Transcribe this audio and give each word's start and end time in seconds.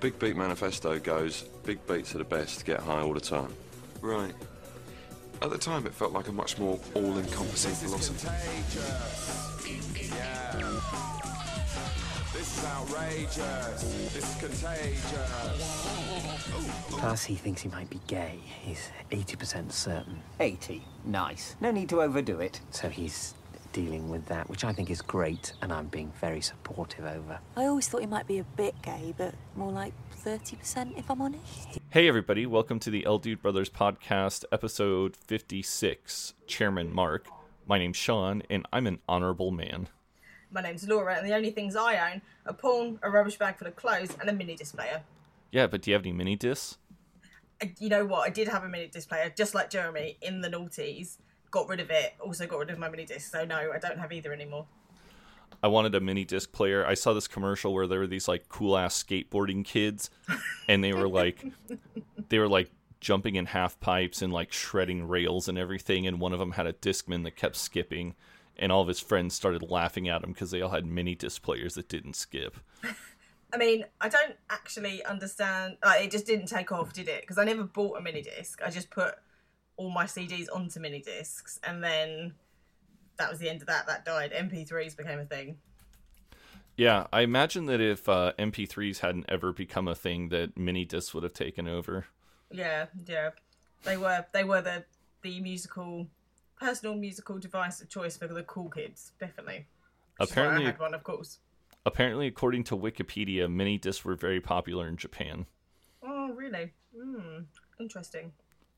Big 0.00 0.16
Beat 0.20 0.36
Manifesto 0.36 0.98
goes, 1.00 1.42
big 1.64 1.84
beats 1.88 2.14
are 2.14 2.18
the 2.18 2.24
best, 2.24 2.64
get 2.64 2.78
high 2.78 3.00
all 3.00 3.12
the 3.12 3.20
time. 3.20 3.52
Right. 4.00 4.32
At 5.42 5.50
the 5.50 5.58
time, 5.58 5.86
it 5.86 5.94
felt 5.94 6.12
like 6.12 6.28
a 6.28 6.32
much 6.32 6.56
more 6.56 6.78
all-encompassing 6.94 7.72
philosophy. 7.72 8.28
This 12.32 12.58
is 12.58 12.64
outrageous. 12.64 13.82
This 14.14 14.24
is 14.24 14.36
contagious. 14.40 15.88
Plus, 16.90 17.24
he 17.24 17.34
thinks 17.34 17.62
he 17.62 17.68
might 17.68 17.90
be 17.90 18.00
gay. 18.06 18.38
He's 18.62 18.90
80% 19.10 19.72
certain. 19.72 20.20
80? 20.38 20.82
Nice. 21.04 21.56
No 21.60 21.72
need 21.72 21.88
to 21.88 22.02
overdo 22.02 22.38
it. 22.38 22.60
So 22.70 22.88
he's 22.88 23.34
dealing 23.78 24.10
with 24.10 24.26
that, 24.26 24.50
which 24.50 24.64
I 24.64 24.72
think 24.72 24.90
is 24.90 25.00
great, 25.00 25.52
and 25.62 25.72
I'm 25.72 25.86
being 25.86 26.12
very 26.20 26.40
supportive 26.40 27.04
over. 27.04 27.38
I 27.56 27.66
always 27.66 27.86
thought 27.86 28.00
he 28.00 28.08
might 28.08 28.26
be 28.26 28.40
a 28.40 28.44
bit 28.44 28.74
gay, 28.82 29.14
but 29.16 29.36
more 29.54 29.70
like 29.70 29.92
30% 30.24 30.98
if 30.98 31.08
I'm 31.08 31.22
honest. 31.22 31.78
Hey, 31.90 32.08
everybody, 32.08 32.44
welcome 32.44 32.80
to 32.80 32.90
the 32.90 33.06
El 33.06 33.18
Dude 33.18 33.40
Brothers 33.40 33.70
podcast, 33.70 34.44
episode 34.50 35.16
56. 35.16 36.34
Chairman 36.48 36.92
Mark. 36.92 37.28
My 37.68 37.78
name's 37.78 37.96
Sean, 37.96 38.42
and 38.50 38.66
I'm 38.72 38.88
an 38.88 38.98
honorable 39.08 39.52
man. 39.52 39.86
My 40.50 40.60
name's 40.60 40.88
Laura, 40.88 41.14
and 41.14 41.24
the 41.24 41.36
only 41.36 41.52
things 41.52 41.76
I 41.76 42.12
own 42.12 42.22
are 42.46 42.54
porn, 42.54 42.98
a 43.04 43.08
rubbish 43.08 43.38
bag 43.38 43.58
full 43.58 43.68
of 43.68 43.76
clothes, 43.76 44.10
and 44.20 44.28
a 44.28 44.32
mini 44.32 44.56
disc 44.56 44.74
player. 44.74 45.02
Yeah, 45.52 45.68
but 45.68 45.82
do 45.82 45.92
you 45.92 45.94
have 45.94 46.02
any 46.02 46.10
mini 46.10 46.34
discs? 46.34 46.78
You 47.78 47.90
know 47.90 48.04
what? 48.04 48.26
I 48.26 48.30
did 48.30 48.48
have 48.48 48.64
a 48.64 48.68
mini 48.68 48.88
disc 48.88 49.08
player, 49.08 49.32
just 49.36 49.54
like 49.54 49.70
Jeremy 49.70 50.18
in 50.20 50.40
the 50.40 50.48
noughties. 50.48 51.18
Got 51.50 51.68
rid 51.68 51.80
of 51.80 51.90
it. 51.90 52.14
Also 52.20 52.46
got 52.46 52.58
rid 52.58 52.70
of 52.70 52.78
my 52.78 52.88
mini 52.88 53.06
disc. 53.06 53.30
So 53.30 53.44
no, 53.44 53.56
I 53.56 53.78
don't 53.78 53.98
have 53.98 54.12
either 54.12 54.32
anymore. 54.32 54.66
I 55.62 55.68
wanted 55.68 55.94
a 55.94 56.00
mini 56.00 56.24
disc 56.24 56.52
player. 56.52 56.86
I 56.86 56.94
saw 56.94 57.12
this 57.14 57.26
commercial 57.26 57.74
where 57.74 57.86
there 57.86 58.00
were 58.00 58.06
these 58.06 58.28
like 58.28 58.48
cool 58.48 58.76
ass 58.76 59.02
skateboarding 59.02 59.64
kids, 59.64 60.10
and 60.68 60.84
they 60.84 60.92
were 60.92 61.08
like, 61.08 61.44
they 62.28 62.38
were 62.38 62.48
like 62.48 62.70
jumping 63.00 63.36
in 63.36 63.46
half 63.46 63.78
pipes 63.80 64.22
and 64.22 64.32
like 64.32 64.52
shredding 64.52 65.08
rails 65.08 65.48
and 65.48 65.58
everything. 65.58 66.06
And 66.06 66.20
one 66.20 66.32
of 66.32 66.38
them 66.38 66.52
had 66.52 66.66
a 66.66 66.72
discman 66.72 67.24
that 67.24 67.36
kept 67.36 67.56
skipping, 67.56 68.14
and 68.56 68.70
all 68.70 68.82
of 68.82 68.88
his 68.88 69.00
friends 69.00 69.34
started 69.34 69.62
laughing 69.62 70.08
at 70.08 70.22
him 70.22 70.32
because 70.32 70.50
they 70.50 70.60
all 70.62 70.70
had 70.70 70.86
mini 70.86 71.14
disc 71.14 71.42
players 71.42 71.74
that 71.74 71.88
didn't 71.88 72.14
skip. 72.14 72.56
I 73.52 73.56
mean, 73.56 73.86
I 74.00 74.10
don't 74.10 74.36
actually 74.50 75.02
understand. 75.04 75.78
Like, 75.82 76.04
it 76.04 76.10
just 76.10 76.26
didn't 76.26 76.46
take 76.46 76.70
off, 76.70 76.92
did 76.92 77.08
it? 77.08 77.22
Because 77.22 77.38
I 77.38 77.44
never 77.44 77.64
bought 77.64 77.98
a 77.98 78.00
mini 78.02 78.20
disc. 78.20 78.60
I 78.62 78.70
just 78.70 78.90
put 78.90 79.14
all 79.78 79.90
my 79.90 80.04
CDs 80.04 80.46
onto 80.52 80.80
mini 80.80 81.00
discs, 81.00 81.58
and 81.66 81.82
then 81.82 82.34
that 83.16 83.30
was 83.30 83.38
the 83.38 83.48
end 83.48 83.62
of 83.62 83.68
that. 83.68 83.86
That 83.86 84.04
died. 84.04 84.32
MP3s 84.32 84.94
became 84.96 85.20
a 85.20 85.24
thing. 85.24 85.56
Yeah, 86.76 87.06
I 87.12 87.22
imagine 87.22 87.66
that 87.66 87.80
if 87.80 88.08
uh, 88.08 88.32
MP3s 88.38 88.98
hadn't 88.98 89.26
ever 89.28 89.52
become 89.52 89.88
a 89.88 89.94
thing, 89.94 90.28
that 90.28 90.56
mini 90.56 90.84
discs 90.84 91.14
would 91.14 91.22
have 91.22 91.32
taken 91.32 91.66
over. 91.66 92.06
Yeah, 92.50 92.86
yeah. 93.06 93.30
They 93.84 93.96
were 93.96 94.26
they 94.32 94.44
were 94.44 94.60
the 94.60 94.84
the 95.22 95.40
musical 95.40 96.08
personal 96.60 96.94
musical 96.96 97.38
device 97.38 97.80
of 97.80 97.88
choice 97.88 98.16
for 98.16 98.26
the 98.26 98.42
cool 98.42 98.68
kids, 98.68 99.12
definitely. 99.18 99.66
Which 100.18 100.30
Apparently- 100.30 100.64
I 100.64 100.70
had 100.70 100.80
one, 100.80 100.94
of 100.94 101.04
course. 101.04 101.38
Apparently, 101.86 102.26
according 102.26 102.64
to 102.64 102.76
Wikipedia, 102.76 103.50
mini 103.50 103.78
discs 103.78 104.04
were 104.04 104.16
very 104.16 104.40
popular 104.40 104.88
in 104.88 104.96
Japan. 104.96 105.46
Oh, 106.02 106.32
really? 106.32 106.72
Hmm. 106.94 107.42
Interesting. 107.80 108.32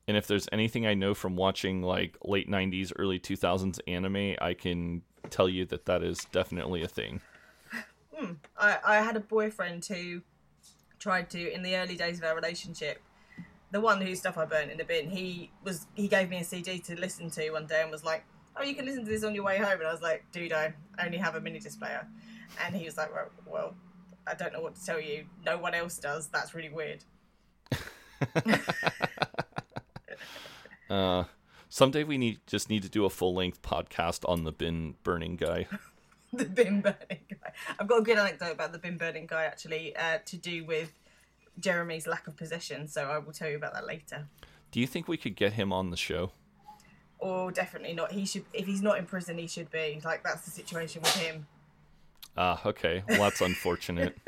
And 0.07 0.17
if 0.17 0.27
there's 0.27 0.47
anything 0.51 0.85
I 0.85 0.93
know 0.93 1.13
from 1.13 1.35
watching 1.35 1.81
like 1.81 2.17
late 2.23 2.49
90s, 2.49 2.91
early 2.97 3.19
2000s 3.19 3.79
anime, 3.87 4.35
I 4.41 4.53
can 4.53 5.03
tell 5.29 5.47
you 5.47 5.65
that 5.67 5.85
that 5.85 6.03
is 6.03 6.25
definitely 6.31 6.83
a 6.83 6.87
thing. 6.87 7.21
Hmm. 8.15 8.33
I, 8.57 8.77
I 8.85 8.95
had 8.97 9.15
a 9.15 9.19
boyfriend 9.19 9.85
who 9.85 10.21
tried 10.99 11.29
to 11.31 11.53
in 11.53 11.63
the 11.63 11.75
early 11.75 11.95
days 11.95 12.19
of 12.19 12.23
our 12.23 12.35
relationship. 12.35 13.01
The 13.71 13.79
one 13.79 14.01
whose 14.01 14.19
stuff 14.19 14.37
I 14.37 14.45
burnt 14.45 14.71
in 14.71 14.77
the 14.77 14.83
bin. 14.83 15.09
He 15.09 15.51
was 15.63 15.87
he 15.93 16.07
gave 16.07 16.29
me 16.29 16.39
a 16.39 16.43
CD 16.43 16.79
to 16.79 16.99
listen 16.99 17.29
to 17.31 17.51
one 17.51 17.67
day 17.67 17.81
and 17.81 17.89
was 17.89 18.03
like, 18.03 18.25
"Oh, 18.57 18.63
you 18.63 18.75
can 18.75 18.85
listen 18.85 19.05
to 19.05 19.09
this 19.09 19.23
on 19.23 19.33
your 19.33 19.45
way 19.45 19.57
home." 19.57 19.79
And 19.79 19.87
I 19.87 19.91
was 19.91 20.01
like, 20.01 20.25
"Dude, 20.33 20.51
I 20.51 20.73
only 21.03 21.17
have 21.17 21.35
a 21.35 21.41
mini 21.41 21.59
disc 21.59 21.79
player." 21.79 22.05
And 22.63 22.75
he 22.75 22.83
was 22.83 22.97
like, 22.97 23.13
"Well, 23.15 23.29
well 23.45 23.75
I 24.27 24.33
don't 24.33 24.51
know 24.51 24.59
what 24.59 24.75
to 24.75 24.85
tell 24.85 24.99
you. 24.99 25.25
No 25.45 25.57
one 25.57 25.73
else 25.73 25.97
does. 25.97 26.27
That's 26.27 26.53
really 26.53 26.69
weird." 26.69 27.05
Uh, 30.91 31.23
someday 31.69 32.03
we 32.03 32.17
need 32.17 32.39
just 32.45 32.69
need 32.69 32.83
to 32.83 32.89
do 32.89 33.05
a 33.05 33.09
full 33.09 33.33
length 33.33 33.61
podcast 33.61 34.27
on 34.27 34.43
the 34.43 34.51
bin 34.51 34.95
burning 35.03 35.37
guy. 35.37 35.65
the 36.33 36.43
bin 36.43 36.81
burning 36.81 37.23
guy. 37.29 37.53
I've 37.79 37.87
got 37.87 37.99
a 37.99 38.01
good 38.01 38.17
anecdote 38.17 38.51
about 38.51 38.73
the 38.73 38.77
bin 38.77 38.97
burning 38.97 39.25
guy 39.25 39.45
actually, 39.45 39.95
uh, 39.95 40.17
to 40.25 40.37
do 40.37 40.65
with 40.65 40.91
Jeremy's 41.59 42.07
lack 42.07 42.27
of 42.27 42.35
possession. 42.35 42.89
So 42.89 43.05
I 43.05 43.19
will 43.19 43.31
tell 43.31 43.49
you 43.49 43.55
about 43.55 43.73
that 43.73 43.87
later. 43.87 44.27
Do 44.71 44.81
you 44.81 44.87
think 44.87 45.07
we 45.07 45.15
could 45.15 45.37
get 45.37 45.53
him 45.53 45.71
on 45.71 45.91
the 45.91 45.97
show? 45.97 46.33
Oh, 47.21 47.51
definitely 47.51 47.93
not. 47.93 48.11
He 48.11 48.25
should. 48.25 48.43
If 48.51 48.65
he's 48.65 48.81
not 48.81 48.97
in 48.97 49.05
prison, 49.05 49.37
he 49.37 49.47
should 49.47 49.71
be. 49.71 50.01
Like 50.03 50.23
that's 50.23 50.41
the 50.41 50.51
situation 50.51 51.03
with 51.03 51.15
him. 51.15 51.47
Ah, 52.35 52.61
okay. 52.65 53.03
Well, 53.07 53.21
that's 53.21 53.39
unfortunate. 53.39 54.17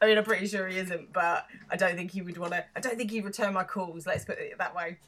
I 0.00 0.06
mean, 0.06 0.18
I'm 0.18 0.24
pretty 0.24 0.46
sure 0.46 0.68
he 0.68 0.78
isn't, 0.78 1.12
but 1.12 1.46
I 1.70 1.76
don't 1.76 1.96
think 1.96 2.12
he 2.12 2.22
would 2.22 2.38
want 2.38 2.52
to. 2.52 2.64
I 2.76 2.80
don't 2.80 2.96
think 2.96 3.10
he'd 3.10 3.24
return 3.24 3.52
my 3.52 3.64
calls. 3.64 4.06
Let's 4.06 4.24
put 4.24 4.38
it 4.38 4.58
that 4.58 4.76
way. 4.76 4.98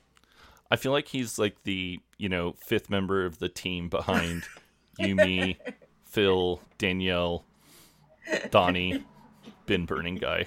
I 0.71 0.77
feel 0.77 0.93
like 0.93 1.09
he's 1.09 1.39
like 1.39 1.63
the, 1.65 2.01
you 2.19 2.29
know, 2.29 2.55
fifth 2.59 2.91
member 2.91 3.25
of 3.25 3.39
the 3.39 3.49
team 3.49 3.89
behind 3.89 4.45
Yumi, 5.01 5.57
Phil, 6.05 6.61
Danielle, 6.79 7.45
Donnie, 8.51 9.05
bin 9.67 9.87
burning 9.87 10.17
guy. 10.17 10.47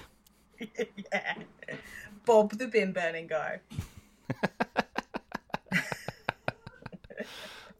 yeah. 0.58 1.34
Bob 2.26 2.52
the 2.58 2.66
bin 2.66 2.92
burning 2.92 3.26
guy. 3.26 3.60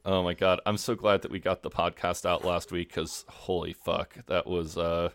Oh 0.03 0.23
my 0.23 0.33
god, 0.33 0.61
I'm 0.65 0.79
so 0.79 0.95
glad 0.95 1.23
that 1.23 1.31
we 1.31 1.39
got 1.41 1.63
the 1.63 1.71
podcast 1.71 2.25
out 2.25 2.43
last 2.43 2.73
week 2.73 2.89
because 2.89 3.27
holy 3.29 3.75
fuck, 3.75 4.17
that 4.27 4.47
was 4.47 4.79
uh 4.79 5.11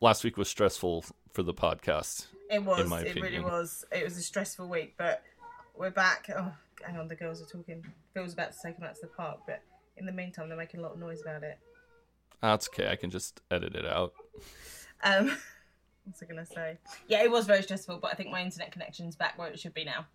last 0.00 0.22
week 0.22 0.36
was 0.36 0.48
stressful 0.48 1.04
for 1.32 1.42
the 1.42 1.52
podcast. 1.52 2.26
It 2.48 2.64
was. 2.64 2.88
my 2.88 3.00
it 3.00 3.16
really 3.16 3.40
was. 3.40 3.84
It 3.90 4.04
was 4.04 4.16
a 4.16 4.22
stressful 4.22 4.68
week, 4.68 4.94
but 4.96 5.22
we're 5.76 5.90
back. 5.90 6.30
Oh, 6.36 6.52
hang 6.82 6.96
on, 6.96 7.08
the 7.08 7.14
girls 7.14 7.42
are 7.42 7.46
talking. 7.46 7.84
Phil's 8.14 8.32
about 8.32 8.52
to 8.52 8.58
take 8.62 8.76
them 8.76 8.88
out 8.88 8.94
to 8.96 9.02
the 9.02 9.08
park, 9.08 9.40
but 9.46 9.62
in 9.96 10.06
the 10.06 10.12
meantime, 10.12 10.48
they're 10.48 10.58
making 10.58 10.80
a 10.80 10.82
lot 10.82 10.92
of 10.92 10.98
noise 10.98 11.20
about 11.22 11.42
it. 11.42 11.58
That's 12.42 12.68
okay, 12.68 12.88
I 12.88 12.96
can 12.96 13.10
just 13.10 13.40
edit 13.50 13.74
it 13.74 13.86
out. 13.86 14.12
Um, 15.02 15.26
what's 16.04 16.22
I 16.22 16.26
gonna 16.26 16.46
say? 16.46 16.78
Yeah, 17.08 17.22
it 17.22 17.30
was 17.30 17.46
very 17.46 17.62
stressful, 17.62 17.98
but 17.98 18.12
I 18.12 18.14
think 18.14 18.30
my 18.30 18.42
internet 18.42 18.72
connection's 18.72 19.16
back 19.16 19.38
where 19.38 19.48
it 19.48 19.58
should 19.58 19.74
be 19.74 19.84
now. 19.84 20.06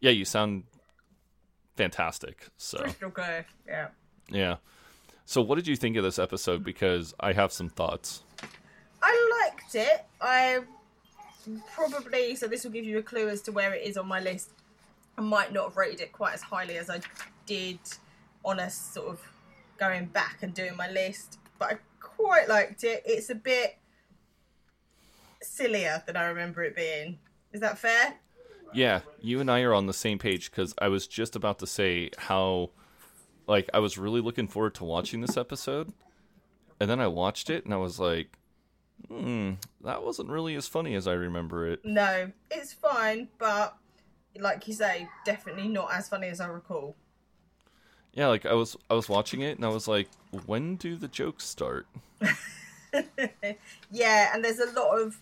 Yeah, 0.00 0.10
you 0.10 0.24
sound 0.24 0.64
fantastic. 1.76 2.48
So 2.56 2.78
Crystal 2.78 3.10
clear. 3.10 3.46
Yeah. 3.66 3.88
yeah. 4.28 4.56
So 5.24 5.40
what 5.40 5.54
did 5.54 5.66
you 5.66 5.76
think 5.76 5.96
of 5.96 6.02
this 6.02 6.18
episode? 6.18 6.64
Because 6.64 7.14
I 7.20 7.32
have 7.32 7.52
some 7.52 7.68
thoughts. 7.68 8.22
I 9.00 9.40
liked 9.44 9.74
it. 9.74 10.04
I 10.20 10.60
probably 11.74 12.36
so 12.36 12.46
this 12.46 12.64
will 12.64 12.70
give 12.70 12.84
you 12.84 12.98
a 12.98 13.02
clue 13.02 13.28
as 13.28 13.42
to 13.42 13.52
where 13.52 13.72
it 13.74 13.86
is 13.86 13.96
on 13.96 14.06
my 14.06 14.20
list. 14.20 14.50
I 15.22 15.24
might 15.24 15.52
not 15.52 15.68
have 15.68 15.76
rated 15.76 16.00
it 16.00 16.12
quite 16.12 16.34
as 16.34 16.42
highly 16.42 16.78
as 16.78 16.90
I 16.90 17.00
did 17.46 17.78
on 18.44 18.58
a 18.58 18.68
sort 18.68 19.06
of 19.08 19.20
going 19.78 20.06
back 20.06 20.38
and 20.42 20.52
doing 20.52 20.76
my 20.76 20.90
list, 20.90 21.38
but 21.60 21.72
I 21.72 21.78
quite 22.00 22.48
liked 22.48 22.82
it. 22.82 23.04
It's 23.06 23.30
a 23.30 23.36
bit 23.36 23.78
sillier 25.40 26.02
than 26.06 26.16
I 26.16 26.24
remember 26.24 26.64
it 26.64 26.74
being. 26.74 27.20
Is 27.52 27.60
that 27.60 27.78
fair? 27.78 28.14
Yeah, 28.74 29.02
you 29.20 29.40
and 29.40 29.48
I 29.48 29.60
are 29.60 29.72
on 29.72 29.86
the 29.86 29.92
same 29.92 30.18
page 30.18 30.50
because 30.50 30.74
I 30.78 30.88
was 30.88 31.06
just 31.06 31.36
about 31.36 31.60
to 31.60 31.68
say 31.68 32.10
how, 32.18 32.70
like, 33.46 33.70
I 33.72 33.78
was 33.78 33.96
really 33.96 34.20
looking 34.20 34.48
forward 34.48 34.74
to 34.76 34.84
watching 34.84 35.20
this 35.20 35.36
episode, 35.36 35.92
and 36.80 36.90
then 36.90 36.98
I 36.98 37.06
watched 37.06 37.48
it 37.48 37.64
and 37.64 37.72
I 37.72 37.76
was 37.76 38.00
like, 38.00 38.38
hmm, 39.06 39.52
that 39.84 40.02
wasn't 40.02 40.30
really 40.30 40.56
as 40.56 40.66
funny 40.66 40.96
as 40.96 41.06
I 41.06 41.12
remember 41.12 41.68
it. 41.68 41.84
No, 41.84 42.32
it's 42.50 42.72
fine, 42.72 43.28
but 43.38 43.76
like 44.38 44.66
you 44.68 44.74
say, 44.74 45.08
definitely 45.24 45.68
not 45.68 45.92
as 45.92 46.08
funny 46.08 46.28
as 46.28 46.40
I 46.40 46.46
recall. 46.46 46.96
Yeah, 48.12 48.28
like 48.28 48.44
I 48.44 48.54
was 48.54 48.76
I 48.90 48.94
was 48.94 49.08
watching 49.08 49.40
it 49.40 49.56
and 49.56 49.64
I 49.64 49.68
was 49.68 49.88
like, 49.88 50.08
when 50.46 50.76
do 50.76 50.96
the 50.96 51.08
jokes 51.08 51.44
start? 51.44 51.86
yeah, 53.90 54.30
and 54.34 54.44
there's 54.44 54.58
a 54.58 54.70
lot 54.72 55.00
of 55.00 55.20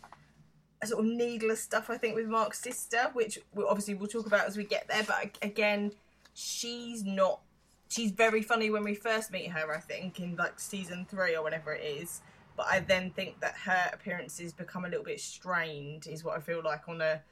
sort 0.85 1.05
of 1.05 1.11
needless 1.11 1.61
stuff 1.61 1.91
I 1.91 1.99
think 1.99 2.17
with 2.17 2.27
Mark's 2.27 2.61
sister, 2.61 3.11
which 3.13 3.39
we 3.55 3.65
obviously 3.65 3.95
we'll 3.95 4.09
talk 4.09 4.27
about 4.27 4.47
as 4.47 4.57
we 4.57 4.65
get 4.65 4.89
there. 4.89 5.05
But 5.05 5.39
again, 5.43 5.93
she's 6.35 7.05
not. 7.05 7.41
She's 7.89 8.13
very 8.13 8.43
funny 8.43 8.71
when 8.71 8.85
we 8.85 8.95
first 8.95 9.33
meet 9.33 9.51
her. 9.51 9.73
I 9.73 9.79
think 9.79 10.21
in 10.21 10.37
like 10.37 10.59
season 10.59 11.07
three 11.09 11.37
or 11.37 11.43
whatever 11.43 11.73
it 11.75 11.85
is. 11.85 12.23
But 12.57 12.67
I 12.67 12.81
then 12.81 13.11
think 13.11 13.41
that 13.41 13.55
her 13.65 13.91
appearances 13.93 14.53
become 14.53 14.85
a 14.85 14.89
little 14.89 15.05
bit 15.05 15.21
strained. 15.21 16.07
Is 16.09 16.25
what 16.25 16.37
I 16.37 16.41
feel 16.41 16.63
like 16.63 16.89
on 16.89 17.01
a 17.01 17.23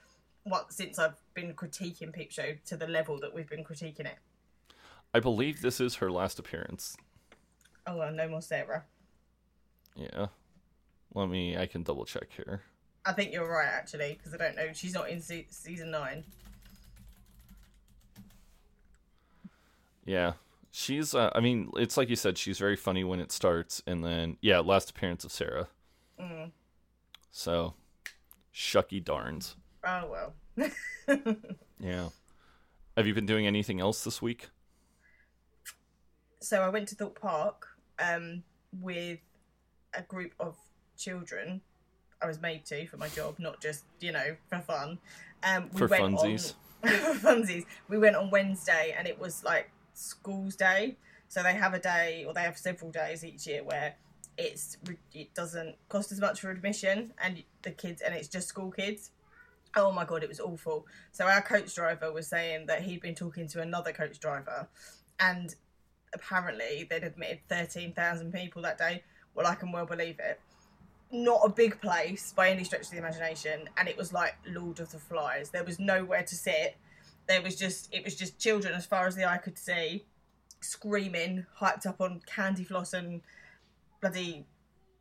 what 0.48 0.72
since 0.72 0.98
I've 0.98 1.16
been 1.34 1.52
critiquing 1.54 2.12
Peep 2.12 2.32
Show 2.32 2.54
to 2.66 2.76
the 2.76 2.86
level 2.86 3.18
that 3.20 3.34
we've 3.34 3.48
been 3.48 3.64
critiquing 3.64 4.06
it. 4.06 4.18
I 5.14 5.20
believe 5.20 5.62
this 5.62 5.80
is 5.80 5.96
her 5.96 6.10
last 6.10 6.38
appearance. 6.38 6.96
Oh 7.86 7.96
well, 7.96 8.12
no 8.12 8.28
more 8.28 8.42
Sarah. 8.42 8.84
Yeah. 9.96 10.26
Let 11.14 11.28
me 11.28 11.56
I 11.56 11.66
can 11.66 11.82
double 11.82 12.04
check 12.04 12.28
here. 12.36 12.62
I 13.04 13.12
think 13.12 13.32
you're 13.32 13.48
right 13.48 13.68
actually 13.68 14.18
because 14.18 14.34
I 14.34 14.36
don't 14.36 14.56
know. 14.56 14.72
She's 14.72 14.94
not 14.94 15.08
in 15.08 15.20
se- 15.20 15.46
season 15.50 15.90
nine. 15.90 16.24
Yeah. 20.04 20.34
She's 20.70 21.14
uh, 21.14 21.30
I 21.34 21.40
mean, 21.40 21.70
it's 21.76 21.96
like 21.96 22.10
you 22.10 22.16
said, 22.16 22.36
she's 22.36 22.58
very 22.58 22.76
funny 22.76 23.04
when 23.04 23.20
it 23.20 23.32
starts 23.32 23.82
and 23.86 24.04
then 24.04 24.36
yeah, 24.42 24.60
last 24.60 24.90
appearance 24.90 25.24
of 25.24 25.32
Sarah. 25.32 25.68
Mm. 26.20 26.52
So 27.30 27.74
shucky 28.54 29.02
darns. 29.02 29.56
Oh 29.84 30.10
well. 30.10 30.66
Yeah. 31.80 32.08
Have 32.96 33.06
you 33.06 33.14
been 33.14 33.26
doing 33.26 33.46
anything 33.46 33.80
else 33.80 34.02
this 34.02 34.20
week? 34.20 34.48
so 36.40 36.62
I 36.62 36.68
went 36.68 36.88
to 36.88 36.94
Thorpe 36.94 37.20
Park 37.20 37.66
um, 37.98 38.42
with 38.80 39.18
a 39.94 40.02
group 40.02 40.32
of 40.40 40.56
children. 40.96 41.60
I 42.20 42.26
was 42.26 42.40
made 42.40 42.64
to 42.66 42.86
for 42.86 42.96
my 42.96 43.08
job, 43.08 43.36
not 43.38 43.60
just 43.60 43.84
you 44.00 44.12
know 44.12 44.36
for 44.48 44.58
fun. 44.60 44.98
Um, 45.44 45.70
we 45.72 45.78
For 45.78 45.86
went 45.86 46.02
funsies. 46.16 46.54
On, 46.82 46.90
for 46.90 47.28
funsies. 47.28 47.64
We 47.88 47.98
went 47.98 48.16
on 48.16 48.30
Wednesday, 48.30 48.94
and 48.96 49.06
it 49.06 49.18
was 49.18 49.44
like 49.44 49.70
school's 49.94 50.56
day. 50.56 50.96
So 51.28 51.42
they 51.42 51.54
have 51.54 51.74
a 51.74 51.78
day, 51.78 52.24
or 52.26 52.34
they 52.34 52.42
have 52.42 52.58
several 52.58 52.90
days 52.90 53.24
each 53.24 53.46
year 53.46 53.62
where 53.62 53.94
it's 54.36 54.78
it 55.12 55.34
doesn't 55.34 55.76
cost 55.88 56.10
as 56.10 56.20
much 56.20 56.40
for 56.40 56.50
admission, 56.50 57.12
and 57.22 57.42
the 57.62 57.70
kids, 57.70 58.02
and 58.02 58.14
it's 58.14 58.28
just 58.28 58.48
school 58.48 58.70
kids. 58.70 59.10
Oh 59.76 59.92
my 59.92 60.04
god, 60.04 60.22
it 60.22 60.28
was 60.28 60.40
awful. 60.40 60.86
So 61.12 61.26
our 61.26 61.42
coach 61.42 61.74
driver 61.74 62.12
was 62.12 62.26
saying 62.26 62.66
that 62.66 62.82
he'd 62.82 63.00
been 63.00 63.14
talking 63.14 63.46
to 63.48 63.60
another 63.60 63.92
coach 63.92 64.18
driver, 64.18 64.68
and 65.20 65.54
apparently 66.14 66.86
they'd 66.88 67.04
admitted 67.04 67.40
13,000 67.48 68.32
people 68.32 68.62
that 68.62 68.78
day. 68.78 69.02
Well, 69.34 69.46
I 69.46 69.54
can 69.54 69.72
well 69.72 69.86
believe 69.86 70.18
it. 70.18 70.40
Not 71.10 71.40
a 71.44 71.48
big 71.48 71.80
place 71.80 72.32
by 72.32 72.50
any 72.50 72.64
stretch 72.64 72.82
of 72.82 72.90
the 72.90 72.98
imagination, 72.98 73.68
and 73.76 73.88
it 73.88 73.96
was 73.96 74.12
like 74.12 74.36
Lord 74.46 74.80
of 74.80 74.90
the 74.90 74.98
Flies. 74.98 75.50
There 75.50 75.64
was 75.64 75.78
nowhere 75.78 76.22
to 76.22 76.34
sit. 76.34 76.76
There 77.26 77.42
was 77.42 77.56
just 77.56 77.92
it 77.94 78.04
was 78.04 78.14
just 78.14 78.38
children 78.38 78.74
as 78.74 78.86
far 78.86 79.06
as 79.06 79.14
the 79.14 79.28
eye 79.28 79.38
could 79.38 79.58
see, 79.58 80.04
screaming, 80.60 81.46
hyped 81.60 81.86
up 81.86 82.00
on 82.00 82.20
candy 82.26 82.64
floss 82.64 82.92
and 82.92 83.22
bloody 84.00 84.46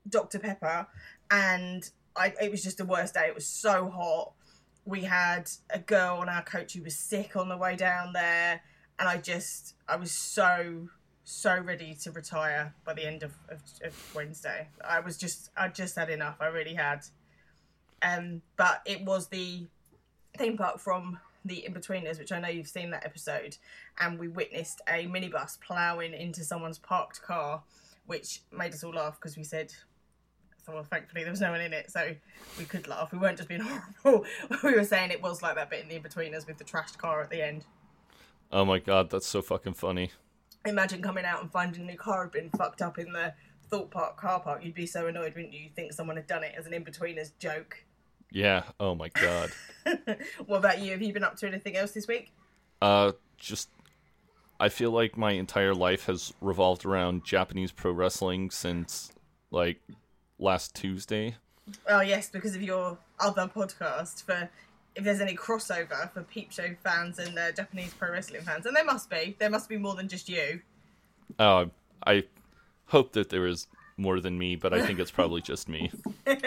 Dr 0.08 0.40
Pepper, 0.40 0.88
and 1.30 1.90
I 2.16 2.34
it 2.42 2.52
was 2.52 2.64
just 2.64 2.78
the 2.78 2.86
worst 2.86 3.14
day. 3.14 3.28
It 3.28 3.36
was 3.36 3.48
so 3.48 3.90
hot. 3.90 4.34
We 4.88 5.02
had 5.04 5.50
a 5.70 5.80
girl 5.80 6.20
on 6.22 6.30
our 6.30 6.42
coach 6.42 6.74
who 6.74 6.82
was 6.82 6.96
sick 6.96 7.36
on 7.36 7.50
the 7.50 7.58
way 7.58 7.76
down 7.76 8.14
there, 8.14 8.62
and 8.98 9.10
I 9.10 9.18
just 9.18 9.76
I 9.88 9.98
was 9.98 10.12
so 10.14 10.88
so 11.26 11.60
ready 11.60 11.94
to 11.94 12.12
retire 12.12 12.74
by 12.86 12.94
the 12.94 13.06
end 13.06 13.22
of, 13.22 13.34
of, 13.50 13.60
of 13.84 14.16
Wednesday. 14.16 14.70
I 14.82 15.02
was 15.02 15.18
just 15.18 15.52
I 15.58 15.68
just 15.68 15.98
had 15.98 16.10
enough. 16.10 16.38
I 16.40 16.48
really 16.48 16.74
had. 16.74 17.02
Um, 18.02 18.42
but 18.56 18.82
it 18.86 19.04
was 19.04 19.28
the 19.28 19.68
theme 20.38 20.56
park 20.56 20.80
from 20.80 21.20
the 21.44 21.66
In-Betweeners, 21.66 22.18
which 22.18 22.32
I 22.32 22.40
know 22.40 22.48
you've 22.48 22.68
seen 22.68 22.92
that 22.92 23.06
episode, 23.06 23.58
and 24.00 24.18
we 24.18 24.30
witnessed 24.30 24.82
a 24.88 25.06
minibus 25.08 25.60
ploughing 25.60 26.14
into 26.14 26.46
someone's 26.46 26.78
parked 26.78 27.22
car, 27.22 27.64
which 28.06 28.42
made 28.52 28.74
us 28.74 28.84
all 28.86 28.94
laugh 28.94 29.20
because 29.20 29.36
we 29.36 29.44
said, 29.44 29.74
well, 30.74 30.84
thankfully 30.84 31.24
there 31.24 31.32
was 31.32 31.42
no 31.42 31.52
one 31.52 31.62
in 31.62 31.74
it, 31.74 31.92
so 31.92 32.14
we 32.58 32.66
could 32.66 32.88
laugh. 32.88 33.12
We 33.12 33.20
weren't 33.20 33.38
just 33.38 33.50
being 33.50 33.62
horrible. 34.04 34.26
we 34.64 34.74
were 34.74 34.84
saying 34.84 35.12
it 35.12 35.22
was 35.22 35.42
like 35.42 35.56
that 35.56 35.70
bit 35.70 35.84
in 35.84 35.90
the 35.90 35.96
In-Betweeners 35.96 36.48
with 36.48 36.58
the 36.58 36.64
trashed 36.64 36.98
car 36.98 37.22
at 37.22 37.30
the 37.30 37.46
end. 37.46 37.66
Oh 38.52 38.66
my 38.66 38.80
god, 38.80 39.10
that's 39.10 39.28
so 39.28 39.42
fucking 39.42 39.74
funny. 39.74 40.12
Imagine 40.66 41.02
coming 41.02 41.26
out 41.26 41.42
and 41.42 41.52
finding 41.52 41.88
your 41.88 41.96
car 41.96 42.24
had 42.24 42.32
been 42.32 42.50
fucked 42.52 42.82
up 42.82 42.98
in 42.98 43.12
the 43.14 43.34
Thorpe 43.70 43.92
Park 43.92 44.18
car 44.18 44.40
park. 44.40 44.64
You'd 44.64 44.74
be 44.76 44.86
so 44.86 45.08
annoyed, 45.08 45.36
wouldn't 45.36 45.54
you? 45.54 45.62
You'd 45.62 45.76
think 45.76 45.94
someone 45.94 46.16
had 46.16 46.28
done 46.28 46.44
it 46.44 46.56
as 46.58 46.66
an 46.66 46.74
in-betweeners 46.74 47.32
joke. 47.40 47.84
Yeah. 48.32 48.64
Oh 48.80 48.96
my 48.96 49.10
god. 49.10 49.52
what 50.46 50.58
about 50.58 50.80
you? 50.80 50.92
Have 50.92 51.02
you 51.02 51.14
been 51.14 51.24
up 51.24 51.38
to 51.38 51.48
anything 51.48 51.78
else 51.78 51.92
this 51.92 52.08
week? 52.08 52.32
Uh, 52.82 53.14
just 53.38 53.70
I 54.60 54.70
feel 54.70 54.92
like 54.92 55.18
my 55.18 55.32
entire 55.32 55.74
life 55.74 56.06
has 56.06 56.34
revolved 56.42 56.86
around 56.86 57.24
Japanese 57.24 57.72
pro 57.72 57.92
wrestling 57.92 58.50
since 58.50 59.12
like 59.52 59.80
last 60.40 60.76
Tuesday. 60.76 61.36
Oh 61.88 62.02
yes, 62.02 62.30
because 62.30 62.56
of 62.56 62.62
your 62.62 62.98
other 63.20 63.50
podcast. 63.54 64.24
For 64.24 64.50
if 64.96 65.04
there's 65.04 65.22
any 65.22 65.36
crossover 65.36 66.12
for 66.12 66.24
Peep 66.24 66.52
Show 66.52 66.76
fans 66.84 67.20
and 67.20 67.38
uh, 67.38 67.52
Japanese 67.52 67.94
pro 67.94 68.12
wrestling 68.12 68.42
fans, 68.42 68.66
and 68.66 68.76
there 68.76 68.86
must 68.86 69.10
be. 69.10 69.36
There 69.40 69.50
must 69.50 69.70
be 69.70 69.78
more 69.78 69.96
than 69.96 70.08
just 70.08 70.30
you. 70.30 70.62
Uh, 71.38 71.66
I 72.06 72.24
hope 72.88 73.14
that 73.14 73.30
there 73.30 73.46
is 73.48 73.68
more 73.98 74.20
than 74.20 74.38
me, 74.38 74.56
but 74.56 74.74
I 74.74 74.86
think 74.86 75.00
it's 75.00 75.12
probably 75.12 75.42
just 75.42 75.68
me. 75.68 75.92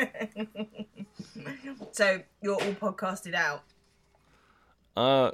So 1.93 2.23
you're 2.43 2.55
all 2.55 2.73
podcasted 2.73 3.35
out. 3.35 3.63
Uh, 4.97 5.33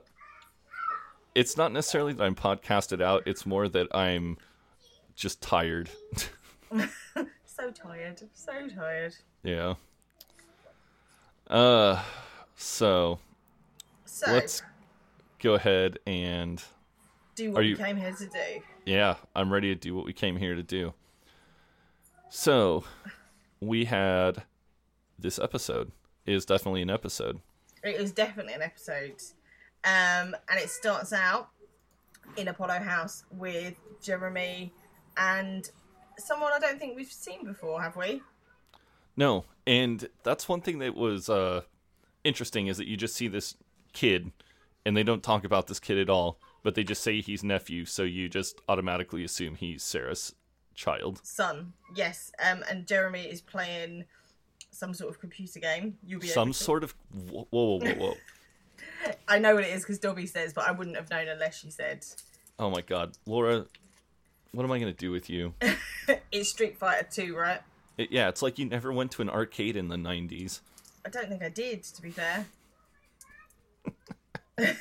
it's 1.35 1.57
not 1.57 1.73
necessarily 1.73 2.13
that 2.15 2.23
I'm 2.23 2.35
podcasted 2.35 3.03
out. 3.03 3.23
It's 3.27 3.45
more 3.47 3.69
that 3.69 3.95
I'm 3.95 4.39
just 5.15 5.41
tired. 5.43 5.91
So 7.57 7.71
tired. 7.71 8.21
So 8.35 8.69
tired. 8.69 9.15
yeah. 9.43 9.75
Uh, 11.49 12.03
so 12.57 13.19
So 14.05 14.31
let's 14.33 14.63
go 15.39 15.55
ahead 15.55 15.99
and 16.07 16.63
do 17.35 17.53
what 17.53 17.65
you- 17.65 17.71
you 17.71 17.77
came 17.77 17.97
here 17.97 18.13
to 18.13 18.27
do. 18.27 18.63
Yeah, 18.85 19.17
I'm 19.35 19.53
ready 19.53 19.69
to 19.69 19.75
do 19.75 19.95
what 19.95 20.05
we 20.05 20.13
came 20.13 20.37
here 20.37 20.55
to 20.55 20.63
do. 20.63 20.93
So, 22.29 22.85
we 23.61 23.85
had 23.87 24.43
this 25.19 25.39
episode 25.39 25.93
is 26.27 26.45
definitely 26.45 26.83
an 26.83 26.91
episode. 26.91 27.41
It 27.83 27.99
was 27.99 28.13
definitely 28.13 28.53
an 28.53 28.63
episode. 28.63 29.15
Um, 29.85 30.35
and 30.49 30.59
it 30.59 30.69
starts 30.69 31.13
out 31.13 31.51
in 32.37 32.49
Apollo 32.49 32.81
House 32.81 33.25
with 33.31 33.77
Jeremy 34.03 34.73
and 35.17 35.71
someone 36.19 36.53
I 36.53 36.59
don't 36.59 36.79
think 36.79 36.97
we've 36.97 37.11
seen 37.13 37.45
before, 37.45 37.83
have 37.83 37.97
we? 37.97 38.23
No, 39.17 39.45
and 39.67 40.09
that's 40.23 40.49
one 40.49 40.61
thing 40.61 40.79
that 40.81 40.95
was 40.95 41.29
uh 41.29 41.63
interesting 42.25 42.67
is 42.67 42.77
that 42.79 42.87
you 42.87 42.97
just 42.97 43.15
see 43.15 43.29
this 43.29 43.55
kid 43.93 44.33
and 44.85 44.97
they 44.97 45.03
don't 45.03 45.23
talk 45.23 45.45
about 45.45 45.67
this 45.67 45.81
kid 45.81 45.99
at 45.99 46.11
all, 46.11 46.39
but 46.63 46.75
they 46.75 46.85
just 46.85 47.03
say 47.03 47.21
he's 47.21 47.43
nephew, 47.43 47.85
so 47.85 48.03
you 48.03 48.29
just 48.29 48.61
automatically 48.69 49.25
assume 49.25 49.55
he's 49.57 49.83
Sarah's 49.83 50.35
child. 50.75 51.21
Son, 51.25 51.73
yes. 51.95 52.31
Um, 52.45 52.63
and 52.71 52.87
Jeremy 52.87 53.23
is 53.23 53.41
playing 53.41 54.05
some 54.71 54.93
sort 54.93 55.11
of 55.11 55.19
computer 55.19 55.59
game. 55.59 55.97
You'll 56.07 56.21
be 56.21 56.29
Some 56.29 56.53
sort 56.53 56.85
of 56.85 56.95
whoa 57.31 57.47
whoa 57.51 57.79
whoa 57.79 57.95
whoa. 57.95 58.15
I 59.29 59.39
know 59.39 59.55
what 59.55 59.65
it 59.65 59.73
is 59.73 59.83
because 59.83 59.99
Dobby 59.99 60.27
says, 60.27 60.53
but 60.53 60.69
I 60.69 60.73
wouldn't 60.73 60.97
have 60.97 61.11
known 61.11 61.29
unless 61.29 61.59
she 61.59 61.71
said. 61.71 62.05
oh 62.59 62.71
my 62.71 62.83
god, 62.83 63.17
Laura, 63.27 63.67
what 64.57 64.65
am 64.65 64.73
I 64.73 64.79
going 64.79 64.93
to 64.93 64.99
do 64.99 65.11
with 65.11 65.29
you? 65.29 65.55
It's 66.33 66.51
Street 66.51 66.79
Fighter 66.79 67.07
2, 67.11 67.37
right? 67.37 67.61
It, 67.99 68.13
yeah, 68.13 68.29
it's 68.29 68.41
like 68.41 68.59
you 68.59 68.65
never 68.65 68.93
went 68.93 69.11
to 69.13 69.23
an 69.23 69.29
arcade 69.29 69.77
in 69.77 69.89
the 69.89 69.97
90s. 69.97 70.61
I 71.05 71.09
don't 71.09 71.29
think 71.29 71.43
I 71.43 71.49
did, 71.49 71.83
to 71.83 72.03
be 72.03 72.11
fair. 72.11 72.47
I 74.59 74.77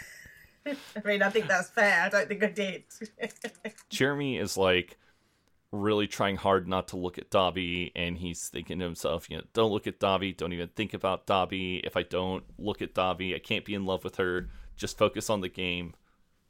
mean, 1.03 1.23
I 1.23 1.29
think 1.29 1.47
that's 1.47 1.69
fair. 1.69 2.03
I 2.03 2.09
don't 2.09 2.27
think 2.27 2.43
I 2.43 2.51
did. 2.51 2.83
Jeremy 3.89 4.37
is 4.37 4.55
like 4.55 4.97
really 5.71 6.07
trying 6.07 6.37
hard 6.37 6.67
not 6.67 6.89
to 6.89 6.97
look 6.97 7.17
at 7.17 7.31
Dobby, 7.31 7.91
and 7.95 8.17
he's 8.17 8.49
thinking 8.49 8.79
to 8.79 8.85
himself, 8.85 9.29
you 9.29 9.37
know, 9.37 9.43
don't 9.53 9.71
look 9.71 9.87
at 9.87 9.99
Dobby, 9.99 10.31
don't 10.31 10.53
even 10.53 10.69
think 10.69 10.93
about 10.93 11.25
Dobby. 11.25 11.81
If 11.83 11.97
I 11.97 12.03
don't 12.03 12.43
look 12.57 12.81
at 12.81 12.93
Dobby, 12.93 13.33
I 13.35 13.39
can't 13.39 13.65
be 13.65 13.73
in 13.73 13.85
love 13.85 14.03
with 14.03 14.17
her. 14.17 14.49
Just 14.77 14.97
focus 14.97 15.29
on 15.29 15.41
the 15.41 15.49
game. 15.49 15.95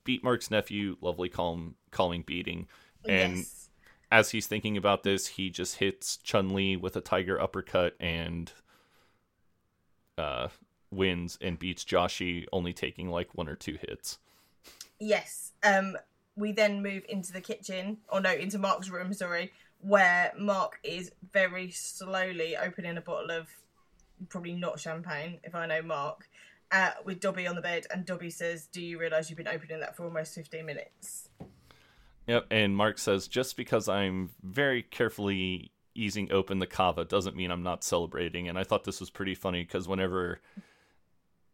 Beat 0.04 0.24
Mark's 0.24 0.52
nephew, 0.52 0.98
lovely 1.02 1.30
calm, 1.30 1.76
calming 1.92 2.24
beating. 2.24 2.68
And 3.08 3.38
yes. 3.38 3.70
as 4.12 4.32
he's 4.32 4.48
thinking 4.48 4.78
about 4.78 5.04
this, 5.04 5.28
he 5.28 5.50
just 5.50 5.78
hits 5.78 6.18
Chun 6.18 6.54
Li 6.54 6.76
with 6.76 6.96
a 6.96 7.02
tiger 7.02 7.40
uppercut 7.40 7.96
and 8.00 8.52
uh, 10.18 10.50
wins 10.92 11.38
and 11.42 11.60
beats 11.60 11.84
Joshi, 11.84 12.46
only 12.52 12.74
taking 12.74 13.10
like 13.10 13.36
one 13.36 13.48
or 13.48 13.56
two 13.56 13.78
hits. 13.82 14.20
Yes. 15.00 15.52
Um, 15.64 15.98
we 16.36 16.52
then 16.52 16.82
move 16.82 17.04
into 17.10 17.32
the 17.32 17.42
kitchen, 17.42 17.98
or 18.10 18.22
no, 18.22 18.32
into 18.32 18.58
Mark's 18.58 18.90
room, 18.90 19.14
sorry, 19.14 19.52
where 19.82 20.32
Mark 20.38 20.80
is 20.84 21.12
very 21.34 21.72
slowly 21.72 22.58
opening 22.58 22.98
a 22.98 23.02
bottle 23.02 23.32
of 23.32 23.48
probably 24.30 24.54
not 24.54 24.80
champagne, 24.80 25.40
if 25.44 25.56
I 25.56 25.66
know 25.66 25.82
Mark, 25.82 26.28
uh, 26.72 26.92
with 27.04 27.20
Dobby 27.20 27.48
on 27.48 27.56
the 27.56 27.62
bed, 27.62 27.86
and 27.94 28.06
Dobby 28.06 28.30
says, 28.30 28.68
Do 28.68 28.82
you 28.82 29.00
realise 29.00 29.30
you've 29.30 29.38
been 29.38 29.48
opening 29.48 29.80
that 29.80 29.96
for 29.96 30.06
almost 30.06 30.36
15 30.36 30.66
minutes? 30.66 31.30
Yep, 32.28 32.48
and 32.52 32.76
Mark 32.76 32.98
says 32.98 33.28
just 33.28 33.56
because 33.56 33.88
I'm 33.88 34.32
very 34.42 34.82
carefully 34.82 35.72
easing 35.94 36.32
open 36.32 36.60
the 36.60 36.68
cava 36.68 37.06
doesn't 37.06 37.36
mean 37.36 37.52
I'm 37.52 37.64
not 37.64 37.84
celebrating. 37.84 38.50
And 38.50 38.58
I 38.60 38.64
thought 38.64 38.84
this 38.84 39.00
was 39.00 39.10
pretty 39.10 39.36
funny 39.36 39.64
because 39.64 39.88
whenever 39.88 40.42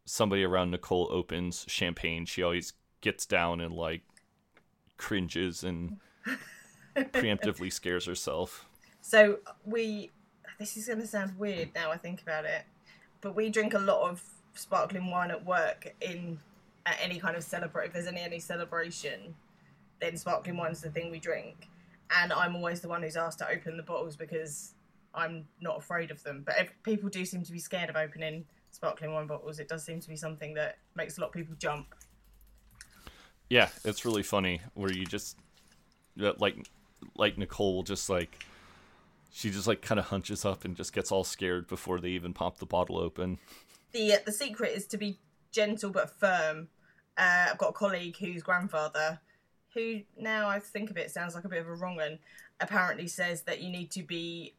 somebody 0.05 0.43
around 0.43 0.71
Nicole 0.71 1.07
opens 1.11 1.65
champagne, 1.67 2.25
she 2.25 2.41
always 2.41 2.73
gets 3.01 3.25
down 3.25 3.61
and 3.61 3.73
like 3.73 4.01
cringes 4.97 5.63
and 5.63 5.97
preemptively 6.95 7.71
scares 7.71 8.05
herself. 8.05 8.65
So 9.01 9.39
we, 9.65 10.11
this 10.59 10.75
is 10.77 10.87
going 10.87 11.01
to 11.01 11.07
sound 11.07 11.37
weird 11.37 11.69
now 11.75 11.91
I 11.91 11.97
think 11.97 12.21
about 12.21 12.45
it. 12.45 12.63
but 13.21 13.35
we 13.35 13.49
drink 13.49 13.73
a 13.73 13.79
lot 13.79 14.09
of 14.09 14.23
sparkling 14.53 15.09
wine 15.09 15.31
at 15.31 15.45
work 15.45 15.93
in 16.01 16.39
at 16.85 16.97
any 17.01 17.19
kind 17.19 17.35
of 17.35 17.43
celebrate. 17.43 17.87
If 17.87 17.93
there's 17.93 18.07
any 18.07 18.21
any 18.21 18.39
celebration, 18.39 19.35
then 20.01 20.17
sparkling 20.17 20.57
wine's 20.57 20.81
the 20.81 20.89
thing 20.89 21.11
we 21.11 21.19
drink. 21.19 21.69
And 22.21 22.33
I'm 22.33 22.55
always 22.55 22.81
the 22.81 22.89
one 22.89 23.03
who's 23.03 23.15
asked 23.15 23.39
to 23.39 23.49
open 23.49 23.77
the 23.77 23.83
bottles 23.83 24.17
because 24.17 24.73
I'm 25.13 25.45
not 25.61 25.77
afraid 25.77 26.11
of 26.11 26.21
them. 26.23 26.43
But 26.45 26.55
if 26.59 26.73
people 26.83 27.09
do 27.09 27.23
seem 27.23 27.43
to 27.43 27.51
be 27.51 27.59
scared 27.59 27.89
of 27.89 27.95
opening 27.95 28.45
sparkling 28.71 29.13
wine 29.13 29.27
bottles. 29.27 29.59
It 29.59 29.67
does 29.67 29.83
seem 29.83 29.99
to 29.99 30.09
be 30.09 30.15
something 30.15 30.53
that 30.55 30.77
makes 30.95 31.17
a 31.17 31.21
lot 31.21 31.27
of 31.27 31.33
people 31.33 31.55
jump. 31.59 31.93
Yeah, 33.49 33.69
it's 33.83 34.05
really 34.05 34.23
funny 34.23 34.61
where 34.73 34.91
you 34.91 35.05
just 35.05 35.37
like 36.15 36.55
like 37.15 37.37
Nicole 37.37 37.75
will 37.75 37.83
just 37.83 38.09
like 38.09 38.45
she 39.31 39.49
just 39.49 39.67
like 39.67 39.81
kind 39.81 39.99
of 39.99 40.05
hunches 40.05 40.45
up 40.45 40.65
and 40.65 40.75
just 40.75 40.93
gets 40.93 41.11
all 41.11 41.23
scared 41.23 41.67
before 41.67 41.99
they 41.99 42.09
even 42.09 42.33
pop 42.33 42.57
the 42.57 42.65
bottle 42.65 42.97
open. 42.97 43.39
The 43.91 44.13
uh, 44.13 44.17
the 44.25 44.31
secret 44.31 44.71
is 44.75 44.87
to 44.87 44.97
be 44.97 45.19
gentle 45.51 45.89
but 45.89 46.17
firm. 46.17 46.69
Uh, 47.17 47.47
I've 47.51 47.57
got 47.57 47.69
a 47.69 47.73
colleague 47.73 48.15
whose 48.17 48.41
grandfather, 48.41 49.19
who 49.73 50.01
now 50.17 50.47
I 50.47 50.59
think 50.59 50.89
of 50.89 50.97
it 50.97 51.11
sounds 51.11 51.35
like 51.35 51.45
a 51.45 51.49
bit 51.49 51.59
of 51.59 51.67
a 51.67 51.73
wrong 51.73 51.95
one, 51.95 52.19
apparently 52.59 53.07
says 53.07 53.43
that 53.43 53.61
you 53.61 53.69
need 53.69 53.91
to 53.91 54.03
be 54.03 54.53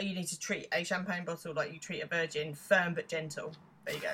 you 0.00 0.14
need 0.14 0.26
to 0.28 0.38
treat 0.38 0.68
a 0.72 0.84
champagne 0.84 1.24
bottle 1.24 1.54
like 1.54 1.72
you 1.72 1.78
treat 1.78 2.00
a 2.02 2.06
virgin, 2.06 2.54
firm 2.54 2.94
but 2.94 3.08
gentle. 3.08 3.52
There 3.84 3.94
you 3.94 4.00
go. 4.00 4.10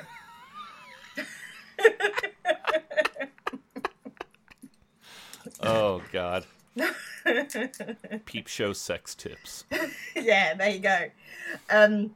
oh 5.62 6.02
God. 6.12 6.46
Peep 8.24 8.46
show 8.46 8.72
sex 8.72 9.14
tips. 9.14 9.64
yeah, 10.14 10.54
there 10.54 10.70
you 10.70 10.78
go. 10.80 11.06
Um, 11.68 12.14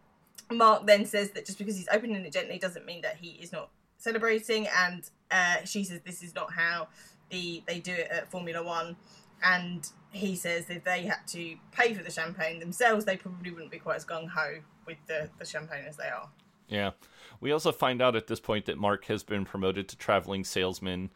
Mark 0.51 0.87
then 0.87 1.05
says 1.07 1.31
that 1.31 1.47
just 1.47 1.59
because 1.59 1.77
he's 1.77 1.89
opening 1.93 2.25
it 2.25 2.33
gently 2.33 2.59
doesn't 2.59 2.87
mean 2.87 3.03
that 3.03 3.17
he 3.17 3.31
is 3.41 3.53
not 3.53 3.71
celebrating, 3.99 4.69
and 4.69 5.03
uh, 5.31 5.57
she 5.65 5.85
says 5.85 6.01
this 6.05 6.23
is 6.23 6.35
not 6.35 6.53
how 6.53 6.89
the 7.35 7.63
they 7.67 7.81
do 7.81 7.93
it 7.93 8.09
at 8.11 8.31
Formula 8.31 8.63
One, 8.63 8.97
and 9.43 9.89
he 10.11 10.37
says 10.37 10.71
if 10.71 10.85
they 10.85 11.03
had 11.03 11.27
to 11.29 11.57
pay 11.73 11.93
for 11.93 12.03
the 12.03 12.11
champagne 12.11 12.61
themselves, 12.61 13.05
they 13.05 13.17
probably 13.17 13.51
wouldn't 13.51 13.71
be 13.71 13.79
quite 13.79 13.97
as 13.97 14.05
gung 14.05 14.29
ho 14.29 14.61
with 14.87 14.99
the, 15.07 15.29
the 15.39 15.45
champagne 15.45 15.85
as 15.87 15.97
they 15.97 16.09
are. 16.09 16.29
Yeah. 16.69 16.93
We 17.41 17.53
also 17.53 17.73
find 17.73 18.01
out 18.01 18.17
at 18.17 18.27
this 18.27 18.41
point 18.41 18.67
that 18.67 18.79
Mark 18.79 19.05
has 19.07 19.23
been 19.23 19.45
promoted 19.45 19.89
to 19.89 19.97
traveling 19.97 20.45
salesman, 20.45 21.11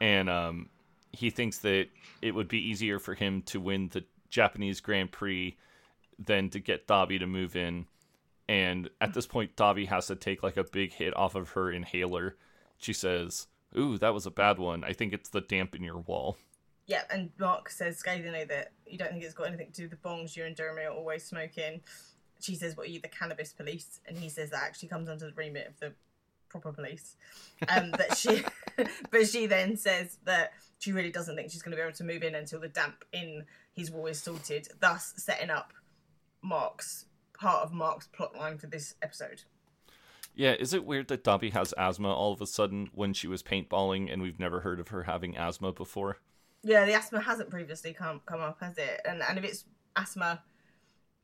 and 0.00 0.28
um, 0.28 0.68
he 1.12 1.30
thinks 1.30 1.58
that 1.58 1.86
it 2.20 2.34
would 2.34 2.48
be 2.48 2.58
easier 2.58 2.98
for 2.98 3.14
him 3.14 3.42
to 3.42 3.60
win 3.60 3.88
the 3.92 4.04
Japanese 4.30 4.80
Grand 4.80 5.12
Prix 5.12 5.56
than 6.18 6.50
to 6.50 6.58
get 6.58 6.86
Dobby 6.86 7.18
to 7.18 7.26
move 7.26 7.56
in. 7.56 7.86
And 8.48 8.90
at 9.00 9.14
this 9.14 9.26
point, 9.26 9.56
Dobby 9.56 9.86
has 9.86 10.08
to 10.08 10.16
take 10.16 10.42
like 10.42 10.56
a 10.56 10.64
big 10.64 10.92
hit 10.92 11.16
off 11.16 11.34
of 11.34 11.50
her 11.50 11.70
inhaler. 11.70 12.36
She 12.76 12.92
says, 12.92 13.46
Ooh, 13.76 13.98
that 13.98 14.14
was 14.14 14.26
a 14.26 14.30
bad 14.30 14.58
one. 14.58 14.84
I 14.84 14.92
think 14.92 15.12
it's 15.12 15.30
the 15.30 15.40
damp 15.40 15.74
in 15.74 15.82
your 15.82 15.98
wall. 15.98 16.36
Yeah, 16.86 17.02
and 17.10 17.30
Mark 17.38 17.70
says 17.70 17.96
scathingly 17.96 18.44
that 18.44 18.72
you 18.86 18.98
don't 18.98 19.10
think 19.12 19.24
it's 19.24 19.34
got 19.34 19.48
anything 19.48 19.72
to 19.72 19.72
do 19.72 19.82
with 19.84 19.90
the 19.90 20.08
bongs 20.08 20.36
you 20.36 20.44
and 20.44 20.54
Jeremy 20.54 20.82
are 20.82 20.92
always 20.92 21.24
smoking. 21.24 21.80
She 22.40 22.54
says, 22.54 22.76
"What 22.76 22.86
are 22.86 22.90
you, 22.90 23.00
the 23.00 23.08
cannabis 23.08 23.52
police?" 23.52 24.00
And 24.06 24.18
he 24.18 24.28
says 24.28 24.50
that 24.50 24.62
actually 24.62 24.88
comes 24.88 25.08
under 25.08 25.26
the 25.26 25.32
remit 25.32 25.66
of 25.66 25.80
the 25.80 25.94
proper 26.48 26.72
police. 26.72 27.16
Um, 27.68 27.90
that 27.92 28.16
she, 28.16 28.44
but 29.10 29.26
she 29.26 29.46
then 29.46 29.76
says 29.76 30.18
that 30.24 30.52
she 30.78 30.92
really 30.92 31.10
doesn't 31.10 31.34
think 31.34 31.50
she's 31.50 31.62
going 31.62 31.72
to 31.72 31.76
be 31.76 31.82
able 31.82 31.96
to 31.96 32.04
move 32.04 32.22
in 32.22 32.34
until 32.34 32.60
the 32.60 32.68
damp 32.68 33.04
in 33.12 33.44
his 33.72 33.90
wall 33.90 34.06
is 34.06 34.20
sorted, 34.20 34.68
thus 34.80 35.14
setting 35.16 35.50
up 35.50 35.72
Mark's 36.42 37.06
part 37.32 37.64
of 37.64 37.72
Mark's 37.72 38.08
plotline 38.16 38.60
for 38.60 38.66
this 38.66 38.94
episode. 39.02 39.42
Yeah, 40.34 40.52
is 40.52 40.74
it 40.74 40.84
weird 40.84 41.08
that 41.08 41.22
Dobby 41.22 41.50
has 41.50 41.72
asthma 41.78 42.12
all 42.12 42.32
of 42.32 42.40
a 42.40 42.46
sudden 42.46 42.90
when 42.92 43.12
she 43.12 43.28
was 43.28 43.42
paintballing 43.42 44.12
and 44.12 44.20
we've 44.20 44.40
never 44.40 44.60
heard 44.60 44.80
of 44.80 44.88
her 44.88 45.04
having 45.04 45.36
asthma 45.36 45.72
before? 45.72 46.18
Yeah, 46.62 46.84
the 46.84 46.94
asthma 46.94 47.20
hasn't 47.20 47.50
previously 47.50 47.92
come 47.92 48.20
come 48.26 48.40
up, 48.40 48.58
has 48.60 48.76
it? 48.78 49.00
And 49.04 49.22
and 49.22 49.38
if 49.38 49.44
it's 49.44 49.64
asthma, 49.94 50.42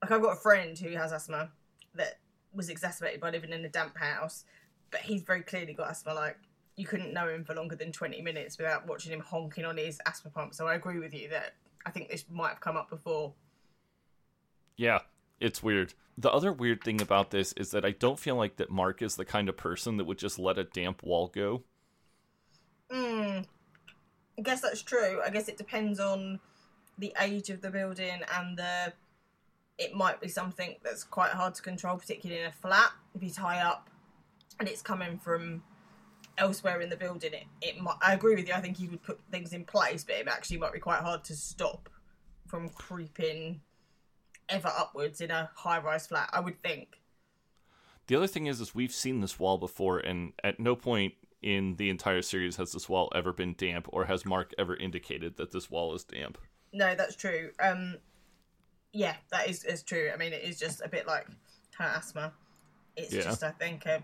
like 0.03 0.13
I've 0.13 0.23
got 0.23 0.37
a 0.37 0.41
friend 0.41 0.79
who 0.79 0.91
has 0.91 1.13
asthma 1.13 1.51
that 1.95 2.19
was 2.53 2.69
exacerbated 2.69 3.21
by 3.21 3.31
living 3.31 3.53
in 3.53 3.65
a 3.65 3.69
damp 3.69 3.97
house, 3.97 4.45
but 4.91 5.01
he's 5.01 5.23
very 5.23 5.43
clearly 5.43 5.73
got 5.73 5.91
asthma. 5.91 6.15
Like 6.15 6.37
you 6.77 6.87
couldn't 6.87 7.13
know 7.13 7.29
him 7.29 7.45
for 7.45 7.55
longer 7.55 7.75
than 7.75 7.91
twenty 7.91 8.23
minutes 8.23 8.59
without 8.59 8.87
watching 8.87 9.13
him 9.13 9.21
honking 9.21 9.65
on 9.65 9.77
his 9.77 9.99
asthma 10.07 10.31
pump. 10.31 10.55
So 10.55 10.69
I 10.69 10.75
agree 10.75 11.01
with 11.01 11.15
you 11.15 11.29
that 11.31 11.55
I 11.85 11.91
think 11.91 12.11
this 12.11 12.27
might 12.31 12.51
have 12.51 12.61
come 12.61 12.77
up 12.77 12.91
before. 12.91 13.33
Yeah, 14.77 15.01
it's 15.41 15.63
weird. 15.63 15.95
The 16.19 16.31
other 16.31 16.53
weird 16.53 16.85
thing 16.85 17.01
about 17.01 17.31
this 17.31 17.53
is 17.55 17.71
that 17.71 17.85
I 17.85 17.93
don't 17.93 18.19
feel 18.19 18.37
like 18.37 18.57
that 18.57 18.71
Mark 18.71 19.01
is 19.01 19.17
the 19.17 19.25
kind 19.25 19.49
of 19.49 19.57
person 19.57 19.97
that 19.97 20.05
would 20.05 20.19
just 20.19 20.39
let 20.39 20.59
a 20.59 20.65
damp 20.65 21.03
wall 21.03 21.29
go. 21.29 21.65
Hmm. 22.91 23.41
I 24.39 24.43
guess 24.43 24.61
that's 24.61 24.83
true. 24.83 25.21
I 25.25 25.31
guess 25.31 25.49
it 25.49 25.57
depends 25.57 25.99
on 25.99 26.41
the 26.99 27.15
age 27.21 27.51
of 27.51 27.63
the 27.63 27.71
building 27.71 28.21
and 28.37 28.59
the. 28.59 28.93
It 29.79 29.95
might 29.95 30.21
be 30.21 30.29
something 30.29 30.77
that's 30.83 31.05
quite 31.05 31.31
hard 31.31 31.55
to 31.55 31.63
control, 31.63 31.97
particularly 31.97 32.43
in 32.43 32.49
a 32.49 32.53
flat. 32.53 32.93
If 33.15 33.23
you 33.23 33.31
tie 33.31 33.61
up, 33.61 33.89
and 34.59 34.69
it's 34.69 34.83
coming 34.83 35.19
from 35.19 35.63
elsewhere 36.37 36.83
in 36.83 36.91
the 36.91 36.97
building, 36.97 37.33
it, 37.33 37.45
it 37.63 37.81
might. 37.81 37.97
I 38.03 38.13
agree 38.13 38.35
with 38.35 38.47
you. 38.47 38.53
I 38.53 38.61
think 38.61 38.79
you 38.79 38.91
would 38.91 39.03
put 39.03 39.19
things 39.31 39.55
in 39.55 39.65
place, 39.65 40.05
but 40.05 40.17
it 40.17 40.29
actually 40.29 40.59
might 40.59 40.75
be 40.75 40.81
quite 40.81 41.01
hard 41.01 41.25
to 41.25 41.35
stop 41.35 41.89
from 42.47 42.69
creeping 42.69 43.63
ever 44.51 44.69
upwards 44.77 45.21
in 45.21 45.31
a 45.31 45.51
high-rise 45.55 46.07
flat. 46.07 46.31
I 46.33 46.41
would 46.41 46.63
think. 46.63 47.01
The 48.07 48.17
other 48.17 48.27
thing 48.27 48.47
is, 48.47 48.61
is 48.61 48.75
we've 48.75 48.93
seen 48.93 49.21
this 49.21 49.39
wall 49.39 49.57
before, 49.59 49.99
and 49.99 50.33
at 50.43 50.59
no 50.59 50.75
point 50.75 51.15
in 51.43 51.77
the 51.77 51.89
entire 51.89 52.23
series 52.23 52.57
has 52.57 52.73
this 52.73 52.89
wall 52.89 53.11
ever 53.15 53.33
been 53.33 53.55
damp, 53.57 53.87
or 53.91 54.07
has 54.07 54.27
Mark 54.27 54.53
ever 54.59 54.77
indicated 54.77 55.37
that 55.37 55.53
this 55.53 55.71
wall 55.71 55.95
is 55.95 56.05
damp. 56.05 56.37
No, 56.73 56.95
that's 56.95 57.17
true. 57.17 57.51
Um, 57.61 57.97
yeah, 58.93 59.15
that 59.31 59.49
is, 59.49 59.65
is 59.65 59.83
true. 59.83 60.11
I 60.13 60.17
mean, 60.17 60.33
it 60.33 60.43
is 60.43 60.59
just 60.59 60.83
a 60.85 60.89
bit 60.89 61.07
like 61.07 61.27
her 61.79 61.85
asthma. 61.85 62.33
It's 62.97 63.13
Yeah. 63.13 63.23
just, 63.23 63.43
I 63.45 63.51
think, 63.53 63.87
a 63.87 64.03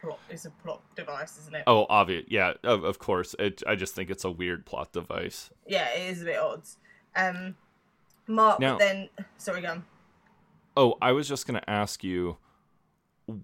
plot. 0.00 0.20
It's 0.30 0.44
a 0.44 0.50
plot 0.50 0.80
device, 0.94 1.36
isn't 1.40 1.54
it? 1.56 1.64
Oh, 1.66 1.86
obvious. 1.90 2.24
Yeah, 2.28 2.54
of, 2.62 2.84
of 2.84 2.98
course. 3.00 3.34
It, 3.38 3.62
I 3.66 3.74
just 3.74 3.94
think 3.94 4.10
it's 4.10 4.24
a 4.24 4.30
weird 4.30 4.64
plot 4.64 4.92
device. 4.92 5.50
Yeah, 5.66 5.88
it 5.90 6.10
is 6.10 6.22
a 6.22 6.24
bit 6.26 6.38
odd. 6.38 6.62
Um, 7.16 7.56
Mark 8.28 8.60
Now- 8.60 8.78
then. 8.78 9.08
Sorry, 9.38 9.62
go 9.62 9.70
on. 9.72 9.84
Oh, 10.76 10.96
I 11.02 11.10
was 11.12 11.26
just 11.26 11.46
going 11.46 11.60
to 11.60 11.68
ask 11.68 12.04
you, 12.04 12.36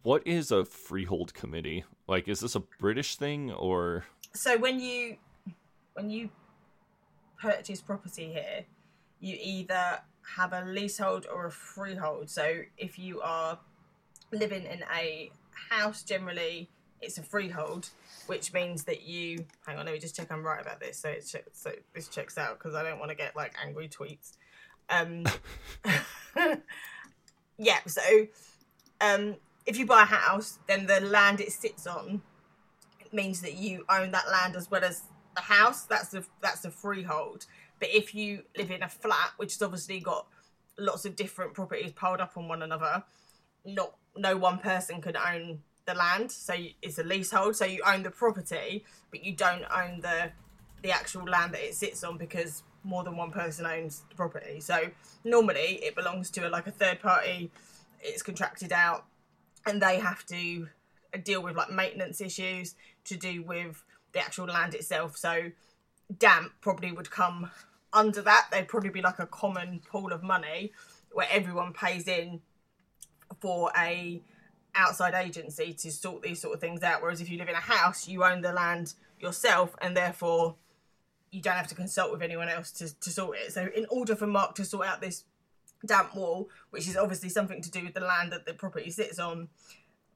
what 0.03 0.25
is 0.25 0.53
a 0.53 0.65
freehold 0.65 1.35
committee? 1.35 1.85
Like, 2.07 2.29
is 2.29 2.41
this 2.41 2.55
a 2.55 2.61
British 2.61 3.17
thing 3.17 3.51
or? 3.51 4.05
So 4.35 4.57
when 4.57 4.79
you 4.79 5.17
when 5.95 6.11
you 6.11 6.31
purchase 7.41 7.81
property 7.81 8.33
here, 8.33 8.65
you 9.21 9.37
either 9.41 10.01
have 10.37 10.53
a 10.53 10.65
leasehold 10.65 11.27
or 11.33 11.47
a 11.47 11.51
freehold. 11.51 12.31
So 12.31 12.63
if 12.79 12.99
you 12.99 13.21
are 13.21 13.59
living 14.33 14.65
in 14.65 14.85
a 14.95 15.31
house, 15.71 16.03
generally 16.03 16.69
it's 17.01 17.19
a 17.19 17.23
freehold, 17.23 17.91
which 18.27 18.53
means 18.53 18.85
that 18.85 19.03
you. 19.03 19.45
Hang 19.67 19.79
on, 19.79 19.87
let 19.87 19.93
me 19.95 19.99
just 19.99 20.17
check 20.17 20.31
I'm 20.31 20.43
right 20.45 20.61
about 20.61 20.81
this. 20.81 20.99
So 20.99 21.09
it 21.11 21.27
che- 21.27 21.43
so 21.53 21.73
this 21.95 22.09
checks 22.09 22.39
out 22.39 22.59
because 22.59 22.75
I 22.75 22.83
don't 22.83 22.99
want 22.99 23.11
to 23.11 23.17
get 23.17 23.35
like 23.37 23.55
angry 23.63 23.89
tweets. 23.89 24.33
Um, 24.91 25.25
yeah. 27.59 27.79
So 27.87 28.27
um, 29.01 29.37
if 29.67 29.79
you 29.79 29.87
buy 29.87 30.03
a 30.03 30.07
house, 30.07 30.59
then 30.67 30.87
the 30.87 31.01
land 31.01 31.41
it 31.41 31.53
sits 31.53 31.87
on 31.87 32.23
means 33.13 33.41
that 33.43 33.55
you 33.55 33.85
own 33.89 34.11
that 34.11 34.29
land 34.31 34.57
as 34.57 34.71
well 34.71 34.85
as 34.85 35.03
the 35.35 35.43
house. 35.43 35.85
That's 35.85 36.09
the 36.09 36.25
that's 36.43 36.61
the 36.61 36.71
freehold. 36.71 37.47
But 37.81 37.89
if 37.91 38.15
you 38.15 38.43
live 38.57 38.71
in 38.71 38.83
a 38.83 38.89
flat, 38.89 39.33
which 39.37 39.55
has 39.55 39.63
obviously 39.63 40.01
got 40.01 40.27
lots 40.79 41.05
of 41.05 41.17
different 41.17 41.55
properties 41.55 41.93
piled 41.93 42.21
up 42.21 42.37
on 42.37 42.49
one 42.49 42.63
another, 42.63 43.05
not 43.65 43.95
no 44.17 44.37
one 44.37 44.59
person 44.59 45.01
can 45.01 45.17
own 45.17 45.61
the 45.87 45.95
land. 45.95 46.31
So 46.31 46.55
it's 46.83 46.99
a 46.99 47.05
leasehold. 47.05 47.57
So 47.57 47.65
you 47.65 47.83
own 47.87 48.03
the 48.03 48.11
property, 48.11 48.85
but 49.11 49.25
you 49.25 49.35
don't 49.35 49.65
own 49.75 50.01
the 50.01 50.33
the 50.83 50.91
actual 50.91 51.25
land 51.25 51.55
that 51.55 51.63
it 51.63 51.75
sits 51.75 52.05
on 52.05 52.19
because 52.19 52.63
more 52.85 53.03
than 53.03 53.17
one 53.17 53.31
person 53.31 53.67
owns 53.67 54.03
the 54.09 54.15
property. 54.15 54.61
So 54.61 54.91
normally 55.25 55.81
it 55.83 55.97
belongs 55.97 56.31
to 56.33 56.47
a, 56.47 56.51
like 56.51 56.67
a 56.67 56.71
third 56.71 57.01
party. 57.01 57.51
It's 58.01 58.23
contracted 58.23 58.73
out, 58.73 59.07
and 59.67 59.81
they 59.81 59.99
have 59.99 60.25
to 60.27 60.69
uh, 61.15 61.19
deal 61.23 61.43
with 61.43 61.57
like 61.57 61.71
maintenance 61.71 62.21
issues 62.21 62.75
to 63.05 63.17
do 63.17 63.43
with 63.43 63.83
the 64.13 64.21
actual 64.21 64.47
land 64.47 64.75
itself. 64.75 65.17
So 65.17 65.51
damp 66.19 66.53
probably 66.61 66.93
would 66.93 67.11
come 67.11 67.51
under 67.93 68.21
that. 68.23 68.49
There'd 68.51 68.69
probably 68.69 68.91
be 68.91 69.03
like 69.03 69.19
a 69.19 69.27
common 69.27 69.81
pool 69.91 70.13
of 70.13 70.23
money 70.23 70.73
where 71.13 71.27
everyone 71.31 71.73
pays 71.73 72.07
in 72.09 72.41
for 73.41 73.71
a 73.77 74.23
outside 74.75 75.15
agency 75.15 75.73
to 75.73 75.91
sort 75.91 76.23
these 76.23 76.41
sort 76.41 76.55
of 76.55 76.61
things 76.61 76.83
out. 76.83 77.01
Whereas 77.01 77.21
if 77.21 77.31
you 77.31 77.39
live 77.39 77.49
in 77.49 77.55
a 77.55 77.61
house, 77.61 78.09
you 78.09 78.25
own 78.25 78.43
the 78.43 78.53
land 78.53 78.95
yourself 79.21 79.75
and 79.81 79.97
therefore 79.97 80.57
you 81.35 81.43
don't 81.43 81.57
have 81.57 81.67
to 81.67 81.75
consult 81.75 82.13
with 82.13 82.23
anyone 82.23 82.49
else 82.49 82.71
to, 82.71 83.01
to 83.01 83.11
sort 83.11 83.37
it. 83.37 83.53
So 83.53 83.69
in 83.75 83.87
order 83.91 84.15
for 84.15 84.27
Mark 84.27 84.55
to 84.55 84.65
sort 84.65 84.87
out 84.87 85.01
this 85.01 85.25
damp 85.85 86.15
wall, 86.15 86.49
which 86.71 86.87
is 86.87 86.97
obviously 86.97 87.29
something 87.29 87.61
to 87.61 87.71
do 87.73 87.83
with 87.83 87.93
the 87.93 88.01
land 88.01 88.31
that 88.33 88.47
the 88.47 88.55
property 88.55 88.89
sits 88.91 89.19
on, 89.19 89.49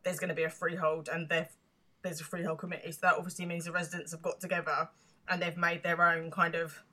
there's 0.04 0.20
going 0.20 0.28
to 0.28 0.34
be 0.34 0.44
a 0.44 0.50
freehold 0.50 1.08
and 1.12 1.28
there's 1.28 2.20
a 2.20 2.24
freehold 2.24 2.58
committee. 2.58 2.92
So 2.92 3.00
that 3.02 3.16
obviously 3.16 3.46
means 3.46 3.64
the 3.64 3.72
residents 3.72 4.12
have 4.12 4.22
got 4.22 4.40
together 4.40 4.88
and 5.28 5.42
they've 5.42 5.56
made 5.56 5.82
their 5.82 6.00
own 6.00 6.30
kind 6.30 6.54
of 6.54 6.84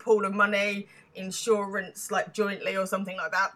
pool 0.00 0.24
of 0.24 0.34
money, 0.34 0.88
insurance, 1.14 2.10
like 2.10 2.34
jointly 2.34 2.76
or 2.76 2.86
something 2.86 3.16
like 3.16 3.30
that. 3.30 3.52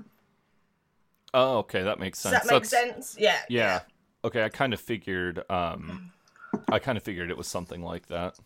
Oh, 1.34 1.58
okay, 1.58 1.82
that 1.82 1.98
makes 1.98 2.22
Does 2.22 2.32
sense. 2.32 2.46
that 2.46 2.54
makes 2.54 2.68
sense? 2.68 3.16
Yeah. 3.18 3.40
Yeah. 3.48 3.80
Okay, 4.24 4.44
I 4.44 4.48
kind 4.48 4.72
of 4.72 4.80
figured. 4.80 5.42
Um, 5.50 6.12
I 6.70 6.78
kind 6.78 6.96
of 6.96 7.02
figured 7.02 7.30
it 7.30 7.36
was 7.36 7.48
something 7.48 7.82
like 7.82 8.06
that. 8.06 8.38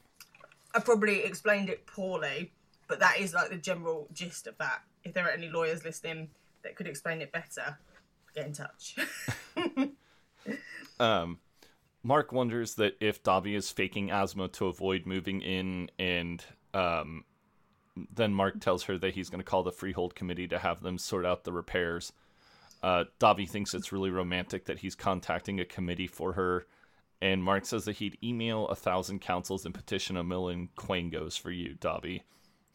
I 0.74 0.80
probably 0.80 1.20
explained 1.20 1.68
it 1.68 1.86
poorly, 1.86 2.52
but 2.88 3.00
that 3.00 3.18
is 3.20 3.34
like 3.34 3.50
the 3.50 3.56
general 3.56 4.08
gist 4.12 4.46
of 4.46 4.56
that. 4.58 4.82
If 5.04 5.14
there 5.14 5.26
are 5.26 5.30
any 5.30 5.48
lawyers 5.48 5.84
listening 5.84 6.30
that 6.62 6.76
could 6.76 6.86
explain 6.86 7.20
it 7.20 7.32
better, 7.32 7.78
get 8.34 8.46
in 8.46 8.52
touch. 8.52 8.96
Um, 11.00 11.38
Mark 12.04 12.32
wonders 12.32 12.74
that 12.74 12.96
if 13.00 13.22
Dobby 13.22 13.54
is 13.54 13.70
faking 13.70 14.10
asthma 14.10 14.48
to 14.48 14.66
avoid 14.66 15.06
moving 15.06 15.40
in, 15.40 15.90
and 15.98 16.44
um, 16.74 17.24
then 18.14 18.32
Mark 18.32 18.60
tells 18.60 18.84
her 18.84 18.98
that 18.98 19.14
he's 19.14 19.28
going 19.28 19.40
to 19.40 19.44
call 19.44 19.62
the 19.62 19.72
freehold 19.72 20.14
committee 20.14 20.48
to 20.48 20.58
have 20.58 20.82
them 20.82 20.98
sort 20.98 21.26
out 21.26 21.44
the 21.44 21.52
repairs. 21.52 22.12
Uh, 22.82 23.04
thinks 23.20 23.74
it's 23.74 23.92
really 23.92 24.10
romantic 24.10 24.64
that 24.64 24.80
he's 24.80 24.96
contacting 24.96 25.60
a 25.60 25.64
committee 25.64 26.08
for 26.08 26.32
her, 26.32 26.66
and 27.22 27.42
Mark 27.42 27.64
says 27.64 27.84
that 27.84 27.96
he'd 27.96 28.18
email 28.22 28.66
a 28.66 28.74
thousand 28.74 29.20
councils 29.20 29.64
and 29.64 29.72
petition 29.72 30.16
a 30.16 30.24
million 30.24 30.68
quangos 30.76 31.38
for 31.40 31.52
you, 31.52 31.74
Dobby. 31.80 32.24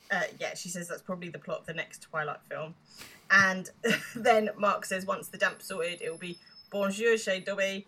uh, 0.10 0.22
yeah, 0.40 0.56
she 0.56 0.70
says 0.70 0.88
that's 0.88 1.02
probably 1.02 1.28
the 1.30 1.38
plot 1.38 1.60
of 1.60 1.66
the 1.66 1.74
next 1.74 2.02
Twilight 2.02 2.40
film. 2.50 2.74
And 3.30 3.70
then 4.16 4.50
Mark 4.58 4.86
says 4.86 5.06
once 5.06 5.28
the 5.28 5.38
damp's 5.38 5.68
sorted, 5.68 6.02
it 6.02 6.10
will 6.10 6.18
be 6.18 6.38
Bonjour 6.72 7.18
chez 7.18 7.42
Dobby. 7.42 7.86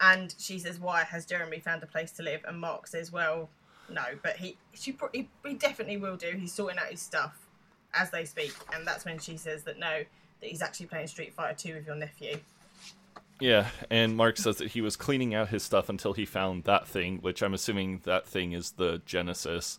And 0.00 0.34
she 0.38 0.58
says, 0.58 0.80
why 0.80 1.04
has 1.04 1.26
Jeremy 1.26 1.60
found 1.60 1.82
a 1.82 1.86
place 1.86 2.10
to 2.12 2.22
live? 2.22 2.40
And 2.48 2.58
Mark 2.58 2.88
says, 2.88 3.12
well, 3.12 3.48
no, 3.88 4.02
but 4.22 4.36
he 4.36 4.56
she 4.72 4.96
he, 5.12 5.28
he 5.44 5.54
definitely 5.54 5.96
will 5.96 6.16
do. 6.16 6.32
He's 6.36 6.52
sorting 6.52 6.78
out 6.78 6.86
his 6.86 7.00
stuff 7.00 7.46
as 7.94 8.10
they 8.10 8.24
speak. 8.24 8.54
And 8.74 8.86
that's 8.86 9.04
when 9.04 9.18
she 9.18 9.36
says 9.36 9.62
that 9.64 9.78
no, 9.78 10.02
that 10.40 10.46
he's 10.50 10.62
actually 10.62 10.86
playing 10.86 11.06
Street 11.06 11.34
Fighter 11.34 11.56
2 11.56 11.74
with 11.74 11.86
your 11.86 11.96
nephew. 11.96 12.40
Yeah, 13.40 13.68
and 13.90 14.16
Mark 14.16 14.36
says 14.36 14.56
that 14.56 14.72
he 14.72 14.80
was 14.80 14.96
cleaning 14.96 15.34
out 15.34 15.48
his 15.48 15.62
stuff 15.62 15.88
until 15.88 16.12
he 16.12 16.24
found 16.24 16.64
that 16.64 16.86
thing, 16.86 17.18
which 17.18 17.42
I'm 17.42 17.54
assuming 17.54 18.02
that 18.04 18.26
thing 18.26 18.52
is 18.52 18.72
the 18.72 19.00
Genesis. 19.06 19.78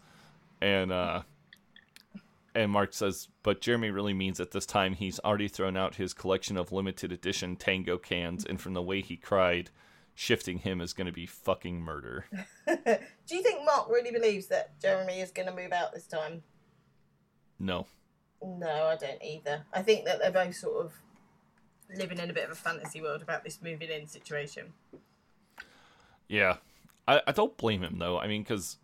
And 0.61 0.91
uh 0.91 1.21
and 2.53 2.71
Mark 2.71 2.93
says, 2.93 3.29
but 3.43 3.61
Jeremy 3.61 3.91
really 3.91 4.13
means 4.13 4.39
at 4.39 4.51
this 4.51 4.65
time 4.65 4.93
he's 4.93 5.19
already 5.19 5.47
thrown 5.47 5.77
out 5.77 5.95
his 5.95 6.13
collection 6.13 6.57
of 6.57 6.71
limited 6.71 7.11
edition 7.11 7.55
Tango 7.55 7.97
cans, 7.97 8.45
and 8.45 8.59
from 8.59 8.73
the 8.73 8.81
way 8.81 9.01
he 9.01 9.15
cried, 9.15 9.69
shifting 10.15 10.59
him 10.59 10.81
is 10.81 10.93
going 10.93 11.07
to 11.07 11.13
be 11.13 11.25
fucking 11.25 11.81
murder. 11.81 12.25
Do 12.67 13.35
you 13.35 13.41
think 13.41 13.63
Mark 13.65 13.89
really 13.89 14.11
believes 14.11 14.47
that 14.47 14.79
Jeremy 14.81 15.21
is 15.21 15.31
going 15.31 15.47
to 15.47 15.55
move 15.55 15.71
out 15.71 15.93
this 15.93 16.07
time? 16.07 16.43
No. 17.57 17.87
No, 18.43 18.85
I 18.87 18.97
don't 18.97 19.23
either. 19.23 19.65
I 19.71 19.81
think 19.81 20.05
that 20.05 20.19
they're 20.19 20.31
both 20.31 20.55
sort 20.55 20.85
of 20.85 20.93
living 21.95 22.19
in 22.19 22.29
a 22.29 22.33
bit 22.33 22.45
of 22.45 22.51
a 22.51 22.55
fantasy 22.55 23.01
world 23.01 23.21
about 23.21 23.43
this 23.43 23.59
moving 23.61 23.89
in 23.89 24.07
situation. 24.07 24.73
Yeah. 26.27 26.57
I, 27.07 27.21
I 27.27 27.31
don't 27.31 27.57
blame 27.57 27.81
him, 27.81 27.97
though. 27.99 28.19
I 28.19 28.27
mean, 28.27 28.43
because 28.43 28.77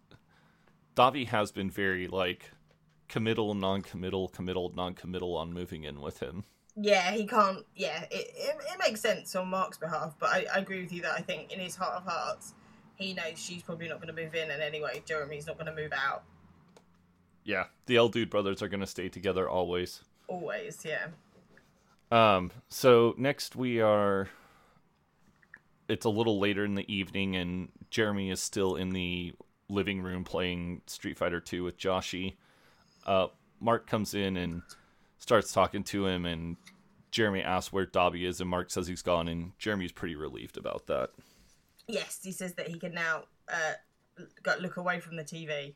Dobby 0.95 1.25
has 1.25 1.51
been 1.51 1.69
very, 1.69 2.07
like, 2.07 2.51
committal, 3.07 3.53
non 3.53 3.81
committal, 3.81 4.27
committal, 4.27 4.73
non 4.75 4.93
committal 4.93 5.35
on 5.37 5.53
moving 5.53 5.83
in 5.83 6.01
with 6.01 6.19
him. 6.19 6.43
Yeah, 6.75 7.11
he 7.11 7.25
can't. 7.25 7.65
Yeah, 7.75 8.03
it, 8.11 8.31
it, 8.35 8.55
it 8.59 8.79
makes 8.79 9.01
sense 9.01 9.35
on 9.35 9.47
Mark's 9.47 9.77
behalf, 9.77 10.15
but 10.19 10.29
I, 10.29 10.45
I 10.53 10.59
agree 10.59 10.81
with 10.81 10.93
you 10.93 11.01
that 11.03 11.13
I 11.13 11.21
think 11.21 11.51
in 11.51 11.59
his 11.59 11.75
heart 11.75 11.95
of 11.95 12.03
hearts, 12.03 12.53
he 12.95 13.13
knows 13.13 13.37
she's 13.37 13.63
probably 13.63 13.87
not 13.87 14.01
going 14.01 14.15
to 14.15 14.21
move 14.21 14.36
in, 14.36 14.51
and 14.51 14.62
anyway, 14.62 15.01
Jeremy's 15.05 15.47
not 15.47 15.58
going 15.58 15.73
to 15.73 15.82
move 15.82 15.91
out. 15.91 16.23
Yeah, 17.43 17.65
the 17.86 17.95
El 17.95 18.10
Dude 18.10 18.29
brothers 18.29 18.62
are 18.62 18.67
going 18.67 18.82
to 18.82 18.88
stay 18.88 19.10
together 19.10 19.49
always. 19.49 20.03
Always, 20.27 20.84
yeah. 20.86 21.08
Um, 22.12 22.52
so 22.70 23.13
next 23.17 23.56
we 23.56 23.82
are. 23.82 24.30
It's 25.89 26.06
a 26.06 26.10
little 26.10 26.39
later 26.39 26.65
in 26.65 26.76
the 26.76 26.91
evening, 26.93 27.36
and 27.36 27.70
Jeremy 27.89 28.30
is 28.30 28.41
still 28.41 28.76
in 28.76 28.89
the 28.89 29.34
living 29.70 30.02
room 30.02 30.24
playing 30.24 30.82
Street 30.88 31.17
Fighter 31.17 31.39
2 31.39 31.63
with 31.63 31.78
Joshi. 31.78 32.36
Uh, 33.06 33.28
Mark 33.60 33.88
comes 33.88 34.13
in 34.13 34.36
and 34.38 34.62
starts 35.17 35.54
talking 35.54 35.84
to 35.86 36.06
him, 36.06 36.26
and 36.26 36.58
Jeremy 37.12 37.41
asks 37.41 37.72
where 37.72 37.86
Dobby 37.86 38.26
is, 38.26 38.41
and 38.41 38.50
Mark 38.50 38.70
says 38.70 38.88
he's 38.88 39.02
gone, 39.02 39.28
and 39.28 39.54
Jeremy's 39.58 39.93
pretty 39.93 40.15
relieved 40.15 40.58
about 40.58 40.88
that. 40.88 41.12
Yes, 41.88 42.20
he 42.22 42.34
says 42.34 42.54
that 42.56 42.67
he 42.67 42.78
can 42.78 42.93
now 42.93 43.24
uh, 43.48 43.74
look 44.60 44.76
away 44.76 45.00
from 45.00 45.15
the 45.15 45.24
TV. 45.24 45.76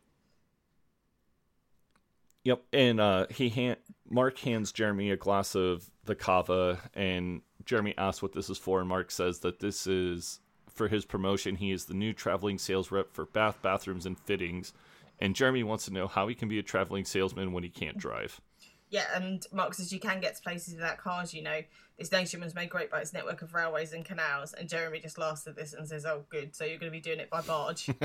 Yep, 2.43 2.63
and 2.73 2.99
uh, 2.99 3.27
he 3.29 3.49
hand 3.49 3.77
Mark 4.09 4.39
hands 4.39 4.71
Jeremy 4.71 5.11
a 5.11 5.17
glass 5.17 5.55
of 5.55 5.89
the 6.05 6.15
cava, 6.15 6.79
and 6.93 7.41
Jeremy 7.65 7.93
asks 7.97 8.21
what 8.21 8.33
this 8.33 8.49
is 8.49 8.57
for, 8.57 8.79
and 8.79 8.89
Mark 8.89 9.11
says 9.11 9.39
that 9.39 9.59
this 9.59 9.85
is 9.85 10.39
for 10.73 10.87
his 10.87 11.05
promotion. 11.05 11.55
He 11.55 11.71
is 11.71 11.85
the 11.85 11.93
new 11.93 12.13
traveling 12.13 12.57
sales 12.57 12.91
rep 12.91 13.13
for 13.13 13.25
bath, 13.25 13.61
bathrooms, 13.61 14.05
and 14.05 14.19
fittings, 14.19 14.73
and 15.19 15.35
Jeremy 15.35 15.63
wants 15.63 15.85
to 15.85 15.93
know 15.93 16.07
how 16.07 16.27
he 16.27 16.35
can 16.35 16.49
be 16.49 16.57
a 16.57 16.63
traveling 16.63 17.05
salesman 17.05 17.53
when 17.53 17.63
he 17.63 17.69
can't 17.69 17.97
drive. 17.97 18.41
Yeah, 18.89 19.05
and 19.15 19.45
Mark 19.53 19.73
says 19.73 19.93
you 19.93 19.99
can 19.99 20.19
get 20.19 20.35
to 20.35 20.41
places 20.41 20.73
without 20.73 20.97
cars, 20.97 21.33
you 21.33 21.43
know. 21.43 21.61
This 22.01 22.11
nation 22.11 22.41
was 22.41 22.55
made 22.55 22.71
great 22.71 22.89
by 22.89 23.01
its 23.01 23.13
network 23.13 23.43
of 23.43 23.53
railways 23.53 23.93
and 23.93 24.03
canals. 24.03 24.53
And 24.53 24.67
Jeremy 24.67 24.99
just 24.99 25.19
laughs 25.19 25.45
at 25.45 25.55
this 25.55 25.73
and 25.73 25.87
says, 25.87 26.03
Oh, 26.03 26.25
good, 26.29 26.55
so 26.55 26.65
you're 26.65 26.79
going 26.79 26.91
to 26.91 26.97
be 26.97 26.99
doing 26.99 27.19
it 27.19 27.29
by 27.29 27.41
barge. 27.41 27.89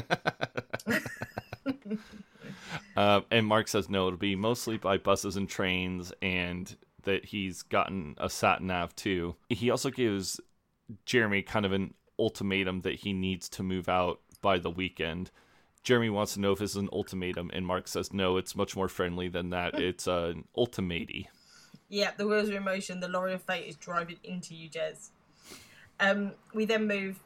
Uh, 2.96 3.20
and 3.30 3.46
Mark 3.46 3.68
says 3.68 3.90
no, 3.90 4.06
it'll 4.06 4.18
be 4.18 4.36
mostly 4.36 4.78
by 4.78 4.96
buses 4.96 5.36
and 5.36 5.48
trains, 5.48 6.12
and 6.22 6.76
that 7.02 7.26
he's 7.26 7.62
gotten 7.62 8.14
a 8.18 8.30
sat 8.30 8.62
nav 8.62 8.94
too. 8.96 9.36
He 9.48 9.68
also 9.70 9.90
gives 9.90 10.40
Jeremy 11.04 11.42
kind 11.42 11.66
of 11.66 11.72
an 11.72 11.92
ultimatum 12.18 12.80
that 12.82 12.94
he 12.94 13.12
needs 13.12 13.48
to 13.50 13.62
move 13.62 13.88
out 13.88 14.20
by 14.40 14.58
the 14.58 14.70
weekend. 14.70 15.30
Jeremy 15.82 16.08
wants 16.08 16.34
to 16.34 16.40
know 16.40 16.52
if 16.52 16.60
this 16.60 16.70
is 16.70 16.76
an 16.76 16.88
ultimatum, 16.92 17.50
and 17.52 17.66
Mark 17.66 17.88
says 17.88 18.12
no, 18.12 18.38
it's 18.38 18.56
much 18.56 18.74
more 18.76 18.88
friendly 18.88 19.28
than 19.28 19.50
that. 19.50 19.74
It's 19.80 20.06
an 20.06 20.44
ultimati. 20.56 21.26
Yeah, 21.88 22.10
the 22.16 22.26
wheels 22.26 22.50
are 22.50 22.56
in 22.56 22.64
motion. 22.64 23.00
The 23.00 23.08
lorry 23.08 23.34
of 23.34 23.42
fate 23.42 23.66
is 23.66 23.76
driving 23.76 24.18
into 24.24 24.54
you, 24.54 24.68
Jez. 24.68 25.10
Um, 26.00 26.32
we 26.54 26.64
then 26.64 26.86
move 26.86 27.20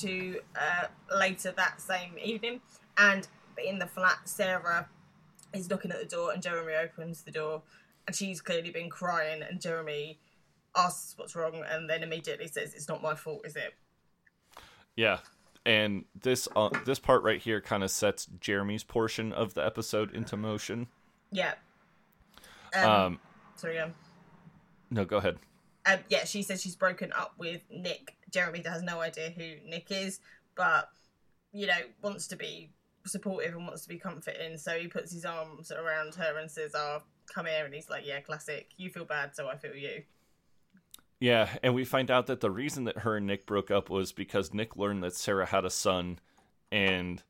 to 0.00 0.40
uh, 0.56 0.86
later 1.16 1.52
that 1.56 1.80
same 1.80 2.16
evening, 2.22 2.60
and 2.98 3.26
in 3.64 3.78
the 3.78 3.86
flat, 3.86 4.28
Sarah 4.28 4.88
is 5.52 5.70
knocking 5.70 5.92
at 5.92 6.00
the 6.00 6.06
door, 6.06 6.32
and 6.32 6.42
Jeremy 6.42 6.74
opens 6.74 7.22
the 7.22 7.30
door, 7.30 7.62
and 8.06 8.14
she's 8.14 8.40
clearly 8.40 8.70
been 8.70 8.90
crying, 8.90 9.42
and 9.42 9.60
Jeremy 9.60 10.18
asks 10.76 11.16
what's 11.16 11.36
wrong, 11.36 11.62
and 11.70 11.88
then 11.88 12.02
immediately 12.02 12.48
says, 12.48 12.74
"It's 12.74 12.88
not 12.88 13.00
my 13.00 13.14
fault, 13.14 13.42
is 13.46 13.54
it?" 13.56 13.74
Yeah, 14.96 15.18
and 15.64 16.04
this 16.20 16.48
uh, 16.56 16.70
this 16.84 16.98
part 16.98 17.22
right 17.22 17.40
here 17.40 17.60
kind 17.60 17.84
of 17.84 17.90
sets 17.90 18.26
Jeremy's 18.40 18.84
portion 18.84 19.32
of 19.32 19.54
the 19.54 19.64
episode 19.64 20.12
into 20.12 20.36
motion. 20.36 20.88
Yeah. 21.30 21.54
Um, 22.74 22.90
Um, 22.90 23.20
sorry, 23.56 23.78
um, 23.78 23.92
no, 24.90 25.04
go 25.04 25.16
ahead. 25.18 25.38
um, 25.86 25.98
yeah, 26.08 26.24
she 26.24 26.42
says 26.42 26.62
she's 26.62 26.76
broken 26.76 27.12
up 27.12 27.34
with 27.38 27.62
Nick. 27.70 28.16
Jeremy 28.30 28.62
has 28.66 28.82
no 28.82 29.00
idea 29.00 29.30
who 29.30 29.68
Nick 29.68 29.90
is, 29.90 30.20
but 30.56 30.88
you 31.52 31.66
know 31.66 31.78
wants 32.02 32.26
to 32.28 32.36
be 32.36 32.70
supportive 33.06 33.54
and 33.54 33.66
wants 33.66 33.82
to 33.82 33.88
be 33.88 33.98
comforting. 33.98 34.56
So 34.58 34.72
he 34.72 34.88
puts 34.88 35.12
his 35.12 35.24
arms 35.24 35.70
around 35.70 36.14
her 36.16 36.38
and 36.38 36.50
says, 36.50 36.72
"Oh, 36.74 37.02
come 37.32 37.46
here." 37.46 37.64
And 37.64 37.74
he's 37.74 37.90
like, 37.90 38.06
"Yeah, 38.06 38.20
classic. 38.20 38.70
You 38.76 38.90
feel 38.90 39.04
bad, 39.04 39.34
so 39.36 39.48
I 39.48 39.56
feel 39.56 39.74
you." 39.76 40.02
Yeah, 41.20 41.48
and 41.62 41.74
we 41.74 41.84
find 41.84 42.10
out 42.10 42.26
that 42.26 42.40
the 42.40 42.50
reason 42.50 42.84
that 42.84 42.98
her 42.98 43.16
and 43.16 43.26
Nick 43.26 43.46
broke 43.46 43.70
up 43.70 43.88
was 43.88 44.12
because 44.12 44.52
Nick 44.52 44.76
learned 44.76 45.02
that 45.04 45.14
Sarah 45.14 45.46
had 45.46 45.64
a 45.64 45.70
son, 45.70 46.18
and 46.72 47.22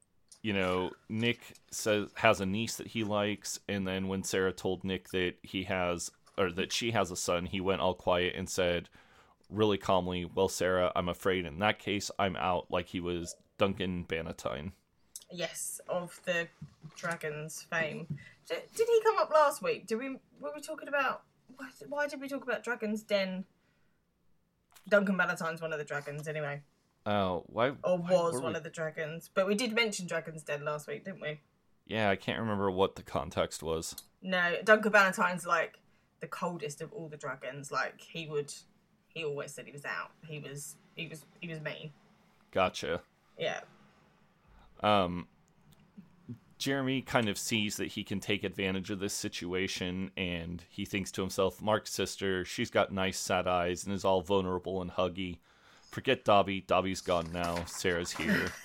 you 0.45 0.53
know 0.53 0.91
Nick 1.09 1.41
says 1.71 2.11
has 2.17 2.41
a 2.43 2.47
niece 2.47 2.77
that 2.77 2.89
he 2.89 3.03
likes, 3.03 3.59
and 3.67 3.89
then 3.89 4.09
when 4.09 4.23
Sarah 4.23 4.53
told 4.53 4.85
Nick 4.85 5.09
that 5.09 5.37
he 5.43 5.65
has 5.65 6.11
or 6.37 6.53
that 6.53 6.71
she 6.71 6.91
has 6.91 7.11
a 7.11 7.17
son, 7.17 7.47
he 7.47 7.61
went 7.61 7.81
all 7.81 7.95
quiet 7.95 8.35
and 8.37 8.49
said 8.49 8.91
really 9.49 9.79
calmly, 9.79 10.27
"Well, 10.27 10.51
Sarah, 10.51 10.93
I'm 10.95 11.09
afraid 11.09 11.47
in 11.47 11.59
that 11.61 11.79
case 11.79 12.11
I'm 12.19 12.37
out," 12.37 12.71
like 12.71 12.89
he 12.89 13.01
was 13.01 13.37
Duncan 13.57 14.05
Bannatyne. 14.05 14.73
Yes, 15.33 15.81
of 15.89 16.21
the 16.27 16.47
dragons 16.95 17.63
fame. 17.71 18.07
Did, 18.47 18.61
he 18.77 19.01
come 19.03 19.17
up 19.19 19.33
last 19.33 19.63
week? 19.63 19.87
Did 19.87 19.99
we 19.99 20.19
were 20.41 20.53
we 20.55 20.61
talking 20.61 20.89
about 20.89 21.23
why 21.89 22.07
did 22.07 22.21
we 22.21 22.29
talk 22.29 22.43
about 22.43 22.63
Dragon's 22.63 23.03
Den? 23.03 23.47
Duncan 24.91 25.17
Bannatyne's 25.17 25.63
one 25.63 25.73
of 25.73 25.79
the 25.79 25.85
dragons, 25.87 26.29
anyway, 26.29 26.61
Oh, 27.07 27.45
why? 27.47 27.73
or 27.83 27.99
was 27.99 28.35
were 28.35 28.41
one 28.41 28.53
we- 28.53 28.57
of 28.59 28.63
the 28.63 28.71
dragons. 28.71 29.31
But 29.33 29.47
we 29.47 29.55
did 29.55 29.73
mention 29.73 30.07
Dragon's 30.07 30.43
Den 30.43 30.65
last 30.65 30.87
week, 30.87 31.05
didn't 31.05 31.21
we? 31.21 31.41
Yeah, 31.87 32.09
I 32.09 32.17
can't 32.17 32.41
remember 32.41 32.71
what 32.71 32.97
the 32.97 33.03
context 33.03 33.63
was. 33.63 33.95
No, 34.23 34.57
Duncan 34.65 34.91
Bannatyne's 34.91 35.47
like 35.47 35.79
the 36.21 36.27
coldest 36.27 36.81
of 36.81 36.93
all 36.93 37.09
the 37.09 37.19
dragons. 37.19 37.71
Like 37.71 38.01
he 38.01 38.27
would, 38.27 38.53
he 39.09 39.25
always 39.25 39.53
said 39.53 39.67
he 39.67 39.73
was 39.73 39.85
out. 39.85 40.11
He 40.27 40.39
was 40.39 40.77
he 40.97 41.07
was 41.09 41.27
he 41.41 41.49
was 41.49 41.61
mean. 41.61 41.93
Gotcha. 42.53 43.03
Yeah. 43.39 43.61
Um, 44.81 45.27
Jeremy 46.57 47.03
kind 47.03 47.29
of 47.29 47.37
sees 47.37 47.77
that 47.77 47.89
he 47.89 48.05
can 48.05 48.21
take 48.21 48.45
advantage 48.45 48.91
of 48.91 48.99
this 49.01 49.13
situation, 49.13 50.11
and 50.17 50.63
he 50.71 50.85
thinks 50.87 51.11
to 51.13 51.21
himself, 51.21 51.61
Mark's 51.61 51.93
sister, 51.93 52.45
she's 52.45 52.71
got 52.71 52.93
nice 52.93 53.19
sad 53.19 53.47
eyes 53.47 53.85
and 53.85 53.93
is 53.95 54.05
all 54.05 54.23
vulnerable 54.23 54.81
and 54.81 54.93
huggy. 54.93 55.39
Forget 55.95 56.25
Dobby. 56.25 56.63
Dobby's 56.63 57.01
gone 57.01 57.31
now. 57.33 57.65
Sarah's 57.67 58.11
here. 58.11 58.51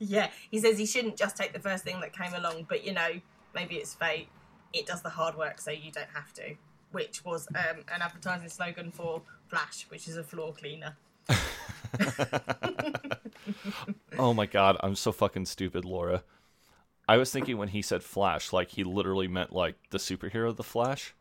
Yeah. 0.00 0.28
He 0.50 0.58
says 0.58 0.76
he 0.76 0.86
shouldn't 0.86 1.16
just 1.16 1.36
take 1.36 1.52
the 1.52 1.60
first 1.60 1.84
thing 1.84 2.00
that 2.00 2.12
came 2.12 2.34
along, 2.34 2.66
but 2.68 2.84
you 2.84 2.92
know, 2.92 3.10
maybe 3.54 3.76
it's 3.76 3.94
fate. 3.94 4.28
It 4.72 4.86
does 4.86 5.02
the 5.02 5.08
hard 5.08 5.36
work 5.36 5.60
so 5.60 5.70
you 5.70 5.92
don't 5.92 6.10
have 6.12 6.32
to. 6.34 6.56
Which 6.90 7.24
was 7.24 7.46
um, 7.54 7.84
an 7.94 8.02
advertising 8.02 8.48
slogan 8.48 8.90
for 8.90 9.22
Flash, 9.46 9.86
which 9.88 10.08
is 10.08 10.16
a 10.16 10.24
floor 10.24 10.52
cleaner. 10.52 10.96
oh 14.18 14.34
my 14.34 14.46
god, 14.46 14.76
I'm 14.80 14.96
so 14.96 15.12
fucking 15.12 15.46
stupid, 15.46 15.84
Laura. 15.84 16.24
I 17.08 17.16
was 17.16 17.30
thinking 17.30 17.56
when 17.56 17.68
he 17.68 17.80
said 17.80 18.02
Flash, 18.02 18.52
like 18.52 18.70
he 18.70 18.84
literally 18.84 19.28
meant 19.28 19.52
like 19.52 19.76
the 19.90 19.98
superhero, 19.98 20.54
the 20.54 20.64
Flash. 20.64 21.14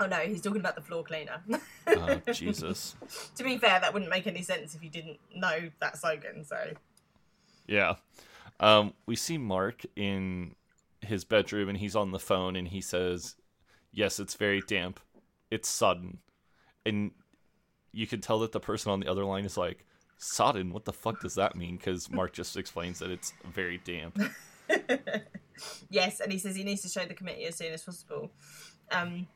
Oh 0.00 0.06
no, 0.06 0.16
he's 0.16 0.40
talking 0.40 0.60
about 0.60 0.74
the 0.74 0.80
floor 0.80 1.04
cleaner. 1.04 1.42
Oh, 1.92 2.20
Jesus. 2.32 2.94
to 3.34 3.42
be 3.42 3.58
fair, 3.58 3.80
that 3.80 3.92
wouldn't 3.92 4.10
make 4.10 4.28
any 4.28 4.42
sense 4.42 4.76
if 4.76 4.84
you 4.84 4.90
didn't 4.90 5.18
know 5.34 5.70
that 5.80 5.98
slogan, 5.98 6.44
so. 6.44 6.56
Yeah. 7.66 7.94
Um, 8.60 8.94
we 9.06 9.16
see 9.16 9.38
Mark 9.38 9.82
in 9.96 10.54
his 11.00 11.24
bedroom 11.24 11.68
and 11.68 11.76
he's 11.76 11.96
on 11.96 12.12
the 12.12 12.20
phone 12.20 12.54
and 12.54 12.68
he 12.68 12.80
says, 12.80 13.34
Yes, 13.90 14.20
it's 14.20 14.34
very 14.34 14.62
damp. 14.68 15.00
It's 15.50 15.68
sodden," 15.68 16.18
And 16.86 17.10
you 17.92 18.06
can 18.06 18.20
tell 18.20 18.38
that 18.40 18.52
the 18.52 18.60
person 18.60 18.92
on 18.92 19.00
the 19.00 19.08
other 19.08 19.24
line 19.24 19.44
is 19.44 19.56
like, 19.56 19.84
Sodden, 20.18 20.72
what 20.72 20.84
the 20.84 20.92
fuck 20.92 21.20
does 21.20 21.34
that 21.34 21.56
mean? 21.56 21.76
Because 21.76 22.08
Mark 22.10 22.32
just 22.32 22.56
explains 22.56 23.00
that 23.00 23.10
it's 23.10 23.32
very 23.52 23.78
damp. 23.78 24.20
yes, 25.90 26.20
and 26.20 26.30
he 26.30 26.38
says 26.38 26.54
he 26.54 26.62
needs 26.62 26.82
to 26.82 26.88
show 26.88 27.04
the 27.04 27.14
committee 27.14 27.46
as 27.46 27.56
soon 27.56 27.72
as 27.72 27.82
possible. 27.82 28.30
Um, 28.92 29.26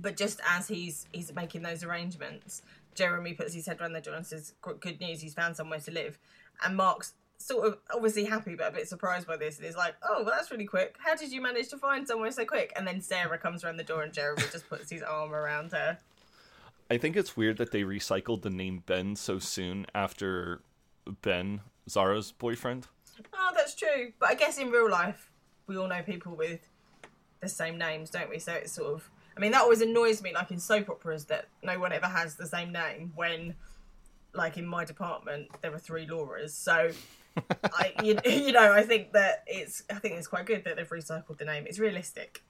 but 0.00 0.16
just 0.16 0.40
as 0.48 0.68
he's 0.68 1.06
he's 1.12 1.34
making 1.34 1.62
those 1.62 1.84
arrangements, 1.84 2.62
Jeremy 2.94 3.34
puts 3.34 3.52
his 3.52 3.66
head 3.66 3.80
around 3.80 3.92
the 3.92 4.00
door 4.00 4.14
and 4.14 4.26
says, 4.26 4.54
"Good 4.62 5.00
news, 5.00 5.20
he's 5.20 5.34
found 5.34 5.56
somewhere 5.56 5.80
to 5.80 5.90
live." 5.90 6.18
And 6.64 6.76
Mark's 6.76 7.14
sort 7.40 7.66
of 7.66 7.78
obviously 7.94 8.24
happy 8.24 8.56
but 8.56 8.68
a 8.68 8.72
bit 8.72 8.88
surprised 8.88 9.26
by 9.26 9.36
this, 9.36 9.56
and 9.56 9.66
he's 9.66 9.76
like, 9.76 9.94
"Oh, 10.02 10.22
well, 10.24 10.34
that's 10.34 10.50
really 10.50 10.64
quick. 10.64 10.96
How 10.98 11.14
did 11.14 11.32
you 11.32 11.40
manage 11.40 11.68
to 11.68 11.78
find 11.78 12.06
somewhere 12.06 12.30
so 12.30 12.44
quick?" 12.44 12.72
And 12.76 12.86
then 12.86 13.00
Sarah 13.00 13.38
comes 13.38 13.64
around 13.64 13.76
the 13.76 13.84
door, 13.84 14.02
and 14.02 14.12
Jeremy 14.12 14.42
just 14.52 14.68
puts 14.68 14.90
his 14.90 15.02
arm 15.02 15.34
around 15.34 15.72
her. 15.72 15.98
I 16.90 16.96
think 16.96 17.16
it's 17.16 17.36
weird 17.36 17.58
that 17.58 17.70
they 17.70 17.82
recycled 17.82 18.42
the 18.42 18.50
name 18.50 18.82
Ben 18.86 19.14
so 19.14 19.38
soon 19.38 19.86
after 19.94 20.62
Ben, 21.22 21.60
Zara's 21.88 22.32
boyfriend. 22.32 22.86
Oh, 23.34 23.50
that's 23.54 23.74
true. 23.74 24.12
But 24.18 24.30
I 24.30 24.34
guess 24.34 24.58
in 24.58 24.70
real 24.70 24.90
life, 24.90 25.30
we 25.66 25.76
all 25.76 25.86
know 25.86 26.02
people 26.02 26.34
with 26.34 26.60
the 27.40 27.48
same 27.48 27.76
names, 27.76 28.10
don't 28.10 28.30
we? 28.30 28.38
So 28.38 28.52
it's 28.52 28.72
sort 28.72 28.94
of. 28.94 29.10
I 29.38 29.40
mean, 29.40 29.52
that 29.52 29.62
always 29.62 29.80
annoys 29.82 30.20
me, 30.20 30.34
like 30.34 30.50
in 30.50 30.58
soap 30.58 30.90
operas, 30.90 31.26
that 31.26 31.46
no 31.62 31.78
one 31.78 31.92
ever 31.92 32.06
has 32.06 32.34
the 32.34 32.46
same 32.46 32.72
name 32.72 33.12
when, 33.14 33.54
like 34.34 34.58
in 34.58 34.66
my 34.66 34.84
department, 34.84 35.48
there 35.60 35.72
are 35.72 35.78
three 35.78 36.08
Lauras. 36.08 36.50
So, 36.50 36.90
I, 37.72 37.92
you, 38.02 38.18
you 38.24 38.50
know, 38.50 38.72
I 38.72 38.82
think 38.82 39.12
that 39.12 39.44
it's, 39.46 39.84
I 39.88 39.94
think 39.94 40.16
it's 40.16 40.26
quite 40.26 40.44
good 40.44 40.64
that 40.64 40.74
they've 40.74 40.88
recycled 40.88 41.38
the 41.38 41.44
name. 41.44 41.66
It's 41.68 41.78
realistic. 41.78 42.42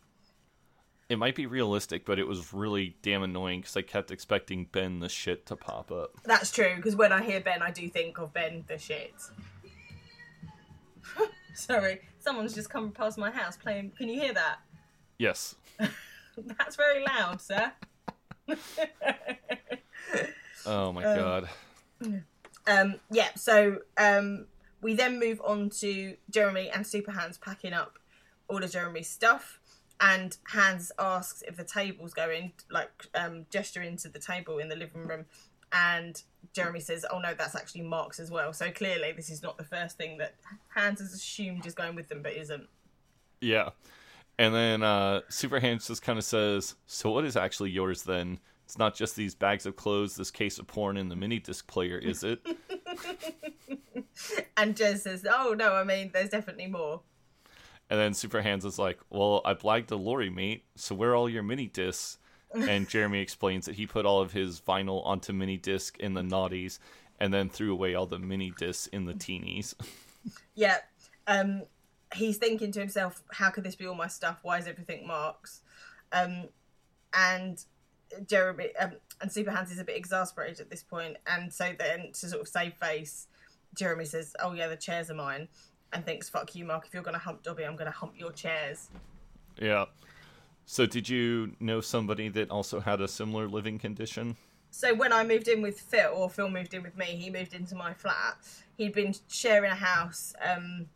It 1.11 1.18
might 1.18 1.35
be 1.35 1.44
realistic, 1.44 2.07
but 2.07 2.18
it 2.18 2.27
was 2.27 2.55
really 2.55 2.96
damn 3.03 3.22
annoying 3.22 3.61
because 3.61 3.77
I 3.77 3.83
kept 3.83 4.11
expecting 4.11 4.66
Ben 4.72 5.01
the 5.01 5.11
shit 5.11 5.44
to 5.46 5.57
pop 5.57 5.92
up. 5.92 6.12
That's 6.24 6.51
true, 6.51 6.74
because 6.77 6.96
when 6.96 7.12
I 7.12 7.22
hear 7.22 7.40
Ben, 7.40 7.61
I 7.61 7.70
do 7.70 7.87
think 7.90 8.18
of 8.18 8.33
Ben 8.33 8.64
the 8.66 8.79
shit. 8.79 9.12
Sorry, 11.55 12.01
someone's 12.18 12.55
just 12.55 12.70
come 12.70 12.92
past 12.92 13.18
my 13.18 13.31
house 13.31 13.59
playing. 13.59 13.92
Can 13.98 14.09
you 14.09 14.18
hear 14.18 14.33
that? 14.33 14.61
Yes. 15.18 15.55
That's 16.59 16.77
very 16.77 17.05
loud, 17.05 17.40
sir. 17.40 17.72
Oh 20.66 20.92
my 20.92 21.03
god. 21.03 21.48
Um, 22.66 23.01
yeah, 23.11 23.29
so 23.37 23.79
um, 23.96 24.46
we 24.83 24.94
then 24.94 25.18
move 25.18 25.40
on 25.44 25.70
to 25.81 26.16
Jeremy 26.31 26.68
and 26.68 26.87
Super 26.87 27.12
Hans 27.12 27.38
packing 27.38 27.72
up 27.72 27.98
all 28.48 28.62
of 28.62 28.70
Jeremy's 28.70 29.09
stuff. 29.09 29.61
And 30.01 30.37
Hans 30.48 30.92
asks 30.98 31.42
if 31.48 31.57
the 31.57 31.64
table's 31.64 32.12
going, 32.12 32.53
like 32.70 33.07
um, 33.14 33.46
gesturing 33.51 33.96
to 33.98 34.09
the 34.09 34.18
table 34.18 34.59
in 34.59 34.68
the 34.68 34.77
living 34.77 35.07
room. 35.07 35.24
And 35.72 36.20
Jeremy 36.53 36.81
says, 36.81 37.05
Oh 37.11 37.18
no, 37.18 37.35
that's 37.35 37.57
actually 37.57 37.83
Mark's 37.83 38.20
as 38.20 38.31
well. 38.31 38.53
So 38.53 38.70
clearly, 38.70 39.12
this 39.12 39.31
is 39.31 39.42
not 39.42 39.57
the 39.59 39.64
first 39.64 39.96
thing 39.96 40.18
that 40.18 40.35
Hans 40.74 41.01
has 41.01 41.12
assumed 41.12 41.66
is 41.66 41.74
going 41.74 41.94
with 41.94 42.09
them, 42.09 42.22
but 42.22 42.35
isn't. 42.35 42.68
Yeah. 43.40 43.70
And 44.38 44.55
then 44.55 44.83
uh, 44.83 45.22
Super 45.29 45.59
Hans 45.61 45.88
just 45.88 46.03
kind 46.03 46.18
of 46.18 46.24
says, 46.24 46.77
So 46.87 47.11
what 47.11 47.24
is 47.24 47.37
actually 47.37 47.70
yours 47.70 48.05
then? 48.05 48.38
It's 48.64 48.79
not 48.79 48.94
just 48.94 49.16
these 49.16 49.35
bags 49.35 49.66
of 49.66 49.77
clothes, 49.77 50.14
this 50.16 50.31
case 50.31 50.59
of 50.59 50.66
porn, 50.66 50.96
and 50.96 51.11
the 51.11 51.16
mini 51.16 51.38
disc 51.38 51.66
player, 51.66 51.98
is 51.98 52.22
it? 52.22 52.40
And 54.57 54.74
Jez 54.74 54.98
says, 55.01 55.24
Oh 55.31 55.55
no, 55.57 55.74
I 55.74 55.85
mean, 55.85 56.11
there's 56.12 56.31
definitely 56.31 56.66
more. 56.66 57.01
and 57.90 57.98
then 57.98 58.12
Super 58.14 58.42
Hans 58.42 58.64
is 58.64 58.79
like, 58.79 58.98
Well, 59.11 59.40
I 59.44 59.55
blagged 59.55 59.87
the 59.88 59.98
lorry, 59.98 60.31
mate, 60.31 60.64
so 60.74 60.94
where 60.94 61.11
are 61.11 61.14
all 61.16 61.31
your 61.31 61.42
mini 61.44 61.66
discs? 61.66 62.18
And 62.53 62.88
Jeremy 62.90 63.20
explains 63.20 63.66
that 63.66 63.77
he 63.77 63.87
put 63.87 64.07
all 64.07 64.20
of 64.20 64.33
his 64.33 64.61
vinyl 64.61 65.05
onto 65.07 65.33
mini 65.33 65.57
disc 65.57 65.96
in 65.98 66.14
the 66.14 66.22
noughties 66.22 66.79
and 67.20 67.33
then 67.33 67.48
threw 67.48 67.72
away 67.72 67.94
all 67.94 68.07
the 68.07 68.18
mini 68.18 68.53
discs 68.59 68.87
in 68.88 69.05
the 69.05 69.14
teenies. 69.14 69.74
Yeah. 70.55 70.79
Um, 71.27 71.62
he's 72.14 72.37
thinking 72.37 72.73
to 72.73 72.81
himself, 72.81 73.23
how 73.33 73.51
could 73.51 73.64
this 73.64 73.75
be 73.75 73.87
all 73.87 73.94
my 73.94 74.09
stuff? 74.09 74.38
Why 74.42 74.59
is 74.59 74.66
everything 74.66 75.07
Mark's? 75.07 75.61
Um, 76.12 76.49
and 77.14 77.62
Jeremy 78.27 78.75
um, 78.77 78.92
and 79.21 79.31
Super 79.31 79.51
Hans 79.51 79.71
is 79.71 79.79
a 79.79 79.85
bit 79.85 79.97
exasperated 79.97 80.61
at 80.61 80.71
this 80.71 80.83
point, 80.83 81.16
and 81.27 81.53
so 81.53 81.73
then 81.79 82.12
to 82.12 82.29
sort 82.29 82.40
of 82.40 82.49
save 82.49 82.75
face, 82.75 83.27
Jeremy 83.75 84.05
says, 84.05 84.35
"Oh 84.40 84.53
yeah, 84.53 84.68
the 84.68 84.77
chairs 84.77 85.11
are 85.11 85.14
mine," 85.14 85.49
and 85.92 86.05
thinks, 86.05 86.29
"Fuck 86.29 86.55
you, 86.55 86.64
Mark. 86.64 86.87
If 86.87 86.94
you're 86.94 87.03
gonna 87.03 87.18
hump 87.18 87.42
Dobby, 87.42 87.64
I'm 87.64 87.77
gonna 87.77 87.90
hump 87.90 88.14
your 88.16 88.33
chairs." 88.33 88.88
yeah. 89.61 89.87
So 90.71 90.85
did 90.85 91.09
you 91.09 91.57
know 91.61 91.81
somebody 91.81 92.29
that 92.29 92.51
also 92.51 92.81
had 92.81 93.01
a 93.01 93.09
similar 93.09 93.49
living 93.49 93.79
condition? 93.79 94.37
So 94.71 94.94
when 94.94 95.14
I 95.14 95.25
moved 95.25 95.49
in 95.49 95.62
with 95.62 95.81
Phil, 95.81 96.12
or 96.12 96.29
Phil 96.29 96.51
moved 96.51 96.75
in 96.75 96.83
with 96.83 96.94
me, 96.94 97.07
he 97.07 97.31
moved 97.31 97.55
into 97.55 97.75
my 97.75 97.94
flat. 97.94 98.37
He'd 98.77 98.92
been 98.92 99.14
sharing 99.29 99.71
a 99.71 99.75
house 99.75 100.35
um, 100.47 100.87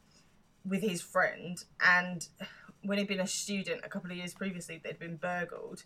with 0.64 0.82
his 0.82 1.00
friend, 1.02 1.64
and 1.80 2.28
when 2.82 2.98
he'd 2.98 3.08
been 3.08 3.20
a 3.20 3.26
student 3.26 3.80
a 3.84 3.88
couple 3.88 4.10
of 4.10 4.16
years 4.16 4.34
previously, 4.34 4.80
they'd 4.82 4.98
been 4.98 5.16
burgled, 5.16 5.84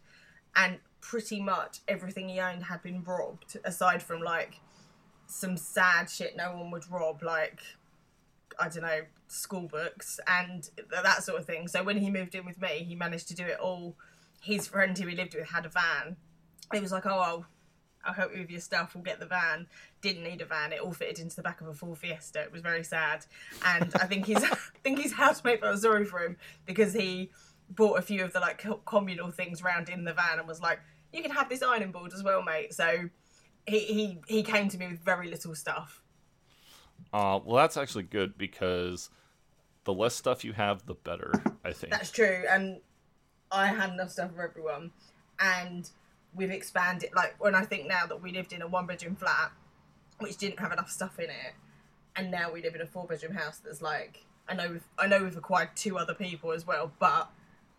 and 0.55 0.79
pretty 1.01 1.41
much 1.41 1.81
everything 1.87 2.29
he 2.29 2.41
owned 2.41 2.65
had 2.65 2.83
been 2.83 3.03
robbed, 3.03 3.59
aside 3.65 4.03
from 4.03 4.21
like 4.21 4.61
some 5.27 5.57
sad 5.57 6.09
shit 6.09 6.37
no 6.37 6.57
one 6.57 6.71
would 6.71 6.91
rob, 6.91 7.23
like 7.23 7.61
I 8.59 8.69
don't 8.69 8.83
know, 8.83 9.03
school 9.29 9.69
books 9.69 10.19
and 10.27 10.69
that 10.91 11.23
sort 11.23 11.41
of 11.41 11.47
thing. 11.47 11.69
So 11.69 11.83
when 11.83 11.99
he 11.99 12.11
moved 12.11 12.35
in 12.35 12.47
with 12.47 12.61
me, 12.61 12.85
he 12.89 12.95
managed 12.95 13.29
to 13.29 13.35
do 13.35 13.45
it 13.45 13.59
all. 13.61 13.97
His 14.41 14.67
friend 14.69 14.97
who 14.97 15.07
he 15.09 15.17
lived 15.17 15.35
with 15.35 15.49
had 15.49 15.67
a 15.67 15.69
van. 15.69 16.17
He 16.73 16.81
was 16.81 16.93
like, 16.93 17.07
"Oh, 17.07 17.19
I'll, 17.19 17.47
I'll 18.07 18.14
help 18.14 18.33
you 18.33 18.40
with 18.40 18.51
your 18.51 18.61
stuff. 18.61 18.95
We'll 18.95 19.05
get 19.05 19.21
the 19.21 19.27
van." 19.27 19.66
Didn't 20.01 20.23
need 20.23 20.40
a 20.40 20.45
van. 20.45 20.73
It 20.73 20.81
all 20.81 20.92
fitted 20.92 21.19
into 21.19 21.37
the 21.37 21.42
back 21.42 21.61
of 21.61 21.69
a 21.69 21.75
full 21.75 21.95
Fiesta. 21.95 22.42
It 22.42 22.53
was 22.53 22.62
very 22.62 22.85
sad, 22.85 23.27
and 23.64 23.92
I 23.97 24.07
think 24.07 24.27
his, 24.27 24.42
I 24.45 24.57
think 24.83 25.01
his 25.01 25.12
housemate 25.12 25.61
felt 25.61 25.81
sorry 25.81 26.05
for 26.05 26.21
him 26.21 26.37
because 26.64 26.92
he 26.92 27.31
bought 27.69 27.99
a 27.99 28.03
few 28.03 28.25
of 28.25 28.33
the 28.33 28.40
like 28.40 28.64
communal 28.85 29.31
things 29.31 29.62
round 29.62 29.88
in 29.88 30.05
the 30.05 30.12
van 30.12 30.38
and 30.38 30.47
was 30.47 30.61
like, 30.61 30.81
"You 31.12 31.23
can 31.23 31.33
have 31.33 31.49
this 31.49 31.62
ironing 31.62 31.92
board 31.92 32.12
as 32.12 32.23
well, 32.23 32.42
mate." 32.42 32.75
So 32.75 33.09
he 33.66 33.79
he 33.79 34.19
he 34.27 34.42
came 34.42 34.69
to 34.69 34.79
me 34.79 34.88
with 34.88 35.01
very 35.01 35.29
little 35.29 35.55
stuff. 35.55 36.03
Uh, 37.12 37.40
well, 37.45 37.57
that's 37.57 37.77
actually 37.77 38.05
good 38.05 38.38
because 38.38 39.11
the 39.85 39.92
less 39.92 40.14
stuff 40.14 40.45
you 40.45 40.53
have, 40.53 40.87
the 40.87 40.95
better, 40.95 41.33
I 41.64 41.73
think. 41.73 41.92
That's 41.92 42.11
true, 42.11 42.45
and 42.49 42.81
I 43.51 43.66
had 43.66 43.90
enough 43.90 44.11
stuff 44.11 44.35
for 44.35 44.42
everyone, 44.42 44.92
and 45.38 45.88
we've 46.37 46.51
expanded. 46.51 47.11
Like 47.14 47.35
when 47.38 47.55
I 47.55 47.64
think 47.64 47.88
now 47.88 48.07
that 48.07 48.22
we 48.22 48.33
lived 48.33 48.53
in 48.53 48.62
a 48.62 48.66
one-bedroom 48.68 49.16
flat, 49.16 49.53
which 50.18 50.37
didn't 50.37 50.61
have 50.61 50.72
enough 50.72 50.90
stuff 50.90 51.18
in 51.18 51.27
it, 51.27 51.55
and 52.14 52.31
now 52.31 52.53
we 52.53 52.62
live 52.62 52.75
in 52.75 52.81
a 52.81 52.87
four-bedroom 52.87 53.35
house 53.35 53.59
that's 53.59 53.83
like 53.83 54.25
I 54.49 54.55
know 54.55 54.70
we've 54.70 54.85
I 54.99 55.07
know 55.07 55.22
we've 55.22 55.37
acquired 55.37 55.70
two 55.75 55.99
other 55.99 56.14
people 56.14 56.53
as 56.53 56.66
well, 56.66 56.92
but 56.99 57.31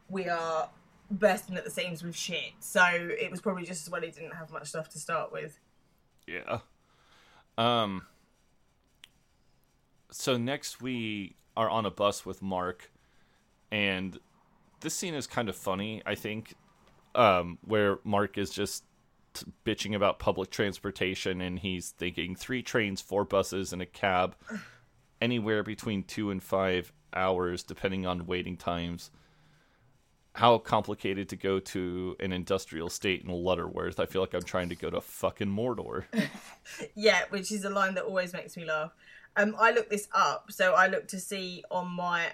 we 0.09 0.27
are 0.27 0.69
bursting 1.09 1.55
at 1.55 1.63
the 1.63 1.71
seams 1.71 2.03
with 2.03 2.15
shit. 2.15 2.53
So 2.59 2.83
it 2.83 3.31
was 3.31 3.39
probably 3.41 3.63
just 3.63 3.85
as 3.85 3.91
well 3.91 4.01
he 4.01 4.11
didn't 4.11 4.35
have 4.35 4.51
much 4.51 4.67
stuff 4.67 4.89
to 4.89 4.99
start 4.99 5.31
with. 5.31 5.59
Yeah. 6.25 6.59
Um. 7.57 8.03
So 10.11 10.37
next 10.37 10.81
we 10.81 11.35
are 11.55 11.69
on 11.69 11.85
a 11.85 11.91
bus 11.91 12.25
with 12.25 12.41
Mark, 12.41 12.91
and 13.71 14.19
this 14.81 14.93
scene 14.93 15.13
is 15.13 15.25
kind 15.27 15.49
of 15.49 15.55
funny. 15.55 16.01
I 16.05 16.15
think, 16.15 16.55
um, 17.15 17.57
where 17.61 17.99
Mark 18.03 18.37
is 18.37 18.49
just 18.49 18.83
bitching 19.65 19.95
about 19.95 20.19
public 20.19 20.49
transportation, 20.49 21.41
and 21.41 21.59
he's 21.59 21.91
thinking 21.91 22.35
three 22.35 22.61
trains, 22.63 23.01
four 23.01 23.23
buses, 23.23 23.73
and 23.73 23.81
a 23.81 23.85
cab, 23.85 24.35
anywhere 25.21 25.63
between 25.63 26.03
two 26.03 26.31
and 26.31 26.41
five 26.41 26.91
hours, 27.13 27.63
depending 27.63 28.05
on 28.05 28.25
waiting 28.25 28.57
times. 28.57 29.11
How 30.33 30.59
complicated 30.59 31.29
to 31.29 31.35
go 31.35 31.59
to 31.59 32.15
an 32.19 32.31
industrial 32.31 32.89
state 32.89 33.23
in 33.23 33.31
Lutterworth? 33.31 33.99
I 33.99 34.05
feel 34.05 34.21
like 34.21 34.35
I'm 34.35 34.43
trying 34.43 34.69
to 34.69 34.75
go 34.75 34.89
to 34.89 35.01
fucking 35.01 35.47
Mordor. 35.47 36.03
Yeah, 36.95 37.21
which 37.29 37.51
is 37.51 37.63
a 37.63 37.69
line 37.69 37.95
that 37.95 38.03
always 38.03 38.33
makes 38.33 38.57
me 38.57 38.65
laugh. 38.65 38.91
Um, 39.35 39.55
I 39.57 39.71
looked 39.71 39.89
this 39.89 40.07
up, 40.13 40.51
so 40.51 40.73
I 40.73 40.87
looked 40.87 41.09
to 41.11 41.19
see 41.19 41.63
on 41.71 41.87
my 41.95 42.33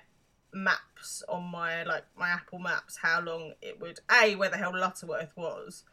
maps, 0.54 1.24
on 1.28 1.44
my 1.44 1.84
like 1.84 2.06
my 2.18 2.30
Apple 2.30 2.60
Maps, 2.60 2.98
how 3.02 3.22
long 3.22 3.54
it 3.62 3.80
would 3.80 4.00
a 4.12 4.36
where 4.36 4.50
the 4.50 4.58
hell 4.58 4.78
Lutterworth 4.78 5.36
was. 5.36 5.84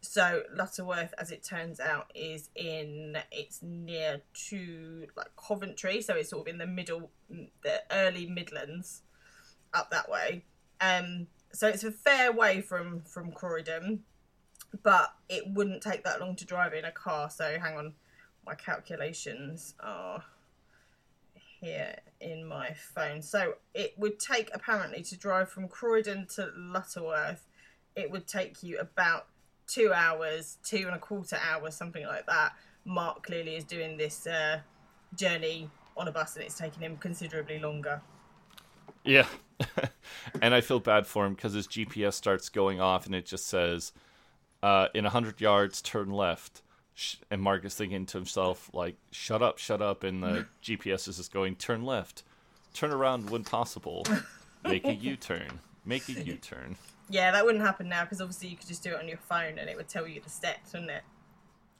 So 0.00 0.42
Lutterworth, 0.54 1.12
as 1.18 1.30
it 1.30 1.44
turns 1.44 1.78
out, 1.78 2.10
is 2.14 2.48
in 2.54 3.18
it's 3.30 3.62
near 3.62 4.22
to 4.48 5.06
like 5.16 5.30
Coventry, 5.36 6.00
so 6.00 6.14
it's 6.14 6.30
sort 6.30 6.48
of 6.48 6.52
in 6.52 6.58
the 6.58 6.66
middle, 6.66 7.10
the 7.28 7.82
early 7.90 8.26
Midlands, 8.26 9.02
up 9.74 9.90
that 9.90 10.10
way. 10.10 10.44
Um, 10.80 11.26
so 11.52 11.68
it's 11.68 11.84
a 11.84 11.92
fair 11.92 12.32
way 12.32 12.60
from 12.60 13.02
from 13.02 13.32
Croydon, 13.32 14.04
but 14.82 15.12
it 15.28 15.44
wouldn't 15.48 15.82
take 15.82 16.04
that 16.04 16.20
long 16.20 16.36
to 16.36 16.46
drive 16.46 16.72
in 16.72 16.84
a 16.84 16.92
car. 16.92 17.28
So 17.28 17.58
hang 17.58 17.76
on, 17.76 17.94
my 18.46 18.54
calculations 18.54 19.74
are 19.80 20.24
here 21.60 21.96
in 22.60 22.68
my 22.68 22.74
phone. 22.74 23.22
So 23.22 23.54
it 23.74 23.94
would 23.98 24.18
take 24.18 24.50
apparently 24.54 25.02
to 25.04 25.16
drive 25.16 25.50
from 25.50 25.68
Croydon 25.68 26.26
to 26.34 26.50
Lutterworth, 26.56 27.46
it 27.96 28.10
would 28.10 28.26
take 28.26 28.62
you 28.62 28.78
about 28.78 29.26
two 29.66 29.92
hours, 29.92 30.58
two 30.64 30.84
and 30.86 30.96
a 30.96 30.98
quarter 30.98 31.38
hours, 31.42 31.74
something 31.74 32.06
like 32.06 32.26
that. 32.26 32.52
Mark 32.84 33.24
clearly 33.24 33.56
is 33.56 33.64
doing 33.64 33.96
this 33.96 34.26
uh, 34.26 34.60
journey 35.14 35.70
on 35.96 36.08
a 36.08 36.12
bus, 36.12 36.36
and 36.36 36.44
it's 36.44 36.56
taking 36.56 36.82
him 36.82 36.96
considerably 36.96 37.58
longer. 37.58 38.00
Yeah. 39.04 39.26
and 40.42 40.54
I 40.54 40.60
feel 40.60 40.80
bad 40.80 41.06
for 41.06 41.26
him 41.26 41.34
because 41.34 41.52
his 41.52 41.68
GPS 41.68 42.14
starts 42.14 42.48
going 42.48 42.80
off 42.80 43.06
and 43.06 43.14
it 43.14 43.26
just 43.26 43.46
says, 43.46 43.92
uh, 44.62 44.88
in 44.94 45.04
100 45.04 45.40
yards, 45.40 45.82
turn 45.82 46.10
left. 46.10 46.62
And 47.30 47.40
Mark 47.40 47.64
is 47.64 47.74
thinking 47.74 48.06
to 48.06 48.18
himself, 48.18 48.70
like, 48.72 48.96
shut 49.10 49.42
up, 49.42 49.58
shut 49.58 49.80
up. 49.80 50.04
And 50.04 50.22
the 50.22 50.46
GPS 50.62 51.08
is 51.08 51.16
just 51.16 51.32
going, 51.32 51.56
turn 51.56 51.84
left. 51.84 52.22
Turn 52.74 52.92
around 52.92 53.30
when 53.30 53.44
possible. 53.44 54.06
Make 54.64 54.84
a 54.86 54.94
U 54.94 55.16
turn. 55.16 55.60
Make 55.84 56.08
a 56.08 56.12
U 56.12 56.36
turn. 56.36 56.76
Yeah, 57.08 57.32
that 57.32 57.44
wouldn't 57.44 57.64
happen 57.64 57.88
now 57.88 58.04
because 58.04 58.20
obviously 58.20 58.48
you 58.48 58.56
could 58.56 58.68
just 58.68 58.82
do 58.82 58.90
it 58.90 59.00
on 59.00 59.08
your 59.08 59.18
phone 59.18 59.58
and 59.58 59.68
it 59.68 59.76
would 59.76 59.88
tell 59.88 60.06
you 60.06 60.20
the 60.20 60.30
steps, 60.30 60.72
wouldn't 60.72 60.90
it? 60.90 61.02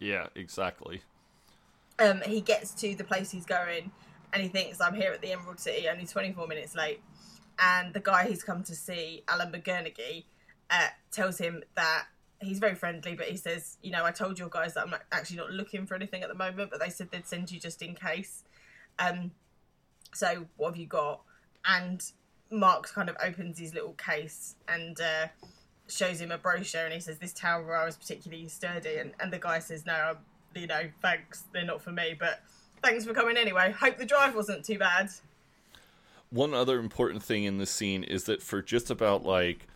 Yeah, 0.01 0.27
exactly. 0.35 1.03
um, 1.99 2.23
he 2.27 2.41
gets 2.41 2.73
to 2.75 2.95
the 2.97 3.05
place 3.05 3.31
he's 3.31 3.45
going 3.47 3.93
and 4.33 4.43
he 4.43 4.49
thinks 4.49 4.81
I'm 4.81 4.95
here 4.95 5.13
at 5.13 5.21
the 5.21 5.33
Emerald 5.33 5.61
City, 5.61 5.89
only 5.89 6.07
24 6.07 6.47
minutes 6.47 6.75
late. 6.75 7.01
And 7.59 7.93
the 7.93 8.01
guy 8.01 8.27
he's 8.27 8.43
come 8.43 8.63
to 8.65 8.75
see, 8.75 9.23
Alan 9.29 9.53
McGurnaghy, 9.53 10.25
uh, 10.71 10.89
tells 11.13 11.37
him 11.39 11.63
that 11.75 12.07
he's 12.41 12.59
very 12.59 12.75
friendly, 12.75 13.15
but 13.15 13.27
he 13.27 13.37
says, 13.37 13.77
You 13.83 13.91
know, 13.91 14.05
I 14.05 14.13
told 14.13 14.39
your 14.39 14.49
guys 14.49 14.75
that 14.75 14.85
I'm 14.85 14.91
not, 14.91 15.03
actually 15.13 15.37
not 15.37 15.51
looking 15.51 15.87
for 15.87 15.95
anything 15.95 16.23
at 16.23 16.29
the 16.29 16.35
moment, 16.35 16.71
but 16.71 16.81
they 16.81 16.89
said 16.89 17.11
they'd 17.11 17.27
send 17.27 17.51
you 17.53 17.61
just 17.61 17.83
in 17.83 17.95
case. 17.95 18.45
Um, 18.99 19.33
so, 20.13 20.47
what 20.57 20.71
have 20.71 20.77
you 20.77 20.87
got? 20.87 21.23
And 21.65 22.03
Mark 22.51 22.89
kind 22.93 23.09
of 23.09 23.17
opens 23.23 23.59
his 23.59 23.75
little 23.75 23.93
case 23.93 24.57
and 24.69 25.01
uh, 25.01 25.29
shows 25.89 26.21
him 26.21 26.31
a 26.31 26.39
brochure 26.39 26.85
and 26.85 26.93
he 26.93 27.01
says, 27.01 27.19
This 27.19 27.33
towel 27.33 27.63
rail 27.63 27.87
is 27.87 27.97
particularly 27.97 28.49
sturdy. 28.49 28.97
And, 28.97 29.13
and 29.21 29.33
the 29.33 29.39
guy 29.39 29.59
says, 29.59 29.87
No, 29.87 29.93
I'm, 29.93 30.17
you 30.55 30.67
know, 30.67 30.83
thanks, 31.03 31.45
they're 31.53 31.65
not 31.65 31.83
for 31.83 31.93
me, 31.93 32.17
but 32.19 32.43
thanks 32.83 33.05
for 33.05 33.15
coming 33.15 33.37
anyway. 33.37 33.73
Hope 33.73 33.99
the 33.99 34.07
drive 34.07 34.35
wasn't 34.35 34.65
too 34.65 34.79
bad. 34.79 35.11
One 36.31 36.55
other 36.55 36.79
important 36.79 37.23
thing 37.23 37.45
in 37.45 37.59
this 37.59 37.71
scene 37.71 38.05
is 38.05 38.25
that 38.25 38.43
for 38.43 38.63
just 38.63 38.91
about 38.91 39.25
like 39.25 39.67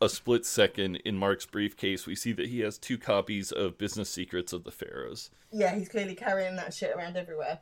a 0.00 0.08
split 0.08 0.44
second 0.44 0.96
in 1.04 1.16
Mark's 1.16 1.46
briefcase, 1.46 2.06
we 2.06 2.14
see 2.14 2.32
that 2.32 2.48
he 2.48 2.60
has 2.60 2.78
two 2.78 2.98
copies 2.98 3.52
of 3.52 3.78
Business 3.78 4.10
Secrets 4.10 4.52
of 4.52 4.64
the 4.64 4.70
Pharaohs. 4.70 5.30
Yeah, 5.52 5.74
he's 5.74 5.88
clearly 5.88 6.14
carrying 6.14 6.56
that 6.56 6.74
shit 6.74 6.94
around 6.94 7.16
everywhere. 7.16 7.60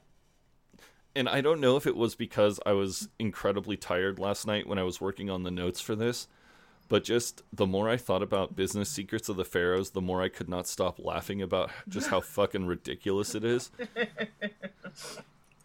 And 1.14 1.28
I 1.28 1.40
don't 1.40 1.60
know 1.60 1.76
if 1.76 1.86
it 1.86 1.96
was 1.96 2.14
because 2.14 2.58
I 2.64 2.72
was 2.72 3.08
incredibly 3.18 3.76
tired 3.76 4.18
last 4.18 4.46
night 4.46 4.66
when 4.66 4.78
I 4.78 4.82
was 4.82 5.00
working 5.00 5.30
on 5.30 5.42
the 5.42 5.50
notes 5.50 5.80
for 5.80 5.94
this, 5.94 6.28
but 6.88 7.04
just 7.04 7.42
the 7.52 7.66
more 7.66 7.88
I 7.88 7.96
thought 7.96 8.22
about 8.22 8.56
Business 8.56 8.88
Secrets 8.90 9.28
of 9.28 9.36
the 9.36 9.44
Pharaohs, 9.44 9.90
the 9.90 10.00
more 10.00 10.22
I 10.22 10.28
could 10.28 10.48
not 10.48 10.66
stop 10.66 10.98
laughing 10.98 11.42
about 11.42 11.70
just 11.88 12.08
how 12.08 12.20
fucking 12.22 12.66
ridiculous 12.66 13.34
it 13.34 13.44
is. 13.44 13.70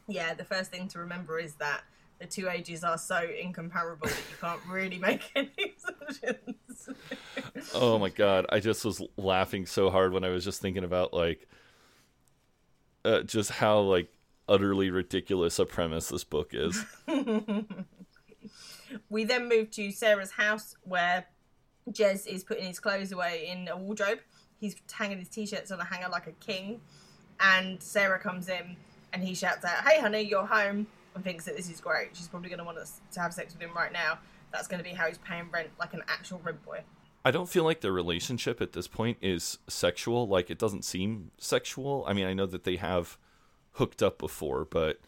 Yeah, 0.07 0.33
the 0.33 0.45
first 0.45 0.71
thing 0.71 0.87
to 0.89 0.99
remember 0.99 1.37
is 1.37 1.55
that 1.55 1.81
the 2.19 2.25
two 2.25 2.49
ages 2.49 2.83
are 2.83 2.97
so 2.97 3.27
incomparable 3.39 4.07
that 4.07 4.15
you 4.17 4.37
can't 4.39 4.61
really 4.67 4.97
make 4.97 5.29
any 5.35 5.75
assumptions. 5.75 6.89
Oh 7.75 7.99
my 7.99 8.09
god, 8.09 8.45
I 8.49 8.59
just 8.59 8.85
was 8.85 9.01
laughing 9.17 9.65
so 9.65 9.89
hard 9.89 10.13
when 10.13 10.23
I 10.23 10.29
was 10.29 10.45
just 10.45 10.61
thinking 10.61 10.83
about 10.85 11.13
like 11.13 11.47
uh, 13.03 13.21
just 13.23 13.51
how 13.51 13.79
like 13.79 14.09
utterly 14.47 14.89
ridiculous 14.89 15.59
a 15.59 15.65
premise 15.65 16.09
this 16.09 16.23
book 16.23 16.51
is. 16.53 16.83
we 19.09 19.23
then 19.23 19.49
move 19.49 19.71
to 19.71 19.91
Sarah's 19.91 20.31
house 20.31 20.75
where 20.83 21.25
Jez 21.91 22.27
is 22.27 22.43
putting 22.43 22.65
his 22.65 22.79
clothes 22.79 23.11
away 23.11 23.47
in 23.49 23.67
a 23.67 23.77
wardrobe. 23.77 24.19
He's 24.59 24.75
hanging 24.91 25.19
his 25.19 25.29
t-shirts 25.29 25.71
on 25.71 25.79
a 25.79 25.85
hanger 25.85 26.09
like 26.09 26.27
a 26.27 26.31
king, 26.33 26.81
and 27.39 27.81
Sarah 27.81 28.19
comes 28.19 28.49
in 28.49 28.75
and 29.13 29.23
he 29.23 29.35
shouts 29.35 29.63
out, 29.63 29.87
"Hey, 29.87 29.99
honey, 29.99 30.21
you're 30.21 30.45
home!" 30.45 30.87
and 31.17 31.23
thinks 31.23 31.45
that 31.45 31.57
this 31.57 31.69
is 31.69 31.81
great. 31.81 32.09
She's 32.13 32.27
probably 32.27 32.49
going 32.49 32.59
to 32.59 32.65
want 32.65 32.77
us 32.77 33.01
to 33.11 33.19
have 33.19 33.33
sex 33.33 33.53
with 33.53 33.61
him 33.61 33.73
right 33.75 33.91
now. 33.91 34.19
That's 34.51 34.67
going 34.67 34.77
to 34.77 34.83
be 34.83 34.95
how 34.95 35.07
he's 35.07 35.17
paying 35.17 35.49
rent, 35.51 35.69
like 35.79 35.93
an 35.93 36.03
actual 36.07 36.39
rent 36.43 36.63
boy. 36.63 36.81
I 37.25 37.31
don't 37.31 37.49
feel 37.49 37.65
like 37.65 37.81
their 37.81 37.91
relationship 37.91 38.61
at 38.61 38.71
this 38.71 38.87
point 38.87 39.17
is 39.21 39.57
sexual. 39.67 40.27
Like 40.27 40.49
it 40.49 40.57
doesn't 40.57 40.85
seem 40.85 41.31
sexual. 41.37 42.05
I 42.07 42.13
mean, 42.13 42.25
I 42.25 42.33
know 42.33 42.45
that 42.45 42.63
they 42.63 42.77
have 42.77 43.17
hooked 43.77 44.03
up 44.03 44.17
before, 44.17 44.65
but 44.65 44.99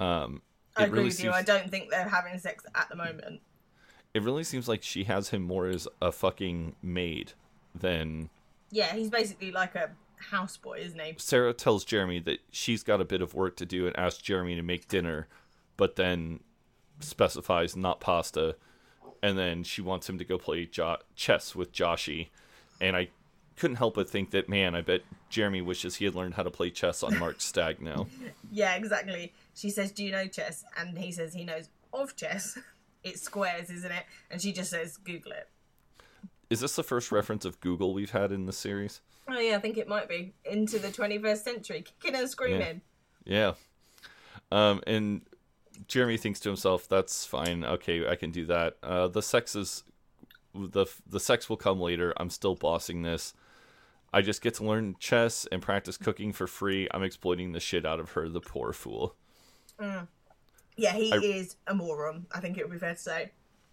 um, 0.00 0.42
I 0.76 0.84
agree 0.84 0.98
really 0.98 1.04
with 1.08 1.18
you. 1.20 1.32
seems 1.32 1.34
I 1.34 1.42
don't 1.42 1.70
think 1.70 1.90
they're 1.90 2.08
having 2.08 2.38
sex 2.38 2.64
at 2.74 2.88
the 2.88 2.96
moment. 2.96 3.40
it 4.12 4.22
really 4.22 4.44
seems 4.44 4.68
like 4.68 4.82
she 4.82 5.04
has 5.04 5.30
him 5.30 5.42
more 5.42 5.66
as 5.66 5.86
a 6.00 6.10
fucking 6.12 6.76
maid 6.82 7.32
than 7.74 8.30
Yeah, 8.70 8.94
he's 8.94 9.10
basically 9.10 9.50
like 9.52 9.74
a 9.74 9.90
houseboy, 10.30 10.78
isn't 10.78 11.00
he? 11.00 11.14
Sarah 11.18 11.52
tells 11.52 11.84
Jeremy 11.84 12.20
that 12.20 12.38
she's 12.50 12.82
got 12.82 13.00
a 13.00 13.04
bit 13.04 13.20
of 13.20 13.34
work 13.34 13.56
to 13.56 13.66
do 13.66 13.86
and 13.86 13.96
asks 13.98 14.22
Jeremy 14.22 14.54
to 14.54 14.62
make 14.62 14.88
dinner, 14.88 15.28
but 15.76 15.96
then 15.96 16.40
specifies 17.00 17.76
not 17.76 18.00
pasta, 18.00 18.56
and 19.22 19.36
then 19.36 19.64
she 19.64 19.82
wants 19.82 20.08
him 20.08 20.18
to 20.18 20.24
go 20.24 20.38
play 20.38 20.66
jo- 20.66 20.98
chess 21.16 21.54
with 21.54 21.72
Joshy, 21.72 22.28
and 22.80 22.96
I 22.96 23.08
couldn't 23.56 23.76
help 23.76 23.94
but 23.94 24.08
think 24.08 24.30
that 24.30 24.48
man, 24.48 24.74
I 24.74 24.80
bet 24.80 25.02
Jeremy 25.28 25.62
wishes 25.62 25.96
he 25.96 26.04
had 26.04 26.14
learned 26.14 26.34
how 26.34 26.42
to 26.42 26.50
play 26.50 26.70
chess 26.70 27.02
on 27.02 27.18
Mark's 27.18 27.44
stag 27.44 27.80
now. 27.80 28.06
Yeah, 28.50 28.76
exactly. 28.76 29.32
She 29.54 29.68
says, 29.68 29.90
"Do 29.90 30.04
you 30.04 30.12
know 30.12 30.28
chess?" 30.28 30.64
And 30.76 30.96
he 30.96 31.10
says 31.10 31.34
he 31.34 31.44
knows 31.44 31.68
of 31.92 32.14
chess. 32.16 32.56
It's 33.02 33.20
squares, 33.20 33.68
isn't 33.68 33.90
it? 33.92 34.04
And 34.30 34.40
she 34.40 34.52
just 34.52 34.70
says, 34.70 34.96
"Google 34.96 35.32
it." 35.32 35.48
Is 36.48 36.60
this 36.60 36.76
the 36.76 36.82
first 36.82 37.10
reference 37.12 37.44
of 37.44 37.60
Google 37.60 37.92
we've 37.92 38.12
had 38.12 38.32
in 38.32 38.46
the 38.46 38.52
series? 38.52 39.00
Oh 39.28 39.38
yeah, 39.38 39.56
I 39.56 39.58
think 39.58 39.76
it 39.76 39.88
might 39.88 40.08
be 40.08 40.34
into 40.44 40.78
the 40.78 40.88
21st 40.88 41.36
century, 41.38 41.82
kicking 41.82 42.18
and 42.18 42.30
screaming. 42.30 42.80
Yeah. 43.24 43.54
Um, 44.52 44.82
and 44.86 45.22
Jeremy 45.88 46.16
thinks 46.16 46.40
to 46.40 46.48
himself, 46.48 46.88
"That's 46.88 47.26
fine. 47.26 47.64
Okay, 47.64 48.08
I 48.08 48.14
can 48.14 48.30
do 48.30 48.46
that. 48.46 48.76
Uh, 48.82 49.08
the 49.08 49.22
sex 49.22 49.56
is 49.56 49.82
the 50.54 50.86
the 51.06 51.20
sex 51.20 51.48
will 51.48 51.56
come 51.56 51.80
later. 51.80 52.14
I'm 52.16 52.30
still 52.30 52.54
bossing 52.54 53.02
this. 53.02 53.34
I 54.14 54.22
just 54.22 54.40
get 54.40 54.54
to 54.54 54.64
learn 54.64 54.96
chess 54.98 55.46
and 55.52 55.60
practice 55.60 55.96
cooking 55.98 56.32
for 56.32 56.46
free. 56.46 56.88
I'm 56.92 57.02
exploiting 57.02 57.52
the 57.52 57.60
shit 57.60 57.84
out 57.84 58.00
of 58.00 58.12
her, 58.12 58.28
the 58.28 58.40
poor 58.40 58.72
fool." 58.72 59.16
Yeah, 60.76 60.92
he 60.94 61.12
I- 61.12 61.16
is 61.16 61.56
a 61.66 61.74
moron. 61.74 62.26
I 62.32 62.40
think 62.40 62.56
it 62.58 62.64
would 62.64 62.72
be 62.72 62.78
fair 62.78 62.94
to 62.94 63.00
say. 63.00 63.32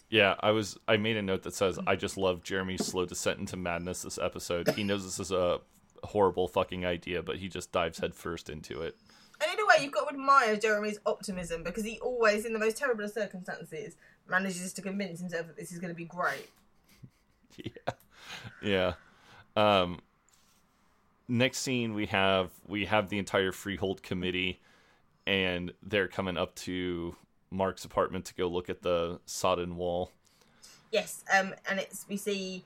Yeah, 0.09 0.35
I 0.41 0.51
was. 0.51 0.77
I 0.87 0.97
made 0.97 1.15
a 1.17 1.21
note 1.21 1.43
that 1.43 1.53
says, 1.53 1.79
"I 1.87 1.95
just 1.95 2.17
love 2.17 2.43
Jeremy's 2.43 2.85
slow 2.85 3.05
descent 3.05 3.39
into 3.39 3.55
madness 3.55 4.01
this 4.01 4.17
episode. 4.17 4.67
He 4.71 4.83
knows 4.83 5.03
this 5.05 5.19
is 5.19 5.31
a 5.31 5.61
horrible 6.03 6.47
fucking 6.47 6.85
idea, 6.85 7.23
but 7.23 7.37
he 7.37 7.47
just 7.47 7.71
dives 7.71 7.99
headfirst 7.99 8.49
into 8.49 8.81
it." 8.81 8.97
And 9.41 9.51
in 9.53 9.59
a 9.59 9.65
way, 9.65 9.75
you've 9.83 9.93
got 9.93 10.09
to 10.09 10.13
admire 10.13 10.57
Jeremy's 10.57 10.99
optimism 11.05 11.63
because 11.63 11.83
he 11.85 11.97
always, 11.99 12.45
in 12.45 12.53
the 12.53 12.59
most 12.59 12.77
terrible 12.77 13.05
of 13.05 13.11
circumstances, 13.11 13.95
manages 14.27 14.73
to 14.73 14.81
convince 14.81 15.19
himself 15.21 15.47
that 15.47 15.55
this 15.55 15.71
is 15.71 15.79
going 15.79 15.89
to 15.93 15.95
be 15.95 16.05
great. 16.05 16.49
yeah 17.57 17.93
yeah 18.61 18.93
um 19.57 19.99
next 21.31 21.59
scene 21.59 21.93
we 21.93 22.05
have 22.05 22.51
we 22.67 22.85
have 22.85 23.09
the 23.09 23.17
entire 23.17 23.51
freehold 23.51 24.03
committee 24.03 24.59
and 25.25 25.71
they're 25.81 26.07
coming 26.07 26.37
up 26.37 26.53
to 26.55 27.15
mark's 27.49 27.85
apartment 27.85 28.25
to 28.25 28.33
go 28.35 28.47
look 28.47 28.69
at 28.69 28.81
the 28.81 29.19
sodden 29.25 29.75
wall 29.75 30.11
Yes, 30.91 31.23
um, 31.33 31.53
and 31.69 31.79
it's 31.79 32.05
we 32.09 32.17
see 32.17 32.63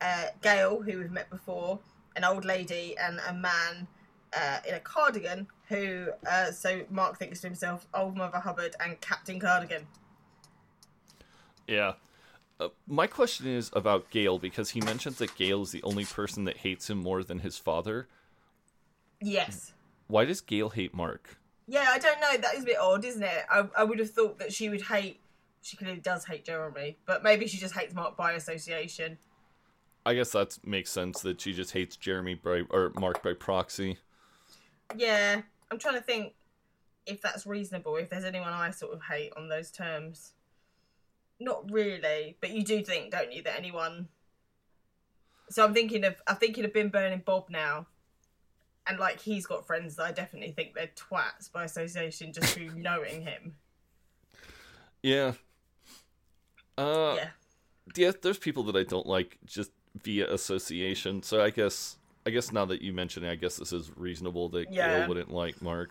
uh, 0.00 0.26
Gail, 0.42 0.80
who 0.80 0.98
we've 0.98 1.10
met 1.10 1.28
before, 1.28 1.78
an 2.16 2.24
old 2.24 2.44
lady 2.44 2.96
and 2.98 3.20
a 3.28 3.34
man 3.34 3.86
uh, 4.34 4.58
in 4.66 4.74
a 4.74 4.80
cardigan. 4.80 5.46
Who 5.68 6.08
uh, 6.28 6.52
so 6.52 6.82
Mark 6.90 7.18
thinks 7.18 7.42
to 7.42 7.48
himself, 7.48 7.86
"Old 7.92 8.16
Mother 8.16 8.38
Hubbard 8.38 8.74
and 8.82 8.98
Captain 9.00 9.38
Cardigan." 9.38 9.86
Yeah. 11.66 11.94
Uh, 12.58 12.68
my 12.86 13.06
question 13.06 13.46
is 13.46 13.70
about 13.74 14.10
Gail 14.10 14.38
because 14.38 14.70
he 14.70 14.80
mentions 14.80 15.18
that 15.18 15.34
Gail 15.36 15.62
is 15.62 15.72
the 15.72 15.82
only 15.82 16.04
person 16.04 16.44
that 16.44 16.58
hates 16.58 16.88
him 16.88 16.98
more 16.98 17.22
than 17.22 17.40
his 17.40 17.58
father. 17.58 18.08
Yes. 19.20 19.72
Why 20.06 20.24
does 20.24 20.40
Gail 20.40 20.70
hate 20.70 20.94
Mark? 20.94 21.38
Yeah, 21.66 21.86
I 21.88 21.98
don't 21.98 22.20
know. 22.20 22.36
That 22.36 22.54
is 22.54 22.62
a 22.62 22.66
bit 22.66 22.78
odd, 22.78 23.04
isn't 23.04 23.22
it? 23.22 23.44
I, 23.50 23.66
I 23.76 23.84
would 23.84 23.98
have 23.98 24.10
thought 24.10 24.38
that 24.38 24.52
she 24.52 24.68
would 24.68 24.82
hate. 24.82 25.20
She 25.62 25.76
clearly 25.76 25.98
does 25.98 26.24
hate 26.24 26.44
Jeremy, 26.44 26.96
but 27.06 27.24
maybe 27.24 27.46
she 27.48 27.58
just 27.58 27.74
hates 27.74 27.92
Mark 27.92 28.16
by 28.16 28.32
association. 28.32 29.18
I 30.06 30.14
guess 30.14 30.30
that 30.30 30.56
makes 30.64 30.92
sense 30.92 31.20
that 31.22 31.40
she 31.40 31.52
just 31.52 31.72
hates 31.72 31.96
Jeremy 31.96 32.34
by 32.34 32.62
or 32.70 32.92
Mark 32.94 33.22
by 33.22 33.32
proxy. 33.32 33.98
Yeah, 34.96 35.42
I'm 35.70 35.78
trying 35.78 35.96
to 35.96 36.00
think 36.00 36.34
if 37.04 37.20
that's 37.20 37.44
reasonable. 37.44 37.96
If 37.96 38.10
there's 38.10 38.24
anyone 38.24 38.52
I 38.52 38.70
sort 38.70 38.92
of 38.92 39.02
hate 39.02 39.32
on 39.36 39.48
those 39.48 39.72
terms, 39.72 40.34
not 41.40 41.70
really. 41.70 42.36
But 42.40 42.50
you 42.50 42.62
do 42.62 42.82
think, 42.82 43.10
don't 43.10 43.32
you, 43.32 43.42
that 43.42 43.56
anyone? 43.58 44.08
So 45.50 45.64
I'm 45.64 45.74
thinking 45.74 46.04
of 46.04 46.16
I'm 46.26 46.36
thinking 46.36 46.64
of 46.64 46.72
Bin 46.72 46.88
Burning 46.88 47.22
Bob 47.24 47.50
now, 47.50 47.86
and 48.86 48.98
like 48.98 49.20
he's 49.20 49.46
got 49.46 49.66
friends 49.66 49.96
that 49.96 50.04
I 50.04 50.12
definitely 50.12 50.52
think 50.52 50.74
they're 50.74 50.90
twats 50.96 51.50
by 51.52 51.64
association 51.64 52.32
just 52.32 52.54
through 52.54 52.70
knowing 52.76 53.22
him. 53.22 53.54
Yeah. 55.02 55.32
Uh 56.76 57.14
Yeah. 57.16 57.28
yeah, 57.94 58.12
there's 58.22 58.38
people 58.38 58.64
that 58.64 58.76
I 58.76 58.82
don't 58.82 59.06
like 59.06 59.38
just 59.44 59.70
via 60.02 60.32
association. 60.32 61.22
So 61.22 61.42
I 61.42 61.50
guess 61.50 61.96
I 62.26 62.30
guess 62.30 62.50
now 62.50 62.64
that 62.66 62.82
you 62.82 62.92
mention 62.92 63.22
it, 63.22 63.30
I 63.30 63.36
guess 63.36 63.56
this 63.56 63.72
is 63.72 63.92
reasonable 63.96 64.48
that 64.50 64.72
Yeah. 64.72 64.98
Gail 64.98 65.08
wouldn't 65.08 65.30
like 65.30 65.62
Mark. 65.62 65.90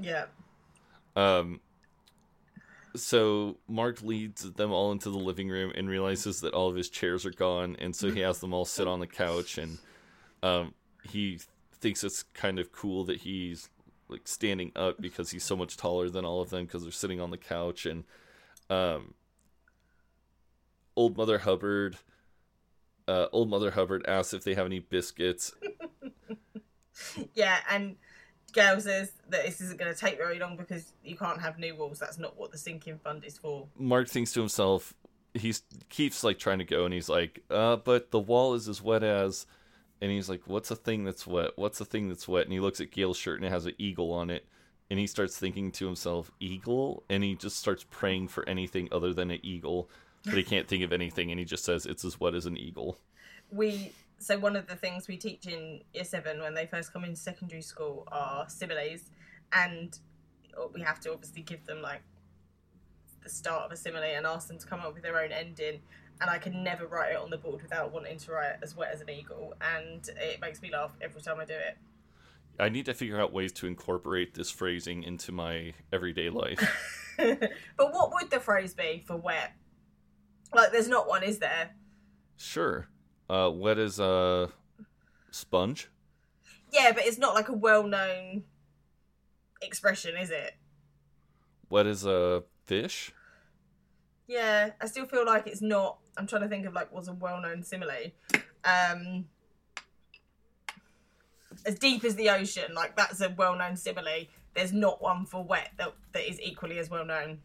Yeah. 0.00 0.26
Um 1.14 1.60
so 3.00 3.58
Mark 3.68 4.02
leads 4.02 4.50
them 4.52 4.72
all 4.72 4.92
into 4.92 5.10
the 5.10 5.18
living 5.18 5.48
room 5.48 5.72
and 5.74 5.88
realizes 5.88 6.40
that 6.40 6.54
all 6.54 6.68
of 6.68 6.76
his 6.76 6.88
chairs 6.88 7.24
are 7.24 7.30
gone 7.30 7.76
and 7.78 7.94
so 7.94 8.10
he 8.10 8.20
has 8.20 8.40
them 8.40 8.52
all 8.52 8.64
sit 8.64 8.86
on 8.86 9.00
the 9.00 9.06
couch 9.06 9.58
and 9.58 9.78
um 10.42 10.74
he 11.10 11.40
thinks 11.72 12.04
it's 12.04 12.22
kind 12.34 12.58
of 12.58 12.72
cool 12.72 13.04
that 13.04 13.20
he's 13.20 13.70
like 14.08 14.26
standing 14.26 14.72
up 14.74 15.00
because 15.00 15.30
he's 15.30 15.44
so 15.44 15.56
much 15.56 15.76
taller 15.76 16.08
than 16.08 16.24
all 16.24 16.40
of 16.40 16.50
them 16.50 16.64
because 16.64 16.82
they're 16.82 16.92
sitting 16.92 17.20
on 17.20 17.30
the 17.30 17.38
couch 17.38 17.86
and 17.86 18.04
um 18.70 19.14
old 20.96 21.16
mother 21.16 21.38
hubbard 21.38 21.96
uh, 23.08 23.26
old 23.32 23.48
mother 23.48 23.70
hubbard 23.70 24.04
asks 24.06 24.34
if 24.34 24.44
they 24.44 24.54
have 24.54 24.66
any 24.66 24.80
biscuits. 24.80 25.52
Yeah, 27.32 27.58
and 27.70 27.94
Gail 28.58 28.80
says 28.80 29.12
that 29.30 29.44
this 29.44 29.60
isn't 29.60 29.78
going 29.78 29.92
to 29.92 29.98
take 29.98 30.16
very 30.16 30.38
long 30.38 30.56
because 30.56 30.92
you 31.04 31.16
can't 31.16 31.40
have 31.40 31.58
new 31.58 31.74
walls. 31.76 31.98
That's 31.98 32.18
not 32.18 32.36
what 32.38 32.50
the 32.50 32.58
sinking 32.58 32.98
fund 32.98 33.24
is 33.24 33.38
for. 33.38 33.66
mark 33.76 34.08
thinks 34.08 34.32
to 34.32 34.40
himself 34.40 34.94
he 35.34 35.54
keeps 35.88 36.24
like 36.24 36.38
trying 36.38 36.58
to 36.58 36.64
go 36.64 36.84
and 36.84 36.92
he's 36.94 37.08
like 37.08 37.44
uh 37.50 37.76
but 37.76 38.10
the 38.10 38.18
wall 38.18 38.54
is 38.54 38.66
as 38.68 38.82
wet 38.82 39.04
as 39.04 39.46
and 40.00 40.10
he's 40.10 40.28
like 40.28 40.40
what's 40.46 40.70
a 40.70 40.76
thing 40.76 41.04
that's 41.04 41.26
wet 41.26 41.50
what's 41.56 41.80
a 41.80 41.84
thing 41.84 42.08
that's 42.08 42.26
wet 42.26 42.44
and 42.44 42.52
he 42.52 42.58
looks 42.60 42.80
at 42.80 42.90
gail's 42.90 43.16
shirt 43.16 43.36
and 43.36 43.46
it 43.46 43.50
has 43.50 43.66
an 43.66 43.74
eagle 43.78 44.10
on 44.12 44.30
it 44.30 44.46
and 44.90 44.98
he 44.98 45.06
starts 45.06 45.36
thinking 45.38 45.70
to 45.70 45.84
himself 45.86 46.30
eagle 46.40 47.04
and 47.08 47.22
he 47.22 47.34
just 47.34 47.58
starts 47.58 47.84
praying 47.90 48.26
for 48.26 48.48
anything 48.48 48.88
other 48.90 49.12
than 49.12 49.30
an 49.30 49.38
eagle 49.42 49.88
but 50.24 50.34
he 50.34 50.42
can't 50.42 50.66
think 50.66 50.82
of 50.82 50.92
anything 50.92 51.30
and 51.30 51.38
he 51.38 51.44
just 51.44 51.64
says 51.64 51.86
it's 51.86 52.04
as 52.04 52.18
wet 52.18 52.34
as 52.34 52.46
an 52.46 52.56
eagle 52.56 52.98
We 53.52 53.92
so 54.18 54.38
one 54.38 54.56
of 54.56 54.66
the 54.66 54.76
things 54.76 55.08
we 55.08 55.16
teach 55.16 55.46
in 55.46 55.80
year 55.94 56.04
seven 56.04 56.40
when 56.40 56.54
they 56.54 56.66
first 56.66 56.92
come 56.92 57.04
into 57.04 57.16
secondary 57.16 57.62
school 57.62 58.06
are 58.10 58.48
similes, 58.48 59.10
and 59.52 59.98
we 60.74 60.80
have 60.82 61.00
to 61.00 61.12
obviously 61.12 61.42
give 61.42 61.64
them 61.66 61.80
like 61.80 62.02
the 63.22 63.28
start 63.28 63.64
of 63.64 63.72
a 63.72 63.76
simile 63.76 64.02
and 64.02 64.26
ask 64.26 64.48
them 64.48 64.58
to 64.58 64.66
come 64.66 64.80
up 64.80 64.94
with 64.94 65.02
their 65.02 65.18
own 65.18 65.30
ending. 65.32 65.80
And 66.20 66.28
I 66.28 66.38
can 66.38 66.64
never 66.64 66.86
write 66.86 67.12
it 67.12 67.18
on 67.18 67.30
the 67.30 67.36
board 67.36 67.62
without 67.62 67.92
wanting 67.92 68.18
to 68.18 68.32
write 68.32 68.54
it 68.54 68.58
as 68.62 68.76
wet 68.76 68.90
as 68.92 69.00
an 69.00 69.08
eagle, 69.08 69.54
and 69.60 70.08
it 70.08 70.40
makes 70.40 70.60
me 70.60 70.70
laugh 70.72 70.96
every 71.00 71.22
time 71.22 71.38
I 71.38 71.44
do 71.44 71.54
it. 71.54 71.78
i 72.58 72.68
need 72.68 72.86
to 72.86 72.94
figure 72.94 73.20
out 73.20 73.32
ways 73.32 73.52
to 73.52 73.68
incorporate 73.68 74.34
this 74.34 74.50
phrasing 74.50 75.04
into 75.04 75.30
my 75.30 75.74
everyday 75.92 76.28
life 76.28 76.58
but 77.18 77.92
what 77.92 78.12
would 78.12 78.30
the 78.30 78.40
phrase 78.40 78.74
be 78.74 79.04
for 79.06 79.16
wet? 79.16 79.52
Like, 80.54 80.72
there's 80.72 80.88
not 80.88 81.08
one, 81.08 81.22
is 81.22 81.38
there? 81.38 81.70
sure 82.36 82.88
uh 83.28 83.50
wet 83.52 83.78
as 83.78 83.98
a 83.98 84.48
sponge 85.30 85.88
Yeah, 86.72 86.92
but 86.92 87.04
it's 87.04 87.18
not 87.18 87.34
like 87.34 87.48
a 87.48 87.52
well-known 87.52 88.44
expression, 89.62 90.16
is 90.16 90.30
it? 90.30 90.54
What 91.68 91.86
is 91.86 92.06
a 92.06 92.44
fish 92.66 93.12
Yeah, 94.26 94.70
I 94.80 94.86
still 94.86 95.06
feel 95.06 95.24
like 95.26 95.46
it's 95.46 95.62
not. 95.62 95.98
I'm 96.16 96.26
trying 96.26 96.42
to 96.42 96.48
think 96.48 96.66
of 96.66 96.72
like 96.74 96.92
what's 96.92 97.08
a 97.08 97.12
well-known 97.12 97.62
simile. 97.62 98.12
Um, 98.64 99.26
as 101.64 101.78
deep 101.78 102.04
as 102.04 102.16
the 102.16 102.30
ocean, 102.30 102.74
like 102.74 102.96
that's 102.96 103.20
a 103.20 103.30
well-known 103.30 103.76
simile. 103.76 104.26
There's 104.54 104.72
not 104.72 105.00
one 105.02 105.24
for 105.26 105.44
wet 105.44 105.70
that 105.78 105.94
that 106.12 106.28
is 106.28 106.40
equally 106.40 106.78
as 106.78 106.90
well 106.90 107.04
known. 107.04 107.38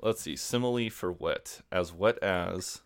Let's 0.00 0.22
see. 0.22 0.36
Simile 0.36 0.90
for 0.90 1.12
wet. 1.12 1.60
As 1.70 1.92
wet 1.92 2.18
as. 2.22 2.82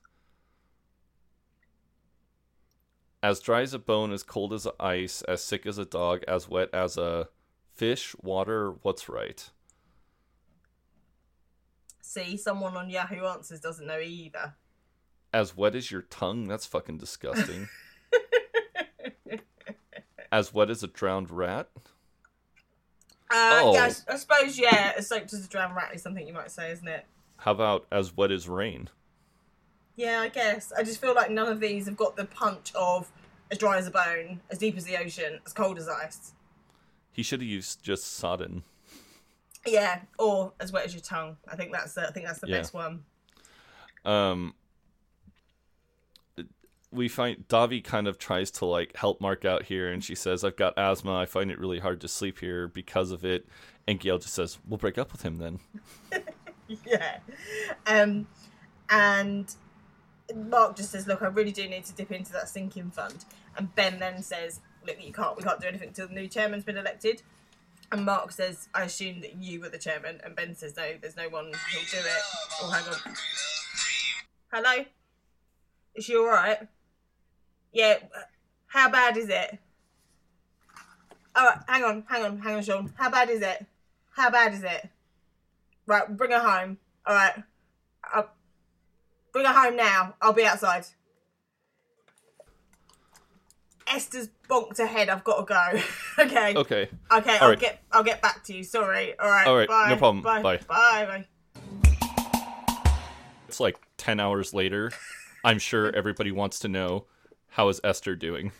As 3.26 3.40
dry 3.40 3.62
as 3.62 3.74
a 3.74 3.80
bone, 3.80 4.12
as 4.12 4.22
cold 4.22 4.52
as 4.52 4.68
ice, 4.78 5.20
as 5.22 5.42
sick 5.42 5.66
as 5.66 5.78
a 5.78 5.84
dog, 5.84 6.22
as 6.28 6.48
wet 6.48 6.68
as 6.72 6.96
a 6.96 7.28
fish, 7.74 8.14
water, 8.22 8.76
what's 8.82 9.08
right? 9.08 9.50
See, 12.00 12.36
someone 12.36 12.76
on 12.76 12.88
Yahoo 12.88 13.26
Answers 13.26 13.58
doesn't 13.58 13.84
know 13.84 13.98
either. 13.98 14.54
As 15.32 15.56
wet 15.56 15.74
as 15.74 15.90
your 15.90 16.02
tongue? 16.02 16.46
That's 16.46 16.66
fucking 16.66 16.98
disgusting. 16.98 17.66
as 20.30 20.54
wet 20.54 20.70
as 20.70 20.84
a 20.84 20.86
drowned 20.86 21.32
rat? 21.32 21.68
Uh, 23.28 23.58
Oh. 23.58 23.74
Yeah, 23.74 23.90
I, 24.08 24.14
I 24.14 24.16
suppose 24.18 24.56
yeah. 24.56 24.92
A 24.96 25.02
soaked 25.02 25.32
as 25.32 25.44
a 25.44 25.48
drowned 25.48 25.74
rat 25.74 25.92
is 25.96 26.00
something 26.00 26.24
you 26.28 26.32
might 26.32 26.52
say, 26.52 26.70
isn't 26.70 26.86
it? 26.86 27.04
How 27.38 27.50
about 27.50 27.88
as 27.90 28.16
wet 28.16 28.30
as 28.30 28.48
rain? 28.48 28.88
Yeah, 29.96 30.20
I 30.20 30.28
guess. 30.28 30.72
I 30.76 30.82
just 30.84 31.00
feel 31.00 31.14
like 31.14 31.30
none 31.30 31.48
of 31.48 31.58
these 31.58 31.86
have 31.86 31.96
got 31.96 32.16
the 32.16 32.26
punch 32.26 32.70
of 32.74 33.10
as 33.50 33.58
dry 33.58 33.78
as 33.78 33.86
a 33.86 33.90
bone, 33.90 34.40
as 34.50 34.58
deep 34.58 34.76
as 34.76 34.84
the 34.84 34.96
ocean, 34.96 35.40
as 35.46 35.52
cold 35.52 35.78
as 35.78 35.88
ice. 35.88 36.32
He 37.12 37.22
should 37.22 37.40
have 37.40 37.48
used 37.48 37.82
just 37.82 38.04
sodden. 38.16 38.62
Yeah, 39.66 40.00
or 40.18 40.52
as 40.60 40.72
wet 40.72 40.84
as 40.84 40.94
your 40.94 41.02
tongue. 41.02 41.36
I 41.48 41.56
think 41.56 41.72
that's 41.72 41.94
the, 41.94 42.06
I 42.08 42.12
think 42.12 42.26
that's 42.26 42.38
the 42.40 42.48
Yeah. 42.48 42.58
best 42.58 42.74
one. 42.74 43.04
um 44.04 44.54
we 46.92 47.08
find 47.08 47.46
Dobby 47.48 47.80
kind 47.82 48.06
of 48.06 48.16
tries 48.18 48.50
to 48.52 48.64
like 48.64 48.96
help 48.96 49.20
Mark 49.20 49.44
out 49.44 49.64
here 49.64 49.90
and 49.92 50.02
she 50.02 50.14
says 50.14 50.44
I've 50.44 50.56
got 50.56 50.78
asthma 50.78 51.14
I 51.16 51.26
find 51.26 51.50
it 51.50 51.58
really 51.58 51.80
hard 51.80 52.00
to 52.02 52.08
sleep 52.08 52.38
here 52.38 52.68
because 52.68 53.10
of 53.10 53.24
it 53.24 53.46
and 53.88 53.98
Gail 53.98 54.18
just 54.18 54.34
says 54.34 54.58
we'll 54.66 54.78
break 54.78 54.96
up 54.96 55.10
with 55.12 55.22
him 55.22 55.38
then 55.38 55.58
yeah. 56.86 57.18
Um, 57.86 58.28
and 58.88 59.52
Mark 60.34 60.76
just 60.76 60.90
says, 60.90 61.06
"Look, 61.06 61.22
I 61.22 61.26
really 61.26 61.52
do 61.52 61.68
need 61.68 61.84
to 61.84 61.92
dip 61.92 62.10
into 62.10 62.32
that 62.32 62.48
sinking 62.48 62.90
fund." 62.90 63.24
And 63.56 63.74
Ben 63.74 63.98
then 63.98 64.22
says, 64.22 64.60
"Look, 64.86 65.02
you 65.02 65.12
can't. 65.12 65.36
We 65.36 65.42
can't 65.42 65.60
do 65.60 65.68
anything 65.68 65.88
until 65.88 66.08
the 66.08 66.14
new 66.14 66.28
chairman's 66.28 66.64
been 66.64 66.76
elected." 66.76 67.22
And 67.92 68.04
Mark 68.04 68.32
says, 68.32 68.68
"I 68.74 68.82
assume 68.82 69.20
that 69.20 69.36
you 69.36 69.60
were 69.60 69.68
the 69.68 69.78
chairman." 69.78 70.20
And 70.24 70.34
Ben 70.34 70.54
says, 70.54 70.76
"No, 70.76 70.96
there's 71.00 71.16
no 71.16 71.28
one 71.28 71.44
who'll 71.44 71.82
do 71.90 72.06
it." 72.06 72.22
Oh, 72.60 72.70
hang 72.70 72.84
on. 72.92 73.16
Hello. 74.52 74.84
Is 75.94 76.04
she 76.04 76.16
all 76.16 76.26
right? 76.26 76.68
Yeah. 77.72 77.98
How 78.66 78.90
bad 78.90 79.16
is 79.16 79.28
it? 79.28 79.58
All 81.34 81.44
right. 81.46 81.58
Hang 81.68 81.84
on. 81.84 82.04
Hang 82.08 82.24
on. 82.24 82.38
Hang 82.40 82.56
on, 82.56 82.62
Sean. 82.62 82.92
How 82.96 83.10
bad 83.10 83.30
is 83.30 83.42
it? 83.42 83.66
How 84.16 84.30
bad 84.30 84.54
is 84.54 84.62
it? 84.62 84.88
Right, 85.86 86.16
bring 86.16 86.32
her 86.32 86.40
home. 86.40 86.78
All 87.04 87.14
right. 87.14 87.44
Bring 89.36 89.44
her 89.44 89.52
home 89.52 89.76
now. 89.76 90.14
I'll 90.22 90.32
be 90.32 90.46
outside. 90.46 90.86
Esther's 93.86 94.30
bonked 94.48 94.78
ahead. 94.78 95.10
I've 95.10 95.24
got 95.24 95.46
to 95.46 95.54
go. 95.54 95.82
okay. 96.24 96.56
okay 96.56 96.88
Okay. 97.12 97.38
I'll 97.38 97.50
right. 97.50 97.60
get. 97.60 97.82
I'll 97.92 98.02
get 98.02 98.22
back 98.22 98.44
to 98.44 98.54
you. 98.54 98.64
Sorry. 98.64 99.14
All 99.18 99.28
right. 99.28 99.46
All 99.46 99.54
right, 99.54 99.68
Bye. 99.68 99.90
no 99.90 99.96
problem. 99.98 100.22
Bye. 100.22 100.40
Bye. 100.40 100.60
Bye. 100.66 101.24
Bye. 101.84 101.92
it's 103.46 103.60
like 103.60 103.76
10 103.98 104.20
hours 104.20 104.54
later 104.54 104.90
I'm 105.44 105.58
sure 105.58 105.94
everybody 105.94 106.32
wants 106.32 106.58
to 106.60 106.68
know 106.68 107.04
how 107.48 107.68
is 107.68 107.78
Esther 107.84 108.16
doing 108.16 108.52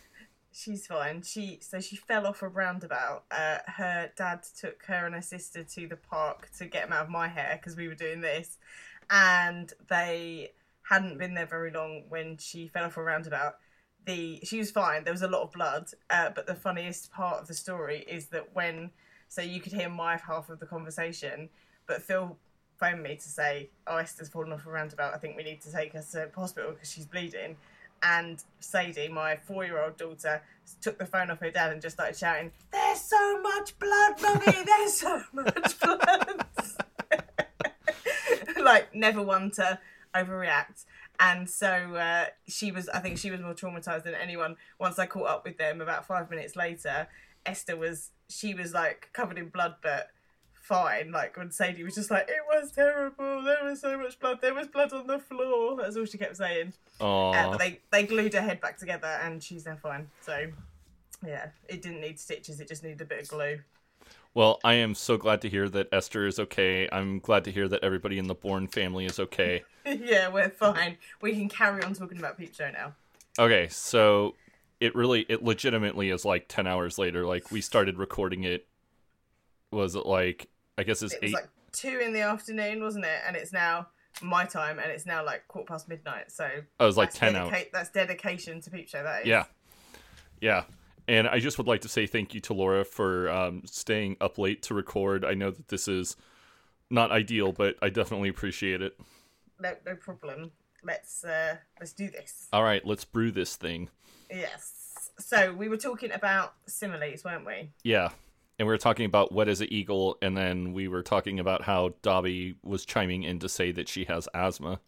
She's 0.53 0.87
fine. 0.87 1.21
She 1.21 1.59
so 1.61 1.81
she 1.81 1.97
fell 1.97 2.27
off 2.27 2.41
a 2.41 2.49
roundabout. 2.49 3.25
Uh, 3.31 3.59
her 3.67 4.11
dad 4.17 4.43
took 4.59 4.83
her 4.85 5.05
and 5.05 5.15
her 5.15 5.21
sister 5.21 5.63
to 5.63 5.87
the 5.87 5.97
park 5.97 6.49
to 6.57 6.65
get 6.65 6.85
them 6.85 6.95
out 6.95 7.05
of 7.05 7.11
my 7.11 7.29
hair 7.29 7.59
because 7.61 7.77
we 7.77 7.89
were 7.89 7.95
doing 7.95 8.23
this, 8.23 8.57
and 9.11 9.71
they 9.89 10.53
hadn't 10.89 11.19
been 11.19 11.35
there 11.35 11.47
very 11.47 11.71
long 11.71 12.05
when 12.09 12.37
she 12.39 12.69
fell 12.69 12.85
off 12.85 12.97
a 12.97 13.03
roundabout. 13.03 13.57
the 14.05 14.41
she 14.45 14.59
was 14.59 14.71
fine. 14.71 15.05
There 15.05 15.13
was 15.13 15.23
a 15.23 15.29
lot 15.29 15.43
of 15.43 15.53
blood, 15.53 15.91
uh, 16.11 16.31
but 16.35 16.47
the 16.47 16.55
funniest 16.55 17.11
part 17.11 17.41
of 17.41 17.49
the 17.49 17.55
story 17.55 18.05
is 18.09 18.27
that 18.29 18.55
when 18.55 18.91
so 19.29 19.43
you 19.43 19.61
could 19.61 19.73
hear 19.73 19.89
my 19.89 20.17
half 20.17 20.49
of 20.49 20.61
the 20.61 20.67
conversation, 20.67 21.49
but 21.87 22.03
Phil 22.03 22.37
phoned 22.79 23.03
me 23.03 23.17
to 23.17 23.29
say, 23.29 23.71
"Oh, 23.87 23.97
Esther's 23.97 24.29
fallen 24.29 24.53
off 24.53 24.67
a 24.67 24.71
roundabout. 24.71 25.15
I 25.15 25.19
think 25.19 25.37
we 25.37 25.43
need 25.43 25.61
to 25.63 25.73
take 25.73 25.93
her 25.95 26.05
to 26.13 26.31
hospital 26.35 26.73
because 26.73 26.91
she's 26.93 27.07
bleeding." 27.07 27.57
And 28.03 28.43
Sadie, 28.61 29.09
my 29.09 29.37
four-year-old 29.37 29.97
daughter, 29.97 30.43
took 30.83 30.99
the 30.99 31.07
phone 31.07 31.31
off 31.31 31.41
her 31.41 31.51
dad 31.51 31.73
and 31.73 31.83
just 31.83 31.97
started 31.97 32.17
shouting, 32.17 32.53
"There's 32.71 33.01
so 33.01 33.43
much 33.43 33.77
blood, 33.81 34.23
mummy! 34.23 34.65
There's 34.65 34.95
so 34.95 35.23
much 35.33 35.81
blood!" 35.81 36.47
like 38.63 38.95
never 38.95 39.23
one 39.23 39.51
to 39.53 39.79
overreact. 40.25 40.85
And 41.19 41.49
so 41.49 41.67
uh, 41.67 42.27
she 42.47 42.71
was, 42.73 42.89
I 42.89 43.01
think 43.01 43.19
she 43.19 43.31
was 43.31 43.41
more 43.41 43.55
traumatized 43.55 44.05
than 44.05 44.15
anyone. 44.15 44.57
Once 44.79 44.99
I 44.99 45.07
caught 45.07 45.29
up 45.29 45.45
with 45.45 45.59
them 45.59 45.81
about 45.81 46.07
five 46.07 46.31
minutes 46.31 46.57
later, 46.57 47.09
Esther 47.45 47.77
was, 47.77 48.11
she 48.29 48.55
was 48.55 48.73
like 48.73 49.09
covered 49.13 49.39
in 49.39 49.49
blood, 49.49 49.77
but 49.83 50.09
fine. 50.53 51.13
Like 51.13 51.37
when 51.37 51.51
Sadie 51.51 51.85
was 51.85 51.95
just 51.95 52.11
like, 52.11 52.29
it 52.29 52.43
was 52.49 52.73
terrible. 52.73 53.43
There 53.43 53.65
was 53.65 53.81
so 53.81 53.99
much 53.99 54.19
blood. 54.19 54.41
There 54.43 54.55
was 54.55 54.67
blood 54.67 54.93
on 54.93 55.07
the 55.07 55.19
floor. 55.19 55.77
That's 55.77 55.97
all 55.97 56.05
she 56.05 56.19
kept 56.19 56.37
saying. 56.37 56.73
Uh, 57.35 57.51
but 57.51 57.59
they, 57.59 57.81
they 57.93 58.05
glued 58.05 58.35
her 58.35 58.41
head 58.43 58.61
back 58.61 58.79
together 58.79 59.19
and 59.23 59.43
she's 59.43 59.65
now 59.65 59.77
fine. 59.77 60.09
So 60.21 60.47
yeah, 61.25 61.47
it 61.69 61.83
didn't 61.83 62.01
need 62.01 62.19
stitches. 62.19 62.61
It 62.61 62.69
just 62.69 62.83
needed 62.83 63.01
a 63.01 63.05
bit 63.05 63.23
of 63.23 63.29
glue. 63.29 63.61
Well, 64.37 64.61
I 64.63 64.75
am 64.75 64.95
so 64.95 65.17
glad 65.17 65.41
to 65.41 65.49
hear 65.49 65.67
that 65.71 65.89
Esther 65.93 66.27
is 66.27 66.39
okay. 66.39 66.87
I'm 66.93 67.21
glad 67.21 67.45
to 67.45 67.51
hear 67.51 67.69
that 67.69 67.83
everybody 67.83 68.19
in 68.19 68.27
the 68.27 68.35
Bourne 68.35 68.69
family 68.69 69.07
is 69.07 69.19
okay. 69.19 69.63
yeah, 69.87 70.29
we're 70.29 70.51
fine. 70.51 70.99
We 71.23 71.33
can 71.33 71.49
carry 71.49 71.83
on 71.83 71.95
talking 71.95 72.19
about 72.19 72.37
Peep 72.37 72.55
Show 72.55 72.71
now. 72.71 72.93
Okay, 73.39 73.67
so 73.69 74.35
it 74.79 74.95
really, 74.95 75.25
it 75.31 75.43
legitimately 75.43 76.11
is 76.11 76.27
like 76.27 76.49
10 76.49 76.67
hours 76.67 76.99
later. 76.99 77.25
Like, 77.25 77.51
we 77.51 77.63
started 77.63 77.97
recording 77.97 78.45
it, 78.45 78.67
was 79.71 79.97
it 79.97 80.05
like, 80.05 80.51
I 80.77 80.83
guess 80.83 81.01
it's 81.01 81.15
It 81.15 81.23
was 81.23 81.31
eight. 81.31 81.35
like 81.35 81.49
two 81.73 81.99
in 82.05 82.13
the 82.13 82.21
afternoon, 82.21 82.83
wasn't 82.83 83.07
it? 83.07 83.21
And 83.27 83.37
it's 83.37 83.55
now 83.55 83.87
my 84.21 84.45
time, 84.45 84.79
and 84.79 84.93
it's 84.93 85.07
now 85.07 85.25
like 85.25 85.49
quarter 85.49 85.67
past 85.67 85.89
midnight. 85.89 86.31
So 86.31 86.47
Oh, 86.79 86.85
it 86.85 86.87
was 86.87 86.99
like 86.99 87.09
that's 87.09 87.21
10 87.21 87.37
hours. 87.37 87.55
That's 87.73 87.89
dedication 87.89 88.61
to 88.61 88.71
Peep 88.71 88.87
Show. 88.87 89.03
That 89.03 89.23
is. 89.23 89.29
Yeah. 89.29 89.45
Yeah. 90.43 90.65
And 91.09 91.29
I 91.29 91.39
just 91.39 91.59
would 91.59 91.67
like 91.67 91.83
to 91.83 91.89
say 91.89 92.07
thank 92.07 92.35
you 92.35 92.41
to 92.43 92.55
Laura 92.55 92.85
for 92.85 93.31
um, 93.31 93.63
staying 93.65 94.17
up 94.21 94.39
late 94.39 94.63
to 94.63 94.75
record. 94.75 95.25
I 95.25 95.35
know 95.35 95.51
that 95.51 95.69
this 95.69 95.87
is 95.87 96.17
not 96.91 97.13
ideal, 97.13 97.53
but 97.53 97.77
I 97.81 97.91
definitely 97.91 98.29
appreciate 98.29 98.83
it. 98.83 98.99
No, 99.61 99.73
no 99.87 99.95
problem. 99.95 100.51
Let's 100.83 101.25
uh, 101.25 101.57
let's 101.81 101.93
do 101.93 102.11
this. 102.11 102.49
All 102.53 102.63
right, 102.63 102.85
let's 102.85 103.05
brew 103.05 103.31
this 103.31 103.57
thing. 103.57 103.89
Yes. 104.31 105.11
So 105.19 105.53
we 105.53 105.69
were 105.69 105.77
talking 105.77 106.13
about 106.13 106.55
similes, 106.67 107.25
weren't 107.25 107.47
we? 107.47 107.71
Yeah. 107.83 108.11
And 108.59 108.67
we 108.67 108.73
were 108.73 108.79
talking 108.79 109.07
about 109.07 109.33
what 109.33 109.49
is 109.49 109.61
an 109.61 109.71
eagle, 109.71 110.17
and 110.23 110.37
then 110.37 110.73
we 110.73 110.89
were 110.89 111.03
talking 111.03 111.39
about 111.39 111.63
how 111.63 111.95
Dobby 112.03 112.57
was 112.63 112.87
chiming 112.87 113.23
in 113.23 113.39
to 113.41 113.49
say 113.49 113.71
that 113.73 113.89
she 113.89 114.05
has 114.07 114.29
asthma. 114.35 114.81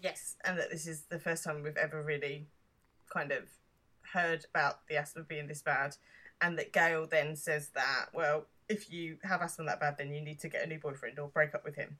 Yes, 0.00 0.36
and 0.44 0.58
that 0.58 0.70
this 0.70 0.86
is 0.86 1.02
the 1.02 1.18
first 1.18 1.44
time 1.44 1.62
we've 1.62 1.76
ever 1.76 2.02
really 2.02 2.46
kind 3.12 3.32
of 3.32 3.44
heard 4.12 4.46
about 4.54 4.86
the 4.88 4.96
asthma 4.96 5.22
being 5.22 5.46
this 5.46 5.62
bad, 5.62 5.96
and 6.40 6.58
that 6.58 6.72
Gail 6.72 7.06
then 7.06 7.36
says 7.36 7.68
that 7.74 8.06
well, 8.12 8.46
if 8.68 8.92
you 8.92 9.18
have 9.22 9.42
asthma 9.42 9.64
that 9.66 9.80
bad, 9.80 9.96
then 9.98 10.12
you 10.12 10.20
need 10.20 10.38
to 10.40 10.48
get 10.48 10.64
a 10.64 10.66
new 10.66 10.78
boyfriend 10.78 11.18
or 11.18 11.28
break 11.28 11.54
up 11.54 11.64
with 11.64 11.76
him. 11.76 11.98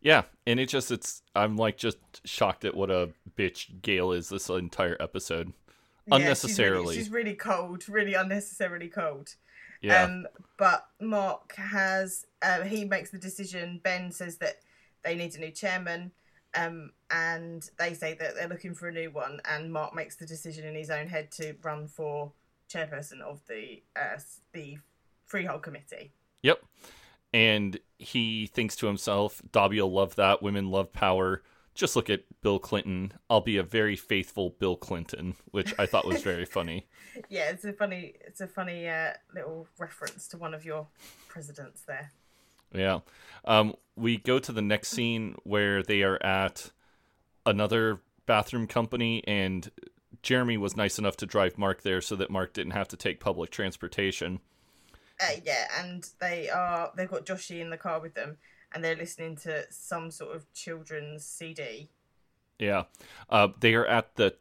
Yeah, 0.00 0.22
and 0.46 0.58
it 0.58 0.68
just 0.68 0.90
it's 0.90 1.22
I'm 1.34 1.56
like 1.56 1.76
just 1.76 1.98
shocked 2.24 2.64
at 2.64 2.74
what 2.74 2.90
a 2.90 3.10
bitch 3.36 3.82
Gail 3.82 4.12
is 4.12 4.28
this 4.28 4.48
entire 4.48 4.96
episode. 5.00 5.48
Yeah, 5.48 5.52
she's 5.52 6.10
really- 6.10 6.22
Unnecessarily. 6.24 6.96
she's 6.96 7.10
really, 7.10 7.34
cold, 7.34 7.88
really 7.88 8.14
unnecessarily 8.14 8.88
cold. 8.88 9.34
Yeah. 9.82 10.04
Um, 10.04 10.26
but 10.56 10.88
Mark 11.00 11.54
has 11.56 12.26
uh, 12.42 12.62
he 12.62 12.84
makes 12.84 13.10
the 13.10 13.18
decision. 13.18 13.80
Ben 13.82 14.10
says 14.10 14.38
that 14.38 14.56
they 15.04 15.14
need 15.14 15.34
a 15.36 15.38
new 15.38 15.50
chairman, 15.50 16.12
um, 16.54 16.92
and 17.10 17.68
they 17.78 17.94
say 17.94 18.14
that 18.14 18.34
they're 18.34 18.48
looking 18.48 18.74
for 18.74 18.88
a 18.88 18.92
new 18.92 19.10
one. 19.10 19.40
And 19.48 19.72
Mark 19.72 19.94
makes 19.94 20.16
the 20.16 20.26
decision 20.26 20.64
in 20.66 20.74
his 20.74 20.90
own 20.90 21.06
head 21.06 21.30
to 21.32 21.54
run 21.62 21.86
for 21.86 22.32
chairperson 22.72 23.20
of 23.20 23.40
the 23.48 23.82
uh, 23.96 24.18
the 24.52 24.78
freehold 25.26 25.62
committee. 25.62 26.12
Yep. 26.42 26.62
And 27.32 27.78
he 27.98 28.46
thinks 28.46 28.74
to 28.76 28.86
himself, 28.86 29.40
Dobby 29.52 29.80
will 29.80 29.92
love 29.92 30.16
that. 30.16 30.42
Women 30.42 30.70
love 30.70 30.92
power. 30.92 31.42
Just 31.74 31.94
look 31.94 32.10
at 32.10 32.24
Bill 32.42 32.58
Clinton. 32.58 33.12
I'll 33.28 33.40
be 33.40 33.56
a 33.56 33.62
very 33.62 33.94
faithful 33.94 34.50
Bill 34.58 34.76
Clinton, 34.76 35.36
which 35.52 35.72
I 35.78 35.86
thought 35.86 36.06
was 36.06 36.22
very 36.22 36.44
funny. 36.44 36.86
Yeah, 37.28 37.50
it's 37.50 37.64
a 37.64 37.72
funny 37.72 38.14
it's 38.24 38.40
a 38.40 38.46
funny 38.46 38.88
uh, 38.88 39.10
little 39.34 39.66
reference 39.78 40.28
to 40.28 40.38
one 40.38 40.54
of 40.54 40.64
your 40.64 40.86
presidents 41.28 41.82
there. 41.82 42.12
Yeah. 42.72 43.00
Um, 43.44 43.74
we 43.96 44.18
go 44.18 44.38
to 44.38 44.52
the 44.52 44.62
next 44.62 44.88
scene 44.88 45.36
where 45.44 45.82
they 45.82 46.02
are 46.02 46.22
at 46.22 46.70
another 47.44 48.00
bathroom 48.26 48.66
company, 48.66 49.22
and 49.26 49.70
Jeremy 50.22 50.56
was 50.56 50.76
nice 50.76 50.98
enough 50.98 51.16
to 51.18 51.26
drive 51.26 51.58
Mark 51.58 51.82
there 51.82 52.00
so 52.00 52.16
that 52.16 52.30
Mark 52.30 52.52
didn't 52.52 52.72
have 52.72 52.88
to 52.88 52.96
take 52.96 53.20
public 53.20 53.50
transportation. 53.50 54.40
Uh, 55.20 55.36
yeah, 55.44 55.68
and 55.78 56.08
they 56.20 56.48
are 56.48 56.92
they've 56.96 57.10
got 57.10 57.26
Joshy 57.26 57.60
in 57.60 57.70
the 57.70 57.76
car 57.76 58.00
with 58.00 58.14
them, 58.14 58.38
and 58.72 58.82
they're 58.82 58.96
listening 58.96 59.36
to 59.36 59.64
some 59.70 60.10
sort 60.10 60.34
of 60.34 60.50
children's 60.54 61.24
CD. 61.24 61.90
Yeah. 62.58 62.84
Uh, 63.28 63.48
they 63.58 63.74
are 63.74 63.86
at 63.86 64.16
the 64.16 64.36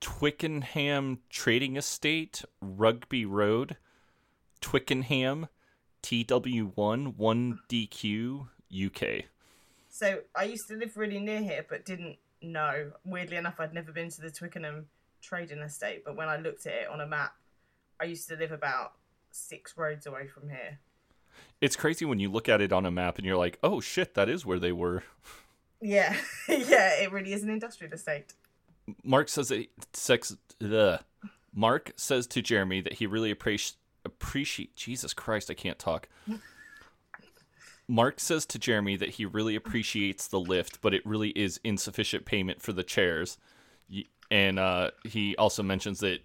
Twickenham 0.00 1.20
Trading 1.28 1.76
Estate, 1.76 2.44
Rugby 2.60 3.24
Road, 3.24 3.76
Twickenham, 4.60 5.48
TW1, 6.02 7.14
1DQ, 7.16 8.48
UK. 8.86 9.24
So 9.90 10.20
I 10.34 10.44
used 10.44 10.68
to 10.68 10.76
live 10.76 10.96
really 10.96 11.18
near 11.18 11.40
here, 11.40 11.64
but 11.68 11.84
didn't 11.84 12.18
know. 12.42 12.92
Weirdly 13.04 13.36
enough, 13.36 13.56
I'd 13.58 13.74
never 13.74 13.92
been 13.92 14.10
to 14.10 14.20
the 14.20 14.30
Twickenham 14.30 14.86
Trading 15.20 15.58
Estate, 15.58 16.04
but 16.04 16.16
when 16.16 16.28
I 16.28 16.36
looked 16.36 16.66
at 16.66 16.74
it 16.74 16.88
on 16.88 17.00
a 17.00 17.06
map, 17.06 17.34
I 18.00 18.04
used 18.04 18.28
to 18.28 18.36
live 18.36 18.52
about 18.52 18.92
six 19.30 19.76
roads 19.76 20.06
away 20.06 20.26
from 20.28 20.48
here. 20.48 20.78
It's 21.60 21.76
crazy 21.76 22.04
when 22.04 22.20
you 22.20 22.30
look 22.30 22.48
at 22.48 22.60
it 22.60 22.72
on 22.72 22.86
a 22.86 22.90
map 22.90 23.18
and 23.18 23.26
you're 23.26 23.36
like, 23.36 23.58
oh 23.62 23.80
shit, 23.80 24.14
that 24.14 24.28
is 24.28 24.46
where 24.46 24.58
they 24.58 24.72
were. 24.72 25.02
Yeah, 25.80 26.16
yeah, 26.48 27.00
it 27.02 27.12
really 27.12 27.32
is 27.32 27.42
an 27.42 27.50
industrial 27.50 27.92
estate. 27.92 28.32
Mark 29.04 29.28
says 29.28 29.48
that 29.48 29.68
sex. 29.92 30.36
The 30.58 31.00
Mark 31.54 31.92
says 31.96 32.26
to 32.28 32.42
Jeremy 32.42 32.80
that 32.80 32.94
he 32.94 33.06
really 33.06 33.30
appreciates 33.30 33.76
appreciate. 34.08 34.74
Jesus 34.74 35.14
Christ, 35.14 35.50
I 35.50 35.54
can't 35.54 35.78
talk. 35.78 36.08
Mark 37.86 38.20
says 38.20 38.44
to 38.46 38.58
Jeremy 38.58 38.96
that 38.96 39.10
he 39.10 39.24
really 39.24 39.56
appreciates 39.56 40.28
the 40.28 40.40
lift, 40.40 40.80
but 40.82 40.92
it 40.92 41.04
really 41.06 41.30
is 41.30 41.58
insufficient 41.64 42.26
payment 42.26 42.60
for 42.60 42.72
the 42.72 42.82
chairs. 42.82 43.38
And 44.30 44.58
uh, 44.58 44.90
he 45.04 45.34
also 45.36 45.62
mentions 45.62 46.00
that 46.00 46.18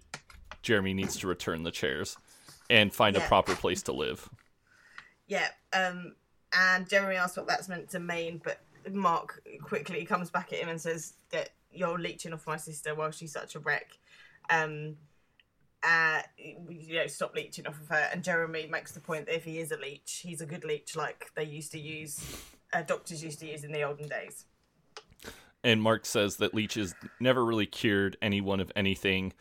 Jeremy 0.62 0.92
needs 0.92 1.16
to 1.18 1.26
return 1.26 1.62
the 1.62 1.70
chairs 1.70 2.18
and 2.68 2.92
find 2.92 3.16
a 3.16 3.20
proper 3.20 3.54
place 3.54 3.82
to 3.84 3.92
live. 3.92 4.28
Yeah, 5.26 5.48
um, 5.72 6.14
and 6.52 6.88
Jeremy 6.88 7.16
asks 7.16 7.36
what 7.36 7.46
that's 7.46 7.68
meant 7.68 7.88
to 7.90 8.00
mean, 8.00 8.42
but 8.44 8.60
Mark 8.92 9.42
quickly 9.62 10.04
comes 10.04 10.30
back 10.30 10.52
at 10.52 10.58
him 10.58 10.68
and 10.68 10.80
says 10.80 11.14
that 11.30 11.50
you're 11.72 11.98
leeching 11.98 12.32
off 12.32 12.46
my 12.46 12.56
sister 12.56 12.94
while 12.94 13.10
she's 13.10 13.32
such 13.32 13.54
a 13.54 13.58
wreck. 13.58 13.90
Um, 14.50 14.96
uh, 15.86 16.22
you 16.38 16.94
know, 16.94 17.06
stop 17.06 17.34
leeching 17.34 17.66
off 17.66 17.80
of 17.80 17.88
her. 17.88 18.08
And 18.12 18.22
Jeremy 18.22 18.66
makes 18.70 18.92
the 18.92 19.00
point 19.00 19.26
that 19.26 19.36
if 19.36 19.44
he 19.44 19.58
is 19.58 19.72
a 19.72 19.76
leech, 19.76 20.22
he's 20.22 20.40
a 20.40 20.46
good 20.46 20.64
leech, 20.64 20.96
like 20.96 21.30
they 21.34 21.44
used 21.44 21.72
to 21.72 21.78
use, 21.78 22.24
uh, 22.72 22.82
doctors 22.82 23.22
used 23.22 23.40
to 23.40 23.46
use 23.46 23.64
in 23.64 23.72
the 23.72 23.82
olden 23.82 24.08
days. 24.08 24.44
And 25.62 25.82
Mark 25.82 26.04
says 26.04 26.36
that 26.36 26.54
leeches 26.54 26.94
never 27.20 27.44
really 27.44 27.66
cured 27.66 28.16
anyone 28.20 28.60
of 28.60 28.70
anything. 28.76 29.32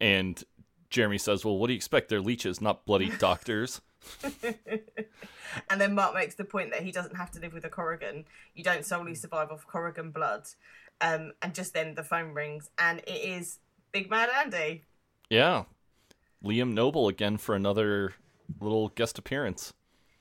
And 0.00 0.42
Jeremy 0.90 1.18
says, 1.18 1.44
Well, 1.44 1.56
what 1.56 1.68
do 1.68 1.72
you 1.72 1.76
expect? 1.76 2.08
They're 2.08 2.20
leeches, 2.20 2.60
not 2.60 2.84
bloody 2.84 3.10
doctors. 3.18 3.80
And 5.70 5.80
then 5.80 5.94
Mark 5.94 6.14
makes 6.14 6.34
the 6.34 6.44
point 6.44 6.70
that 6.70 6.82
he 6.82 6.92
doesn't 6.92 7.16
have 7.16 7.30
to 7.32 7.40
live 7.40 7.52
with 7.52 7.64
a 7.64 7.68
Corrigan. 7.68 8.24
You 8.54 8.64
don't 8.64 8.84
solely 8.84 9.14
survive 9.14 9.50
off 9.50 9.66
Corrigan 9.66 10.10
blood. 10.10 10.46
Um, 11.00 11.32
and 11.42 11.54
just 11.54 11.74
then 11.74 11.94
the 11.94 12.04
phone 12.04 12.32
rings, 12.32 12.70
and 12.78 13.00
it 13.00 13.10
is 13.24 13.58
Big 13.90 14.08
Mad 14.08 14.30
Andy. 14.34 14.84
Yeah. 15.30 15.64
Liam 16.44 16.72
Noble 16.72 17.08
again 17.08 17.36
for 17.36 17.54
another 17.54 18.14
little 18.60 18.88
guest 18.88 19.18
appearance. 19.18 19.72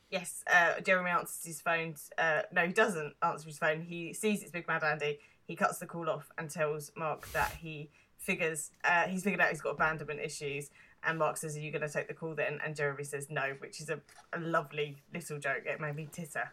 Yes, 0.10 0.44
uh, 0.54 0.80
Jeremy 0.82 1.12
answers 1.12 1.46
his 1.46 1.62
phone. 1.62 1.96
Uh, 2.18 2.42
no, 2.52 2.66
he 2.68 2.74
doesn't 2.74 3.14
answer 3.24 3.48
his 3.48 3.58
phone. 3.58 3.82
He 3.82 4.14
sees 4.14 4.42
it's 4.42 4.52
Big 4.52 4.68
Mad 4.68 4.84
Andy. 4.84 5.20
He 5.48 5.56
cuts 5.56 5.80
the 5.80 5.86
call 5.86 6.10
off 6.10 6.30
and 6.38 6.50
tells 6.50 6.92
Mark 6.96 7.32
that 7.32 7.52
he 7.62 7.90
figures 8.18 8.72
uh, 8.84 9.04
he's 9.08 9.24
figured 9.24 9.42
out 9.42 9.50
he's 9.50 9.62
got 9.62 9.72
abandonment 9.72 10.20
issues. 10.20 10.70
And 11.04 11.18
Mark 11.18 11.38
says, 11.38 11.56
"Are 11.56 11.60
you 11.60 11.72
going 11.72 11.82
to 11.82 11.90
take 11.90 12.08
the 12.08 12.14
call 12.14 12.36
then?" 12.36 12.60
And 12.64 12.76
Jeremy 12.76 13.04
says, 13.06 13.30
"No," 13.30 13.54
which 13.60 13.80
is 13.82 13.90
a, 13.90 14.00
a 14.34 14.40
lovely 14.40 14.98
little 15.14 15.40
joke. 15.40 15.64
It 15.66 15.80
made 15.80 15.96
me 15.96 16.08
titter. 16.12 16.52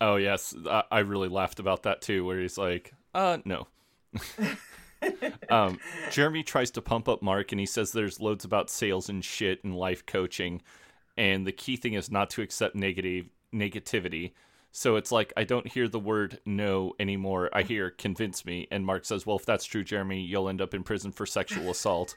Oh, 0.00 0.16
yes. 0.16 0.54
I, 0.66 0.84
I 0.90 0.98
really 1.00 1.28
laughed 1.28 1.60
about 1.60 1.82
that 1.82 2.00
too, 2.00 2.24
where 2.24 2.40
he's 2.40 2.56
like, 2.56 2.94
Uh, 3.14 3.38
no. 3.44 3.66
um, 5.50 5.78
Jeremy 6.10 6.42
tries 6.42 6.70
to 6.72 6.82
pump 6.82 7.08
up 7.08 7.22
Mark, 7.22 7.52
and 7.52 7.60
he 7.60 7.66
says 7.66 7.92
there's 7.92 8.20
loads 8.20 8.44
about 8.44 8.70
sales 8.70 9.08
and 9.08 9.24
shit 9.24 9.62
and 9.64 9.76
life 9.76 10.04
coaching, 10.06 10.62
and 11.16 11.46
the 11.46 11.52
key 11.52 11.76
thing 11.76 11.94
is 11.94 12.10
not 12.10 12.30
to 12.30 12.42
accept 12.42 12.74
negative 12.74 13.26
negativity. 13.54 14.32
So 14.72 14.96
it's 14.96 15.10
like 15.10 15.32
I 15.36 15.44
don't 15.44 15.66
hear 15.66 15.88
the 15.88 15.98
word 15.98 16.38
no 16.46 16.94
anymore. 17.00 17.50
I 17.52 17.62
hear 17.62 17.90
convince 17.90 18.44
me, 18.44 18.68
and 18.70 18.86
Mark 18.86 19.04
says, 19.04 19.26
"Well, 19.26 19.36
if 19.36 19.44
that's 19.44 19.64
true, 19.64 19.82
Jeremy, 19.82 20.20
you'll 20.22 20.48
end 20.48 20.60
up 20.60 20.74
in 20.74 20.84
prison 20.84 21.12
for 21.12 21.26
sexual 21.26 21.70
assault." 21.70 22.14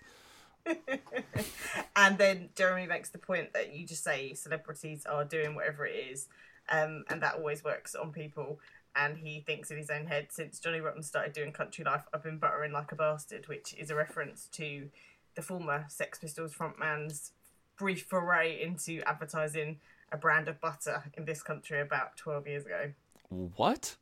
and 1.95 2.17
then 2.17 2.49
Jeremy 2.55 2.87
makes 2.87 3.09
the 3.09 3.17
point 3.17 3.53
that 3.53 3.73
you 3.73 3.85
just 3.85 4.03
say 4.03 4.33
celebrities 4.33 5.05
are 5.05 5.25
doing 5.25 5.55
whatever 5.55 5.85
it 5.85 5.95
is, 6.11 6.27
um, 6.69 7.03
and 7.09 7.21
that 7.21 7.35
always 7.35 7.63
works 7.63 7.95
on 7.95 8.11
people. 8.11 8.59
And 8.95 9.17
he 9.17 9.41
thinks 9.41 9.71
in 9.71 9.77
his 9.77 9.89
own 9.89 10.05
head, 10.05 10.27
since 10.29 10.59
Johnny 10.59 10.79
Rotten 10.79 11.01
started 11.01 11.33
doing 11.33 11.51
Country 11.51 11.83
Life, 11.83 12.03
I've 12.13 12.23
been 12.23 12.37
buttering 12.37 12.71
like 12.71 12.91
a 12.91 12.95
bastard, 12.95 13.47
which 13.47 13.73
is 13.73 13.89
a 13.89 13.95
reference 13.95 14.47
to 14.53 14.89
the 15.35 15.41
former 15.41 15.85
Sex 15.87 16.19
Pistols 16.19 16.53
frontman's 16.53 17.31
brief 17.77 18.03
foray 18.03 18.61
into 18.61 19.01
advertising 19.07 19.79
a 20.11 20.17
brand 20.17 20.47
of 20.47 20.61
butter 20.61 21.03
in 21.15 21.25
this 21.25 21.41
country 21.41 21.81
about 21.81 22.15
12 22.17 22.47
years 22.47 22.65
ago. 22.65 22.91
What? 23.29 23.95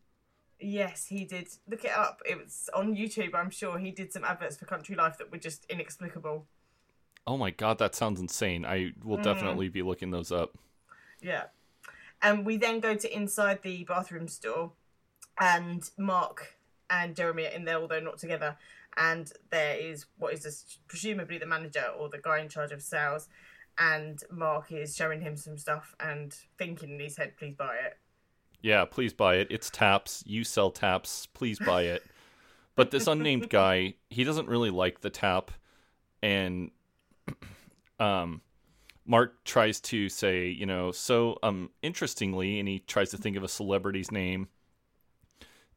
Yes, 0.60 1.08
he 1.08 1.24
did. 1.24 1.48
Look 1.70 1.86
it 1.86 1.92
up. 1.92 2.22
It 2.30 2.38
was 2.38 2.70
on 2.74 2.96
YouTube, 2.96 3.34
I'm 3.34 3.50
sure. 3.50 3.80
He 3.80 3.92
did 3.92 4.12
some 4.12 4.24
adverts 4.24 4.58
for 4.58 4.66
Country 4.66 4.96
Life 4.96 5.18
that 5.18 5.32
were 5.32 5.38
just 5.38 5.66
inexplicable. 5.70 6.46
Oh 7.26 7.38
my 7.38 7.52
god, 7.52 7.80
that 7.80 7.96
sounds 7.96 8.20
insane. 8.20 8.66
I 8.66 8.92
will 9.04 9.18
mm. 9.18 9.24
definitely 9.24 9.70
be 9.70 9.82
looking 9.82 10.12
those 10.12 10.32
up. 10.32 10.58
Yeah. 11.22 11.46
And 12.22 12.46
we 12.46 12.58
then 12.58 12.80
go 12.80 12.96
to 12.96 13.16
inside 13.16 13.62
the 13.64 13.84
bathroom 13.84 14.28
store, 14.28 14.72
and 15.42 15.90
Mark 15.98 16.56
and 16.90 17.16
Jeremy 17.16 17.48
are 17.48 17.50
in 17.50 17.66
there, 17.66 17.78
although 17.78 18.00
not 18.00 18.20
together. 18.20 18.56
And 18.96 19.32
there 19.50 19.76
is 19.76 20.06
what 20.18 20.34
is 20.34 20.44
this, 20.44 20.78
presumably 20.88 21.40
the 21.40 21.48
manager 21.48 21.86
or 21.98 22.10
the 22.10 22.20
guy 22.20 22.40
in 22.40 22.48
charge 22.48 22.72
of 22.72 22.82
sales. 22.82 23.28
And 23.78 24.20
Mark 24.30 24.72
is 24.72 24.96
showing 24.96 25.22
him 25.22 25.36
some 25.36 25.58
stuff 25.58 25.96
and 26.00 26.36
thinking 26.58 26.92
in 26.92 27.00
his 27.00 27.18
head, 27.18 27.34
please 27.38 27.56
buy 27.56 27.76
it. 27.76 27.98
Yeah, 28.62 28.86
please 28.86 29.14
buy 29.14 29.38
it. 29.38 29.48
It's 29.50 29.72
taps. 29.72 30.24
You 30.28 30.44
sell 30.44 30.70
taps. 30.70 31.26
Please 31.26 31.58
buy 31.58 31.84
it. 31.84 32.04
but 32.76 32.92
this 32.92 33.08
unnamed 33.08 33.50
guy, 33.50 33.96
he 34.12 34.24
doesn't 34.24 34.48
really 34.48 34.70
like 34.70 35.02
the 35.02 35.10
tap, 35.10 35.50
and 36.22 36.70
um, 38.00 38.42
Mark 39.06 39.44
tries 39.46 39.80
to 39.82 40.10
say, 40.10 40.48
you 40.48 40.68
know, 40.68 40.92
so 40.92 41.40
um, 41.42 41.72
interestingly, 41.82 42.60
and 42.60 42.68
he 42.68 42.80
tries 42.80 43.10
to 43.10 43.18
think 43.18 43.36
of 43.36 43.44
a 43.44 43.48
celebrity's 43.48 44.12
name, 44.12 44.48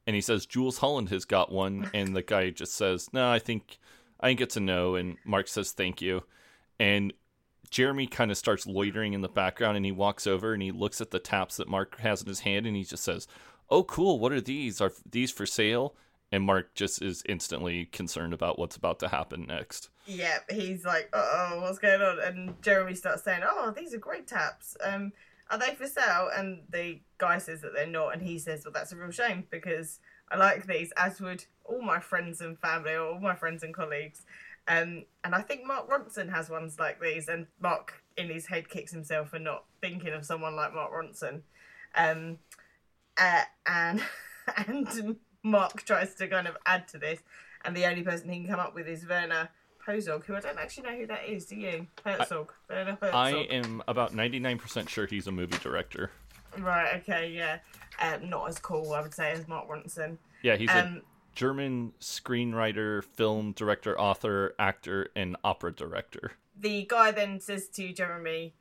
and 0.07 0.15
he 0.15 0.21
says 0.21 0.45
Jools 0.45 0.79
Holland 0.79 1.09
has 1.09 1.25
got 1.25 1.51
one, 1.51 1.89
and 1.93 2.15
the 2.15 2.21
guy 2.21 2.49
just 2.49 2.75
says, 2.75 3.09
no, 3.13 3.29
I 3.29 3.39
think 3.39 3.77
I 4.19 4.27
think 4.27 4.41
it's 4.41 4.57
a 4.57 4.61
no, 4.61 4.95
and 4.95 5.17
Mark 5.25 5.47
says 5.47 5.71
thank 5.71 6.01
you, 6.01 6.23
and 6.79 7.13
Jeremy 7.69 8.07
kind 8.07 8.31
of 8.31 8.37
starts 8.37 8.67
loitering 8.67 9.13
in 9.13 9.21
the 9.21 9.27
background, 9.27 9.77
and 9.77 9.85
he 9.85 9.91
walks 9.91 10.27
over 10.27 10.53
and 10.53 10.61
he 10.61 10.71
looks 10.71 11.01
at 11.01 11.11
the 11.11 11.19
taps 11.19 11.57
that 11.57 11.67
Mark 11.67 11.99
has 11.99 12.21
in 12.21 12.27
his 12.27 12.41
hand, 12.41 12.65
and 12.65 12.75
he 12.75 12.83
just 12.83 13.03
says, 13.03 13.27
"Oh, 13.69 13.83
cool! 13.83 14.19
What 14.19 14.31
are 14.31 14.41
these? 14.41 14.79
Are 14.81 14.91
these 15.09 15.31
for 15.31 15.45
sale?" 15.45 15.95
And 16.31 16.43
Mark 16.43 16.73
just 16.73 17.01
is 17.01 17.23
instantly 17.29 17.85
concerned 17.85 18.33
about 18.33 18.57
what's 18.57 18.75
about 18.75 18.99
to 18.99 19.07
happen 19.07 19.45
next. 19.47 19.89
Yeah, 20.05 20.39
he's 20.49 20.83
like, 20.83 21.09
oh, 21.13 21.59
what's 21.61 21.77
going 21.77 22.01
on? 22.01 22.19
And 22.19 22.61
Jeremy 22.61 22.95
starts 22.95 23.23
saying, 23.23 23.41
oh, 23.45 23.73
these 23.75 23.93
are 23.93 23.99
great 23.99 24.27
taps. 24.27 24.75
Um, 24.83 25.13
are 25.49 25.57
they 25.57 25.75
for 25.75 25.87
sale? 25.87 26.29
And 26.35 26.63
the 26.69 26.99
guy 27.17 27.37
says 27.37 27.61
that 27.61 27.73
they're 27.73 27.87
not, 27.87 28.13
and 28.13 28.21
he 28.21 28.39
says, 28.39 28.65
well, 28.65 28.73
that's 28.73 28.91
a 28.91 28.95
real 28.95 29.11
shame 29.11 29.45
because 29.49 29.99
I 30.31 30.37
like 30.37 30.65
these, 30.65 30.91
as 30.97 31.21
would 31.21 31.45
all 31.63 31.81
my 31.81 31.99
friends 31.99 32.41
and 32.41 32.57
family 32.59 32.93
or 32.93 33.13
all 33.13 33.19
my 33.19 33.35
friends 33.35 33.63
and 33.63 33.73
colleagues. 33.73 34.23
Um, 34.67 35.05
and 35.23 35.35
I 35.35 35.41
think 35.41 35.65
Mark 35.65 35.89
Ronson 35.89 36.31
has 36.31 36.49
ones 36.49 36.79
like 36.79 36.99
these, 36.99 37.27
and 37.27 37.47
Mark 37.59 38.03
in 38.17 38.29
his 38.29 38.47
head 38.47 38.69
kicks 38.69 38.91
himself 38.91 39.29
for 39.29 39.39
not 39.39 39.65
thinking 39.81 40.13
of 40.13 40.25
someone 40.25 40.55
like 40.55 40.73
Mark 40.73 40.91
Ronson. 40.91 41.41
Um, 41.95 42.39
uh, 43.17 43.43
and 43.67 44.01
and 44.67 45.17
Mark 45.43 45.83
tries 45.83 46.15
to 46.15 46.27
kind 46.27 46.47
of 46.47 46.57
add 46.65 46.87
to 46.89 46.97
this, 46.97 47.19
and 47.63 47.75
the 47.75 47.85
only 47.85 48.01
person 48.01 48.29
he 48.29 48.39
can 48.39 48.49
come 48.49 48.59
up 48.59 48.73
with 48.73 48.87
is 48.87 49.07
Werner 49.07 49.49
Herzog, 49.85 50.25
who 50.25 50.35
I 50.35 50.39
don't 50.39 50.57
actually 50.57 50.89
know 50.89 50.97
who 50.97 51.05
that 51.07 51.27
is. 51.27 51.45
Do 51.45 51.55
you? 51.55 51.87
Herzog. 52.03 52.51
Werner 52.69 52.97
Herzog. 53.01 53.15
I 53.15 53.31
am 53.51 53.83
about 53.87 54.13
ninety 54.15 54.39
nine 54.39 54.57
percent 54.57 54.89
sure 54.89 55.05
he's 55.05 55.27
a 55.27 55.31
movie 55.31 55.57
director. 55.61 56.11
Right. 56.57 56.95
Okay. 57.01 57.31
Yeah. 57.31 57.59
Um, 58.01 58.29
not 58.29 58.49
as 58.49 58.59
cool, 58.59 58.93
I 58.93 59.01
would 59.01 59.13
say, 59.13 59.31
as 59.31 59.47
Mark 59.47 59.69
Ronson. 59.69 60.17
Yeah, 60.41 60.55
he's 60.57 60.69
a 60.69 60.85
Um, 60.85 61.01
German 61.33 61.93
screenwriter, 62.01 63.03
film 63.03 63.51
director, 63.53 63.99
author, 63.99 64.53
actor, 64.59 65.09
and 65.15 65.35
opera 65.43 65.71
director. 65.73 66.31
the 66.57 66.85
guy 66.89 67.11
then 67.11 67.39
says 67.41 67.67
to 67.69 67.91
Jeremy, 67.93 68.53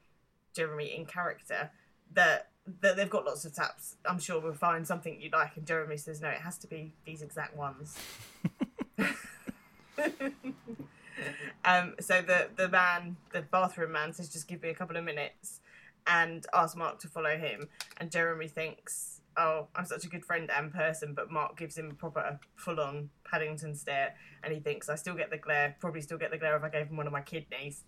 Jeremy 0.55 0.87
in 0.97 1.07
character, 1.07 1.70
that 2.12 2.49
that 2.81 2.97
they've 2.97 3.11
got 3.11 3.25
lots 3.25 3.45
of 3.45 3.55
taps. 3.55 3.97
I'm 4.05 4.18
sure 4.18 4.41
we'll 4.41 4.53
find 4.55 4.87
something 4.87 5.20
you 5.20 5.31
like. 5.33 5.57
And 5.57 5.66
Jeremy 5.66 5.97
says, 5.99 6.20
no, 6.20 6.29
it 6.29 6.41
has 6.41 6.59
to 6.59 6.66
be 6.66 6.95
these 7.05 7.22
exact 7.22 7.57
ones. 7.57 7.97
um, 11.64 11.95
so 12.01 12.22
the 12.22 12.49
the 12.57 12.68
man, 12.68 13.16
the 13.33 13.43
bathroom 13.43 13.93
man, 13.93 14.12
says, 14.12 14.29
just 14.29 14.49
give 14.49 14.62
me 14.62 14.70
a 14.70 14.75
couple 14.75 14.97
of 14.97 15.05
minutes, 15.05 15.61
and 16.07 16.47
asks 16.55 16.77
Mark 16.77 16.99
to 17.01 17.09
follow 17.09 17.37
him. 17.37 17.68
And 17.99 18.11
Jeremy 18.11 18.49
thinks, 18.49 19.20
oh, 19.37 19.68
I'm 19.75 19.85
such 19.85 20.05
a 20.05 20.09
good 20.09 20.25
friend 20.25 20.51
and 20.51 20.72
person, 20.72 21.14
but 21.14 21.31
Mark 21.31 21.57
gives 21.57 21.77
him 21.77 21.91
a 21.91 21.95
proper 21.95 22.39
full 22.57 22.81
on 22.81 23.11
Paddington 23.31 23.75
stare, 23.75 24.14
and 24.43 24.53
he 24.53 24.61
thinks, 24.61 24.89
I 24.89 24.95
still 24.97 25.14
get 25.14 25.31
the 25.31 25.39
glare. 25.39 25.77
Probably 25.81 26.01
still 26.01 26.18
get 26.18 26.31
the 26.31 26.39
glare 26.39 26.57
if 26.57 26.62
I 26.62 26.68
gave 26.68 26.89
him 26.89 26.97
one 26.97 27.07
of 27.07 27.12
my 27.12 27.22
kidneys. 27.22 27.85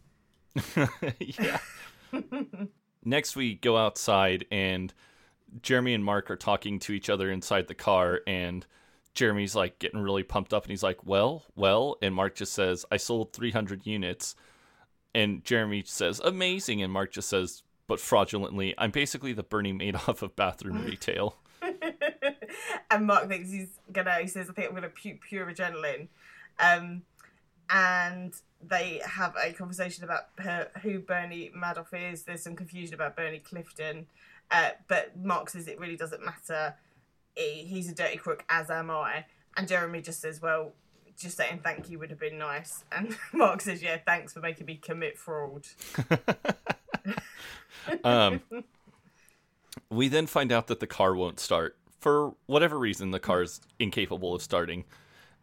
yeah. 1.20 1.58
Next, 3.04 3.36
we 3.36 3.54
go 3.54 3.76
outside, 3.76 4.46
and 4.50 4.92
Jeremy 5.62 5.94
and 5.94 6.04
Mark 6.04 6.30
are 6.30 6.36
talking 6.36 6.78
to 6.80 6.92
each 6.92 7.08
other 7.08 7.30
inside 7.30 7.68
the 7.68 7.74
car, 7.74 8.20
and 8.26 8.66
Jeremy's 9.16 9.56
like 9.56 9.78
getting 9.78 10.00
really 10.00 10.22
pumped 10.22 10.54
up, 10.54 10.62
and 10.62 10.70
he's 10.70 10.82
like, 10.82 11.04
"Well, 11.04 11.42
well," 11.56 11.96
and 12.02 12.14
Mark 12.14 12.36
just 12.36 12.52
says, 12.52 12.84
"I 12.92 12.98
sold 12.98 13.32
300 13.32 13.86
units," 13.86 14.36
and 15.14 15.42
Jeremy 15.42 15.82
says, 15.86 16.20
"Amazing," 16.20 16.82
and 16.82 16.92
Mark 16.92 17.12
just 17.12 17.30
says, 17.30 17.62
"But 17.88 17.98
fraudulently, 17.98 18.74
I'm 18.78 18.90
basically 18.90 19.32
the 19.32 19.42
Bernie 19.42 19.72
Madoff 19.72 20.22
of 20.22 20.36
bathroom 20.36 20.84
retail." 20.86 21.36
and 22.90 23.06
Mark 23.06 23.28
thinks 23.28 23.50
he's 23.50 23.80
gonna. 23.90 24.18
He 24.20 24.28
says, 24.28 24.50
"I 24.50 24.52
think 24.52 24.68
I'm 24.68 24.74
gonna 24.74 24.90
puke 24.90 25.22
pure 25.22 25.46
adrenaline," 25.46 26.08
um, 26.60 27.02
and 27.70 28.34
they 28.62 29.00
have 29.04 29.34
a 29.42 29.52
conversation 29.54 30.04
about 30.04 30.24
her, 30.38 30.68
who 30.82 30.98
Bernie 30.98 31.50
Madoff 31.56 31.92
is. 31.92 32.24
There's 32.24 32.42
some 32.42 32.54
confusion 32.54 32.94
about 32.94 33.16
Bernie 33.16 33.38
Clifton, 33.38 34.08
uh, 34.50 34.70
but 34.88 35.16
Mark 35.16 35.48
says 35.48 35.68
it 35.68 35.80
really 35.80 35.96
doesn't 35.96 36.22
matter. 36.22 36.74
He- 37.36 37.64
He's 37.64 37.88
a 37.90 37.94
dirty 37.94 38.16
crook, 38.16 38.44
as 38.48 38.70
am 38.70 38.90
I. 38.90 39.24
And 39.56 39.68
Jeremy 39.68 40.00
just 40.02 40.20
says, 40.20 40.40
"Well." 40.42 40.72
Just 41.18 41.38
saying 41.38 41.60
thank 41.64 41.88
you 41.88 41.98
would 41.98 42.10
have 42.10 42.18
been 42.20 42.36
nice. 42.36 42.84
And 42.92 43.16
Mark 43.32 43.62
says, 43.62 43.82
Yeah, 43.82 43.96
thanks 44.04 44.34
for 44.34 44.40
making 44.40 44.66
me 44.66 44.76
commit 44.76 45.16
fraud. 45.16 45.66
Um, 48.04 48.42
we 49.90 50.08
then 50.08 50.26
find 50.26 50.50
out 50.52 50.66
that 50.66 50.80
the 50.80 50.86
car 50.86 51.14
won't 51.14 51.38
start 51.40 51.76
for 52.00 52.34
whatever 52.46 52.78
reason. 52.78 53.12
The 53.12 53.20
car 53.20 53.42
is 53.42 53.60
incapable 53.78 54.34
of 54.34 54.42
starting, 54.42 54.84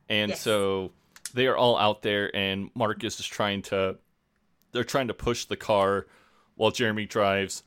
and 0.10 0.30
Yes. 0.30 0.42
so 0.42 0.92
they 1.34 1.48
are 1.48 1.56
all 1.56 1.78
out 1.78 2.02
there, 2.02 2.36
and 2.36 2.70
Mark 2.76 3.04
is 3.04 3.16
just 3.16 3.32
trying 3.32 3.62
to. 3.64 3.98
They're 4.74 4.84
trying 4.84 5.08
to 5.08 5.14
push 5.14 5.46
the 5.46 5.56
car 5.56 6.08
while 6.56 6.72
Jeremy 6.72 7.06
drives. 7.06 7.64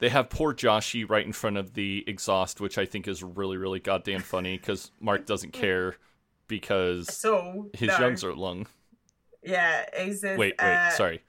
They 0.00 0.08
have 0.08 0.30
poor 0.30 0.54
Joshy 0.54 1.08
right 1.08 1.24
in 1.24 1.32
front 1.32 1.56
of 1.58 1.74
the 1.74 2.04
exhaust, 2.06 2.60
which 2.60 2.78
I 2.78 2.86
think 2.86 3.06
is 3.06 3.22
really, 3.22 3.56
really 3.58 3.80
goddamn 3.80 4.22
funny 4.22 4.56
because 4.56 4.90
Mark 4.98 5.26
doesn't 5.26 5.52
care 5.52 5.96
because 6.48 7.14
So 7.14 7.70
his 7.74 7.88
no. 7.88 7.98
lungs 8.00 8.24
are 8.24 8.34
lung. 8.34 8.66
Yeah, 9.42 9.84
he 9.96 10.12
says. 10.12 10.38
Wait, 10.38 10.54
wait, 10.60 10.66
uh, 10.66 10.90
sorry. 10.90 11.22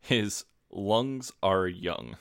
His 0.00 0.44
lungs 0.70 1.32
are 1.42 1.66
young. 1.66 2.16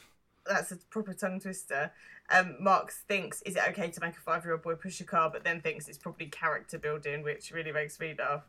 that's 0.46 0.72
a 0.72 0.78
proper 0.90 1.14
tongue 1.14 1.40
twister. 1.40 1.92
Um, 2.30 2.56
Mark 2.60 2.92
thinks, 2.92 3.42
is 3.42 3.56
it 3.56 3.64
okay 3.70 3.90
to 3.90 4.02
make 4.02 4.14
a 4.16 4.20
five 4.22 4.44
year 4.46 4.54
old 4.54 4.62
boy 4.64 4.76
push 4.76 5.02
a 5.02 5.04
car, 5.04 5.30
but 5.30 5.44
then 5.44 5.60
thinks 5.62 5.88
it's 5.88 5.98
probably 5.98 6.28
character 6.28 6.78
building, 6.80 7.24
which 7.24 7.52
really 7.52 7.72
makes 7.72 8.00
me 8.00 8.16
laugh. 8.18 8.44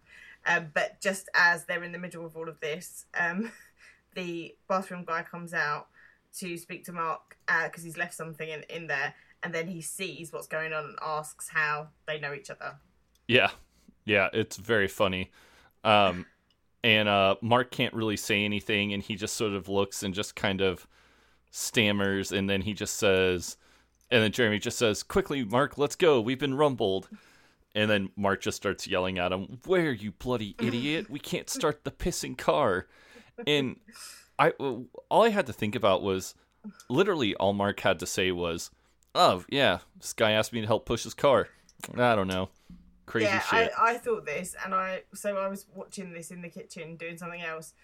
Um, 0.46 0.70
but 0.74 1.00
just 1.00 1.28
as 1.34 1.64
they're 1.64 1.82
in 1.82 1.92
the 1.92 1.98
middle 1.98 2.24
of 2.24 2.36
all 2.36 2.48
of 2.48 2.60
this, 2.60 3.06
um, 3.18 3.50
the 4.14 4.54
bathroom 4.68 5.04
guy 5.06 5.22
comes 5.22 5.52
out 5.54 5.88
to 6.38 6.56
speak 6.56 6.84
to 6.84 6.92
Mark 6.92 7.36
because 7.64 7.82
he's 7.82 7.96
left 7.96 8.14
something 8.14 8.48
in, 8.48 8.62
in 8.68 8.86
there, 8.86 9.14
and 9.42 9.54
then 9.54 9.66
he 9.66 9.80
sees 9.80 10.32
what's 10.32 10.46
going 10.46 10.72
on 10.72 10.84
and 10.84 10.98
asks 11.02 11.48
how 11.48 11.88
they 12.06 12.18
know 12.18 12.32
each 12.32 12.50
other. 12.50 12.76
Yeah, 13.28 13.50
yeah, 14.04 14.28
it's 14.32 14.56
very 14.56 14.88
funny. 14.88 15.30
Um, 15.84 16.26
and 16.82 17.08
uh, 17.08 17.36
Mark 17.40 17.70
can't 17.70 17.94
really 17.94 18.16
say 18.16 18.44
anything, 18.44 18.92
and 18.92 19.02
he 19.02 19.16
just 19.16 19.36
sort 19.36 19.52
of 19.52 19.68
looks 19.68 20.02
and 20.02 20.14
just 20.14 20.36
kind 20.36 20.60
of 20.60 20.86
stammers, 21.50 22.32
and 22.32 22.48
then 22.48 22.62
he 22.62 22.74
just 22.74 22.96
says, 22.96 23.56
and 24.10 24.22
then 24.22 24.32
Jeremy 24.32 24.58
just 24.58 24.78
says, 24.78 25.02
"Quickly, 25.02 25.44
Mark, 25.44 25.78
let's 25.78 25.96
go. 25.96 26.20
We've 26.20 26.38
been 26.38 26.54
rumbled." 26.54 27.08
And 27.74 27.90
then 27.90 28.10
Mark 28.16 28.40
just 28.40 28.56
starts 28.56 28.86
yelling 28.86 29.18
at 29.18 29.32
him, 29.32 29.60
"Where 29.66 29.92
you 29.92 30.12
bloody 30.12 30.54
idiot? 30.60 31.10
We 31.10 31.18
can't 31.18 31.50
start 31.50 31.84
the 31.84 31.90
pissing 31.90 32.36
car." 32.36 32.86
And 33.46 33.80
I 34.38 34.50
all 34.50 35.22
I 35.22 35.28
had 35.28 35.46
to 35.46 35.52
think 35.52 35.74
about 35.74 36.02
was 36.02 36.34
literally 36.88 37.34
all 37.36 37.52
Mark 37.52 37.80
had 37.80 37.98
to 38.00 38.06
say 38.06 38.30
was, 38.32 38.70
"Oh 39.14 39.44
yeah, 39.48 39.78
this 39.98 40.12
guy 40.12 40.32
asked 40.32 40.52
me 40.52 40.60
to 40.60 40.66
help 40.66 40.86
push 40.86 41.04
his 41.04 41.14
car." 41.14 41.48
I 41.96 42.14
don't 42.14 42.28
know, 42.28 42.48
crazy 43.06 43.26
yeah, 43.26 43.40
shit. 43.40 43.70
I, 43.78 43.92
I 43.92 43.98
thought 43.98 44.26
this, 44.26 44.56
and 44.64 44.74
I 44.74 45.02
so 45.14 45.36
I 45.36 45.48
was 45.48 45.66
watching 45.74 46.12
this 46.12 46.30
in 46.30 46.42
the 46.42 46.48
kitchen 46.48 46.96
doing 46.96 47.16
something 47.16 47.42
else, 47.42 47.74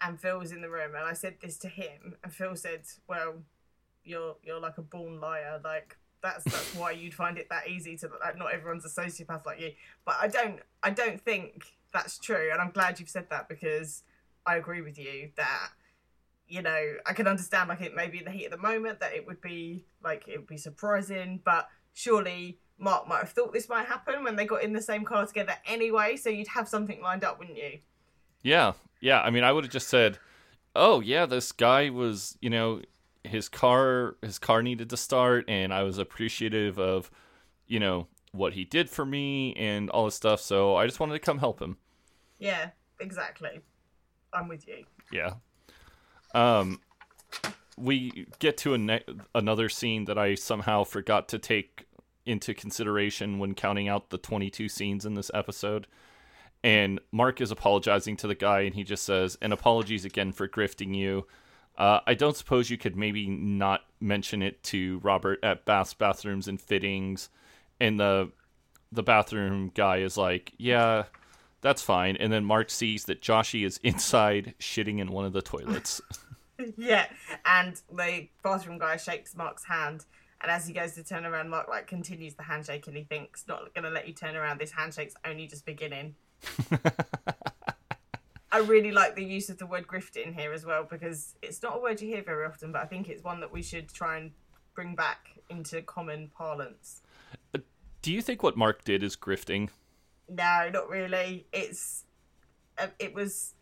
and 0.00 0.20
Phil 0.20 0.38
was 0.38 0.52
in 0.52 0.60
the 0.60 0.70
room, 0.70 0.94
and 0.94 1.04
I 1.04 1.12
said 1.12 1.36
this 1.40 1.58
to 1.58 1.68
him, 1.68 2.16
and 2.24 2.32
Phil 2.32 2.56
said, 2.56 2.82
"Well, 3.08 3.42
you're 4.04 4.36
you're 4.42 4.60
like 4.60 4.78
a 4.78 4.82
born 4.82 5.20
liar, 5.20 5.60
like." 5.62 5.96
That's 6.24 6.44
that's 6.44 6.76
why 6.76 6.92
you'd 6.92 7.14
find 7.14 7.36
it 7.36 7.48
that 7.50 7.66
easy 7.66 7.96
to 7.96 8.08
like 8.24 8.38
not 8.38 8.54
everyone's 8.54 8.84
a 8.84 8.88
sociopath 8.88 9.44
like 9.44 9.58
you. 9.58 9.72
But 10.04 10.18
I 10.20 10.28
don't 10.28 10.60
I 10.80 10.90
don't 10.90 11.20
think 11.20 11.64
that's 11.92 12.16
true, 12.16 12.50
and 12.52 12.62
I'm 12.62 12.70
glad 12.70 13.00
you've 13.00 13.08
said 13.08 13.28
that 13.30 13.48
because 13.48 14.04
I 14.46 14.54
agree 14.54 14.82
with 14.82 15.00
you 15.00 15.30
that 15.36 15.70
you 16.52 16.60
know 16.60 16.94
I 17.06 17.14
can 17.14 17.26
understand 17.26 17.70
like 17.70 17.80
it 17.80 17.96
maybe 17.96 18.18
in 18.18 18.26
the 18.26 18.30
heat 18.30 18.44
of 18.44 18.50
the 18.50 18.58
moment 18.58 19.00
that 19.00 19.14
it 19.14 19.26
would 19.26 19.40
be 19.40 19.86
like 20.04 20.28
it 20.28 20.36
would 20.36 20.46
be 20.46 20.58
surprising, 20.58 21.40
but 21.42 21.66
surely 21.94 22.58
Mark 22.76 23.08
might 23.08 23.20
have 23.20 23.30
thought 23.30 23.54
this 23.54 23.70
might 23.70 23.86
happen 23.86 24.22
when 24.22 24.36
they 24.36 24.44
got 24.44 24.62
in 24.62 24.74
the 24.74 24.82
same 24.82 25.02
car 25.02 25.24
together 25.24 25.54
anyway, 25.66 26.14
so 26.16 26.28
you'd 26.28 26.48
have 26.48 26.68
something 26.68 27.00
lined 27.00 27.24
up, 27.24 27.38
wouldn't 27.38 27.56
you? 27.56 27.78
Yeah, 28.42 28.72
yeah. 29.00 29.22
I 29.22 29.30
mean, 29.30 29.44
I 29.44 29.52
would 29.52 29.64
have 29.64 29.72
just 29.72 29.88
said, 29.88 30.18
"Oh, 30.76 31.00
yeah, 31.00 31.24
this 31.24 31.52
guy 31.52 31.88
was, 31.88 32.36
you 32.42 32.50
know, 32.50 32.82
his 33.24 33.48
car, 33.48 34.16
his 34.20 34.38
car 34.38 34.62
needed 34.62 34.90
to 34.90 34.96
start, 34.98 35.46
and 35.48 35.72
I 35.72 35.84
was 35.84 35.96
appreciative 35.96 36.78
of, 36.78 37.10
you 37.66 37.80
know, 37.80 38.08
what 38.32 38.52
he 38.52 38.64
did 38.64 38.90
for 38.90 39.06
me 39.06 39.54
and 39.54 39.88
all 39.88 40.04
this 40.04 40.16
stuff. 40.16 40.40
So 40.42 40.76
I 40.76 40.84
just 40.86 41.00
wanted 41.00 41.14
to 41.14 41.18
come 41.18 41.38
help 41.38 41.62
him." 41.62 41.78
Yeah, 42.38 42.70
exactly. 43.00 43.60
I'm 44.34 44.48
with 44.48 44.68
you. 44.68 44.84
Yeah. 45.10 45.34
Um, 46.34 46.80
we 47.76 48.26
get 48.38 48.56
to 48.58 48.76
ne- 48.76 49.04
another 49.34 49.68
scene 49.68 50.04
that 50.04 50.18
I 50.18 50.34
somehow 50.34 50.84
forgot 50.84 51.28
to 51.28 51.38
take 51.38 51.86
into 52.24 52.54
consideration 52.54 53.38
when 53.38 53.54
counting 53.54 53.88
out 53.88 54.10
the 54.10 54.18
22 54.18 54.68
scenes 54.68 55.04
in 55.04 55.14
this 55.14 55.30
episode. 55.34 55.86
And 56.62 57.00
Mark 57.10 57.40
is 57.40 57.50
apologizing 57.50 58.16
to 58.18 58.28
the 58.28 58.36
guy, 58.36 58.60
and 58.60 58.74
he 58.74 58.84
just 58.84 59.04
says, 59.04 59.36
"And 59.42 59.52
apologies 59.52 60.04
again 60.04 60.32
for 60.32 60.46
grifting 60.46 60.94
you. 60.94 61.26
Uh, 61.76 62.00
I 62.06 62.14
don't 62.14 62.36
suppose 62.36 62.70
you 62.70 62.78
could 62.78 62.96
maybe 62.96 63.26
not 63.26 63.82
mention 64.00 64.42
it 64.42 64.62
to 64.64 65.00
Robert 65.02 65.40
at 65.42 65.64
Bath's 65.64 65.94
bathrooms 65.94 66.46
and 66.46 66.60
fittings." 66.60 67.30
And 67.80 67.98
the 67.98 68.30
the 68.92 69.02
bathroom 69.02 69.72
guy 69.74 69.98
is 69.98 70.16
like, 70.16 70.52
"Yeah, 70.56 71.06
that's 71.62 71.80
fine." 71.80 72.16
And 72.16 72.32
then 72.32 72.44
Mark 72.44 72.68
sees 72.68 73.06
that 73.06 73.22
Joshy 73.22 73.64
is 73.64 73.78
inside 73.82 74.54
shitting 74.60 74.98
in 74.98 75.10
one 75.10 75.24
of 75.24 75.32
the 75.32 75.42
toilets. 75.42 76.00
yeah, 76.76 77.06
and 77.44 77.80
the 77.90 78.28
bathroom 78.42 78.78
guy 78.78 78.96
shakes 78.96 79.34
Mark's 79.36 79.64
hand, 79.64 80.04
and 80.40 80.50
as 80.50 80.66
he 80.66 80.72
goes 80.72 80.92
to 80.92 81.02
turn 81.02 81.24
around, 81.24 81.48
Mark 81.48 81.68
like 81.68 81.86
continues 81.86 82.34
the 82.34 82.42
handshake, 82.42 82.86
and 82.86 82.96
he 82.96 83.04
thinks, 83.04 83.44
"Not 83.48 83.74
going 83.74 83.84
to 83.84 83.90
let 83.90 84.06
you 84.06 84.14
turn 84.14 84.36
around. 84.36 84.60
This 84.60 84.72
handshake's 84.72 85.14
only 85.24 85.46
just 85.46 85.64
beginning." 85.64 86.14
I 88.54 88.58
really 88.58 88.90
like 88.90 89.16
the 89.16 89.24
use 89.24 89.48
of 89.48 89.56
the 89.56 89.64
word 89.64 89.86
grifting 89.86 90.38
here 90.38 90.52
as 90.52 90.66
well 90.66 90.86
because 90.88 91.36
it's 91.40 91.62
not 91.62 91.78
a 91.78 91.80
word 91.80 92.02
you 92.02 92.08
hear 92.08 92.22
very 92.22 92.44
often, 92.44 92.70
but 92.70 92.82
I 92.82 92.84
think 92.84 93.08
it's 93.08 93.24
one 93.24 93.40
that 93.40 93.50
we 93.50 93.62
should 93.62 93.88
try 93.88 94.18
and 94.18 94.30
bring 94.74 94.94
back 94.94 95.30
into 95.48 95.80
common 95.80 96.30
parlance. 96.36 97.00
Uh, 97.54 97.60
do 98.02 98.12
you 98.12 98.20
think 98.20 98.42
what 98.42 98.54
Mark 98.54 98.84
did 98.84 99.02
is 99.02 99.16
grifting? 99.16 99.70
No, 100.32 100.70
not 100.72 100.88
really. 100.88 101.46
It's 101.52 102.04
uh, 102.78 102.86
it 102.98 103.14
was 103.14 103.54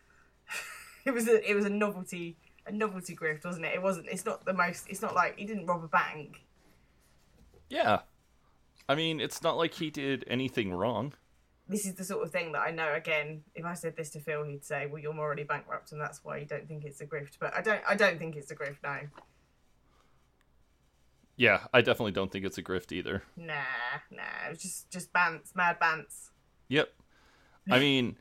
it 1.05 1.11
was 1.11 1.27
a 1.27 1.49
it 1.49 1.53
was 1.53 1.65
a 1.65 1.69
novelty 1.69 2.37
a 2.65 2.71
novelty 2.71 3.15
grift, 3.15 3.43
wasn't 3.43 3.65
it? 3.65 3.73
It 3.73 3.81
wasn't. 3.81 4.07
It's 4.07 4.25
not 4.25 4.45
the 4.45 4.53
most. 4.53 4.85
It's 4.89 5.01
not 5.01 5.15
like 5.15 5.37
he 5.37 5.45
didn't 5.45 5.65
rob 5.65 5.83
a 5.83 5.87
bank. 5.87 6.45
Yeah. 7.69 7.99
I 8.87 8.95
mean, 8.95 9.19
it's 9.19 9.41
not 9.41 9.57
like 9.57 9.73
he 9.73 9.89
did 9.89 10.25
anything 10.27 10.73
wrong. 10.73 11.13
This 11.67 11.85
is 11.85 11.95
the 11.95 12.03
sort 12.03 12.23
of 12.23 12.31
thing 12.31 12.51
that 12.51 12.59
I 12.59 12.71
know. 12.71 12.93
Again, 12.93 13.43
if 13.55 13.65
I 13.65 13.73
said 13.73 13.95
this 13.95 14.09
to 14.11 14.19
Phil, 14.19 14.43
he'd 14.43 14.65
say, 14.65 14.87
"Well, 14.87 15.01
you're 15.01 15.17
already 15.17 15.43
bankrupt, 15.43 15.91
and 15.91 15.99
that's 15.99 16.23
why 16.23 16.37
you 16.37 16.45
don't 16.45 16.67
think 16.67 16.83
it's 16.85 17.01
a 17.01 17.05
grift." 17.05 17.37
But 17.39 17.55
I 17.55 17.61
don't. 17.61 17.81
I 17.87 17.95
don't 17.95 18.17
think 18.19 18.35
it's 18.35 18.51
a 18.51 18.55
grift. 18.55 18.77
No. 18.83 18.99
Yeah, 21.37 21.61
I 21.73 21.81
definitely 21.81 22.11
don't 22.11 22.31
think 22.31 22.45
it's 22.45 22.57
a 22.57 22.63
grift 22.63 22.91
either. 22.91 23.23
Nah, 23.35 23.53
nah. 24.11 24.47
It 24.47 24.49
was 24.51 24.61
just 24.61 24.91
just 24.91 25.13
bants, 25.13 25.55
mad 25.55 25.79
bants. 25.79 26.29
Yep. 26.71 26.89
I 27.69 27.79
mean, 27.79 28.15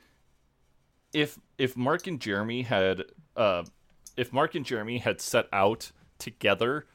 if 1.12 1.38
if 1.56 1.76
Mark 1.76 2.08
and 2.08 2.20
Jeremy 2.20 2.62
had 2.62 3.04
uh 3.36 3.62
if 4.16 4.32
Mark 4.32 4.56
and 4.56 4.66
Jeremy 4.66 4.98
had 4.98 5.20
set 5.20 5.46
out 5.52 5.92
together 6.18 6.86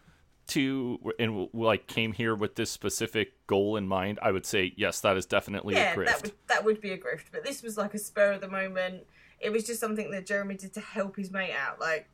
to 0.47 0.99
and 1.18 1.47
like 1.53 1.88
came 1.88 2.12
here 2.12 2.36
with 2.36 2.56
this 2.56 2.70
specific 2.70 3.47
goal 3.47 3.78
in 3.78 3.88
mind, 3.88 4.20
I 4.22 4.34
would 4.34 4.45
say 4.45 4.74
yes, 4.76 4.99
that 4.99 5.16
is 5.16 5.26
definitely 5.26 5.76
yeah, 5.76 5.93
a 5.93 5.95
grift. 5.95 6.06
that 6.06 6.22
would 6.22 6.32
that 6.47 6.66
would 6.66 6.82
be 6.82 6.91
a 6.91 6.97
grift. 6.97 7.26
But 7.32 7.45
this 7.45 7.64
was 7.64 7.78
like 7.78 7.93
a 7.93 7.99
spur 7.99 8.34
of 8.34 8.41
the 8.41 8.49
moment. 8.49 9.06
It 9.39 9.51
was 9.51 9.64
just 9.64 9.80
something 9.80 10.12
that 10.12 10.26
Jeremy 10.26 10.56
did 10.56 10.74
to 10.74 10.82
help 10.82 11.16
his 11.16 11.32
mate 11.32 11.53
out. 11.53 11.80
Like, 11.80 12.08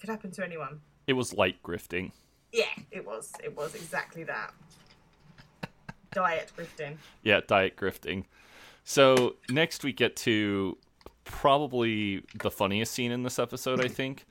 could 0.00 0.08
happen 0.08 0.30
to 0.32 0.44
anyone. 0.44 0.80
It 1.06 1.12
was 1.12 1.34
light 1.34 1.62
grifting. 1.62 2.12
Yeah, 2.52 2.64
it 2.90 3.04
was. 3.04 3.32
It 3.42 3.56
was 3.56 3.74
exactly 3.74 4.24
that. 4.24 4.52
Diet 6.12 6.50
grifting. 6.56 6.96
Yeah, 7.22 7.40
diet 7.46 7.76
grifting. 7.76 8.24
So 8.88 9.36
next 9.50 9.84
we 9.84 9.92
get 9.92 10.16
to 10.16 10.78
probably 11.24 12.24
the 12.40 12.50
funniest 12.50 12.94
scene 12.94 13.12
in 13.12 13.22
this 13.22 13.38
episode, 13.38 13.84
I 13.84 13.88
think. 13.88 14.24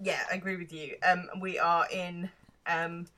Yeah, 0.00 0.20
I 0.32 0.36
agree 0.36 0.56
with 0.56 0.72
you. 0.72 0.94
Um, 1.06 1.28
we 1.38 1.58
are 1.58 1.86
in 1.92 2.30
um, 2.66 3.08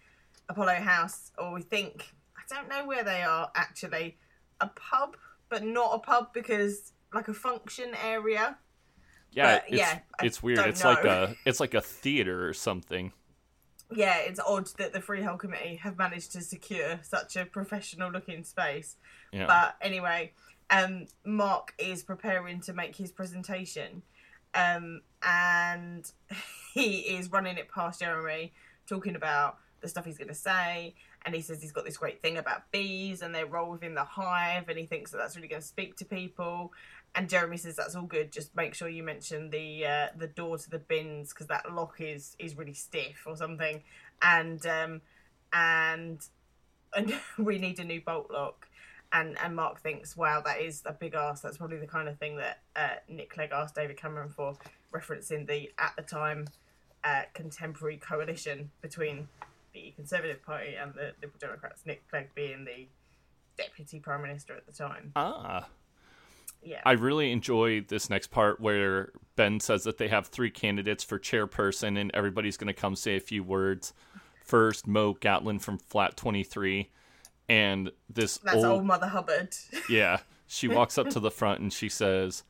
Apollo 0.49 0.74
House, 0.80 1.30
or 1.39 1.53
we 1.53 1.62
think 1.62 2.12
I 2.37 2.53
don't 2.53 2.68
know 2.68 2.85
where 2.85 3.05
they 3.05 3.22
are 3.22 3.49
actually. 3.55 4.18
A 4.61 4.66
pub, 4.66 5.16
but 5.49 5.62
not 5.62 5.95
a 5.95 5.99
pub 6.01 6.33
because 6.35 6.93
like 7.14 7.28
a 7.28 7.35
function 7.35 7.93
area. 8.05 8.59
Yeah, 9.30 9.59
But, 9.59 9.64
it's, 9.68 9.78
yeah, 9.78 9.99
I 10.18 10.26
it's 10.26 10.43
weird. 10.43 10.59
It's 10.66 10.83
like 10.83 11.05
a 11.05 11.37
it's 11.47 11.61
like 11.61 11.74
a 11.74 11.80
theater 11.80 12.49
or 12.49 12.55
something. 12.55 13.12
Yeah, 13.95 14.18
it's 14.18 14.41
odd 14.41 14.66
that 14.78 14.93
the 14.93 15.01
Freehold 15.01 15.39
Committee 15.39 15.76
have 15.76 15.97
managed 15.97 16.33
to 16.33 16.41
secure 16.41 16.99
such 17.03 17.37
a 17.37 17.45
professional 17.45 18.11
looking 18.11 18.43
space. 18.43 18.97
Yeah. 19.33 19.47
But 19.47 19.76
anyway, 19.80 20.33
um, 20.72 21.06
Mark 21.24 21.74
is 21.78 22.02
preparing 22.02 22.60
to 22.62 22.72
make 22.72 22.96
his 22.96 23.12
presentation, 23.12 24.02
um, 24.54 25.02
and 25.22 26.10
he 26.74 27.00
is 27.00 27.30
running 27.30 27.58
it 27.58 27.68
past 27.68 28.00
Jeremy, 28.00 28.52
talking 28.88 29.14
about 29.14 29.58
the 29.82 29.88
stuff 29.88 30.06
he's 30.06 30.18
going 30.18 30.28
to 30.28 30.34
say. 30.34 30.94
And 31.24 31.34
he 31.36 31.40
says 31.40 31.62
he's 31.62 31.70
got 31.70 31.84
this 31.84 31.98
great 31.98 32.20
thing 32.20 32.36
about 32.38 32.72
bees 32.72 33.22
and 33.22 33.32
their 33.32 33.46
role 33.46 33.70
within 33.70 33.94
the 33.94 34.02
hive, 34.02 34.68
and 34.68 34.78
he 34.78 34.86
thinks 34.86 35.12
that 35.12 35.18
that's 35.18 35.36
really 35.36 35.46
going 35.46 35.62
to 35.62 35.68
speak 35.68 35.96
to 35.98 36.04
people. 36.04 36.72
And 37.14 37.28
Jeremy 37.28 37.58
says 37.58 37.76
that's 37.76 37.94
all 37.94 38.06
good. 38.06 38.32
Just 38.32 38.56
make 38.56 38.74
sure 38.74 38.88
you 38.88 39.02
mention 39.02 39.50
the 39.50 39.86
uh, 39.86 40.06
the 40.16 40.26
door 40.26 40.58
to 40.58 40.70
the 40.70 40.78
bins 40.78 41.28
because 41.28 41.46
that 41.48 41.72
lock 41.72 41.96
is 42.00 42.34
is 42.38 42.56
really 42.56 42.72
stiff 42.72 43.24
or 43.26 43.36
something. 43.36 43.82
And 44.22 44.64
um, 44.66 45.02
and 45.52 46.26
and 46.96 47.14
we 47.38 47.58
need 47.58 47.78
a 47.78 47.84
new 47.84 48.00
bolt 48.00 48.30
lock. 48.30 48.66
And 49.12 49.36
and 49.42 49.54
Mark 49.54 49.80
thinks, 49.80 50.16
wow, 50.16 50.40
that 50.44 50.60
is 50.60 50.82
a 50.86 50.92
big 50.92 51.14
ask. 51.14 51.42
That's 51.42 51.58
probably 51.58 51.78
the 51.78 51.86
kind 51.86 52.08
of 52.08 52.18
thing 52.18 52.36
that 52.36 52.60
uh, 52.74 52.96
Nick 53.08 53.30
Clegg 53.30 53.50
asked 53.52 53.74
David 53.74 53.96
Cameron 53.96 54.30
for, 54.30 54.56
referencing 54.92 55.46
the 55.46 55.70
at 55.78 55.92
the 55.96 56.02
time 56.02 56.46
uh, 57.04 57.22
contemporary 57.34 57.98
coalition 57.98 58.70
between 58.80 59.28
the 59.74 59.92
Conservative 59.96 60.42
Party 60.42 60.74
and 60.74 60.94
the 60.94 61.12
Liberal 61.20 61.38
Democrats. 61.38 61.82
Nick 61.86 62.08
Clegg 62.08 62.34
being 62.34 62.64
the 62.64 62.86
deputy 63.56 63.98
prime 63.98 64.22
minister 64.22 64.54
at 64.56 64.66
the 64.66 64.72
time. 64.72 65.12
Ah. 65.16 65.68
Yeah, 66.64 66.80
I 66.86 66.92
really 66.92 67.32
enjoy 67.32 67.80
this 67.80 68.08
next 68.08 68.28
part 68.28 68.60
where 68.60 69.10
Ben 69.34 69.58
says 69.58 69.82
that 69.82 69.98
they 69.98 70.06
have 70.08 70.28
three 70.28 70.50
candidates 70.50 71.02
for 71.02 71.18
chairperson 71.18 71.98
and 71.98 72.10
everybody's 72.14 72.56
going 72.56 72.72
to 72.72 72.80
come 72.80 72.94
say 72.94 73.16
a 73.16 73.20
few 73.20 73.42
words. 73.42 73.92
First, 74.44 74.86
Mo 74.86 75.14
Gatlin 75.14 75.58
from 75.58 75.78
Flat 75.78 76.16
23. 76.16 76.88
And 77.49 77.90
this 78.09 78.38
that's 78.38 78.57
old, 78.57 78.66
old 78.66 78.84
Mother 78.84 79.09
Hubbard. 79.09 79.55
Yeah. 79.88 80.20
She 80.47 80.68
walks 80.68 80.99
up 80.99 81.09
to 81.11 81.20
the 81.20 81.30
front 81.30 81.61
and 81.61 81.72
she 81.72 81.88
says, 81.88 82.43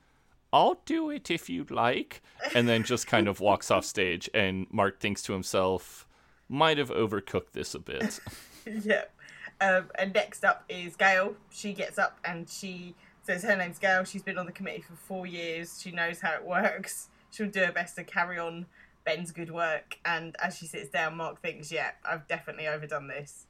I'll 0.53 0.81
do 0.85 1.09
it 1.11 1.31
if 1.31 1.49
you'd 1.49 1.71
like. 1.71 2.21
And 2.53 2.69
then 2.69 2.83
just 2.83 3.07
kind 3.07 3.29
of 3.29 3.39
walks 3.39 3.71
off 3.71 3.85
stage. 3.85 4.29
And 4.35 4.67
Mark 4.73 4.99
thinks 4.99 5.23
to 5.23 5.33
himself, 5.33 6.07
might 6.49 6.79
have 6.79 6.91
overcooked 6.91 7.53
this 7.53 7.75
a 7.75 7.79
bit. 7.79 8.19
yep. 8.67 9.15
Um, 9.61 9.91
and 9.99 10.13
next 10.13 10.45
up 10.45 10.65
is 10.69 10.97
Gail. 10.97 11.35
She 11.51 11.73
gets 11.73 11.99
up 11.99 12.19
and 12.25 12.49
she 12.49 12.95
says 13.23 13.45
her 13.45 13.57
name's 13.57 13.79
Gail. 13.79 14.05
She's 14.05 14.23
been 14.23 14.39
on 14.39 14.47
the 14.47 14.53
committee 14.53 14.83
for 14.83 14.97
four 14.97 15.27
years. 15.27 15.81
She 15.81 15.93
knows 15.93 16.21
how 16.21 16.35
it 16.35 16.45
works. 16.45 17.09
She'll 17.31 17.49
do 17.49 17.61
her 17.61 17.73
best 17.73 17.97
to 17.97 18.05
carry 18.05 18.39
on 18.39 18.67
Ben's 19.05 19.31
good 19.31 19.51
work. 19.51 19.99
And 20.05 20.37
as 20.43 20.57
she 20.57 20.67
sits 20.67 20.91
down, 20.91 21.17
Mark 21.17 21.41
thinks, 21.41 21.73
yeah, 21.73 21.93
I've 22.05 22.27
definitely 22.27 22.67
overdone 22.67 23.09
this. 23.09 23.47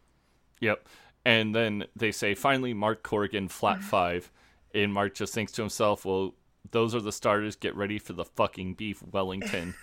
Yep. 0.61 0.87
And 1.25 1.55
then 1.55 1.85
they 1.95 2.13
say, 2.13 2.35
finally, 2.35 2.75
Mark 2.75 3.03
Corrigan, 3.03 3.49
flat 3.49 3.83
five. 3.83 4.31
And 4.75 4.93
Mark 4.93 5.15
just 5.15 5.35
thinks 5.35 5.53
to 5.53 5.63
himself, 5.63 6.05
well, 6.05 6.35
those 6.71 6.95
are 6.95 7.01
the 7.01 7.13
starters. 7.13 7.57
Get 7.57 7.77
ready 7.77 7.99
for 7.99 8.13
the 8.13 8.25
fucking 8.25 8.75
beef 8.75 9.03
Wellington. 9.03 9.75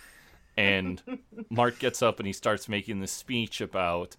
and 0.58 1.02
Mark 1.50 1.80
gets 1.80 2.02
up 2.02 2.20
and 2.20 2.28
he 2.28 2.34
starts 2.34 2.68
making 2.68 3.00
this 3.00 3.12
speech 3.12 3.62
about 3.62 4.16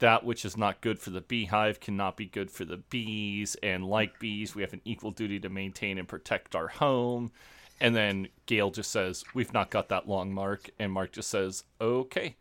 that 0.00 0.22
which 0.24 0.44
is 0.44 0.56
not 0.56 0.80
good 0.82 0.98
for 0.98 1.10
the 1.10 1.20
beehive 1.20 1.80
cannot 1.80 2.16
be 2.16 2.26
good 2.26 2.50
for 2.50 2.64
the 2.64 2.76
bees. 2.76 3.56
And 3.62 3.86
like 3.86 4.18
bees, 4.18 4.54
we 4.54 4.62
have 4.62 4.72
an 4.72 4.82
equal 4.84 5.10
duty 5.10 5.40
to 5.40 5.48
maintain 5.48 5.98
and 5.98 6.06
protect 6.06 6.54
our 6.54 6.68
home. 6.68 7.32
And 7.80 7.94
then 7.94 8.28
Gail 8.46 8.70
just 8.70 8.90
says, 8.90 9.24
We've 9.34 9.52
not 9.52 9.70
got 9.70 9.88
that 9.88 10.08
long, 10.08 10.32
Mark. 10.32 10.70
And 10.78 10.92
Mark 10.92 11.12
just 11.12 11.30
says, 11.30 11.64
Okay. 11.80 12.36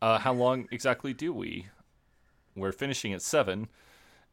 Uh, 0.00 0.18
how 0.18 0.32
long 0.32 0.68
exactly 0.70 1.12
do 1.12 1.32
we? 1.32 1.66
We're 2.56 2.72
finishing 2.72 3.12
at 3.12 3.22
seven. 3.22 3.68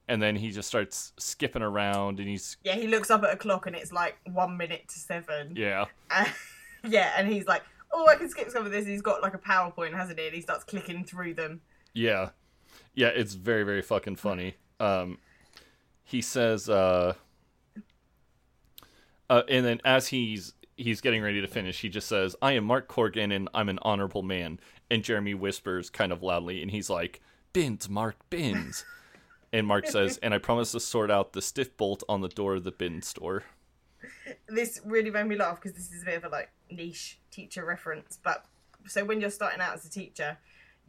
And 0.07 0.21
then 0.21 0.35
he 0.35 0.51
just 0.51 0.67
starts 0.67 1.13
skipping 1.17 1.61
around 1.61 2.19
and 2.19 2.27
he's, 2.27 2.57
Yeah, 2.63 2.75
he 2.75 2.87
looks 2.87 3.09
up 3.09 3.23
at 3.23 3.33
a 3.33 3.37
clock 3.37 3.67
and 3.67 3.75
it's 3.75 3.93
like 3.93 4.17
one 4.25 4.57
minute 4.57 4.87
to 4.89 4.99
seven. 4.99 5.55
yeah. 5.55 5.85
Uh, 6.09 6.25
yeah, 6.87 7.13
and 7.17 7.31
he's 7.31 7.45
like, 7.47 7.63
"Oh, 7.93 8.05
I 8.07 8.15
can 8.15 8.27
skip 8.29 8.49
some 8.49 8.65
of 8.65 8.71
this." 8.73 8.85
He's 8.85 9.01
got 9.01 9.21
like 9.21 9.33
a 9.33 9.37
PowerPoint, 9.37 9.93
hasn't 9.93 10.19
he? 10.19 10.25
And 10.25 10.35
he 10.35 10.41
starts 10.41 10.65
clicking 10.65 11.05
through 11.05 11.35
them. 11.35 11.61
Yeah. 11.93 12.31
Yeah, 12.95 13.07
it's 13.09 13.33
very, 13.35 13.63
very 13.63 13.81
fucking 13.81 14.17
funny. 14.17 14.55
Um, 14.81 15.19
he 16.03 16.21
says, 16.21 16.67
uh, 16.67 17.13
uh, 19.29 19.43
and 19.49 19.65
then 19.65 19.79
as 19.85 20.07
he's 20.07 20.53
he's 20.75 21.01
getting 21.01 21.21
ready 21.23 21.39
to 21.39 21.47
finish, 21.47 21.79
he 21.81 21.89
just 21.89 22.07
says, 22.07 22.35
"I 22.41 22.53
am 22.53 22.65
Mark 22.65 22.87
Corrigan, 22.87 23.31
and 23.31 23.47
I'm 23.53 23.69
an 23.69 23.79
honorable 23.83 24.21
man." 24.23 24.59
And 24.91 25.03
Jeremy 25.03 25.33
whispers 25.33 25.89
kind 25.89 26.11
of 26.11 26.21
loudly, 26.21 26.61
and 26.61 26.69
he's 26.69 26.89
like, 26.89 27.21
"Bins, 27.53 27.87
Mark, 27.87 28.17
bins." 28.29 28.85
and 29.53 29.67
Mark 29.67 29.85
says, 29.85 30.17
"And 30.23 30.33
I 30.33 30.39
promise 30.39 30.71
to 30.71 30.79
sort 30.79 31.11
out 31.11 31.33
the 31.33 31.41
stiff 31.41 31.77
bolt 31.77 32.03
on 32.09 32.21
the 32.21 32.27
door 32.27 32.55
of 32.55 32.63
the 32.63 32.71
bin 32.71 33.01
store." 33.01 33.43
This 34.47 34.81
really 34.83 35.11
made 35.11 35.27
me 35.27 35.35
laugh 35.35 35.61
because 35.61 35.77
this 35.77 35.91
is 35.91 36.01
a 36.01 36.05
bit 36.05 36.17
of 36.17 36.25
a 36.25 36.29
like 36.29 36.51
niche 36.69 37.19
teacher 37.31 37.63
reference. 37.63 38.17
But 38.21 38.45
so 38.87 39.05
when 39.05 39.21
you're 39.21 39.29
starting 39.29 39.61
out 39.61 39.75
as 39.75 39.85
a 39.85 39.89
teacher, 39.89 40.37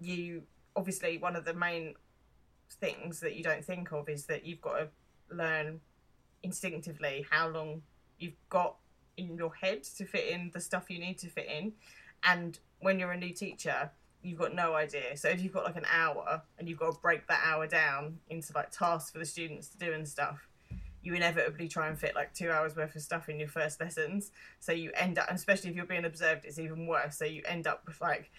you 0.01 0.47
obviously 0.75 1.19
one 1.19 1.37
of 1.37 1.45
the 1.45 1.55
main 1.55 1.95
things 2.71 3.21
that 3.21 3.37
you 3.37 3.45
don't 3.45 3.65
think 3.65 3.93
of 3.93 4.09
is 4.09 4.27
that 4.27 4.45
you've 4.45 4.61
got 4.61 4.79
to 4.79 4.89
learn 5.31 5.81
instinctively 6.43 7.27
how 7.31 7.49
long 7.49 7.83
you've 8.19 8.49
got 8.49 8.77
in 9.17 9.37
your 9.37 9.55
head 9.55 9.85
to 9.85 10.05
fit 10.05 10.29
in 10.29 10.51
the 10.53 10.61
stuff 10.61 10.91
you 10.91 10.99
need 10.99 11.19
to 11.19 11.29
fit 11.29 11.47
in. 11.47 11.73
And 12.23 12.59
when 12.81 12.99
you're 12.99 13.13
a 13.13 13.17
new 13.17 13.33
teacher, 13.33 13.91
you've 14.25 14.39
got 14.39 14.55
no 14.55 14.75
idea. 14.75 15.17
So 15.17 15.29
if 15.29 15.43
you've 15.43 15.53
got 15.53 15.65
like 15.65 15.77
an 15.77 15.87
hour 15.93 16.43
and 16.59 16.69
you've 16.69 16.79
got 16.79 16.93
to 16.93 17.01
break 17.01 17.27
that 17.29 17.43
hour 17.45 17.67
down 17.67 18.19
into 18.31 18.53
like 18.55 18.71
tasks 18.71 19.11
for 19.11 19.19
the 19.19 19.27
students 19.27 19.69
to 19.69 19.79
do 19.79 19.93
and 19.93 20.09
stuff, 20.09 20.49
you 21.03 21.13
inevitably 21.15 21.69
try 21.69 21.89
and 21.89 21.99
fit 21.99 22.15
like 22.15 22.33
two 22.33 22.51
hours 22.51 22.75
worth 22.75 22.97
of 22.97 23.03
stuff 23.03 23.29
in 23.29 23.39
your 23.39 23.49
first 23.49 23.79
lessons. 23.81 24.33
So 24.61 24.73
you 24.73 24.91
end 24.95 25.19
up, 25.19 25.31
especially 25.31 25.71
if 25.71 25.77
you're 25.77 25.85
being 25.85 26.07
observed, 26.07 26.47
it's 26.47 26.59
even 26.59 26.87
worse. 26.87 27.19
So 27.19 27.27
you 27.27 27.43
end 27.47 27.67
up 27.67 27.83
with 27.87 28.01
like 28.01 28.31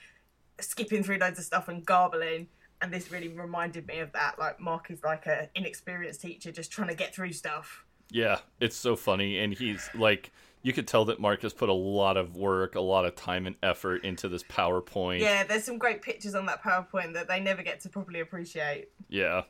skipping 0.59 1.03
through 1.03 1.17
loads 1.17 1.37
of 1.37 1.45
stuff 1.45 1.67
and 1.67 1.85
garbling. 1.85 2.47
And 2.81 2.91
this 2.91 3.11
really 3.11 3.27
reminded 3.27 3.87
me 3.87 3.99
of 3.99 4.11
that. 4.13 4.39
Like 4.39 4.59
Mark 4.59 4.89
is 4.89 5.03
like 5.03 5.27
a 5.27 5.49
inexperienced 5.53 6.21
teacher 6.21 6.51
just 6.51 6.71
trying 6.71 6.87
to 6.87 6.95
get 6.95 7.13
through 7.13 7.33
stuff. 7.33 7.85
Yeah, 8.11 8.39
it's 8.59 8.75
so 8.75 8.95
funny, 8.95 9.39
and 9.39 9.53
he's 9.53 9.89
like, 9.95 10.31
you 10.61 10.73
could 10.73 10.87
tell 10.87 11.05
that 11.05 11.19
Mark 11.19 11.41
has 11.43 11.53
put 11.53 11.69
a 11.69 11.73
lot 11.73 12.17
of 12.17 12.35
work, 12.35 12.75
a 12.75 12.81
lot 12.81 13.05
of 13.05 13.15
time 13.15 13.45
and 13.45 13.55
effort 13.61 14.03
into 14.03 14.27
this 14.27 14.43
PowerPoint. 14.43 15.19
Yeah, 15.19 15.43
there's 15.43 15.63
some 15.63 15.77
great 15.77 16.01
pictures 16.01 16.33
on 16.33 16.45
that 16.47 16.63
PowerPoint 16.63 17.13
that 17.13 17.27
they 17.27 17.39
never 17.39 17.61
get 17.61 17.81
to 17.81 17.89
properly 17.89 18.19
appreciate. 18.19 18.89
Yeah, 19.09 19.43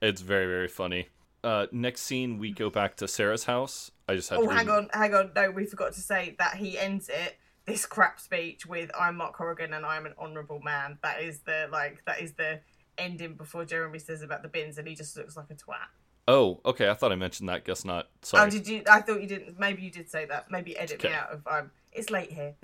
it's 0.00 0.20
very 0.20 0.46
very 0.46 0.68
funny. 0.68 1.08
Uh, 1.44 1.66
next 1.72 2.02
scene, 2.02 2.38
we 2.38 2.52
go 2.52 2.70
back 2.70 2.96
to 2.96 3.06
Sarah's 3.06 3.44
house. 3.44 3.90
I 4.08 4.14
just 4.14 4.30
had 4.30 4.38
Oh, 4.38 4.48
hang 4.48 4.68
on, 4.68 4.88
hang 4.92 5.14
on. 5.14 5.30
No, 5.36 5.50
we 5.50 5.66
forgot 5.66 5.92
to 5.92 6.00
say 6.00 6.34
that 6.38 6.56
he 6.56 6.78
ends 6.78 7.08
it 7.08 7.36
this 7.66 7.84
crap 7.84 8.18
speech 8.20 8.66
with 8.66 8.90
"I'm 8.98 9.16
Mark 9.16 9.34
Corrigan 9.34 9.74
and 9.74 9.84
I'm 9.84 10.06
an 10.06 10.14
honourable 10.18 10.60
man." 10.60 10.98
That 11.02 11.22
is 11.22 11.40
the 11.40 11.68
like 11.70 12.02
that 12.06 12.20
is 12.20 12.32
the 12.32 12.60
ending 12.98 13.34
before 13.34 13.64
Jeremy 13.64 13.98
says 13.98 14.22
about 14.22 14.42
the 14.42 14.48
bins, 14.48 14.78
and 14.78 14.88
he 14.88 14.94
just 14.94 15.16
looks 15.16 15.36
like 15.36 15.50
a 15.50 15.54
twat. 15.54 15.88
Oh, 16.28 16.60
okay. 16.64 16.88
I 16.88 16.94
thought 16.94 17.12
I 17.12 17.16
mentioned 17.16 17.48
that. 17.48 17.64
Guess 17.64 17.84
not. 17.84 18.08
Sorry. 18.22 18.46
Oh, 18.46 18.50
did 18.50 18.66
you? 18.66 18.82
I 18.90 19.00
thought 19.00 19.20
you 19.20 19.28
didn't. 19.28 19.58
Maybe 19.58 19.82
you 19.82 19.90
did 19.90 20.10
say 20.10 20.24
that. 20.26 20.50
Maybe 20.50 20.76
edit 20.76 21.02
me 21.02 21.12
out 21.12 21.30
of. 21.30 21.46
Um, 21.46 21.70
it's 21.92 22.10
late 22.10 22.30
here. 22.30 22.54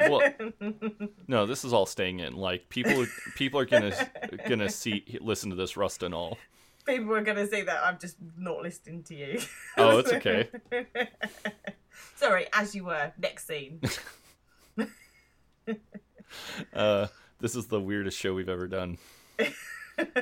Well, 0.00 0.22
no, 1.28 1.46
this 1.46 1.64
is 1.64 1.72
all 1.72 1.86
staying 1.86 2.20
in. 2.20 2.36
Like 2.36 2.68
people, 2.68 3.06
people 3.36 3.60
are 3.60 3.64
gonna 3.64 3.92
gonna 4.46 4.68
see, 4.70 5.18
listen 5.20 5.50
to 5.50 5.56
this 5.56 5.76
rust 5.76 6.02
and 6.02 6.14
all. 6.14 6.36
People 6.84 7.14
are 7.14 7.22
gonna 7.22 7.46
say 7.46 7.62
that 7.62 7.84
I'm 7.84 7.98
just 7.98 8.16
not 8.36 8.62
listening 8.62 9.02
to 9.04 9.14
you. 9.14 9.40
Oh, 9.76 9.98
it's 9.98 10.12
okay. 10.12 10.48
Sorry, 12.16 12.46
as 12.52 12.74
you 12.74 12.84
were. 12.84 13.12
Next 13.18 13.46
scene. 13.46 13.80
Uh, 16.72 17.06
this 17.40 17.54
is 17.54 17.66
the 17.66 17.80
weirdest 17.80 18.18
show 18.18 18.34
we've 18.34 18.48
ever 18.48 18.66
done, 18.66 18.98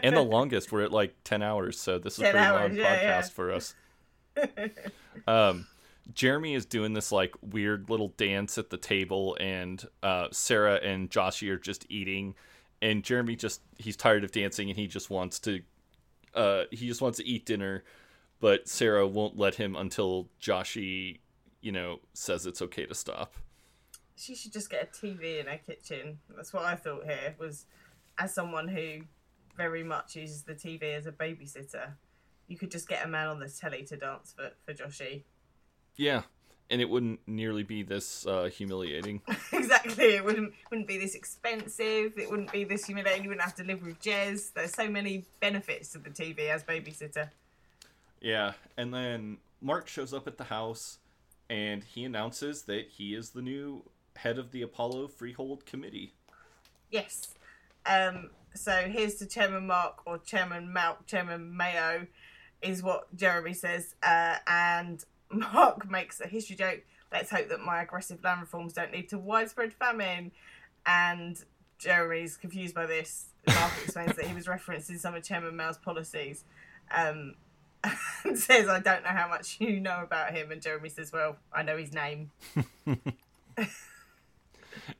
and 0.02 0.16
the 0.16 0.22
longest. 0.22 0.72
We're 0.72 0.82
at 0.82 0.92
like 0.92 1.14
ten 1.24 1.42
hours, 1.42 1.78
so 1.78 1.98
this 1.98 2.14
is 2.14 2.20
a 2.20 2.22
pretty 2.30 2.38
hours, 2.38 2.70
long 2.70 2.78
yeah, 2.78 2.96
podcast 2.96 3.02
yeah. 3.02 3.22
for 3.22 3.52
us. 3.52 3.74
um, 5.26 5.66
Jeremy 6.14 6.54
is 6.54 6.64
doing 6.64 6.92
this 6.92 7.10
like 7.10 7.34
weird 7.42 7.90
little 7.90 8.08
dance 8.16 8.58
at 8.58 8.70
the 8.70 8.76
table, 8.76 9.36
and 9.40 9.84
uh, 10.02 10.28
Sarah 10.30 10.76
and 10.76 11.10
Joshy 11.10 11.50
are 11.50 11.58
just 11.58 11.86
eating, 11.88 12.34
and 12.80 13.02
Jeremy 13.02 13.36
just 13.36 13.60
he's 13.78 13.96
tired 13.96 14.24
of 14.24 14.32
dancing 14.32 14.68
and 14.68 14.78
he 14.78 14.86
just 14.86 15.10
wants 15.10 15.38
to, 15.40 15.62
uh, 16.34 16.64
he 16.70 16.86
just 16.86 17.02
wants 17.02 17.18
to 17.18 17.26
eat 17.26 17.46
dinner, 17.46 17.84
but 18.40 18.68
Sarah 18.68 19.06
won't 19.06 19.36
let 19.36 19.56
him 19.56 19.74
until 19.74 20.28
Joshy, 20.40 21.18
you 21.60 21.72
know, 21.72 22.00
says 22.14 22.46
it's 22.46 22.62
okay 22.62 22.86
to 22.86 22.94
stop. 22.94 23.34
she 24.16 24.34
should 24.34 24.52
just 24.52 24.70
get 24.70 24.84
a 24.84 25.06
TV 25.06 25.40
in 25.40 25.46
her 25.46 25.58
kitchen. 25.66 26.18
That's 26.34 26.52
what 26.52 26.64
I 26.64 26.76
thought 26.76 27.04
here 27.04 27.34
was 27.38 27.66
as 28.18 28.32
someone 28.32 28.68
who 28.68 29.00
very 29.56 29.82
much 29.82 30.16
uses 30.16 30.42
the 30.42 30.54
TV 30.54 30.96
as 30.96 31.06
a 31.06 31.12
babysitter, 31.12 31.92
you 32.48 32.56
could 32.56 32.70
just 32.70 32.88
get 32.88 33.04
a 33.04 33.08
man 33.08 33.28
on 33.28 33.40
the 33.40 33.48
telly 33.48 33.84
to 33.84 33.96
dance 33.96 34.34
for, 34.36 34.50
for 34.64 34.74
Joshy. 34.74 35.22
Yeah, 35.96 36.22
and 36.70 36.80
it 36.80 36.88
wouldn't 36.88 37.20
nearly 37.26 37.62
be 37.62 37.82
this 37.82 38.26
uh, 38.26 38.44
humiliating. 38.44 39.22
exactly. 39.52 40.16
It 40.16 40.24
wouldn't 40.24 40.52
wouldn't 40.70 40.88
be 40.88 40.98
this 40.98 41.14
expensive. 41.14 42.18
It 42.18 42.30
wouldn't 42.30 42.52
be 42.52 42.64
this 42.64 42.86
humiliating. 42.86 43.24
You 43.24 43.30
wouldn't 43.30 43.44
have 43.44 43.56
to 43.56 43.64
live 43.64 43.82
with 43.82 44.00
Jez. 44.00 44.52
There's 44.52 44.74
so 44.74 44.88
many 44.88 45.24
benefits 45.40 45.90
to 45.92 45.98
the 45.98 46.10
TV 46.10 46.48
as 46.50 46.62
babysitter. 46.64 47.30
Yeah, 48.20 48.52
and 48.76 48.92
then 48.92 49.38
Mark 49.60 49.88
shows 49.88 50.12
up 50.12 50.26
at 50.26 50.38
the 50.38 50.44
house 50.44 50.98
and 51.48 51.84
he 51.84 52.04
announces 52.04 52.62
that 52.62 52.88
he 52.88 53.14
is 53.14 53.30
the 53.30 53.42
new 53.42 53.82
head 54.16 54.38
of 54.38 54.50
the 54.50 54.62
Apollo 54.62 55.08
Freehold 55.08 55.64
Committee. 55.66 56.14
Yes. 56.90 57.28
Um, 57.84 58.30
so 58.56 58.72
here's 58.88 59.16
to 59.16 59.26
Chairman 59.26 59.66
Mark 59.66 60.00
or 60.06 60.18
Chairman 60.18 60.72
Malk, 60.74 61.06
Chairman 61.06 61.56
Mayo, 61.56 62.06
is 62.62 62.82
what 62.82 63.14
Jeremy 63.16 63.54
says. 63.54 63.94
Uh, 64.02 64.36
and 64.46 65.04
Mark 65.30 65.90
makes 65.90 66.20
a 66.20 66.26
history 66.26 66.56
joke. 66.56 66.82
Let's 67.12 67.30
hope 67.30 67.48
that 67.48 67.60
my 67.60 67.82
aggressive 67.82 68.22
land 68.24 68.40
reforms 68.40 68.72
don't 68.72 68.92
lead 68.92 69.08
to 69.10 69.18
widespread 69.18 69.72
famine. 69.72 70.32
And 70.84 71.42
Jeremy's 71.78 72.36
confused 72.36 72.74
by 72.74 72.86
this. 72.86 73.26
Mark 73.46 73.72
explains 73.84 74.16
that 74.16 74.26
he 74.26 74.34
was 74.34 74.46
referencing 74.46 74.98
some 74.98 75.14
of 75.14 75.22
Chairman 75.22 75.56
Mao's 75.56 75.78
policies. 75.78 76.44
Um, 76.90 77.34
and 78.24 78.38
says, 78.38 78.68
I 78.68 78.80
don't 78.80 79.04
know 79.04 79.10
how 79.10 79.28
much 79.28 79.60
you 79.60 79.80
know 79.80 80.02
about 80.02 80.32
him. 80.32 80.50
And 80.50 80.60
Jeremy 80.60 80.88
says, 80.88 81.12
Well, 81.12 81.36
I 81.52 81.62
know 81.62 81.76
his 81.76 81.92
name. 81.92 82.30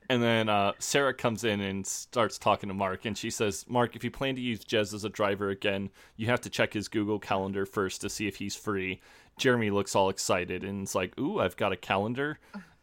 And 0.09 0.21
then 0.21 0.49
uh, 0.49 0.73
Sarah 0.79 1.13
comes 1.13 1.43
in 1.43 1.61
and 1.61 1.85
starts 1.85 2.37
talking 2.37 2.69
to 2.69 2.73
Mark, 2.73 3.05
and 3.05 3.17
she 3.17 3.29
says, 3.29 3.65
Mark, 3.67 3.95
if 3.95 4.03
you 4.03 4.11
plan 4.11 4.35
to 4.35 4.41
use 4.41 4.63
Jez 4.63 4.93
as 4.93 5.03
a 5.03 5.09
driver 5.09 5.49
again, 5.49 5.89
you 6.15 6.27
have 6.27 6.41
to 6.41 6.49
check 6.49 6.73
his 6.73 6.87
Google 6.87 7.19
Calendar 7.19 7.65
first 7.65 8.01
to 8.01 8.09
see 8.09 8.27
if 8.27 8.37
he's 8.37 8.55
free. 8.55 9.01
Jeremy 9.37 9.69
looks 9.69 9.95
all 9.95 10.09
excited 10.09 10.63
and 10.63 10.83
it's 10.83 10.95
like, 10.95 11.17
Ooh, 11.19 11.39
I've 11.39 11.57
got 11.57 11.71
a 11.71 11.77
calendar. 11.77 12.39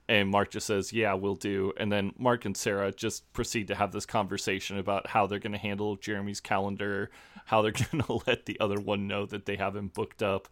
And 0.09 0.29
Mark 0.29 0.51
just 0.51 0.67
says, 0.67 0.93
Yeah, 0.93 1.15
we'll 1.15 1.35
do. 1.35 1.73
And 1.79 1.91
then 1.91 2.13
Mark 2.19 2.45
and 2.45 2.57
Sarah 2.57 2.93
just 2.93 3.31
proceed 3.33 3.69
to 3.69 3.75
have 3.75 3.91
this 3.91 4.07
conversation 4.07 4.79
about 4.79 5.09
how 5.09 5.27
they're 5.27 5.39
going 5.39 5.53
to 5.53 5.59
handle 5.59 5.97
Jeremy's 5.97 6.41
calendar, 6.41 7.11
how 7.47 7.63
they're 7.63 7.73
going 7.91 8.05
to 8.05 8.21
let 8.27 8.47
the 8.47 8.59
other 8.61 8.79
one 8.79 9.07
know 9.07 9.27
that 9.27 9.47
they 9.47 9.57
have 9.57 9.75
him 9.75 9.89
booked 9.89 10.23
up. 10.23 10.49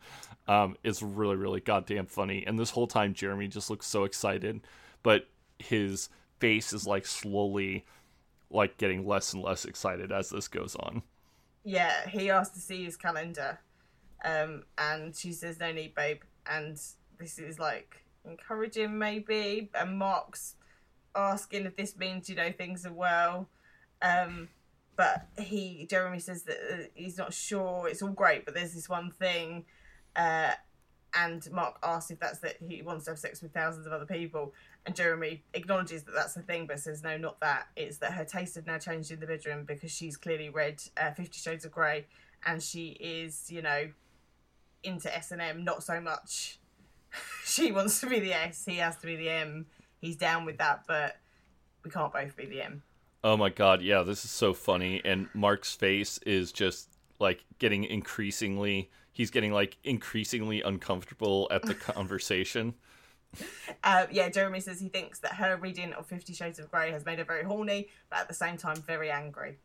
Um, 0.48 0.76
it's 0.82 1.02
really, 1.02 1.36
really 1.36 1.60
goddamn 1.60 2.06
funny. 2.06 2.44
And 2.46 2.58
this 2.58 2.70
whole 2.70 2.86
time, 2.86 3.14
Jeremy 3.14 3.46
just 3.46 3.70
looks 3.70 3.86
so 3.86 4.04
excited, 4.04 4.62
but 5.02 5.28
his 5.58 6.08
face 6.42 6.72
is 6.72 6.88
like 6.88 7.06
slowly 7.06 7.84
like 8.50 8.76
getting 8.76 9.06
less 9.06 9.32
and 9.32 9.42
less 9.42 9.64
excited 9.64 10.10
as 10.10 10.28
this 10.28 10.48
goes 10.48 10.74
on. 10.76 11.02
yeah, 11.64 12.08
he 12.08 12.30
asked 12.30 12.54
to 12.54 12.60
see 12.60 12.84
his 12.84 12.96
calendar, 12.96 13.60
um, 14.24 14.64
and 14.76 15.14
she 15.14 15.32
says, 15.32 15.60
"No 15.60 15.72
need, 15.72 15.94
babe." 15.94 16.22
And 16.50 16.76
this 17.18 17.38
is 17.38 17.60
like 17.60 18.02
encouraging, 18.24 18.98
maybe. 18.98 19.70
And 19.72 19.96
Mark's 19.96 20.56
asking 21.14 21.66
if 21.66 21.76
this 21.76 21.96
means 21.96 22.28
you 22.28 22.34
know 22.34 22.50
things 22.50 22.84
are 22.84 22.92
well. 22.92 23.48
Um, 24.02 24.48
but 24.96 25.28
he 25.38 25.86
Jeremy 25.88 26.18
says 26.18 26.42
that 26.42 26.58
uh, 26.72 26.84
he's 26.94 27.18
not 27.18 27.32
sure. 27.32 27.88
It's 27.88 28.02
all 28.02 28.10
great, 28.10 28.44
but 28.44 28.54
there's 28.54 28.74
this 28.74 28.88
one 28.88 29.12
thing. 29.12 29.64
Uh, 30.16 30.52
and 31.14 31.50
Mark 31.52 31.76
asks 31.82 32.10
if 32.10 32.18
that's 32.18 32.40
that 32.40 32.56
he 32.66 32.82
wants 32.82 33.04
to 33.04 33.12
have 33.12 33.18
sex 33.18 33.42
with 33.42 33.52
thousands 33.52 33.86
of 33.86 33.92
other 33.92 34.06
people, 34.06 34.52
and 34.84 34.96
Jeremy 34.96 35.44
acknowledges 35.54 36.02
that 36.04 36.14
that's 36.14 36.34
the 36.34 36.42
thing, 36.42 36.66
but 36.66 36.80
says 36.80 37.02
no, 37.02 37.16
not 37.16 37.40
that. 37.40 37.68
It's 37.76 37.98
that 37.98 38.12
her 38.12 38.24
taste 38.24 38.56
have 38.56 38.66
now 38.66 38.78
changed 38.78 39.10
in 39.10 39.20
the 39.20 39.26
bedroom 39.26 39.64
because 39.64 39.90
she's 39.90 40.16
clearly 40.16 40.48
read 40.48 40.82
uh, 40.96 41.12
Fifty 41.12 41.38
Shades 41.38 41.64
of 41.64 41.72
Grey, 41.72 42.06
and 42.44 42.62
she 42.62 42.88
is, 43.00 43.50
you 43.50 43.62
know, 43.62 43.90
into 44.82 45.14
S 45.14 45.30
and 45.30 45.40
M. 45.40 45.64
Not 45.64 45.82
so 45.82 46.00
much. 46.00 46.58
she 47.44 47.70
wants 47.70 48.00
to 48.00 48.06
be 48.06 48.20
the 48.20 48.32
S. 48.32 48.64
He 48.64 48.76
has 48.76 48.96
to 48.98 49.06
be 49.06 49.16
the 49.16 49.30
M. 49.30 49.66
He's 50.00 50.16
down 50.16 50.44
with 50.44 50.58
that, 50.58 50.84
but 50.88 51.16
we 51.84 51.90
can't 51.90 52.12
both 52.12 52.36
be 52.36 52.46
the 52.46 52.62
M. 52.62 52.82
Oh 53.24 53.36
my 53.36 53.50
god, 53.50 53.82
yeah, 53.82 54.02
this 54.02 54.24
is 54.24 54.30
so 54.32 54.52
funny. 54.52 55.00
And 55.04 55.28
Mark's 55.32 55.74
face 55.74 56.18
is 56.26 56.50
just 56.50 56.88
like 57.20 57.44
getting 57.60 57.84
increasingly 57.84 58.90
he's 59.12 59.30
getting 59.30 59.52
like 59.52 59.76
increasingly 59.84 60.62
uncomfortable 60.62 61.46
at 61.50 61.62
the 61.62 61.74
conversation. 61.92 62.74
Uh, 63.84 64.06
yeah, 64.12 64.28
Jeremy 64.28 64.60
says 64.60 64.78
he 64.78 64.88
thinks 64.88 65.18
that 65.20 65.34
her 65.34 65.56
reading 65.56 65.92
of 65.94 66.06
Fifty 66.06 66.32
Shades 66.32 66.60
of 66.60 66.70
Grey 66.70 66.92
has 66.92 67.04
made 67.04 67.18
her 67.18 67.24
very 67.24 67.42
horny, 67.42 67.88
but 68.10 68.20
at 68.20 68.28
the 68.28 68.34
same 68.34 68.56
time 68.56 68.76
very 68.76 69.10
angry. 69.10 69.58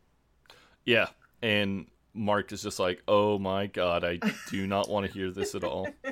Yeah. 0.85 1.09
And 1.43 1.85
Mark 2.15 2.51
is 2.51 2.63
just 2.63 2.79
like, 2.79 3.03
"Oh 3.07 3.37
my 3.37 3.67
god, 3.67 4.03
I 4.03 4.19
do 4.49 4.65
not 4.65 4.89
want 4.89 5.05
to 5.05 5.11
hear 5.11 5.29
this 5.29 5.53
at 5.53 5.63
all." 5.63 5.87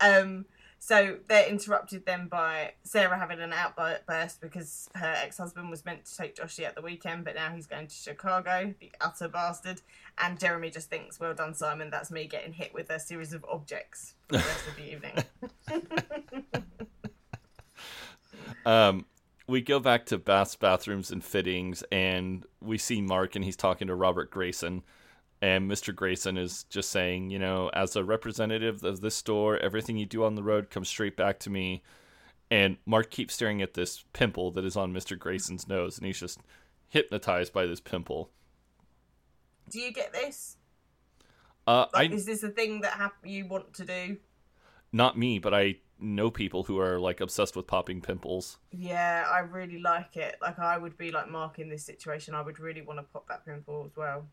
Um, 0.00 0.44
so 0.86 1.16
they're 1.26 1.48
interrupted 1.48 2.06
then 2.06 2.28
by 2.28 2.74
Sarah 2.84 3.18
having 3.18 3.40
an 3.40 3.52
outburst 3.52 4.40
because 4.40 4.88
her 4.94 5.14
ex-husband 5.16 5.68
was 5.68 5.84
meant 5.84 6.04
to 6.04 6.16
take 6.16 6.36
Joshy 6.36 6.64
at 6.64 6.76
the 6.76 6.80
weekend, 6.80 7.24
but 7.24 7.34
now 7.34 7.52
he's 7.52 7.66
going 7.66 7.88
to 7.88 7.92
Chicago, 7.92 8.72
the 8.78 8.92
utter 9.00 9.26
bastard. 9.26 9.82
And 10.16 10.38
Jeremy 10.38 10.70
just 10.70 10.88
thinks, 10.88 11.18
"Well 11.18 11.34
done, 11.34 11.54
Simon. 11.54 11.90
That's 11.90 12.12
me 12.12 12.28
getting 12.28 12.52
hit 12.52 12.72
with 12.72 12.88
a 12.88 13.00
series 13.00 13.32
of 13.32 13.44
objects 13.50 14.14
for 14.28 14.36
the 14.36 14.44
rest 14.44 14.68
of 14.68 14.76
the 14.76 14.92
evening." 14.92 15.24
Um, 18.64 19.06
we 19.46 19.60
go 19.60 19.78
back 19.78 20.06
to 20.06 20.18
baths, 20.18 20.56
bathrooms, 20.56 21.12
and 21.12 21.22
fittings, 21.22 21.84
and 21.92 22.44
we 22.60 22.78
see 22.78 23.00
Mark, 23.00 23.36
and 23.36 23.44
he's 23.44 23.54
talking 23.54 23.86
to 23.86 23.94
Robert 23.94 24.28
Grayson. 24.28 24.82
And 25.46 25.70
Mr. 25.70 25.94
Grayson 25.94 26.36
is 26.36 26.64
just 26.64 26.90
saying, 26.90 27.30
you 27.30 27.38
know, 27.38 27.70
as 27.72 27.94
a 27.94 28.02
representative 28.02 28.82
of 28.82 29.00
this 29.00 29.14
store, 29.14 29.56
everything 29.58 29.96
you 29.96 30.04
do 30.04 30.24
on 30.24 30.34
the 30.34 30.42
road 30.42 30.70
comes 30.70 30.88
straight 30.88 31.16
back 31.16 31.38
to 31.40 31.50
me. 31.50 31.84
And 32.50 32.78
Mark 32.84 33.10
keeps 33.10 33.34
staring 33.34 33.62
at 33.62 33.74
this 33.74 34.02
pimple 34.12 34.50
that 34.52 34.64
is 34.64 34.76
on 34.76 34.92
Mr. 34.92 35.16
Grayson's 35.16 35.68
nose, 35.68 35.98
and 35.98 36.04
he's 36.08 36.18
just 36.18 36.40
hypnotized 36.88 37.52
by 37.52 37.64
this 37.64 37.78
pimple. 37.78 38.30
Do 39.70 39.78
you 39.78 39.92
get 39.92 40.12
this? 40.12 40.56
Uh, 41.64 41.86
Like, 41.94 42.10
I 42.10 42.14
is 42.14 42.26
this 42.26 42.42
a 42.42 42.48
thing 42.48 42.80
that 42.80 42.94
hap- 42.94 43.24
you 43.24 43.46
want 43.46 43.72
to 43.74 43.84
do? 43.84 44.16
not 44.92 45.16
me, 45.16 45.38
but 45.38 45.54
I 45.54 45.76
know 46.00 46.28
people 46.28 46.64
who 46.64 46.80
are 46.80 46.98
like 46.98 47.20
obsessed 47.20 47.54
with 47.54 47.68
popping 47.68 48.00
pimples. 48.00 48.58
Yeah, 48.72 49.24
I 49.30 49.40
really 49.40 49.78
like 49.78 50.16
it. 50.16 50.38
Like, 50.42 50.58
I 50.58 50.76
would 50.76 50.98
be 50.98 51.12
like 51.12 51.30
Mark 51.30 51.60
in 51.60 51.68
this 51.68 51.84
situation. 51.84 52.34
I 52.34 52.42
would 52.42 52.58
really 52.58 52.82
want 52.82 52.98
to 52.98 53.04
pop 53.04 53.28
that 53.28 53.44
pimple 53.46 53.84
as 53.88 53.96
well. 53.96 54.26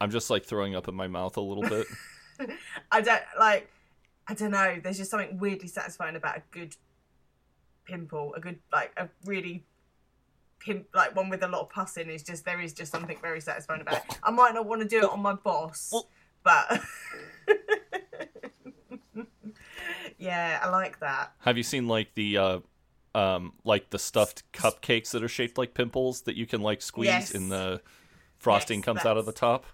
I'm 0.00 0.10
just 0.10 0.30
like 0.30 0.44
throwing 0.44 0.74
up 0.74 0.88
in 0.88 0.94
my 0.94 1.08
mouth 1.08 1.36
a 1.36 1.40
little 1.40 1.68
bit. 1.68 1.86
I 2.92 3.00
don't 3.00 3.22
like. 3.38 3.70
I 4.28 4.34
don't 4.34 4.50
know. 4.50 4.76
There's 4.82 4.98
just 4.98 5.10
something 5.10 5.38
weirdly 5.38 5.68
satisfying 5.68 6.16
about 6.16 6.36
a 6.36 6.42
good 6.50 6.76
pimple. 7.84 8.34
A 8.34 8.40
good 8.40 8.58
like 8.72 8.92
a 8.96 9.08
really 9.24 9.64
pimp 10.60 10.86
like 10.94 11.16
one 11.16 11.28
with 11.30 11.42
a 11.42 11.48
lot 11.48 11.62
of 11.62 11.70
pus 11.70 11.96
in. 11.96 12.10
Is 12.10 12.22
just 12.22 12.44
there 12.44 12.60
is 12.60 12.72
just 12.72 12.92
something 12.92 13.16
very 13.20 13.40
satisfying 13.40 13.80
about 13.80 14.04
it. 14.08 14.18
I 14.22 14.30
might 14.30 14.54
not 14.54 14.66
want 14.66 14.82
to 14.82 14.88
do 14.88 14.98
it 14.98 15.10
on 15.10 15.20
my 15.20 15.34
boss, 15.34 15.92
but 16.44 16.80
yeah, 20.18 20.60
I 20.62 20.68
like 20.68 21.00
that. 21.00 21.32
Have 21.40 21.56
you 21.56 21.62
seen 21.62 21.88
like 21.88 22.14
the 22.14 22.38
uh 22.38 22.58
um 23.14 23.54
like 23.64 23.90
the 23.90 23.98
stuffed 23.98 24.50
cupcakes 24.52 25.10
that 25.12 25.22
are 25.22 25.28
shaped 25.28 25.58
like 25.58 25.74
pimples 25.74 26.22
that 26.22 26.36
you 26.36 26.46
can 26.46 26.60
like 26.60 26.82
squeeze 26.82 27.06
Yes. 27.06 27.34
and 27.34 27.50
the 27.50 27.80
frosting 28.36 28.80
Yes, 28.80 28.84
comes 28.84 29.04
out 29.04 29.16
of 29.16 29.26
the 29.26 29.32
top? 29.32 29.64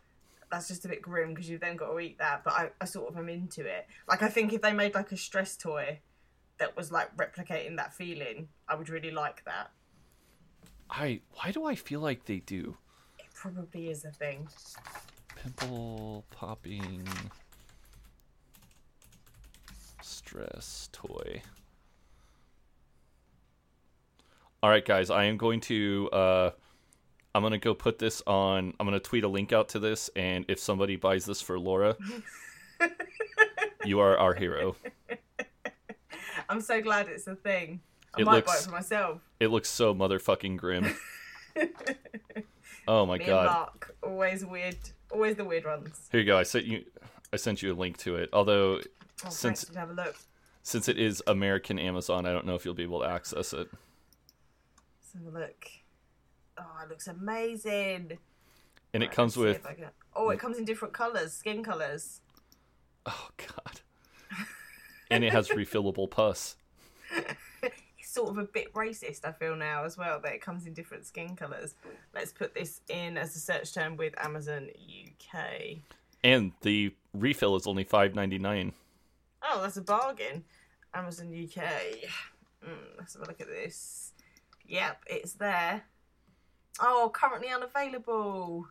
That's 0.55 0.68
just 0.68 0.84
a 0.84 0.88
bit 0.88 1.02
grim 1.02 1.34
because 1.34 1.50
you've 1.50 1.61
then 1.61 1.74
got 1.74 1.90
to 1.90 1.98
eat 1.98 2.18
that. 2.18 2.44
But 2.44 2.52
I, 2.52 2.70
I 2.80 2.84
sort 2.84 3.11
of 3.11 3.18
am 3.18 3.28
into 3.28 3.66
it. 3.66 3.88
Like 4.09 4.22
I 4.22 4.28
think 4.28 4.52
if 4.52 4.62
they 4.62 4.72
made 4.72 4.94
like 4.94 5.11
a 5.11 5.16
stress 5.16 5.57
toy 5.57 5.98
that 6.59 6.76
was 6.76 6.92
like 6.92 7.16
replicating 7.16 7.76
that 7.78 7.92
feeling, 7.92 8.46
I 8.68 8.76
would 8.76 8.88
really 8.88 9.11
like 9.11 9.44
that. 9.46 9.72
I 10.88 11.22
why 11.32 11.50
do 11.50 11.64
I 11.64 11.74
feel 11.74 11.98
like 11.98 12.26
they 12.26 12.38
do? 12.38 12.76
It 13.18 13.26
probably 13.34 13.88
is 13.88 14.05
a 14.05 14.12
thing. 14.12 14.46
Pimple 15.34 16.24
popping 16.30 17.02
stress 20.02 20.88
toy. 20.92 21.42
All 24.62 24.70
right, 24.70 24.84
guys, 24.84 25.11
I 25.11 25.24
am 25.24 25.36
going 25.36 25.59
to 25.62 26.09
uh 26.12 26.50
I'm 27.35 27.43
going 27.43 27.53
to 27.53 27.59
go 27.59 27.74
put 27.74 27.99
this 27.99 28.22
on 28.26 28.74
I'm 28.78 28.87
going 28.87 28.99
to 28.99 29.01
tweet 29.01 29.24
a 29.24 29.28
link 29.28 29.53
out 29.53 29.68
to 29.70 29.78
this 29.78 30.09
and 30.14 30.45
if 30.49 30.59
somebody 30.59 30.97
buys 30.97 31.24
this 31.24 31.41
for 31.41 31.59
Laura, 31.59 31.97
you 33.85 34.01
are 34.01 34.16
our 34.18 34.35
hero. 34.35 34.76
I'm 36.49 36.61
so 36.61 36.80
glad 36.80 37.09
it's 37.09 37.26
a 37.26 37.35
thing. 37.35 37.80
I 38.14 38.20
It 38.20 38.26
might 38.26 38.47
buy 38.47 38.55
it 38.55 38.61
for 38.61 38.70
myself. 38.70 39.20
It 39.41 39.49
looks 39.49 39.68
so 39.68 39.95
motherfucking 39.95 40.57
grim. 40.57 40.95
oh 42.89 43.07
my 43.07 43.18
Me 43.18 43.26
god. 43.26 43.47
Mark, 43.47 43.97
always 44.03 44.45
weird, 44.45 44.76
always 45.11 45.37
the 45.37 45.45
weird 45.45 45.64
ones. 45.64 46.09
Here 46.12 46.20
you 46.20 46.26
go. 46.26 46.39
I 46.39 46.43
sent 46.45 46.64
you 46.66 46.85
I 47.32 47.37
sent 47.37 47.62
you 47.62 47.72
a 47.72 47.76
link 47.76 47.97
to 47.99 48.16
it. 48.16 48.28
Although 48.32 48.80
Oh, 49.24 49.30
since 49.30 49.72
have 49.74 49.91
a 49.91 49.95
look. 49.95 50.16
since 50.62 50.89
it 50.89 50.99
is 50.99 51.22
American 51.26 51.78
Amazon, 51.78 52.26
I 52.26 52.32
don't 52.32 52.47
know 52.47 52.55
if 52.57 52.64
you'll 52.64 52.74
be 52.74 52.82
able 52.82 53.01
to 53.01 53.07
access 53.09 53.53
it. 53.53 53.68
Let's 55.01 55.12
have 55.24 55.35
a 55.35 55.39
look. 55.39 55.66
Oh, 56.59 56.78
it 56.82 56.88
looks 56.88 57.07
amazing. 57.09 58.18
And 58.92 59.02
it 59.02 59.07
Right, 59.07 59.14
comes 59.16 59.36
with 59.36 59.62
can- 59.62 59.90
Oh, 60.14 60.30
it 60.30 60.38
comes 60.38 60.59
in 60.59 60.64
different 60.64 60.94
colours, 60.94 61.32
skin 61.32 61.62
colours. 61.64 62.20
Oh 63.07 63.28
god. 63.36 63.80
and 65.11 65.24
it 65.24 65.32
has 65.32 65.48
refillable 65.48 66.11
pus. 66.11 66.57
It's 67.98 68.12
sort 68.12 68.28
of 68.30 68.38
a 68.38 68.44
bit 68.44 68.72
racist, 68.74 69.24
I 69.24 69.32
feel 69.32 69.57
now 69.57 69.84
as 69.84 69.96
well, 69.96 70.20
that 70.20 70.32
it 70.34 70.40
comes 70.42 70.66
in 70.66 70.74
different 70.74 71.05
skin 71.07 71.34
colours. 71.34 71.74
Let's 72.14 72.32
put 72.32 72.55
this 72.55 72.80
in 72.88 73.16
as 73.16 73.34
a 73.34 73.38
search 73.40 73.72
term 73.74 73.96
with 73.96 74.12
Amazon 74.22 74.68
UK. 75.34 75.78
And 76.22 76.52
the 76.61 76.94
refill 77.14 77.57
is 77.57 77.66
only 77.66 77.82
five 77.84 78.14
ninety 78.14 78.38
nine. 78.38 78.72
Oh, 79.42 79.61
that's 79.62 79.78
a 79.78 79.82
bargain. 79.82 80.44
Amazon 80.92 81.28
UK. 81.28 81.64
Mm, 82.64 82.76
let's 82.98 83.14
have 83.14 83.22
a 83.22 83.26
look 83.26 83.40
at 83.40 83.48
this. 83.48 84.12
Yep, 84.66 85.02
it's 85.07 85.32
there. 85.32 85.82
Oh, 86.81 87.11
currently 87.14 87.49
unavailable. 87.49 88.66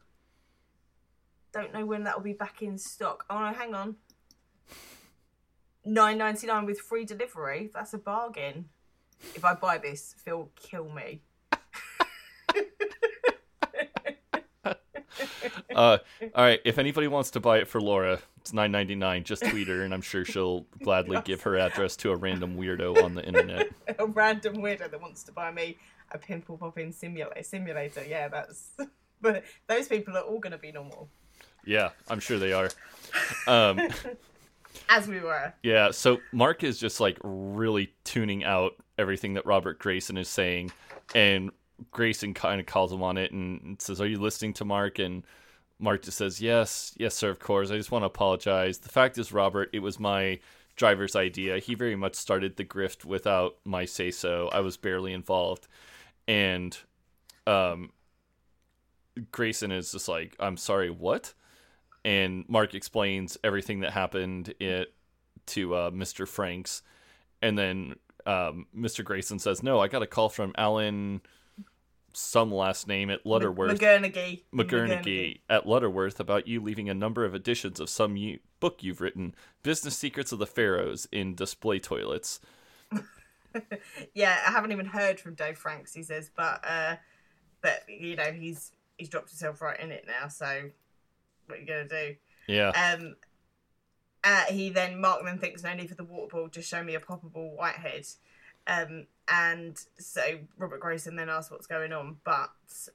Don't 1.53 1.73
know 1.73 1.85
when 1.85 2.03
that 2.03 2.17
will 2.17 2.23
be 2.23 2.33
back 2.33 2.61
in 2.61 2.77
stock. 2.77 3.25
Oh 3.29 3.39
no, 3.39 3.53
hang 3.53 3.73
on. 3.73 3.95
Nine 5.85 6.17
ninety 6.17 6.47
nine 6.47 6.65
with 6.65 6.79
free 6.79 7.05
delivery. 7.05 7.69
That's 7.73 7.93
a 7.93 7.97
bargain. 7.97 8.69
If 9.35 9.45
I 9.45 9.53
buy 9.53 9.77
this, 9.77 10.15
Phil 10.17 10.49
kill 10.55 10.89
me. 10.89 11.21
Uh 15.75 15.97
all 16.35 16.43
right, 16.43 16.59
if 16.65 16.77
anybody 16.77 17.07
wants 17.07 17.31
to 17.31 17.39
buy 17.39 17.57
it 17.57 17.67
for 17.67 17.81
Laura, 17.81 18.19
it's 18.37 18.53
nine 18.53 18.71
ninety 18.71 18.95
nine. 18.95 19.23
Just 19.23 19.43
tweet 19.43 19.67
her 19.67 19.81
and 19.83 19.93
I'm 19.93 20.01
sure 20.01 20.23
she'll 20.23 20.67
gladly 20.83 21.19
give 21.23 21.41
her 21.41 21.57
address 21.57 21.95
to 21.97 22.11
a 22.11 22.15
random 22.15 22.57
weirdo 22.57 23.03
on 23.03 23.15
the 23.15 23.25
internet. 23.25 23.69
a 23.99 24.05
random 24.05 24.57
weirdo 24.57 24.91
that 24.91 25.01
wants 25.01 25.23
to 25.23 25.31
buy 25.31 25.51
me 25.51 25.77
a 26.13 26.17
pimple 26.17 26.57
popping 26.57 26.91
simulator. 26.91 27.43
Simulator, 27.43 28.03
yeah, 28.07 28.27
that's. 28.27 28.71
But 29.21 29.45
those 29.67 29.87
people 29.87 30.17
are 30.17 30.23
all 30.23 30.39
going 30.39 30.51
to 30.51 30.57
be 30.57 30.73
normal, 30.73 31.07
Yeah, 31.65 31.91
I'm 32.09 32.19
sure 32.19 32.39
they 32.39 32.51
are. 32.51 32.69
Um 33.47 33.79
as 34.89 35.07
we 35.07 35.19
were. 35.19 35.53
Yeah, 35.63 35.91
so 35.91 36.19
Mark 36.31 36.63
is 36.63 36.77
just 36.77 36.99
like 36.99 37.17
really 37.23 37.93
tuning 38.03 38.43
out 38.43 38.73
everything 38.97 39.35
that 39.35 39.45
Robert 39.45 39.79
Grayson 39.79 40.17
is 40.17 40.27
saying, 40.27 40.71
and 41.15 41.51
Grayson 41.91 42.33
kind 42.33 42.59
of 42.59 42.65
calls 42.65 42.91
him 42.91 43.01
on 43.01 43.17
it 43.17 43.31
and 43.31 43.81
says, 43.81 44.01
"Are 44.01 44.07
you 44.07 44.19
listening 44.19 44.53
to 44.55 44.65
Mark?" 44.65 44.99
And 44.99 45.23
Mark 45.79 46.03
just 46.03 46.17
says, 46.17 46.41
"Yes, 46.41 46.93
yes, 46.97 47.15
sir. 47.15 47.29
Of 47.29 47.39
course. 47.39 47.71
I 47.71 47.77
just 47.77 47.91
want 47.91 48.03
to 48.03 48.07
apologize. 48.07 48.79
The 48.79 48.89
fact 48.89 49.17
is, 49.17 49.31
Robert, 49.31 49.69
it 49.73 49.79
was 49.79 49.99
my 49.99 50.39
driver's 50.75 51.15
idea. 51.15 51.59
He 51.59 51.75
very 51.75 51.95
much 51.95 52.15
started 52.15 52.57
the 52.57 52.65
grift 52.65 53.05
without 53.05 53.55
my 53.63 53.85
say 53.85 54.11
so. 54.11 54.49
I 54.51 54.59
was 54.59 54.77
barely 54.77 55.13
involved." 55.13 55.67
And 56.27 56.77
um, 57.47 57.91
Grayson 59.31 59.71
is 59.71 59.91
just 59.91 60.07
like, 60.07 60.35
"I'm 60.39 60.57
sorry, 60.57 60.89
what?" 60.89 61.33
and 62.05 62.45
Mark 62.47 62.73
explains 62.75 63.37
everything 63.43 63.81
that 63.81 63.91
happened 63.91 64.53
it 64.59 64.93
to 65.47 65.75
uh, 65.75 65.91
Mr. 65.91 66.27
Franks, 66.27 66.81
and 67.41 67.57
then 67.57 67.95
um, 68.25 68.67
Mr. 68.75 69.03
Grayson 69.03 69.39
says, 69.39 69.63
"No, 69.63 69.79
I 69.79 69.87
got 69.87 70.03
a 70.03 70.07
call 70.07 70.29
from 70.29 70.53
Alan 70.57 71.21
some 72.15 72.51
last 72.53 72.87
name 72.87 73.09
at 73.09 73.25
Lutterworth. 73.25 73.79
McGurnaghy. 73.79 74.43
McGurnaghy 74.53 75.39
at 75.49 75.65
Lutterworth 75.65 76.19
about 76.19 76.47
you 76.47 76.61
leaving 76.61 76.87
a 76.87 76.93
number 76.93 77.25
of 77.25 77.33
editions 77.33 77.79
of 77.79 77.89
some 77.89 78.15
you, 78.15 78.39
book 78.59 78.83
you've 78.83 79.01
written, 79.01 79.33
Business 79.63 79.97
Secrets 79.97 80.31
of 80.31 80.39
the 80.39 80.45
Pharaohs, 80.45 81.07
in 81.11 81.33
display 81.33 81.79
toilets. 81.79 82.39
Yeah, 84.13 84.37
I 84.47 84.51
haven't 84.51 84.71
even 84.71 84.85
heard 84.85 85.19
from 85.19 85.33
Dave 85.35 85.57
Franks. 85.57 85.93
He 85.93 86.03
says, 86.03 86.29
but 86.35 86.63
uh, 86.67 86.95
but 87.61 87.83
you 87.87 88.15
know 88.15 88.31
he's 88.31 88.71
he's 88.97 89.09
dropped 89.09 89.29
himself 89.29 89.61
right 89.61 89.79
in 89.79 89.91
it 89.91 90.05
now. 90.07 90.27
So 90.27 90.69
what 91.47 91.57
are 91.57 91.61
you 91.61 91.67
gonna 91.67 91.87
do? 91.87 92.15
Yeah. 92.47 92.69
Um, 92.69 93.15
uh, 94.23 94.43
he 94.49 94.69
then 94.69 94.99
Mark 94.99 95.21
then 95.25 95.37
thinks 95.37 95.63
no 95.63 95.73
need 95.73 95.89
for 95.89 95.95
the 95.95 96.03
water 96.03 96.27
ball, 96.31 96.47
just 96.47 96.69
show 96.69 96.83
me 96.83 96.95
a 96.95 96.99
poppable 96.99 97.55
whitehead. 97.55 98.05
Um, 98.67 99.07
and 99.27 99.77
so 99.97 100.21
Robert 100.57 100.79
Grayson 100.79 101.15
then 101.15 101.29
asks 101.29 101.51
what's 101.51 101.67
going 101.67 101.91
on, 101.91 102.17
but 102.23 102.51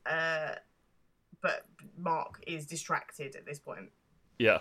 uh, 0.07 0.55
but 1.43 1.67
Mark 1.97 2.43
is 2.47 2.67
distracted 2.67 3.37
at 3.37 3.47
this 3.47 3.59
point. 3.59 3.91
Yeah. 4.39 4.59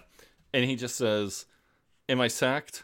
And 0.53 0.65
he 0.65 0.75
just 0.75 0.95
says, 0.95 1.45
Am 2.09 2.21
I 2.21 2.27
sacked? 2.27 2.83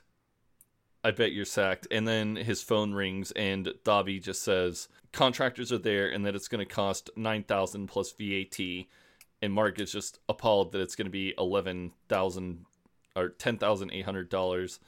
I 1.03 1.11
bet 1.11 1.33
you're 1.33 1.45
sacked. 1.45 1.87
And 1.91 2.07
then 2.07 2.35
his 2.35 2.63
phone 2.63 2.93
rings 2.93 3.31
and 3.31 3.73
Dobby 3.83 4.19
just 4.19 4.43
says, 4.43 4.87
Contractors 5.11 5.71
are 5.71 5.77
there 5.77 6.09
and 6.09 6.25
that 6.25 6.35
it's 6.35 6.47
going 6.47 6.65
to 6.65 6.73
cost 6.73 7.09
9000 7.15 7.87
plus 7.87 8.13
VAT. 8.13 8.85
And 9.41 9.53
Mark 9.53 9.79
is 9.79 9.91
just 9.91 10.19
appalled 10.29 10.71
that 10.71 10.81
it's 10.81 10.95
going 10.95 11.05
to 11.05 11.11
be 11.11 11.33
11000 11.37 12.65
or 13.15 13.29
$10,800 13.29 14.79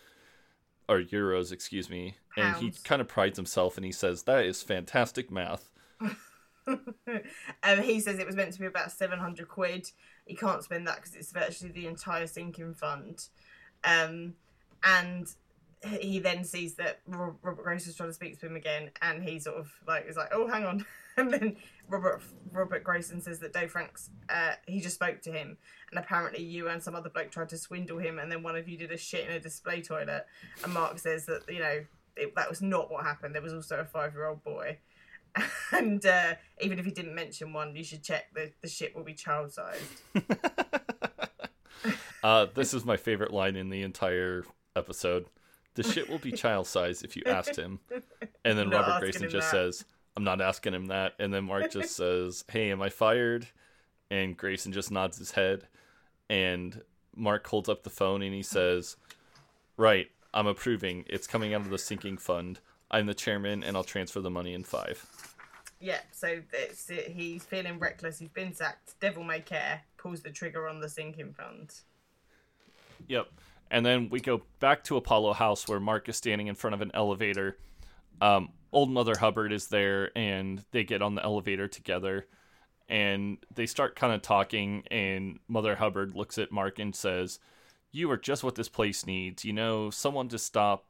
or 0.88 1.02
euros, 1.02 1.52
excuse 1.52 1.90
me. 1.90 2.16
And 2.38 2.56
he 2.58 2.74
kind 2.84 3.02
of 3.02 3.08
prides 3.08 3.38
himself 3.38 3.78
and 3.78 3.86
he 3.86 3.92
says, 3.92 4.24
That 4.24 4.46
is 4.46 4.64
fantastic 4.64 5.30
math. 5.32 5.70
um, 6.68 7.82
he 7.82 8.00
says 8.00 8.20
it 8.20 8.26
was 8.26 8.36
meant 8.36 8.54
to 8.54 8.60
be 8.60 8.66
about 8.66 8.92
700 8.92 9.48
quid. 9.48 9.92
He 10.26 10.36
can't 10.36 10.64
spend 10.64 10.88
that 10.88 10.98
because 10.98 11.16
it's 11.16 11.32
virtually 11.32 11.72
the 11.72 11.88
entire 11.88 12.28
sinking 12.28 12.74
fund. 12.74 13.28
Um, 13.84 14.34
and 14.84 15.28
he 16.00 16.20
then 16.20 16.44
sees 16.44 16.76
that 16.76 17.02
Robert 17.08 17.64
Grace 17.64 17.88
is 17.88 17.96
trying 17.96 18.10
to 18.10 18.14
speak 18.14 18.40
to 18.40 18.46
him 18.46 18.56
again, 18.56 18.92
and 19.02 19.24
he 19.24 19.40
sort 19.40 19.58
of 19.58 19.72
like 19.88 20.06
is 20.08 20.18
like, 20.18 20.30
"Oh, 20.32 20.48
hang 20.48 20.66
on." 20.66 20.86
And 21.18 21.32
then 21.32 21.56
Robert 21.88 22.22
Robert 22.52 22.84
Grayson 22.84 23.22
says 23.22 23.40
that 23.40 23.54
Dave 23.54 23.72
Franks, 23.72 24.10
uh, 24.28 24.56
he 24.68 24.82
just 24.82 24.96
spoke 24.96 25.22
to 25.22 25.32
him, 25.32 25.56
and 25.90 25.98
apparently 25.98 26.44
you 26.44 26.68
and 26.68 26.84
some 26.84 26.94
other 26.94 27.10
bloke 27.10 27.32
tried 27.32 27.48
to 27.50 27.58
swindle 27.58 28.00
him, 28.00 28.20
and 28.20 28.30
then 28.30 28.44
one 28.44 28.58
of 28.58 28.68
you 28.68 28.78
did 28.78 28.92
a 28.92 28.98
shit 28.98 29.26
in 29.26 29.32
a 29.32 29.40
display 29.40 29.82
toilet. 29.82 30.26
And 30.62 30.74
Mark 30.74 31.00
says 31.00 31.26
that 31.28 31.44
you 31.48 31.60
know 31.60 31.86
it, 32.18 32.36
that 32.36 32.50
was 32.50 32.62
not 32.62 32.92
what 32.92 33.06
happened. 33.06 33.34
There 33.34 33.42
was 33.42 33.54
also 33.54 33.78
a 33.78 33.86
five 33.86 34.14
year 34.14 34.26
old 34.26 34.44
boy, 34.44 34.78
and 35.72 36.06
uh, 36.06 36.34
even 36.60 36.80
if 36.80 36.84
he 36.84 36.92
didn't 36.92 37.16
mention 37.16 37.54
one, 37.54 37.78
you 37.78 37.86
should 37.86 38.04
check 38.04 38.34
the 38.34 38.52
the 38.62 38.68
shit 38.68 38.94
will 38.94 39.06
be 39.06 39.14
child 39.14 39.54
sized. 39.54 40.02
Uh, 42.26 42.48
this 42.56 42.74
is 42.74 42.84
my 42.84 42.98
favorite 42.98 43.32
line 43.32 43.56
in 43.56 43.70
the 43.70 43.84
entire 43.84 44.44
episode. 44.76 45.28
The 45.76 45.84
shit 45.84 46.10
will 46.10 46.18
be 46.20 46.32
child 46.44 46.68
size 46.68 47.04
if 47.04 47.16
you 47.16 47.24
asked 47.26 47.56
him. 47.56 47.80
And 48.44 48.60
then 48.60 48.70
Not 48.70 48.88
Robert 48.88 49.00
Grayson 49.00 49.28
just 49.28 49.52
that. 49.52 49.58
says, 49.74 49.86
I'm 50.16 50.24
not 50.24 50.40
asking 50.40 50.76
him 50.76 50.86
that. 50.88 51.14
And 51.18 51.34
then 51.34 51.46
Mark 51.46 51.72
just 51.72 51.96
says, 51.98 52.44
Hey, 52.48 52.70
am 52.72 52.80
I 52.80 52.90
fired? 52.90 53.48
And 54.12 54.38
Grayson 54.38 54.72
just 54.72 54.92
nods 54.92 55.18
his 55.18 55.32
head. 55.32 55.68
And 56.30 56.82
Mark 57.16 57.48
holds 57.48 57.70
up 57.70 57.82
the 57.84 57.90
phone 57.90 58.22
and 58.22 58.36
he 58.36 58.44
says, 58.44 58.98
Right, 59.78 60.12
I'm 60.32 60.46
approving. 60.46 61.06
It's 61.08 61.26
coming 61.26 61.56
out 61.56 61.62
of 61.62 61.72
the 61.72 61.80
sinking 61.80 62.18
fund. 62.18 62.60
I'm 62.92 63.08
the 63.08 63.16
chairman 63.16 63.64
and 63.64 63.76
I'll 63.76 63.84
transfer 63.84 64.22
the 64.22 64.30
money 64.30 64.54
in 64.54 64.64
five. 64.64 65.04
Yeah, 65.80 66.02
so 66.12 66.42
it's, 66.54 66.90
he's 67.08 67.44
feeling 67.44 67.80
reckless. 67.80 68.20
He's 68.20 68.30
been 68.30 68.54
sacked. 68.54 69.00
Devil 69.00 69.24
may 69.24 69.40
care. 69.40 69.82
Pulls 69.98 70.22
the 70.22 70.30
trigger 70.30 70.68
on 70.68 70.80
the 70.80 70.90
sinking 70.90 71.34
fund. 71.34 71.74
Yep. 73.08 73.28
And 73.72 73.86
then 73.86 74.10
we 74.10 74.20
go 74.20 74.44
back 74.60 74.84
to 74.86 74.98
Apollo 74.98 75.34
House 75.34 75.68
where 75.68 75.80
Mark 75.80 76.08
is 76.08 76.18
standing 76.18 76.48
in 76.48 76.56
front 76.56 76.74
of 76.74 76.82
an 76.82 76.92
elevator. 76.94 77.58
Um, 78.22 78.50
old 78.72 78.92
Mother 78.92 79.16
Hubbard 79.18 79.52
is 79.52 79.68
there 79.68 80.16
and 80.18 80.64
they 80.72 80.84
get 80.84 81.02
on 81.02 81.16
the 81.16 81.24
elevator 81.24 81.68
together 81.68 82.28
and 82.88 83.38
they 83.54 83.66
start 83.66 83.96
kind 83.96 84.14
of 84.14 84.22
talking 84.22 84.84
and 84.92 85.40
Mother 85.48 85.76
Hubbard 85.76 86.16
looks 86.16 86.38
at 86.38 86.52
Mark 86.52 86.80
and 86.80 86.96
says, 86.96 87.40
"You 87.92 88.12
are 88.12 88.18
just 88.18 88.44
what 88.44 88.56
this 88.56 88.70
place 88.70 89.06
needs. 89.06 89.44
You 89.44 89.54
know, 89.54 89.90
someone 89.90 90.30
to 90.30 90.38
stop 90.38 90.86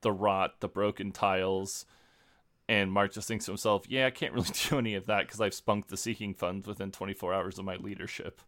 the 0.00 0.12
rot, 0.12 0.60
the 0.60 0.68
broken 0.68 1.12
tiles." 1.12 1.86
And 2.68 2.92
Mark 2.92 3.12
just 3.12 3.28
thinks 3.28 3.44
to 3.44 3.52
himself, 3.52 3.84
"Yeah, 3.88 4.06
I 4.06 4.10
can't 4.10 4.32
really 4.32 4.50
do 4.68 4.78
any 4.78 4.94
of 4.94 5.06
that 5.06 5.26
because 5.26 5.40
I've 5.40 5.54
spunked 5.54 5.90
the 5.90 5.96
sinking 5.96 6.34
funds 6.34 6.66
within 6.66 6.90
24 6.90 7.32
hours 7.34 7.58
of 7.58 7.64
my 7.64 7.76
leadership." 7.76 8.40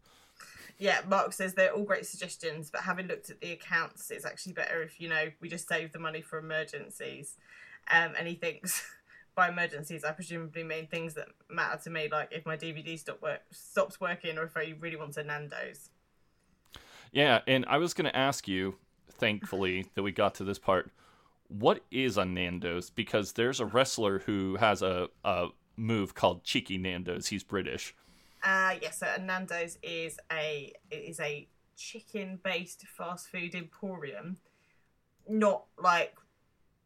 Yeah, 0.78 1.00
Mark 1.08 1.32
says 1.32 1.54
they're 1.54 1.72
all 1.72 1.84
great 1.84 2.06
suggestions, 2.06 2.70
but 2.70 2.82
having 2.82 3.06
looked 3.06 3.30
at 3.30 3.40
the 3.40 3.52
accounts, 3.52 4.10
it's 4.10 4.24
actually 4.24 4.54
better 4.54 4.82
if, 4.82 5.00
you 5.00 5.08
know, 5.08 5.30
we 5.40 5.48
just 5.48 5.68
save 5.68 5.92
the 5.92 5.98
money 5.98 6.20
for 6.20 6.38
emergencies. 6.38 7.36
Um, 7.92 8.12
and 8.18 8.26
he 8.26 8.34
thinks 8.34 8.84
by 9.34 9.48
emergencies, 9.48 10.04
I 10.04 10.10
presumably 10.12 10.64
mean 10.64 10.86
things 10.86 11.14
that 11.14 11.28
matter 11.48 11.80
to 11.84 11.90
me, 11.90 12.08
like 12.10 12.30
if 12.32 12.44
my 12.44 12.56
DVD 12.56 12.98
stop 12.98 13.22
work, 13.22 13.42
stops 13.50 14.00
working 14.00 14.36
or 14.36 14.44
if 14.44 14.56
I 14.56 14.74
really 14.80 14.96
want 14.96 15.16
a 15.16 15.22
Nando's. 15.22 15.90
Yeah, 17.12 17.40
and 17.46 17.64
I 17.68 17.78
was 17.78 17.94
going 17.94 18.10
to 18.10 18.16
ask 18.16 18.48
you, 18.48 18.76
thankfully, 19.08 19.86
that 19.94 20.02
we 20.02 20.10
got 20.10 20.34
to 20.36 20.44
this 20.44 20.58
part. 20.58 20.90
What 21.48 21.84
is 21.92 22.16
a 22.16 22.24
Nando's? 22.24 22.90
Because 22.90 23.32
there's 23.32 23.60
a 23.60 23.66
wrestler 23.66 24.20
who 24.20 24.56
has 24.56 24.82
a, 24.82 25.08
a 25.24 25.48
move 25.76 26.14
called 26.14 26.42
Cheeky 26.42 26.78
Nando's. 26.78 27.28
He's 27.28 27.44
British. 27.44 27.94
Uh, 28.44 28.74
yes, 28.82 28.98
so 28.98 29.06
a 29.16 29.18
Nando's 29.18 29.78
is 29.82 30.18
a 30.30 30.70
is 30.90 31.18
a 31.18 31.48
chicken 31.76 32.38
based 32.44 32.84
fast 32.86 33.28
food 33.28 33.54
emporium, 33.54 34.36
not 35.26 35.64
like 35.82 36.14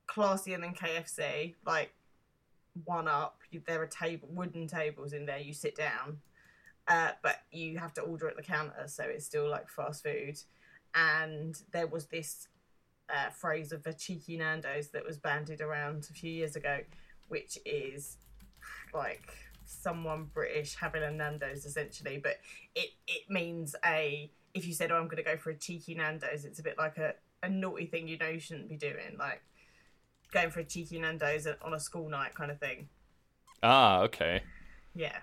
classier 0.07 0.61
than 0.61 0.73
KFC. 0.73 1.57
Like 1.67 1.93
one 2.85 3.09
up, 3.09 3.41
there 3.67 3.83
are 3.83 3.87
table 3.87 4.29
wooden 4.31 4.69
tables 4.69 5.13
in 5.13 5.27
there. 5.27 5.39
You 5.39 5.53
sit 5.53 5.75
down, 5.75 6.19
uh, 6.87 7.11
but 7.25 7.41
you 7.51 7.77
have 7.79 7.93
to 7.95 8.03
order 8.03 8.29
at 8.29 8.37
the 8.37 8.43
counter, 8.43 8.85
so 8.87 9.03
it's 9.03 9.27
still 9.27 9.51
like 9.51 9.69
fast 9.69 10.05
food. 10.05 10.39
And 10.95 11.61
there 11.73 11.89
was 11.89 12.07
this 12.07 12.47
uh, 13.11 13.31
phrase 13.31 13.73
of 13.73 13.83
the 13.83 13.93
cheeky 13.93 14.37
Nando's 14.37 14.91
that 14.91 15.05
was 15.05 15.19
bandied 15.19 15.61
around 15.61 16.07
a 16.09 16.13
few 16.13 16.31
years 16.31 16.55
ago, 16.55 16.79
which 17.27 17.59
is 17.67 18.19
like 18.95 19.33
someone 19.69 20.31
British 20.33 20.75
having 20.75 21.03
a 21.03 21.11
Nando's 21.11 21.65
essentially, 21.67 22.19
but 22.23 22.39
it 22.75 22.91
it 23.07 23.29
means 23.29 23.77
a 23.85 24.31
if 24.55 24.67
you 24.67 24.73
said, 24.73 24.91
"Oh, 24.91 24.97
I'm 24.97 25.05
going 25.05 25.19
to 25.19 25.23
go 25.23 25.37
for 25.37 25.51
a 25.51 25.57
cheeky 25.57 25.95
Nando's," 25.95 26.45
it's 26.45 26.59
a 26.59 26.63
bit 26.63 26.79
like 26.79 26.99
a 26.99 27.15
a 27.43 27.49
naughty 27.49 27.87
thing 27.87 28.09
you 28.09 28.19
know 28.19 28.29
you 28.29 28.41
shouldn't 28.41 28.69
be 28.69 28.77
doing, 28.77 29.17
like 29.19 29.43
going 30.33 30.51
for 30.51 30.61
a 30.61 30.65
cheeky 30.65 30.99
Nando's 30.99 31.47
on 31.63 31.75
a 31.75 31.81
school 31.81 32.09
night 32.09 32.35
kind 32.35 32.51
of 32.51 32.59
thing. 32.59 32.89
Ah, 33.63 34.01
okay. 34.03 34.43
Yeah. 34.95 35.19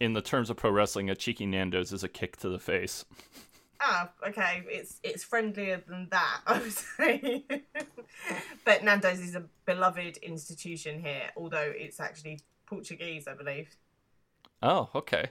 In 0.00 0.12
the 0.12 0.22
terms 0.22 0.50
of 0.50 0.56
pro 0.56 0.70
wrestling, 0.70 1.08
a 1.08 1.14
Cheeky 1.14 1.46
Nando's 1.46 1.92
is 1.92 2.04
a 2.04 2.08
kick 2.08 2.36
to 2.38 2.48
the 2.48 2.58
face. 2.58 3.04
Ah, 3.78 4.08
okay. 4.26 4.64
It's 4.70 5.00
it's 5.02 5.22
friendlier 5.22 5.82
than 5.86 6.08
that, 6.10 6.40
I 6.46 6.58
would 6.58 6.72
say. 6.72 7.44
but 8.64 8.82
Nando's 8.82 9.20
is 9.20 9.34
a 9.34 9.44
beloved 9.66 10.16
institution 10.22 10.98
here, 10.98 11.30
although 11.36 11.74
it's 11.76 12.00
actually 12.00 12.40
Portuguese, 12.66 13.26
I 13.28 13.34
believe. 13.34 13.76
Oh, 14.62 14.88
okay. 14.94 15.30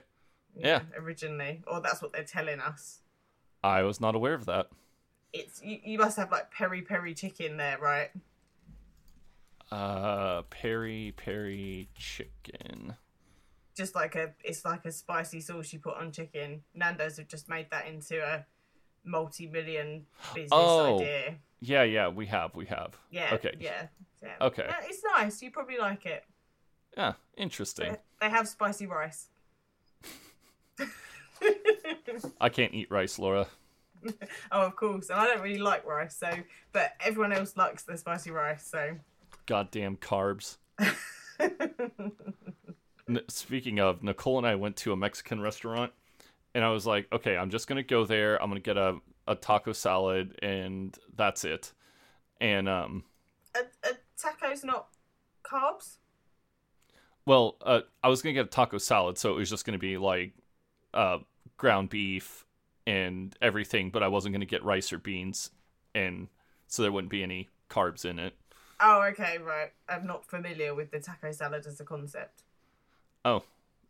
Yeah. 0.56 0.80
Originally, 0.96 1.62
or 1.66 1.80
that's 1.80 2.00
what 2.00 2.12
they're 2.12 2.24
telling 2.24 2.60
us. 2.60 3.00
I 3.62 3.82
was 3.82 4.00
not 4.00 4.14
aware 4.14 4.34
of 4.34 4.46
that. 4.46 4.68
It's 5.32 5.60
you, 5.62 5.78
you 5.84 5.98
must 5.98 6.16
have 6.16 6.30
like 6.30 6.50
peri 6.50 6.82
peri 6.82 7.14
chicken 7.14 7.56
there, 7.56 7.78
right? 7.78 8.10
Uh, 9.70 10.42
peri 10.42 11.12
peri 11.16 11.88
chicken. 11.94 12.94
Just 13.76 13.94
like 13.94 14.14
a 14.14 14.32
it's 14.42 14.64
like 14.64 14.86
a 14.86 14.92
spicy 14.92 15.40
sauce 15.40 15.72
you 15.72 15.80
put 15.80 15.96
on 15.96 16.12
chicken. 16.12 16.62
Nando's 16.74 17.18
have 17.18 17.28
just 17.28 17.48
made 17.48 17.66
that 17.70 17.86
into 17.86 18.22
a 18.24 18.46
multi-million 19.04 20.06
business 20.34 20.50
Oh. 20.52 20.96
idea. 20.96 21.34
Yeah, 21.60 21.82
yeah, 21.82 22.08
we 22.08 22.26
have, 22.26 22.54
we 22.54 22.66
have. 22.66 22.96
Yeah. 23.10 23.30
Okay. 23.34 23.54
Yeah. 23.58 23.86
yeah. 24.22 24.34
Okay. 24.40 24.66
Yeah, 24.68 24.76
it's 24.84 25.02
nice. 25.16 25.42
You 25.42 25.50
probably 25.50 25.78
like 25.78 26.06
it. 26.06 26.24
Yeah, 26.96 27.14
interesting. 27.36 27.96
They 28.20 28.30
have 28.30 28.48
spicy 28.48 28.86
rice. 28.86 29.28
I 32.40 32.48
can't 32.48 32.72
eat 32.74 32.90
rice, 32.90 33.18
Laura. 33.18 33.46
Oh, 34.52 34.62
of 34.62 34.76
course. 34.76 35.10
And 35.10 35.18
I 35.18 35.26
don't 35.26 35.42
really 35.42 35.58
like 35.58 35.84
rice, 35.84 36.16
so 36.16 36.30
but 36.72 36.92
everyone 37.04 37.32
else 37.32 37.56
likes 37.56 37.82
the 37.82 37.96
spicy 37.96 38.30
rice, 38.30 38.64
so 38.64 38.96
Goddamn 39.46 39.96
carbs. 39.96 40.58
Speaking 43.28 43.80
of, 43.80 44.04
Nicole 44.04 44.38
and 44.38 44.46
I 44.46 44.54
went 44.54 44.76
to 44.78 44.92
a 44.92 44.96
Mexican 44.96 45.40
restaurant, 45.40 45.92
and 46.54 46.64
I 46.64 46.70
was 46.70 46.86
like, 46.86 47.08
okay, 47.12 47.36
I'm 47.36 47.50
just 47.50 47.66
gonna 47.66 47.82
go 47.82 48.04
there. 48.04 48.40
I'm 48.40 48.48
gonna 48.48 48.60
get 48.60 48.76
a, 48.76 48.98
a 49.26 49.34
taco 49.34 49.72
salad, 49.72 50.38
and 50.40 50.96
that's 51.16 51.44
it. 51.44 51.72
And 52.40 52.68
um, 52.68 53.04
a, 53.56 53.60
a 53.88 53.92
taco's 54.16 54.62
not 54.62 54.88
carbs. 55.44 55.96
Well, 57.26 57.56
uh, 57.60 57.80
I 58.02 58.08
was 58.08 58.22
gonna 58.22 58.34
get 58.34 58.46
a 58.46 58.48
taco 58.48 58.78
salad, 58.78 59.18
so 59.18 59.32
it 59.32 59.36
was 59.36 59.50
just 59.50 59.66
gonna 59.66 59.78
be 59.78 59.98
like 59.98 60.32
uh, 60.94 61.18
ground 61.56 61.90
beef 61.90 62.46
and 62.86 63.36
everything, 63.42 63.90
but 63.90 64.04
I 64.04 64.08
wasn't 64.08 64.32
gonna 64.32 64.46
get 64.46 64.64
rice 64.64 64.92
or 64.92 64.98
beans, 64.98 65.50
and 65.94 66.28
so 66.68 66.82
there 66.82 66.92
wouldn't 66.92 67.10
be 67.10 67.24
any 67.24 67.48
carbs 67.68 68.04
in 68.04 68.20
it. 68.20 68.34
Oh, 68.78 69.02
okay, 69.10 69.38
right. 69.38 69.72
I'm 69.88 70.06
not 70.06 70.24
familiar 70.24 70.74
with 70.74 70.92
the 70.92 71.00
taco 71.00 71.32
salad 71.32 71.66
as 71.66 71.80
a 71.80 71.84
concept. 71.84 72.42
Oh, 73.24 73.42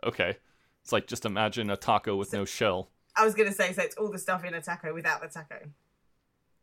okay. 0.02 0.38
It's 0.82 0.92
like 0.92 1.06
just 1.06 1.26
imagine 1.26 1.68
a 1.68 1.76
taco 1.76 2.16
with 2.16 2.32
no 2.32 2.44
shell. 2.44 2.88
I 3.16 3.24
was 3.24 3.34
gonna 3.34 3.52
say, 3.52 3.72
so 3.74 3.82
it's 3.82 3.96
all 3.96 4.10
the 4.10 4.18
stuff 4.18 4.44
in 4.44 4.54
a 4.54 4.62
taco 4.62 4.94
without 4.94 5.20
the 5.20 5.28
taco. 5.28 5.58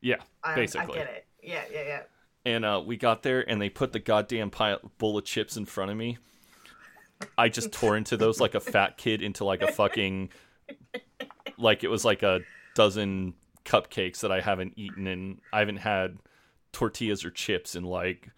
Yeah, 0.02 0.18
I, 0.44 0.56
basically. 0.56 1.00
I 1.00 1.04
get 1.04 1.14
it. 1.14 1.28
Yeah, 1.44 1.64
yeah, 1.72 1.84
yeah. 1.84 2.02
and 2.46 2.66
uh, 2.66 2.82
we 2.84 2.98
got 2.98 3.22
there 3.22 3.48
and 3.48 3.62
they 3.62 3.70
put 3.70 3.92
the 3.94 4.00
goddamn 4.00 4.50
pile, 4.50 4.80
bowl 4.98 5.20
of 5.20 5.26
chips 5.26 5.56
in 5.56 5.66
front 5.66 5.92
of 5.92 5.98
me 5.98 6.18
i 7.38 7.50
just 7.50 7.72
tore 7.72 7.98
into 7.98 8.18
those 8.18 8.40
like 8.40 8.56
a 8.56 8.60
fat 8.60 8.98
kid 8.98 9.22
into 9.22 9.44
like 9.44 9.62
a 9.62 9.72
fucking 9.72 10.30
like 11.58 11.84
it 11.84 11.90
was 11.90 12.04
like 12.04 12.24
a 12.24 12.42
dozen 12.76 13.34
cupcakes 13.66 14.20
that 14.20 14.32
i 14.32 14.42
haven't 14.42 14.74
eaten 14.76 15.08
and 15.08 15.40
i 15.52 15.60
haven't 15.60 15.78
had 15.78 16.18
tortillas 16.72 17.24
or 17.24 17.32
chips 17.32 17.76
in 17.76 17.84
like 17.84 18.30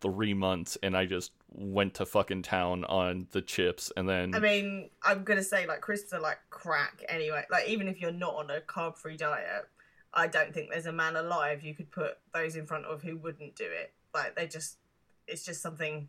three 0.00 0.34
months 0.34 0.76
and 0.82 0.96
i 0.96 1.06
just 1.06 1.32
went 1.56 1.94
to 1.94 2.04
fucking 2.04 2.42
town 2.42 2.84
on 2.84 3.26
the 3.30 3.40
chips 3.40 3.90
and 3.96 4.08
then 4.08 4.34
I 4.34 4.40
mean, 4.40 4.90
I'm 5.02 5.24
gonna 5.24 5.42
say 5.42 5.66
like 5.66 5.80
crisps 5.80 6.12
are 6.12 6.20
like 6.20 6.38
crack 6.50 7.02
anyway. 7.08 7.44
Like 7.50 7.68
even 7.68 7.88
if 7.88 8.00
you're 8.00 8.12
not 8.12 8.34
on 8.34 8.50
a 8.50 8.60
carb-free 8.60 9.16
diet, 9.16 9.64
I 10.12 10.26
don't 10.26 10.52
think 10.52 10.70
there's 10.70 10.86
a 10.86 10.92
man 10.92 11.16
alive 11.16 11.62
you 11.62 11.74
could 11.74 11.90
put 11.90 12.18
those 12.34 12.56
in 12.56 12.66
front 12.66 12.84
of 12.84 13.02
who 13.02 13.16
wouldn't 13.16 13.56
do 13.56 13.64
it. 13.64 13.92
Like 14.14 14.36
they 14.36 14.46
just, 14.46 14.78
it's 15.26 15.44
just 15.44 15.62
something 15.62 16.08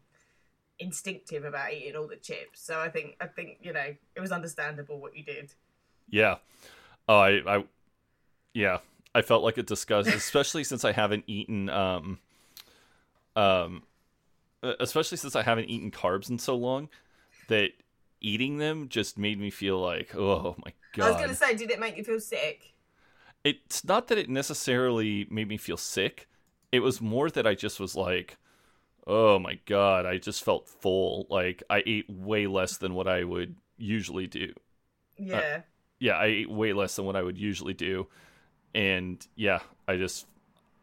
instinctive 0.79 1.43
about 1.43 1.73
eating 1.73 1.95
all 1.95 2.07
the 2.07 2.15
chips. 2.15 2.61
So 2.61 2.79
I 2.79 2.89
think, 2.89 3.15
I 3.19 3.27
think 3.27 3.59
you 3.61 3.73
know, 3.73 3.95
it 4.15 4.19
was 4.19 4.31
understandable 4.31 4.99
what 4.99 5.15
you 5.15 5.23
did. 5.23 5.53
Yeah. 6.09 6.37
Oh, 7.07 7.19
I, 7.19 7.57
I, 7.57 7.63
yeah, 8.53 8.79
I 9.15 9.21
felt 9.21 9.43
like 9.43 9.57
a 9.57 9.63
disgust, 9.63 10.09
especially 10.09 10.63
since 10.63 10.83
I 10.83 10.91
haven't 10.91 11.23
eaten, 11.27 11.69
um, 11.69 12.19
um, 13.35 13.83
especially 14.61 15.17
since 15.17 15.35
I 15.35 15.43
haven't 15.43 15.69
eaten 15.69 15.91
carbs 15.91 16.29
in 16.29 16.39
so 16.39 16.55
long, 16.55 16.89
that 17.47 17.71
eating 18.19 18.57
them 18.57 18.89
just 18.89 19.17
made 19.17 19.39
me 19.39 19.49
feel 19.49 19.79
like, 19.79 20.15
oh 20.15 20.55
my 20.65 20.73
god. 20.93 21.05
I 21.05 21.11
was 21.11 21.21
gonna 21.21 21.35
say, 21.35 21.55
did 21.55 21.71
it 21.71 21.79
make 21.79 21.97
you 21.97 22.03
feel 22.03 22.19
sick? 22.19 22.73
It's 23.43 23.85
not 23.85 24.07
that 24.07 24.17
it 24.17 24.29
necessarily 24.29 25.27
made 25.29 25.47
me 25.47 25.57
feel 25.57 25.77
sick. 25.77 26.27
It 26.71 26.79
was 26.79 26.99
more 26.99 27.29
that 27.29 27.47
I 27.47 27.55
just 27.55 27.79
was 27.79 27.95
like, 27.95 28.37
oh 29.07 29.39
my 29.39 29.57
god, 29.65 30.05
I 30.05 30.17
just 30.17 30.43
felt 30.43 30.67
full. 30.67 31.25
Like 31.29 31.63
I 31.69 31.81
ate 31.85 32.09
way 32.09 32.45
less 32.45 32.77
than 32.77 32.93
what 32.93 33.07
I 33.07 33.23
would 33.23 33.55
usually 33.77 34.27
do. 34.27 34.53
Yeah. 35.17 35.61
yeah, 35.99 36.13
I 36.17 36.25
ate 36.25 36.49
way 36.51 36.73
less 36.73 36.95
than 36.95 37.05
what 37.05 37.15
I 37.15 37.23
would 37.23 37.37
usually 37.37 37.73
do, 37.73 38.07
and 38.75 39.25
yeah, 39.35 39.59
I 39.87 39.97
just 39.97 40.27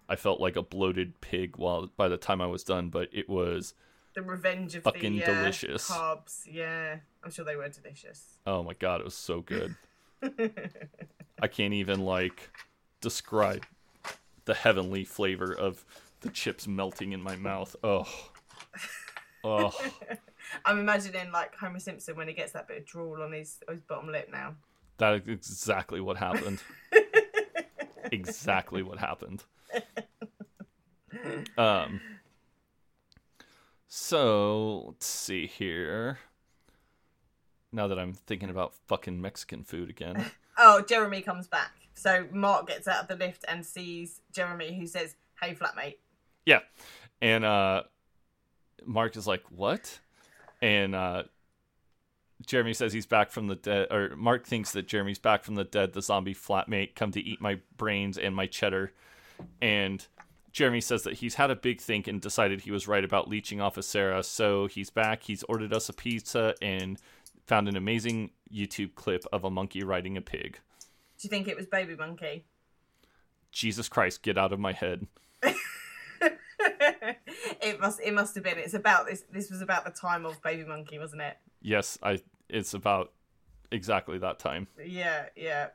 I 0.08 0.16
felt 0.16 0.40
like 0.40 0.56
a 0.56 0.62
bloated 0.62 1.20
pig 1.20 1.56
while 1.56 1.88
by 1.96 2.08
the 2.08 2.16
time 2.16 2.40
I 2.40 2.46
was 2.46 2.64
done, 2.64 2.88
but 2.88 3.08
it 3.12 3.28
was 3.28 3.74
the 4.14 4.22
revenge 4.22 4.74
of 4.74 4.82
Fucking 4.84 5.16
the 5.16 5.24
uh, 5.24 5.26
delicious. 5.26 5.90
carbs. 5.90 6.42
Yeah, 6.50 6.96
I'm 7.22 7.30
sure 7.30 7.44
they 7.44 7.56
were 7.56 7.68
delicious. 7.68 8.38
oh 8.46 8.62
my 8.62 8.74
god, 8.74 9.00
it 9.00 9.04
was 9.04 9.14
so 9.14 9.40
good. 9.40 9.76
I 11.40 11.48
can't 11.48 11.74
even 11.74 12.00
like 12.00 12.50
describe 13.00 13.64
the 14.46 14.54
heavenly 14.54 15.04
flavor 15.04 15.52
of 15.52 15.84
the 16.24 16.30
chips 16.30 16.66
melting 16.66 17.12
in 17.12 17.22
my 17.22 17.36
mouth. 17.36 17.76
Oh, 17.84 18.08
oh, 19.44 19.72
I'm 20.64 20.78
imagining 20.78 21.30
like 21.30 21.54
Homer 21.54 21.78
Simpson 21.78 22.16
when 22.16 22.26
he 22.28 22.34
gets 22.34 22.52
that 22.52 22.66
bit 22.66 22.78
of 22.78 22.86
drool 22.86 23.22
on 23.22 23.32
his 23.32 23.58
his 23.68 23.82
bottom 23.82 24.10
lip 24.10 24.28
now. 24.32 24.54
that 24.98 25.14
is 25.14 25.28
exactly 25.28 26.00
what 26.00 26.16
happened. 26.16 26.62
exactly 28.10 28.82
what 28.82 28.98
happened. 28.98 29.44
Um. 31.56 32.00
So 33.86 34.86
let's 34.88 35.06
see 35.06 35.46
here. 35.46 36.18
Now 37.72 37.86
that 37.86 37.98
I'm 37.98 38.12
thinking 38.12 38.50
about 38.50 38.74
fucking 38.88 39.20
Mexican 39.20 39.62
food 39.62 39.88
again, 39.90 40.30
Oh, 40.58 40.82
Jeremy 40.82 41.22
comes 41.22 41.46
back. 41.46 41.72
So 41.94 42.26
Mark 42.32 42.66
gets 42.66 42.88
out 42.88 43.02
of 43.02 43.08
the 43.08 43.16
lift 43.24 43.44
and 43.48 43.64
sees 43.64 44.20
Jeremy, 44.32 44.76
who 44.76 44.86
says, 44.86 45.14
"Hey, 45.40 45.54
flatmate." 45.54 45.98
Yeah, 46.46 46.60
and 47.20 47.44
uh, 47.44 47.82
Mark 48.84 49.16
is 49.16 49.26
like, 49.26 49.42
"What?" 49.50 49.98
And 50.62 50.94
uh, 50.94 51.24
Jeremy 52.46 52.74
says 52.74 52.92
he's 52.92 53.06
back 53.06 53.30
from 53.30 53.48
the 53.48 53.56
dead, 53.56 53.88
or 53.90 54.16
Mark 54.16 54.46
thinks 54.46 54.72
that 54.72 54.86
Jeremy's 54.86 55.18
back 55.18 55.44
from 55.44 55.54
the 55.54 55.64
dead. 55.64 55.92
The 55.92 56.02
zombie 56.02 56.34
flatmate 56.34 56.94
come 56.94 57.10
to 57.12 57.20
eat 57.20 57.40
my 57.40 57.60
brains 57.76 58.18
and 58.18 58.34
my 58.34 58.46
cheddar, 58.46 58.92
and 59.60 60.06
Jeremy 60.54 60.80
says 60.80 61.02
that 61.02 61.14
he's 61.14 61.34
had 61.34 61.50
a 61.50 61.56
big 61.56 61.80
think 61.80 62.06
and 62.06 62.20
decided 62.20 62.60
he 62.60 62.70
was 62.70 62.86
right 62.86 63.04
about 63.04 63.28
leeching 63.28 63.60
off 63.60 63.76
of 63.76 63.84
Sarah. 63.84 64.22
So 64.22 64.66
he's 64.66 64.88
back. 64.88 65.24
He's 65.24 65.42
ordered 65.44 65.72
us 65.72 65.88
a 65.88 65.92
pizza 65.92 66.54
and 66.62 66.96
found 67.44 67.68
an 67.68 67.76
amazing 67.76 68.30
YouTube 68.52 68.94
clip 68.94 69.24
of 69.32 69.42
a 69.42 69.50
monkey 69.50 69.82
riding 69.82 70.16
a 70.16 70.20
pig. 70.20 70.60
Do 71.18 71.26
you 71.26 71.30
think 71.30 71.48
it 71.48 71.56
was 71.56 71.66
Baby 71.66 71.96
Monkey? 71.96 72.44
Jesus 73.50 73.88
Christ, 73.88 74.22
get 74.22 74.38
out 74.38 74.52
of 74.52 74.60
my 74.60 74.72
head. 74.72 75.08
it 77.62 77.80
must. 77.80 78.00
It 78.00 78.14
must 78.14 78.34
have 78.34 78.44
been. 78.44 78.58
It's 78.58 78.74
about 78.74 79.06
this. 79.06 79.24
This 79.30 79.50
was 79.50 79.60
about 79.60 79.84
the 79.84 79.90
time 79.90 80.24
of 80.26 80.40
Baby 80.42 80.64
Monkey, 80.64 80.98
wasn't 80.98 81.22
it? 81.22 81.36
Yes, 81.62 81.98
I. 82.02 82.18
It's 82.48 82.74
about 82.74 83.12
exactly 83.70 84.18
that 84.18 84.38
time. 84.38 84.68
Yeah, 84.84 85.26
yeah. 85.36 85.68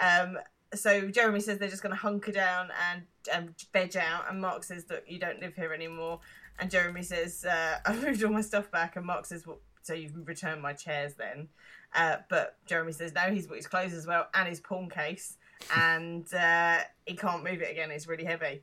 Um, 0.00 0.38
so 0.74 1.08
Jeremy 1.08 1.40
says 1.40 1.58
they're 1.58 1.68
just 1.68 1.82
going 1.82 1.94
to 1.94 2.00
hunker 2.00 2.32
down 2.32 2.70
and 2.90 3.02
and 3.32 3.54
veg 3.72 3.96
out, 3.96 4.30
and 4.30 4.40
Mark 4.40 4.64
says 4.64 4.84
that 4.86 5.08
you 5.08 5.18
don't 5.18 5.40
live 5.40 5.54
here 5.54 5.72
anymore. 5.72 6.20
And 6.58 6.70
Jeremy 6.70 7.02
says, 7.02 7.44
uh, 7.44 7.78
"I 7.86 7.94
moved 7.94 8.22
all 8.24 8.32
my 8.32 8.40
stuff 8.40 8.70
back," 8.70 8.96
and 8.96 9.06
Mark 9.06 9.26
says, 9.26 9.46
"Well, 9.46 9.60
so 9.82 9.94
you've 9.94 10.26
returned 10.26 10.62
my 10.62 10.72
chairs 10.72 11.14
then?" 11.14 11.48
Uh, 11.94 12.18
but 12.28 12.56
Jeremy 12.66 12.92
says, 12.92 13.14
"No, 13.14 13.32
he's 13.32 13.46
bought 13.46 13.56
his 13.56 13.66
clothes 13.66 13.92
as 13.92 14.06
well 14.06 14.28
and 14.34 14.48
his 14.48 14.60
pawn 14.60 14.88
case, 14.88 15.36
and 15.76 16.32
uh, 16.34 16.78
he 17.06 17.14
can't 17.14 17.44
move 17.44 17.60
it 17.62 17.70
again. 17.70 17.90
It's 17.90 18.06
really 18.06 18.24
heavy." 18.24 18.62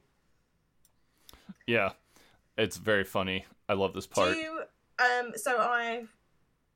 Yeah, 1.67 1.91
it's 2.57 2.77
very 2.77 3.03
funny. 3.03 3.45
I 3.67 3.73
love 3.73 3.93
this 3.93 4.07
part. 4.07 4.33
Do 4.33 4.37
you, 4.37 4.61
um, 4.99 5.33
so 5.35 5.57
I 5.57 6.03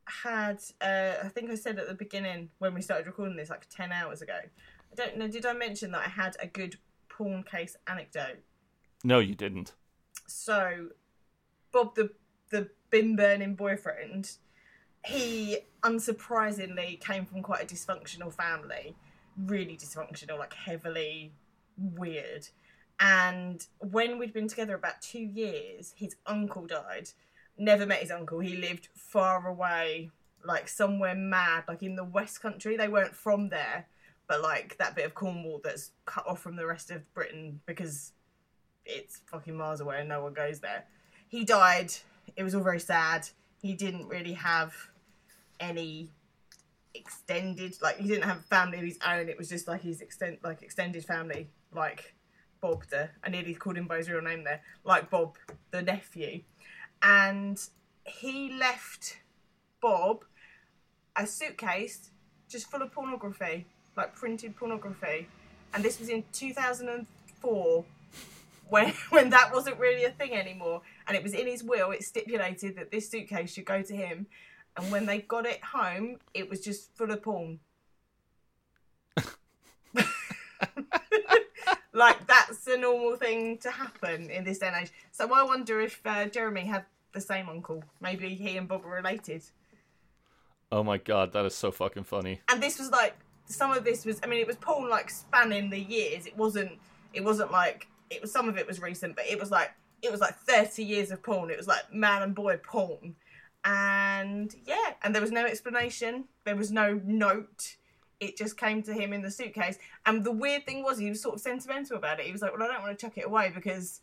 had, 0.06 0.62
uh, 0.82 1.14
I 1.24 1.30
think 1.30 1.50
I 1.50 1.56
said 1.56 1.80
at 1.80 1.88
the 1.88 1.94
beginning 1.94 2.50
when 2.60 2.74
we 2.74 2.82
started 2.82 3.08
recording 3.08 3.36
this, 3.36 3.50
like 3.50 3.68
ten 3.70 3.92
hours 3.92 4.22
ago. 4.22 4.40
I 4.44 4.96
don't 4.96 5.18
know. 5.18 5.28
Did 5.28 5.46
I 5.46 5.54
mention 5.54 5.92
that 5.92 6.06
I 6.06 6.10
had 6.10 6.36
a 6.40 6.48
good 6.48 6.78
porn 7.10 7.44
case 7.44 7.76
anecdote? 7.88 8.40
No, 9.04 9.20
you 9.20 9.36
didn't. 9.36 9.74
So, 10.28 10.90
Bob, 11.72 11.96
the 11.96 12.12
the 12.50 12.70
bin 12.90 13.16
burning 13.16 13.56
boyfriend, 13.56 14.32
he 15.06 15.60
unsurprisingly 15.82 17.00
came 17.00 17.26
from 17.26 17.42
quite 17.42 17.64
a 17.64 17.66
dysfunctional 17.66 18.32
family, 18.32 18.96
really 19.38 19.76
dysfunctional, 19.76 20.38
like 20.38 20.54
heavily 20.54 21.34
weird. 21.78 22.48
And 23.00 23.66
when 23.80 24.18
we'd 24.20 24.34
been 24.34 24.48
together 24.48 24.76
about 24.76 25.02
two 25.02 25.20
years, 25.20 25.94
his 25.98 26.16
uncle 26.26 26.66
died. 26.66 27.10
Never 27.58 27.86
met 27.86 28.02
his 28.02 28.12
uncle. 28.12 28.40
He 28.40 28.56
lived 28.56 28.90
far 28.96 29.48
away, 29.48 30.12
like 30.44 30.68
somewhere 30.68 31.16
mad, 31.16 31.66
like 31.68 31.84
in 31.84 31.96
the 31.96 32.04
West 32.04 32.42
Country. 32.42 32.78
They 32.78 32.88
weren't 32.88 33.16
from 33.16 33.50
there, 33.50 33.88
but 34.28 34.42
like 34.42 34.78
that 34.78 34.96
bit 34.96 35.06
of 35.06 35.14
Cornwall 35.14 35.62
that's 35.64 35.92
cut 36.06 36.26
off 36.28 36.40
from 36.40 36.56
the 36.56 36.66
rest 36.66 36.92
of 36.92 37.14
Britain 37.14 37.60
because 37.66 38.14
it's 38.86 39.22
fucking 39.26 39.56
miles 39.56 39.82
away 39.82 40.00
and 40.00 40.10
no 40.10 40.24
one 40.24 40.34
goes 40.34 40.60
there. 40.60 40.86
He 41.28 41.44
died. 41.44 41.92
It 42.36 42.44
was 42.44 42.56
all 42.56 42.64
very 42.64 42.80
sad. 42.80 43.28
He 43.62 43.74
didn't 43.74 44.08
really 44.08 44.34
have 44.34 44.74
any 45.60 46.10
extended 46.96 47.76
like 47.82 47.98
he 47.98 48.08
didn't 48.08 48.24
have 48.24 48.38
a 48.38 48.44
family 48.44 48.78
of 48.78 48.84
his 48.84 49.00
own. 49.06 49.30
It 49.30 49.38
was 49.38 49.50
just 49.50 49.68
like 49.68 49.82
his 49.82 50.02
extend 50.02 50.38
like 50.44 50.62
extended 50.62 51.06
family, 51.06 51.50
like 51.74 52.14
Bob 52.64 52.86
the 52.90 53.10
I 53.22 53.30
nearly 53.30 53.56
called 53.56 53.78
him 53.78 53.88
by 53.88 53.98
his 53.98 54.10
real 54.10 54.22
name 54.22 54.46
there, 54.46 54.62
like 54.86 55.10
Bob 55.10 55.36
the 55.72 55.82
nephew. 55.82 56.44
And 57.02 57.60
he 58.06 58.54
left 58.58 59.18
Bob 59.82 60.24
a 61.14 61.28
suitcase 61.28 62.10
just 62.48 62.72
full 62.72 62.82
of 62.82 62.94
pornography, 62.94 63.66
like 63.98 64.16
printed 64.16 64.56
pornography. 64.56 65.28
And 65.74 65.84
this 65.84 66.00
was 66.00 66.08
in 66.08 66.24
2004 66.32 67.86
when 68.70 68.94
when 69.10 69.30
that 69.32 69.54
wasn't 69.54 69.78
really 69.78 70.06
a 70.06 70.12
thing 70.12 70.32
anymore. 70.34 70.84
And 71.06 71.18
it 71.18 71.22
was 71.22 71.34
in 71.34 71.48
his 71.48 71.66
will. 71.66 71.92
It 71.92 72.06
stipulated 72.06 72.78
that 72.78 72.92
this 72.92 73.12
suitcase 73.12 73.52
should 73.52 73.66
go 73.66 73.82
to 73.82 73.94
him. 73.94 74.26
And 74.78 74.90
when 74.90 75.06
they 75.06 75.20
got 75.20 75.46
it 75.46 75.62
home, 75.62 76.16
it 76.34 76.50
was 76.50 76.62
just 76.62 76.96
full 76.96 77.12
of 77.12 77.22
porn. 77.22 77.60
Like 81.94 82.26
that's 82.28 82.68
a 82.68 82.78
normal 82.78 83.16
thing 83.16 83.58
to 83.60 83.72
happen 83.72 84.30
in 84.30 84.44
this 84.44 84.60
day 84.60 84.68
and 84.68 84.84
age. 84.84 84.92
So 85.12 85.32
I 85.34 85.44
wonder 85.44 85.80
if 85.80 86.02
uh, 86.06 86.26
Jeremy 86.26 86.62
had 86.62 86.86
the 87.14 87.22
same 87.22 87.48
uncle. 87.48 87.84
Maybe 88.02 88.30
he 88.36 88.58
and 88.58 88.68
Bob 88.68 88.86
are 88.86 88.96
related. 88.96 89.44
Oh 90.72 90.84
my 90.84 90.98
god, 90.98 91.34
that 91.34 91.46
is 91.46 91.56
so 91.56 91.72
fucking 91.72 92.04
funny. 92.04 92.42
And 92.50 92.62
this 92.62 92.80
was 92.80 92.90
like 92.90 93.16
some 93.46 93.72
of 93.72 93.84
this 93.84 94.06
was. 94.06 94.20
I 94.24 94.28
mean, 94.28 94.40
it 94.40 94.48
was 94.48 94.56
porn 94.56 94.90
like 94.90 95.10
spanning 95.10 95.70
the 95.70 95.80
years. 95.80 96.26
It 96.26 96.36
wasn't. 96.36 96.72
It 97.14 97.24
wasn't 97.24 97.52
like 97.52 97.88
it 98.10 98.22
was. 98.22 98.32
Some 98.32 98.50
of 98.50 98.58
it 98.58 98.68
was 98.68 98.82
recent, 98.82 99.16
but 99.16 99.26
it 99.28 99.40
was 99.40 99.52
like 99.52 99.72
it 100.02 100.12
was 100.12 100.20
like 100.20 100.36
thirty 100.36 100.84
years 100.84 101.12
of 101.12 101.22
porn. 101.22 101.52
It 101.52 101.58
was 101.58 101.68
like 101.68 101.94
man 101.94 102.24
and 102.24 102.34
boy 102.34 102.58
porn, 102.58 103.16
and 103.64 104.54
yeah, 104.66 104.94
and 105.04 105.14
there 105.14 105.22
was 105.22 105.32
no 105.32 105.46
explanation. 105.46 106.26
There 106.44 106.56
was 106.56 106.72
no 106.72 107.00
note. 107.04 107.76
It 108.26 108.38
just 108.38 108.58
came 108.58 108.82
to 108.84 108.94
him 108.94 109.14
in 109.14 109.22
the 109.22 109.32
suitcase. 109.32 109.78
And 110.06 110.24
the 110.24 110.32
weird 110.32 110.66
thing 110.66 110.84
was, 110.84 110.98
he 110.98 111.10
was 111.10 111.22
sort 111.22 111.36
of 111.36 111.42
sentimental 111.42 111.98
about 111.98 112.20
it. 112.20 112.26
He 112.26 112.32
was 112.32 112.42
like, 112.42 112.52
"Well, 112.58 112.64
I 112.64 112.72
don't 112.72 112.82
want 112.82 112.98
to 112.98 113.06
chuck 113.06 113.18
it 113.18 113.26
away 113.26 113.52
because 113.54 114.02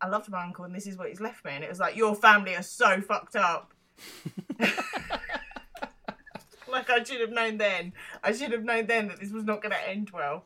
I 0.00 0.08
loved 0.08 0.30
my 0.30 0.42
uncle, 0.42 0.64
and 0.64 0.74
this 0.74 0.86
is 0.86 0.96
what 0.96 1.08
he's 1.08 1.20
left 1.20 1.44
me." 1.44 1.52
And 1.52 1.64
it 1.64 1.70
was 1.70 1.80
like, 1.80 1.96
"Your 1.96 2.14
family 2.14 2.54
are 2.54 2.62
so 2.62 3.00
fucked 3.00 3.36
up." 3.36 3.72
like 6.68 6.90
I 6.90 7.02
should 7.02 7.20
have 7.20 7.32
known 7.32 7.58
then. 7.58 7.92
I 8.22 8.32
should 8.32 8.52
have 8.52 8.64
known 8.64 8.86
then 8.86 9.08
that 9.08 9.20
this 9.20 9.30
was 9.30 9.44
not 9.44 9.62
going 9.62 9.72
to 9.72 9.88
end 9.88 10.10
well. 10.10 10.44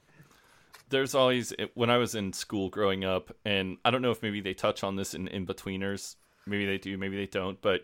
There's 0.88 1.14
always 1.14 1.52
when 1.74 1.90
I 1.90 1.98
was 1.98 2.14
in 2.14 2.32
school 2.32 2.68
growing 2.68 3.04
up, 3.04 3.34
and 3.44 3.78
I 3.84 3.90
don't 3.90 4.02
know 4.02 4.10
if 4.10 4.22
maybe 4.22 4.40
they 4.40 4.54
touch 4.54 4.82
on 4.82 4.96
this 4.96 5.14
in 5.14 5.28
Inbetweeners. 5.28 6.16
Maybe 6.46 6.66
they 6.66 6.78
do, 6.78 6.96
maybe 6.98 7.16
they 7.16 7.26
don't. 7.26 7.60
But 7.60 7.82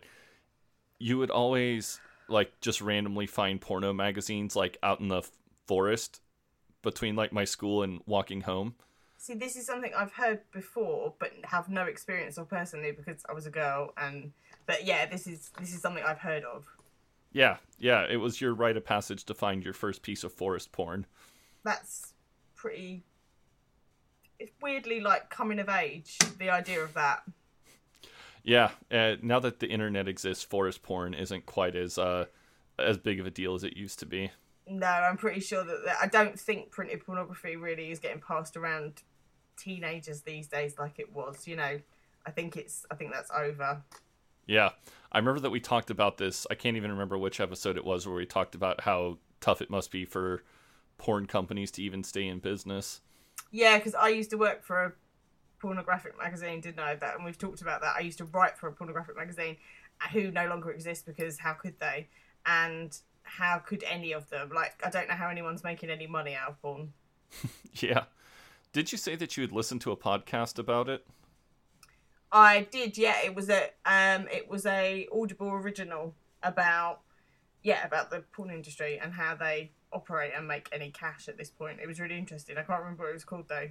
you 0.98 1.18
would 1.18 1.30
always 1.30 2.00
like 2.28 2.60
just 2.60 2.80
randomly 2.80 3.26
find 3.26 3.60
porno 3.60 3.92
magazines 3.92 4.56
like 4.56 4.78
out 4.82 5.00
in 5.00 5.08
the 5.08 5.22
forest 5.66 6.20
between 6.82 7.16
like 7.16 7.32
my 7.32 7.44
school 7.44 7.82
and 7.82 8.00
walking 8.06 8.42
home. 8.42 8.74
See, 9.18 9.34
this 9.34 9.56
is 9.56 9.66
something 9.66 9.92
I've 9.96 10.12
heard 10.12 10.40
before, 10.52 11.14
but 11.18 11.32
have 11.44 11.68
no 11.68 11.84
experience 11.84 12.38
of 12.38 12.48
personally 12.48 12.92
because 12.92 13.24
I 13.28 13.32
was 13.32 13.46
a 13.46 13.50
girl. 13.50 13.92
And 13.96 14.32
but 14.66 14.84
yeah, 14.84 15.06
this 15.06 15.26
is 15.26 15.50
this 15.58 15.74
is 15.74 15.80
something 15.80 16.04
I've 16.06 16.18
heard 16.18 16.44
of. 16.44 16.66
Yeah, 17.32 17.56
yeah, 17.78 18.06
it 18.08 18.16
was 18.16 18.40
your 18.40 18.54
rite 18.54 18.76
of 18.76 18.84
passage 18.84 19.24
to 19.24 19.34
find 19.34 19.64
your 19.64 19.74
first 19.74 20.02
piece 20.02 20.24
of 20.24 20.32
forest 20.32 20.72
porn. 20.72 21.06
That's 21.64 22.14
pretty. 22.54 23.04
It's 24.38 24.52
weirdly 24.62 25.00
like 25.00 25.30
coming 25.30 25.58
of 25.58 25.68
age. 25.68 26.18
The 26.38 26.50
idea 26.50 26.82
of 26.82 26.94
that. 26.94 27.22
Yeah, 28.46 28.70
uh, 28.92 29.16
now 29.22 29.40
that 29.40 29.58
the 29.58 29.66
internet 29.66 30.06
exists, 30.06 30.44
forest 30.44 30.84
porn 30.84 31.14
isn't 31.14 31.46
quite 31.46 31.74
as 31.74 31.98
uh, 31.98 32.26
as 32.78 32.96
big 32.96 33.18
of 33.18 33.26
a 33.26 33.30
deal 33.30 33.54
as 33.54 33.64
it 33.64 33.76
used 33.76 33.98
to 33.98 34.06
be. 34.06 34.30
No, 34.68 34.86
I'm 34.86 35.16
pretty 35.16 35.40
sure 35.40 35.64
that, 35.64 35.84
that 35.84 35.96
I 36.00 36.06
don't 36.06 36.38
think 36.38 36.70
printed 36.70 37.04
pornography 37.04 37.56
really 37.56 37.90
is 37.90 37.98
getting 37.98 38.20
passed 38.20 38.56
around 38.56 39.02
teenagers 39.56 40.22
these 40.22 40.46
days 40.46 40.76
like 40.78 41.00
it 41.00 41.12
was. 41.12 41.48
You 41.48 41.56
know, 41.56 41.80
I 42.24 42.30
think 42.30 42.56
it's 42.56 42.86
I 42.88 42.94
think 42.94 43.12
that's 43.12 43.32
over. 43.36 43.82
Yeah, 44.46 44.70
I 45.10 45.18
remember 45.18 45.40
that 45.40 45.50
we 45.50 45.58
talked 45.58 45.90
about 45.90 46.18
this. 46.18 46.46
I 46.48 46.54
can't 46.54 46.76
even 46.76 46.92
remember 46.92 47.18
which 47.18 47.40
episode 47.40 47.76
it 47.76 47.84
was 47.84 48.06
where 48.06 48.14
we 48.14 48.26
talked 48.26 48.54
about 48.54 48.82
how 48.82 49.18
tough 49.40 49.60
it 49.60 49.70
must 49.70 49.90
be 49.90 50.04
for 50.04 50.44
porn 50.98 51.26
companies 51.26 51.72
to 51.72 51.82
even 51.82 52.04
stay 52.04 52.28
in 52.28 52.38
business. 52.38 53.00
Yeah, 53.50 53.76
because 53.78 53.96
I 53.96 54.08
used 54.10 54.30
to 54.30 54.38
work 54.38 54.62
for 54.62 54.84
a 54.84 54.92
pornographic 55.58 56.18
magazine, 56.18 56.60
didn't 56.60 56.80
I? 56.80 56.94
That 56.94 57.16
and 57.16 57.24
we've 57.24 57.38
talked 57.38 57.62
about 57.62 57.80
that. 57.80 57.94
I 57.96 58.00
used 58.00 58.18
to 58.18 58.24
write 58.24 58.58
for 58.58 58.68
a 58.68 58.72
pornographic 58.72 59.16
magazine, 59.16 59.56
uh, 60.00 60.08
who 60.08 60.30
no 60.30 60.46
longer 60.46 60.70
exists 60.70 61.04
because 61.04 61.38
how 61.38 61.54
could 61.54 61.78
they? 61.80 62.08
And 62.44 62.96
how 63.22 63.58
could 63.58 63.82
any 63.84 64.12
of 64.12 64.28
them? 64.30 64.50
Like, 64.54 64.80
I 64.84 64.90
don't 64.90 65.08
know 65.08 65.14
how 65.14 65.28
anyone's 65.28 65.64
making 65.64 65.90
any 65.90 66.06
money 66.06 66.34
out 66.34 66.50
of 66.50 66.62
porn. 66.62 66.92
Yeah. 67.74 68.04
Did 68.72 68.90
you 68.92 68.98
say 68.98 69.16
that 69.16 69.36
you 69.36 69.42
had 69.42 69.52
listened 69.52 69.80
to 69.82 69.90
a 69.90 69.96
podcast 69.96 70.58
about 70.58 70.88
it? 70.88 71.06
I 72.32 72.66
did, 72.70 72.96
yeah. 72.98 73.16
It 73.24 73.34
was 73.34 73.48
a 73.50 73.70
um, 73.84 74.28
it 74.32 74.48
was 74.48 74.66
a 74.66 75.08
Audible 75.14 75.50
original 75.50 76.14
about 76.42 77.00
yeah 77.62 77.86
about 77.86 78.10
the 78.10 78.20
porn 78.32 78.50
industry 78.50 78.98
and 79.02 79.12
how 79.12 79.34
they 79.34 79.72
operate 79.92 80.32
and 80.36 80.46
make 80.46 80.68
any 80.72 80.90
cash 80.90 81.28
at 81.28 81.38
this 81.38 81.50
point. 81.50 81.80
It 81.82 81.86
was 81.86 82.00
really 82.00 82.18
interesting. 82.18 82.56
I 82.58 82.62
can't 82.62 82.80
remember 82.80 83.04
what 83.04 83.10
it 83.10 83.14
was 83.14 83.24
called 83.24 83.48
though. 83.48 83.68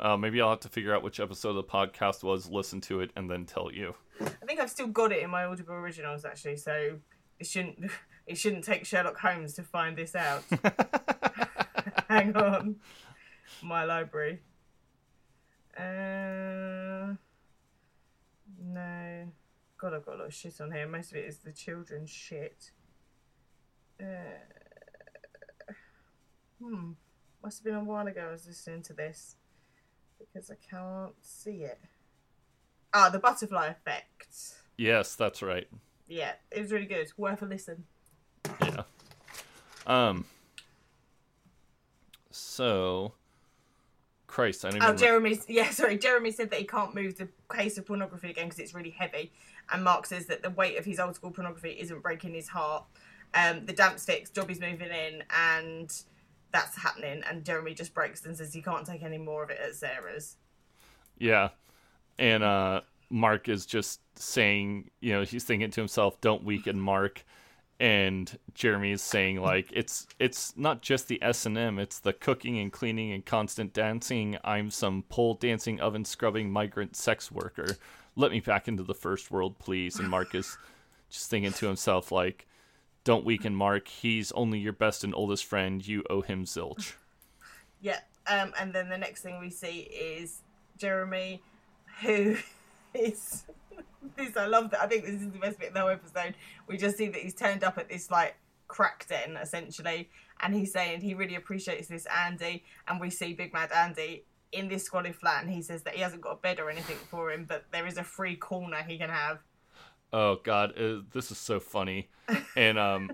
Uh, 0.00 0.16
maybe 0.16 0.40
I'll 0.40 0.50
have 0.50 0.60
to 0.60 0.68
figure 0.68 0.94
out 0.94 1.02
which 1.02 1.18
episode 1.18 1.50
of 1.50 1.56
the 1.56 1.64
podcast 1.64 2.22
was, 2.22 2.48
listen 2.48 2.80
to 2.82 3.00
it, 3.00 3.10
and 3.16 3.28
then 3.28 3.44
tell 3.44 3.72
you. 3.72 3.94
I 4.20 4.46
think 4.46 4.60
I've 4.60 4.70
still 4.70 4.86
got 4.86 5.10
it 5.10 5.22
in 5.22 5.30
my 5.30 5.44
Audible 5.44 5.74
originals 5.74 6.24
actually, 6.24 6.56
so 6.56 6.98
it 7.38 7.46
shouldn't 7.46 7.90
it 8.26 8.38
shouldn't 8.38 8.64
take 8.64 8.86
Sherlock 8.86 9.18
Holmes 9.18 9.54
to 9.54 9.62
find 9.62 9.96
this 9.96 10.14
out. 10.14 10.44
Hang 12.08 12.36
on, 12.36 12.76
my 13.62 13.84
library. 13.84 14.40
Uh, 15.76 17.14
no, 18.60 19.32
God, 19.78 19.94
I've 19.94 20.06
got 20.06 20.14
a 20.14 20.18
lot 20.18 20.26
of 20.26 20.34
shit 20.34 20.60
on 20.60 20.72
here. 20.72 20.86
Most 20.86 21.10
of 21.10 21.18
it 21.18 21.26
is 21.26 21.38
the 21.38 21.52
children's 21.52 22.10
shit. 22.10 22.70
Uh, 24.00 24.04
hmm, 26.60 26.92
must 27.42 27.58
have 27.58 27.64
been 27.64 27.74
a 27.74 27.84
while 27.84 28.06
ago 28.06 28.26
I 28.28 28.32
was 28.32 28.46
listening 28.46 28.82
to 28.82 28.92
this 28.92 29.36
because 30.18 30.50
I 30.50 30.56
can't 30.70 31.14
see 31.22 31.62
it. 31.64 31.78
Ah, 32.92 33.08
the 33.10 33.18
butterfly 33.18 33.66
effect. 33.68 34.28
Yes, 34.76 35.14
that's 35.14 35.42
right. 35.42 35.68
Yeah, 36.06 36.32
it 36.50 36.60
was 36.62 36.72
really 36.72 36.86
good. 36.86 37.12
Worth 37.16 37.42
a 37.42 37.46
listen. 37.46 37.84
Yeah. 38.62 38.82
Um. 39.86 40.24
So, 42.30 43.14
Christ, 44.26 44.64
I 44.64 44.70
don't 44.70 44.82
Oh. 44.82 44.94
Jeremy. 44.94 45.38
Yeah, 45.48 45.70
sorry. 45.70 45.98
Jeremy 45.98 46.30
said 46.30 46.50
that 46.50 46.58
he 46.60 46.64
can't 46.66 46.94
move 46.94 47.16
the 47.18 47.28
case 47.54 47.78
of 47.78 47.86
pornography 47.86 48.30
again 48.30 48.46
because 48.46 48.58
it's 48.58 48.74
really 48.74 48.90
heavy, 48.90 49.32
and 49.72 49.82
Mark 49.84 50.06
says 50.06 50.26
that 50.26 50.42
the 50.42 50.50
weight 50.50 50.78
of 50.78 50.84
his 50.84 50.98
old 51.00 51.14
school 51.14 51.30
pornography 51.30 51.70
isn't 51.80 52.02
breaking 52.02 52.34
his 52.34 52.48
heart. 52.48 52.84
Um, 53.34 53.66
the 53.66 53.72
damp 53.74 53.98
sticks, 53.98 54.30
Dobby's 54.30 54.60
moving 54.60 54.88
in, 54.90 55.22
and 55.36 55.92
that's 56.52 56.76
happening. 56.76 57.22
And 57.28 57.44
Jeremy 57.44 57.74
just 57.74 57.94
breaks 57.94 58.24
and 58.24 58.36
says 58.36 58.52
he 58.54 58.62
can't 58.62 58.86
take 58.86 59.02
any 59.02 59.18
more 59.18 59.42
of 59.42 59.50
it 59.50 59.58
at 59.60 59.74
Sarah's. 59.74 60.36
Yeah. 61.18 61.50
And 62.18 62.42
uh 62.42 62.80
Mark 63.10 63.48
is 63.48 63.64
just 63.64 64.00
saying, 64.18 64.90
you 65.00 65.12
know, 65.14 65.22
he's 65.22 65.44
thinking 65.44 65.70
to 65.70 65.80
himself, 65.80 66.20
don't 66.20 66.44
weaken 66.44 66.78
Mark. 66.78 67.24
And 67.80 68.36
Jeremy 68.54 68.90
is 68.90 69.02
saying 69.02 69.40
like 69.40 69.70
it's 69.72 70.06
it's 70.18 70.56
not 70.56 70.82
just 70.82 71.06
the 71.06 71.22
S 71.22 71.46
and 71.46 71.56
M, 71.56 71.78
it's 71.78 72.00
the 72.00 72.12
cooking 72.12 72.58
and 72.58 72.72
cleaning 72.72 73.12
and 73.12 73.24
constant 73.24 73.72
dancing. 73.72 74.36
I'm 74.42 74.70
some 74.70 75.04
pole 75.08 75.34
dancing, 75.34 75.80
oven 75.80 76.04
scrubbing 76.04 76.50
migrant 76.50 76.96
sex 76.96 77.30
worker. 77.30 77.76
Let 78.16 78.32
me 78.32 78.40
back 78.40 78.66
into 78.66 78.82
the 78.82 78.94
first 78.96 79.30
world, 79.30 79.60
please. 79.60 80.00
And 80.00 80.08
Mark 80.08 80.34
is 80.34 80.58
just 81.08 81.30
thinking 81.30 81.52
to 81.52 81.66
himself 81.66 82.10
like, 82.10 82.47
don't 83.08 83.24
weaken 83.24 83.54
Mark. 83.54 83.88
He's 83.88 84.32
only 84.32 84.58
your 84.58 84.74
best 84.74 85.02
and 85.02 85.14
oldest 85.14 85.46
friend. 85.46 85.86
You 85.86 86.04
owe 86.10 86.20
him 86.20 86.44
zilch. 86.44 86.92
Yeah. 87.80 88.00
Um, 88.26 88.52
and 88.58 88.72
then 88.72 88.88
the 88.88 88.98
next 88.98 89.22
thing 89.22 89.38
we 89.38 89.50
see 89.50 89.82
is 89.82 90.42
Jeremy, 90.76 91.40
who 92.02 92.36
is 92.94 93.44
this. 94.16 94.36
I 94.36 94.46
love 94.46 94.70
that. 94.72 94.82
I 94.82 94.88
think 94.88 95.04
this 95.04 95.14
is 95.14 95.30
the 95.30 95.38
best 95.38 95.60
bit 95.60 95.68
of 95.68 95.74
the 95.74 95.80
whole 95.80 95.90
episode. 95.90 96.34
We 96.66 96.76
just 96.76 96.98
see 96.98 97.06
that 97.06 97.22
he's 97.22 97.36
turned 97.36 97.62
up 97.62 97.78
at 97.78 97.88
this 97.88 98.10
like 98.10 98.34
crack 98.66 99.06
den 99.08 99.36
essentially, 99.36 100.10
and 100.40 100.52
he's 100.56 100.72
saying 100.72 101.02
he 101.02 101.14
really 101.14 101.36
appreciates 101.36 101.86
this 101.86 102.04
Andy, 102.06 102.64
and 102.88 103.00
we 103.00 103.10
see 103.10 103.32
Big 103.32 103.52
Mad 103.52 103.70
Andy 103.70 104.24
in 104.50 104.66
this 104.68 104.82
squalid 104.82 105.14
flat, 105.14 105.44
and 105.44 105.52
he 105.52 105.62
says 105.62 105.84
that 105.84 105.94
he 105.94 106.00
hasn't 106.00 106.22
got 106.22 106.32
a 106.32 106.36
bed 106.36 106.58
or 106.58 106.70
anything 106.70 106.96
for 107.08 107.30
him, 107.30 107.46
but 107.48 107.66
there 107.70 107.86
is 107.86 107.96
a 107.96 108.02
free 108.02 108.34
corner 108.34 108.82
he 108.88 108.98
can 108.98 109.10
have. 109.10 109.38
Oh 110.12 110.36
God, 110.42 110.72
uh, 110.80 111.00
this 111.12 111.30
is 111.30 111.38
so 111.38 111.60
funny. 111.60 112.08
And 112.56 112.78
um, 112.78 113.10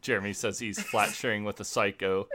Jeremy 0.00 0.32
says 0.32 0.58
he's 0.58 0.80
flat 0.80 1.10
sharing 1.10 1.44
with 1.44 1.60
a 1.60 1.64
psycho, 1.64 2.28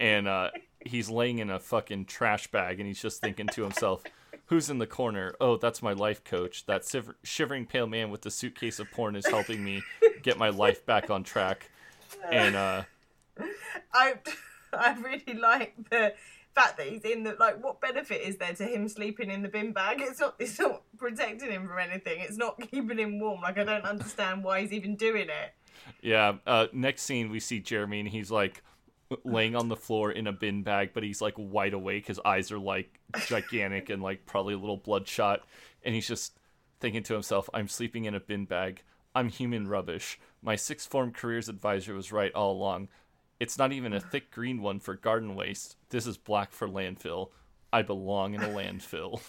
and 0.00 0.26
uh, 0.28 0.50
he's 0.84 1.08
laying 1.08 1.38
in 1.38 1.50
a 1.50 1.58
fucking 1.58 2.06
trash 2.06 2.50
bag, 2.50 2.78
and 2.80 2.86
he's 2.86 3.00
just 3.00 3.20
thinking 3.20 3.46
to 3.48 3.62
himself, 3.62 4.02
"Who's 4.46 4.70
in 4.70 4.78
the 4.78 4.86
corner? 4.86 5.34
Oh, 5.40 5.56
that's 5.56 5.82
my 5.82 5.92
life 5.92 6.24
coach. 6.24 6.66
That 6.66 6.84
shiver- 6.84 7.16
shivering 7.22 7.66
pale 7.66 7.86
man 7.86 8.10
with 8.10 8.22
the 8.22 8.30
suitcase 8.30 8.78
of 8.78 8.90
porn 8.90 9.16
is 9.16 9.26
helping 9.26 9.62
me 9.64 9.82
get 10.22 10.38
my 10.38 10.48
life 10.50 10.84
back 10.86 11.10
on 11.10 11.22
track." 11.24 11.70
And 12.30 12.54
uh, 12.56 12.82
I 13.92 14.14
I 14.72 14.94
really 14.94 15.38
like 15.38 15.74
the 15.90 16.14
fact 16.54 16.76
that 16.78 16.86
he's 16.86 17.02
in 17.02 17.22
the 17.22 17.36
like 17.38 17.62
what 17.62 17.80
benefit 17.80 18.20
is 18.22 18.36
there 18.36 18.54
to 18.54 18.64
him 18.64 18.88
sleeping 18.88 19.30
in 19.30 19.42
the 19.42 19.48
bin 19.48 19.72
bag? 19.72 19.98
It's 20.00 20.20
not 20.20 20.34
it's 20.38 20.58
not 20.58 20.82
protecting 20.98 21.50
him 21.50 21.66
from 21.68 21.78
anything. 21.78 22.20
It's 22.20 22.36
not 22.36 22.60
keeping 22.70 22.98
him 22.98 23.18
warm. 23.20 23.40
Like 23.40 23.58
I 23.58 23.64
don't 23.64 23.84
understand 23.84 24.44
why 24.44 24.60
he's 24.62 24.72
even 24.72 24.96
doing 24.96 25.28
it. 25.28 25.54
yeah, 26.02 26.34
uh, 26.46 26.66
next 26.72 27.02
scene 27.02 27.30
we 27.30 27.40
see 27.40 27.60
Jeremy, 27.60 28.00
and 28.00 28.08
he's 28.08 28.30
like 28.30 28.62
laying 29.24 29.54
on 29.56 29.68
the 29.68 29.76
floor 29.76 30.10
in 30.10 30.26
a 30.26 30.32
bin 30.32 30.62
bag, 30.62 30.90
but 30.94 31.02
he's 31.02 31.20
like 31.20 31.34
wide 31.36 31.74
awake. 31.74 32.06
His 32.06 32.20
eyes 32.24 32.50
are 32.52 32.58
like 32.58 32.98
gigantic 33.26 33.90
and 33.90 34.02
like 34.02 34.26
probably 34.26 34.54
a 34.54 34.58
little 34.58 34.76
bloodshot, 34.76 35.42
and 35.84 35.94
he's 35.94 36.08
just 36.08 36.38
thinking 36.80 37.02
to 37.04 37.14
himself, 37.14 37.48
"I'm 37.54 37.68
sleeping 37.68 38.04
in 38.04 38.14
a 38.14 38.20
bin 38.20 38.44
bag. 38.44 38.82
I'm 39.14 39.28
human 39.28 39.68
rubbish. 39.68 40.18
My 40.42 40.56
sixth 40.56 40.90
form 40.90 41.12
careers 41.12 41.48
advisor 41.48 41.94
was 41.94 42.12
right 42.12 42.32
all 42.32 42.52
along. 42.52 42.88
It's 43.42 43.58
not 43.58 43.72
even 43.72 43.92
a 43.92 43.98
thick 43.98 44.30
green 44.30 44.62
one 44.62 44.78
for 44.78 44.94
garden 44.94 45.34
waste. 45.34 45.76
This 45.88 46.06
is 46.06 46.16
black 46.16 46.52
for 46.52 46.68
landfill. 46.68 47.30
I 47.72 47.82
belong 47.82 48.34
in 48.34 48.40
a 48.40 48.46
landfill." 48.48 49.20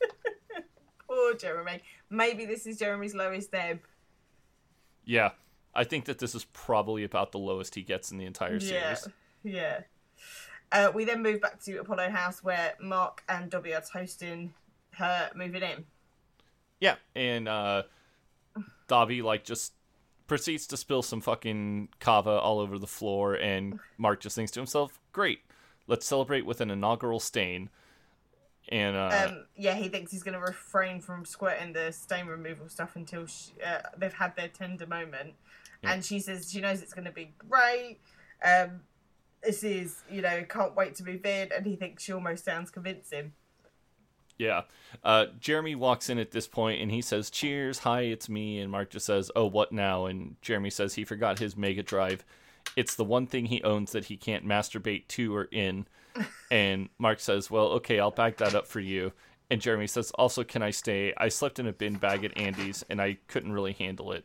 Poor 0.00 0.62
Poor 1.06 1.34
Jeremy. 1.34 1.82
Maybe 2.08 2.46
this 2.46 2.66
is 2.66 2.78
Jeremy's 2.78 3.14
lowest 3.14 3.54
ebb. 3.54 3.80
Yeah, 5.04 5.32
I 5.74 5.84
think 5.84 6.06
that 6.06 6.18
this 6.18 6.34
is 6.34 6.44
probably 6.46 7.04
about 7.04 7.32
the 7.32 7.38
lowest 7.38 7.74
he 7.74 7.82
gets 7.82 8.10
in 8.10 8.16
the 8.16 8.24
entire 8.24 8.56
Yeah, 8.56 8.94
series. 8.94 9.08
yeah. 9.42 9.80
Uh, 10.72 10.90
we 10.94 11.04
then 11.04 11.22
move 11.22 11.42
back 11.42 11.62
to 11.64 11.76
Apollo 11.80 12.08
House 12.08 12.42
where 12.42 12.72
Mark 12.80 13.22
and 13.28 13.50
Dobby 13.50 13.74
are 13.74 13.82
toasting 13.82 14.54
her 14.92 15.30
moving 15.34 15.62
in. 15.62 15.84
Yeah, 16.80 16.96
and 17.14 17.46
uh 17.48 17.82
Dobby 18.86 19.20
like 19.20 19.44
just 19.44 19.74
proceeds 20.28 20.66
to 20.68 20.76
spill 20.76 21.02
some 21.02 21.20
fucking 21.20 21.88
cava 21.98 22.30
all 22.30 22.60
over 22.60 22.78
the 22.78 22.86
floor 22.86 23.34
and 23.34 23.80
Mark 23.96 24.20
just 24.20 24.36
thinks 24.36 24.52
to 24.52 24.60
himself, 24.60 25.00
"Great. 25.12 25.40
Let's 25.88 26.06
celebrate 26.06 26.46
with 26.46 26.60
an 26.60 26.70
inaugural 26.70 27.18
stain." 27.18 27.70
And 28.68 28.94
uh 28.94 29.28
Um, 29.28 29.46
yeah, 29.56 29.74
he 29.74 29.88
thinks 29.88 30.12
he's 30.12 30.22
going 30.22 30.34
to 30.34 30.40
refrain 30.40 31.00
from 31.00 31.24
squirting 31.24 31.72
the 31.72 31.90
stain 31.90 32.26
removal 32.26 32.68
stuff 32.68 32.94
until 32.96 33.26
she, 33.26 33.52
uh, 33.66 33.80
they've 33.96 34.12
had 34.12 34.36
their 34.36 34.48
tender 34.48 34.86
moment. 34.86 35.34
And 35.82 36.04
she 36.04 36.20
says 36.20 36.50
she 36.50 36.60
knows 36.60 36.82
it's 36.82 36.92
going 36.92 37.06
to 37.06 37.12
be 37.12 37.32
great. 37.38 37.98
Um, 38.44 38.80
this 39.42 39.62
is, 39.62 40.02
you 40.10 40.20
know, 40.20 40.44
can't 40.44 40.74
wait 40.74 40.96
to 40.96 41.04
move 41.04 41.24
in. 41.24 41.50
And 41.52 41.64
he 41.64 41.76
thinks 41.76 42.02
she 42.02 42.12
almost 42.12 42.44
sounds 42.44 42.70
convincing. 42.70 43.32
Yeah. 44.38 44.62
Uh 45.04 45.26
Jeremy 45.40 45.74
walks 45.74 46.08
in 46.08 46.18
at 46.18 46.30
this 46.30 46.46
point 46.46 46.80
and 46.80 46.90
he 46.90 47.02
says, 47.02 47.30
"Cheers. 47.30 47.80
Hi, 47.80 48.02
it's 48.02 48.28
me." 48.28 48.60
And 48.60 48.70
Mark 48.70 48.90
just 48.90 49.06
says, 49.06 49.30
"Oh, 49.36 49.46
what 49.46 49.72
now?" 49.72 50.06
And 50.06 50.36
Jeremy 50.40 50.70
says 50.70 50.94
he 50.94 51.04
forgot 51.04 51.38
his 51.38 51.56
Mega 51.56 51.82
Drive. 51.82 52.24
It's 52.76 52.94
the 52.94 53.04
one 53.04 53.26
thing 53.26 53.46
he 53.46 53.62
owns 53.62 53.92
that 53.92 54.06
he 54.06 54.16
can't 54.16 54.46
masturbate 54.46 55.08
to 55.08 55.34
or 55.34 55.44
in. 55.50 55.86
And 56.50 56.88
Mark 56.98 57.20
says, 57.20 57.50
"Well, 57.50 57.66
okay, 57.72 58.00
I'll 58.00 58.10
back 58.10 58.38
that 58.38 58.54
up 58.54 58.66
for 58.66 58.80
you." 58.80 59.12
And 59.50 59.60
Jeremy 59.60 59.86
says, 59.86 60.10
"Also, 60.12 60.42
can 60.44 60.62
I 60.62 60.70
stay? 60.70 61.12
I 61.16 61.28
slept 61.28 61.58
in 61.58 61.66
a 61.66 61.72
bin 61.72 61.94
bag 61.94 62.24
at 62.24 62.36
Andy's, 62.36 62.84
and 62.88 63.00
I 63.00 63.18
couldn't 63.28 63.52
really 63.52 63.72
handle 63.74 64.12
it." 64.12 64.24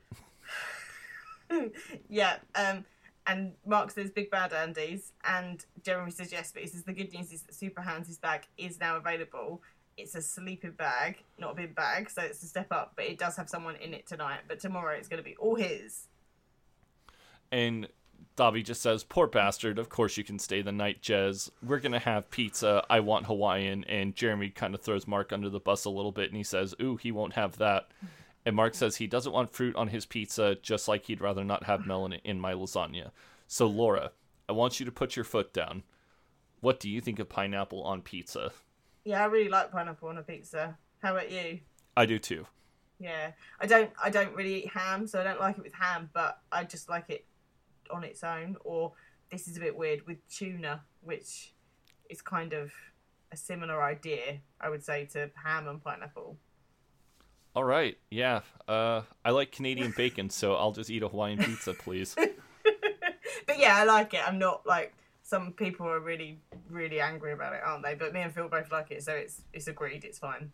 Yeah. 2.09 2.37
Um, 2.55 2.83
and 3.27 3.53
Mark 3.65 3.91
says 3.91 4.09
big 4.09 4.29
bad 4.31 4.53
Andy's. 4.53 5.11
And 5.23 5.63
Jeremy 5.83 6.11
says 6.11 6.31
yes, 6.31 6.51
but 6.51 6.63
he 6.63 6.67
says 6.67 6.83
the 6.83 6.93
good 6.93 7.13
news 7.13 7.31
is 7.31 7.43
that 7.43 7.53
Super 7.53 7.81
Hans' 7.81 8.17
bag 8.17 8.47
is 8.57 8.79
now 8.79 8.97
available. 8.97 9.61
It's 9.97 10.15
a 10.15 10.21
sleeping 10.21 10.71
bag, 10.71 11.23
not 11.37 11.51
a 11.51 11.55
bin 11.55 11.73
bag, 11.73 12.09
so 12.09 12.21
it's 12.23 12.41
a 12.41 12.47
step 12.47 12.71
up, 12.71 12.93
but 12.95 13.05
it 13.05 13.19
does 13.19 13.35
have 13.37 13.49
someone 13.49 13.75
in 13.75 13.93
it 13.93 14.07
tonight. 14.07 14.41
But 14.47 14.59
tomorrow 14.59 14.95
it's 14.95 15.07
going 15.07 15.21
to 15.21 15.23
be 15.23 15.35
all 15.37 15.55
his. 15.55 16.07
And 17.51 17.87
Dobby 18.35 18.63
just 18.63 18.81
says, 18.81 19.03
"Poor 19.03 19.27
bastard. 19.27 19.77
Of 19.77 19.89
course 19.89 20.17
you 20.17 20.23
can 20.23 20.39
stay 20.39 20.63
the 20.63 20.71
night, 20.71 21.03
Jez. 21.03 21.51
We're 21.61 21.79
gonna 21.79 21.99
have 21.99 22.31
pizza. 22.31 22.83
I 22.89 22.99
want 22.99 23.27
Hawaiian." 23.27 23.83
And 23.83 24.15
Jeremy 24.15 24.49
kind 24.49 24.73
of 24.73 24.81
throws 24.81 25.05
Mark 25.05 25.31
under 25.31 25.49
the 25.49 25.59
bus 25.59 25.85
a 25.85 25.91
little 25.91 26.11
bit, 26.11 26.29
and 26.29 26.37
he 26.37 26.43
says, 26.43 26.73
"Ooh, 26.81 26.97
he 26.97 27.11
won't 27.11 27.33
have 27.33 27.57
that." 27.59 27.91
And 28.43 28.55
Mark 28.55 28.73
says 28.73 28.95
he 28.95 29.05
doesn't 29.05 29.31
want 29.31 29.53
fruit 29.53 29.75
on 29.75 29.89
his 29.89 30.07
pizza, 30.07 30.55
just 30.55 30.87
like 30.87 31.05
he'd 31.05 31.21
rather 31.21 31.43
not 31.43 31.65
have 31.65 31.85
melon 31.85 32.13
in 32.13 32.39
my 32.39 32.53
lasagna. 32.53 33.11
So 33.47 33.67
Laura, 33.67 34.13
I 34.49 34.53
want 34.53 34.79
you 34.79 34.85
to 34.87 34.91
put 34.91 35.15
your 35.15 35.25
foot 35.25 35.53
down. 35.53 35.83
What 36.59 36.79
do 36.79 36.89
you 36.89 37.01
think 37.01 37.19
of 37.19 37.29
pineapple 37.29 37.83
on 37.83 38.01
pizza? 38.01 38.51
Yeah, 39.05 39.21
I 39.21 39.25
really 39.25 39.49
like 39.49 39.71
pineapple 39.71 40.09
on 40.09 40.17
a 40.17 40.23
pizza. 40.23 40.77
How 41.01 41.11
about 41.11 41.31
you? 41.31 41.59
I 41.97 42.05
do 42.05 42.19
too. 42.19 42.45
Yeah, 42.99 43.31
I 43.59 43.67
don't. 43.67 43.91
I 44.01 44.09
don't 44.09 44.33
really 44.35 44.63
eat 44.63 44.69
ham, 44.69 45.07
so 45.07 45.19
I 45.19 45.23
don't 45.23 45.39
like 45.39 45.57
it 45.57 45.63
with 45.63 45.73
ham. 45.73 46.09
But 46.13 46.39
I 46.51 46.63
just 46.63 46.89
like 46.89 47.09
it 47.09 47.25
on 47.91 48.03
its 48.03 48.23
own. 48.23 48.55
Or 48.63 48.93
this 49.29 49.47
is 49.47 49.57
a 49.57 49.59
bit 49.59 49.75
weird 49.75 50.07
with 50.07 50.17
tuna, 50.29 50.81
which 51.01 51.53
is 52.09 52.21
kind 52.21 52.53
of 52.53 52.71
a 53.31 53.37
similar 53.37 53.83
idea, 53.83 54.39
I 54.61 54.69
would 54.69 54.83
say, 54.83 55.05
to 55.13 55.29
ham 55.43 55.67
and 55.67 55.83
pineapple. 55.83 56.37
All 57.55 57.63
right, 57.63 57.97
yeah. 58.09 58.41
Uh, 58.67 59.01
I 59.23 59.31
like 59.31 59.51
Canadian 59.51 59.93
bacon, 59.95 60.29
so 60.29 60.55
I'll 60.55 60.71
just 60.71 60.89
eat 60.89 61.03
a 61.03 61.07
Hawaiian 61.07 61.39
pizza, 61.39 61.73
please. 61.73 62.15
But 63.45 63.59
yeah, 63.59 63.75
I 63.75 63.83
like 63.83 64.13
it. 64.13 64.21
I'm 64.25 64.39
not 64.39 64.65
like 64.65 64.93
some 65.33 65.51
people 65.51 65.87
are 65.87 65.99
really, 65.99 66.37
really 66.69 66.99
angry 66.99 67.33
about 67.33 67.53
it, 67.53 67.61
aren't 67.65 67.83
they? 67.83 67.95
But 67.95 68.13
me 68.13 68.21
and 68.21 68.31
Phil 68.31 68.47
both 68.47 68.71
like 68.71 68.91
it, 68.91 69.01
so 69.01 69.13
it's 69.13 69.41
it's 69.51 69.67
agreed. 69.67 70.03
It's 70.03 70.19
fine. 70.19 70.51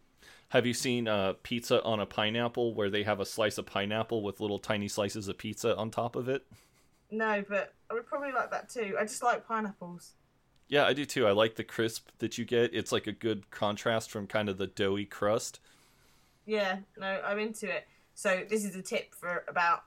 Have 0.50 0.66
you 0.66 0.74
seen 0.74 1.06
uh, 1.06 1.34
pizza 1.44 1.84
on 1.84 2.00
a 2.00 2.06
pineapple 2.06 2.74
where 2.74 2.90
they 2.90 3.04
have 3.04 3.20
a 3.20 3.26
slice 3.26 3.58
of 3.58 3.66
pineapple 3.66 4.24
with 4.24 4.40
little 4.40 4.58
tiny 4.58 4.88
slices 4.88 5.28
of 5.28 5.38
pizza 5.38 5.76
on 5.76 5.92
top 5.92 6.16
of 6.16 6.30
it? 6.30 6.46
No, 7.12 7.44
but 7.50 7.74
I 7.92 7.94
would 7.94 8.08
probably 8.08 8.32
like 8.32 8.52
that 8.52 8.70
too. 8.70 8.96
I 8.98 9.04
just 9.04 9.22
like 9.22 9.46
pineapples. 9.46 10.14
Yeah, 10.70 10.86
I 10.86 10.94
do 10.94 11.04
too. 11.04 11.28
I 11.28 11.32
like 11.32 11.56
the 11.56 11.66
crisp 11.66 12.08
that 12.20 12.38
you 12.38 12.46
get. 12.46 12.74
It's 12.74 12.94
like 12.94 13.06
a 13.06 13.12
good 13.12 13.52
contrast 13.52 14.10
from 14.10 14.28
kind 14.28 14.48
of 14.48 14.58
the 14.58 14.68
doughy 14.68 15.06
crust. 15.06 15.60
Yeah, 16.46 16.78
no, 16.98 17.22
I'm 17.26 17.40
into 17.40 17.70
it. 17.70 17.86
So 18.14 18.44
this 18.50 18.64
is 18.64 18.78
a 18.78 18.82
tip 18.82 19.14
for 19.14 19.44
about 19.50 19.84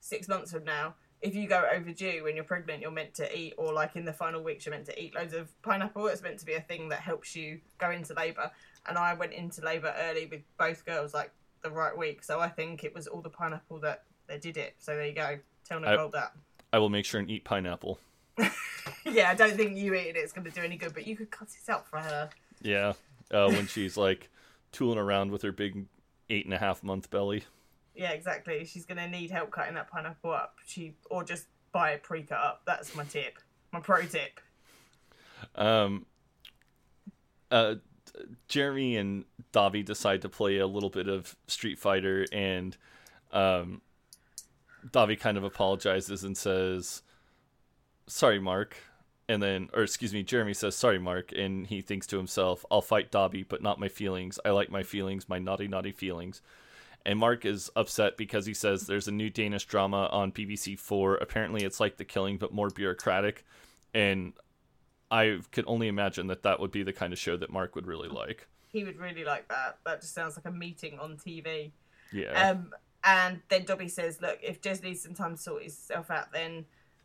six 0.00 0.26
months 0.26 0.52
from 0.52 0.64
now. 0.64 0.94
If 1.22 1.34
you 1.34 1.46
go 1.48 1.64
overdue 1.72 2.24
when 2.24 2.34
you're 2.34 2.44
pregnant, 2.44 2.82
you're 2.82 2.90
meant 2.90 3.14
to 3.14 3.38
eat, 3.38 3.54
or 3.56 3.72
like 3.72 3.96
in 3.96 4.04
the 4.04 4.12
final 4.12 4.42
weeks, 4.42 4.66
you're 4.66 4.74
meant 4.74 4.86
to 4.86 5.02
eat 5.02 5.14
loads 5.14 5.34
of 5.34 5.50
pineapple. 5.62 6.08
It's 6.08 6.22
meant 6.22 6.38
to 6.40 6.46
be 6.46 6.54
a 6.54 6.60
thing 6.60 6.88
that 6.88 7.00
helps 7.00 7.36
you 7.36 7.60
go 7.78 7.90
into 7.90 8.12
labour. 8.14 8.50
And 8.88 8.98
I 8.98 9.14
went 9.14 9.32
into 9.32 9.64
labour 9.64 9.94
early 9.96 10.26
with 10.26 10.40
both 10.58 10.84
girls, 10.84 11.14
like 11.14 11.30
the 11.62 11.70
right 11.70 11.96
week. 11.96 12.24
So 12.24 12.40
I 12.40 12.48
think 12.48 12.82
it 12.82 12.92
was 12.94 13.06
all 13.06 13.20
the 13.20 13.30
pineapple 13.30 13.78
that 13.80 14.02
they 14.26 14.38
did 14.38 14.56
it. 14.56 14.74
So 14.78 14.96
there 14.96 15.06
you 15.06 15.14
go. 15.14 15.38
Tell 15.64 15.78
Nicole 15.78 16.08
that. 16.10 16.32
I 16.72 16.78
will 16.78 16.90
make 16.90 17.04
sure 17.04 17.20
and 17.20 17.30
eat 17.30 17.44
pineapple. 17.44 18.00
Yeah, 19.04 19.30
I 19.30 19.34
don't 19.34 19.56
think 19.56 19.76
you 19.76 19.94
eating 19.94 20.14
it's 20.16 20.32
going 20.32 20.44
to 20.44 20.50
do 20.50 20.62
any 20.62 20.76
good, 20.76 20.94
but 20.94 21.06
you 21.06 21.16
could 21.16 21.30
cut 21.30 21.48
it 21.48 21.70
out 21.70 21.86
for 21.86 21.98
her. 21.98 22.30
Yeah, 22.60 22.94
uh, 23.30 23.50
when 23.50 23.66
she's 23.66 23.96
like 23.96 24.30
tooling 24.70 24.98
around 24.98 25.30
with 25.30 25.42
her 25.42 25.52
big 25.52 25.86
eight 26.30 26.44
and 26.44 26.54
a 26.54 26.58
half 26.58 26.82
month 26.82 27.10
belly. 27.10 27.44
Yeah, 27.94 28.12
exactly. 28.12 28.64
She's 28.64 28.86
to 28.86 29.08
need 29.08 29.30
help 29.30 29.50
cutting 29.50 29.74
that 29.74 29.90
pineapple 29.90 30.30
up. 30.30 30.56
She 30.66 30.94
or 31.10 31.24
just 31.24 31.46
buy 31.72 31.92
a 31.92 31.98
pre-cut 31.98 32.38
up. 32.38 32.62
That's 32.66 32.94
my 32.94 33.04
tip. 33.04 33.38
My 33.72 33.80
pro 33.80 34.02
tip. 34.04 34.40
Um, 35.54 36.06
uh, 37.50 37.76
Jeremy 38.48 38.96
and 38.96 39.24
Dobby 39.52 39.82
decide 39.82 40.22
to 40.22 40.28
play 40.28 40.58
a 40.58 40.66
little 40.66 40.90
bit 40.90 41.08
of 41.08 41.36
Street 41.46 41.78
Fighter, 41.78 42.26
and 42.32 42.76
um, 43.32 43.82
Dobby 44.90 45.16
kind 45.16 45.36
of 45.36 45.44
apologizes 45.44 46.24
and 46.24 46.36
says, 46.36 47.02
"Sorry, 48.06 48.38
Mark." 48.38 48.76
And 49.28 49.42
then, 49.42 49.70
or 49.72 49.82
excuse 49.82 50.12
me, 50.12 50.22
Jeremy 50.22 50.54
says, 50.54 50.76
"Sorry, 50.76 50.98
Mark," 50.98 51.32
and 51.32 51.66
he 51.66 51.80
thinks 51.80 52.06
to 52.08 52.16
himself, 52.16 52.64
"I'll 52.70 52.82
fight 52.82 53.10
Dobby, 53.10 53.42
but 53.42 53.62
not 53.62 53.80
my 53.80 53.88
feelings. 53.88 54.38
I 54.44 54.50
like 54.50 54.70
my 54.70 54.82
feelings, 54.82 55.28
my 55.28 55.38
naughty, 55.38 55.68
naughty 55.68 55.92
feelings." 55.92 56.42
And 57.04 57.18
Mark 57.18 57.44
is 57.44 57.70
upset 57.74 58.16
because 58.16 58.46
he 58.46 58.54
says 58.54 58.86
there's 58.86 59.08
a 59.08 59.12
new 59.12 59.30
Danish 59.30 59.64
drama 59.66 60.08
on 60.12 60.32
BBC 60.32 60.78
Four. 60.78 61.16
Apparently, 61.16 61.64
it's 61.64 61.80
like 61.80 61.96
The 61.96 62.04
Killing, 62.04 62.38
but 62.38 62.52
more 62.52 62.70
bureaucratic. 62.70 63.44
And 63.92 64.32
I 65.10 65.40
could 65.50 65.64
only 65.66 65.88
imagine 65.88 66.28
that 66.28 66.42
that 66.44 66.60
would 66.60 66.70
be 66.70 66.82
the 66.82 66.92
kind 66.92 67.12
of 67.12 67.18
show 67.18 67.36
that 67.36 67.50
Mark 67.50 67.74
would 67.74 67.86
really 67.86 68.08
like. 68.08 68.46
He 68.68 68.84
would 68.84 68.98
really 68.98 69.24
like 69.24 69.48
that. 69.48 69.78
That 69.84 70.00
just 70.00 70.14
sounds 70.14 70.36
like 70.36 70.46
a 70.46 70.50
meeting 70.50 70.98
on 70.98 71.16
TV. 71.16 71.72
Yeah. 72.12 72.50
Um, 72.50 72.72
and 73.04 73.40
then 73.48 73.64
Dobby 73.64 73.88
says, 73.88 74.22
"Look, 74.22 74.38
if 74.42 74.60
Jez 74.62 74.82
needs 74.82 75.02
some 75.02 75.14
time 75.14 75.36
to 75.36 75.42
sort 75.42 75.62
himself 75.62 76.10
out, 76.10 76.32
then 76.32 76.64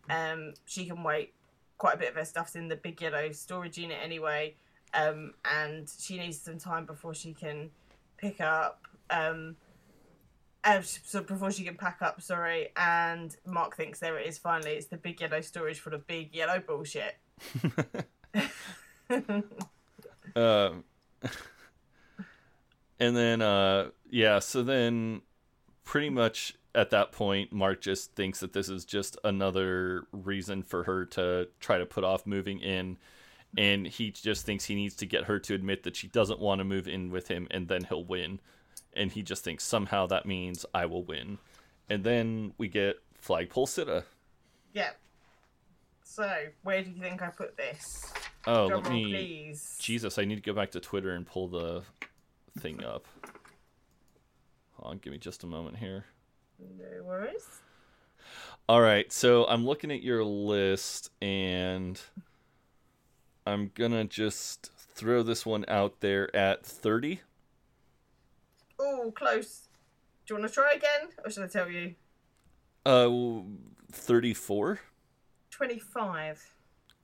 um, 0.10 0.54
she 0.66 0.86
can 0.86 1.04
wait. 1.04 1.34
Quite 1.78 1.96
a 1.96 1.98
bit 1.98 2.10
of 2.10 2.16
her 2.16 2.26
stuff's 2.26 2.56
in 2.56 2.68
the 2.68 2.76
big 2.76 3.02
yellow 3.02 3.32
storage 3.32 3.78
unit 3.78 3.98
anyway, 4.02 4.56
um, 4.94 5.34
and 5.46 5.92
she 6.00 6.18
needs 6.18 6.40
some 6.40 6.58
time 6.58 6.86
before 6.86 7.14
she 7.14 7.34
can 7.34 7.70
pick 8.18 8.42
up. 8.42 8.82
Um, 9.10 9.56
uh, 10.68 10.82
so 10.82 11.22
before 11.22 11.52
she 11.52 11.64
can 11.64 11.76
pack 11.76 12.00
up, 12.02 12.22
sorry. 12.22 12.70
And 12.76 13.36
Mark 13.46 13.76
thinks 13.76 14.00
there 14.00 14.18
it 14.18 14.28
is. 14.28 14.38
Finally, 14.38 14.72
it's 14.72 14.88
the 14.88 14.98
big 14.98 15.22
yellow 15.22 15.42
storage 15.42 15.80
full 15.80 15.94
of 15.94 16.06
big 16.08 16.36
yellow 16.36 16.60
bullshit. 16.60 17.18
Um, 20.36 20.84
and 23.00 23.16
then, 23.18 23.42
uh, 23.42 23.90
yeah, 24.10 24.40
so 24.40 24.64
then 24.64 25.22
pretty 25.84 26.10
much 26.10 26.56
at 26.76 26.92
that 26.92 27.12
point, 27.12 27.52
Mark 27.52 27.82
just 27.82 28.14
thinks 28.14 28.40
that 28.42 28.54
this 28.54 28.70
is 28.70 28.86
just 28.86 29.18
another 29.24 30.04
reason 30.12 30.62
for 30.62 30.84
her 30.84 31.06
to 31.06 31.48
try 31.60 31.78
to 31.80 31.86
put 31.86 32.04
off 32.04 32.28
moving 32.28 32.60
in. 32.60 32.98
And 33.58 33.88
he 33.88 34.12
just 34.12 34.46
thinks 34.46 34.66
he 34.66 34.76
needs 34.76 34.96
to 34.98 35.06
get 35.06 35.24
her 35.24 35.40
to 35.40 35.56
admit 35.56 35.84
that 35.84 35.96
she 35.96 36.08
doesn't 36.08 36.40
want 36.40 36.60
to 36.60 36.66
move 36.66 36.88
in 36.88 37.10
with 37.10 37.30
him, 37.30 37.48
and 37.50 37.68
then 37.68 37.86
he'll 37.86 38.04
win. 38.04 38.40
And 38.98 39.12
he 39.12 39.22
just 39.22 39.44
thinks 39.44 39.64
somehow 39.64 40.08
that 40.08 40.26
means 40.26 40.66
I 40.74 40.88
will 40.88 41.04
win. 41.04 41.38
And 41.90 42.04
then 42.04 42.54
we 42.58 42.68
get 42.68 42.98
Flagpole 43.22 43.68
Sitter. 43.68 44.04
Yeah. 44.74 44.90
So 46.04 46.28
where 46.64 46.84
do 46.84 46.90
you 46.90 47.02
think 47.02 47.22
I 47.22 47.28
put 47.28 47.56
this? 47.58 48.12
Oh, 48.48 48.70
Drum 48.70 48.84
let 48.84 48.92
me. 48.92 49.06
please. 49.06 49.78
Jesus, 49.80 50.18
I 50.18 50.26
need 50.26 50.36
to 50.36 50.42
go 50.42 50.54
back 50.54 50.72
to 50.72 50.80
Twitter 50.80 51.12
and 51.12 51.26
pull 51.26 51.48
the 51.48 51.84
thing 52.60 52.84
up. 52.84 53.06
Hold 54.74 54.94
on, 54.94 54.98
give 54.98 55.12
me 55.12 55.20
just 55.20 55.44
a 55.44 55.48
moment 55.48 55.78
here. 55.78 56.06
No 56.60 57.04
worries. 57.04 57.46
All 58.70 58.82
right, 58.82 59.12
so 59.14 59.46
I'm 59.46 59.66
looking 59.66 59.92
at 59.92 60.02
your 60.02 60.24
list 60.24 61.12
and 61.22 62.00
I'm 63.46 63.72
gonna 63.76 64.04
just 64.06 64.72
throw 64.96 65.24
this 65.24 65.46
one 65.46 65.66
out 65.68 66.00
there 66.00 66.36
at 66.36 66.66
30. 66.66 67.22
Oh, 68.80 69.12
close. 69.16 69.68
Do 70.26 70.34
you 70.34 70.40
want 70.40 70.50
to 70.52 70.54
try 70.54 70.74
again, 70.74 71.10
or 71.24 71.30
should 71.32 71.44
I 71.44 71.48
tell 71.48 71.70
you? 71.70 71.96
Uh, 72.86 73.42
thirty-four. 73.92 74.80
Twenty-five. 75.52 76.54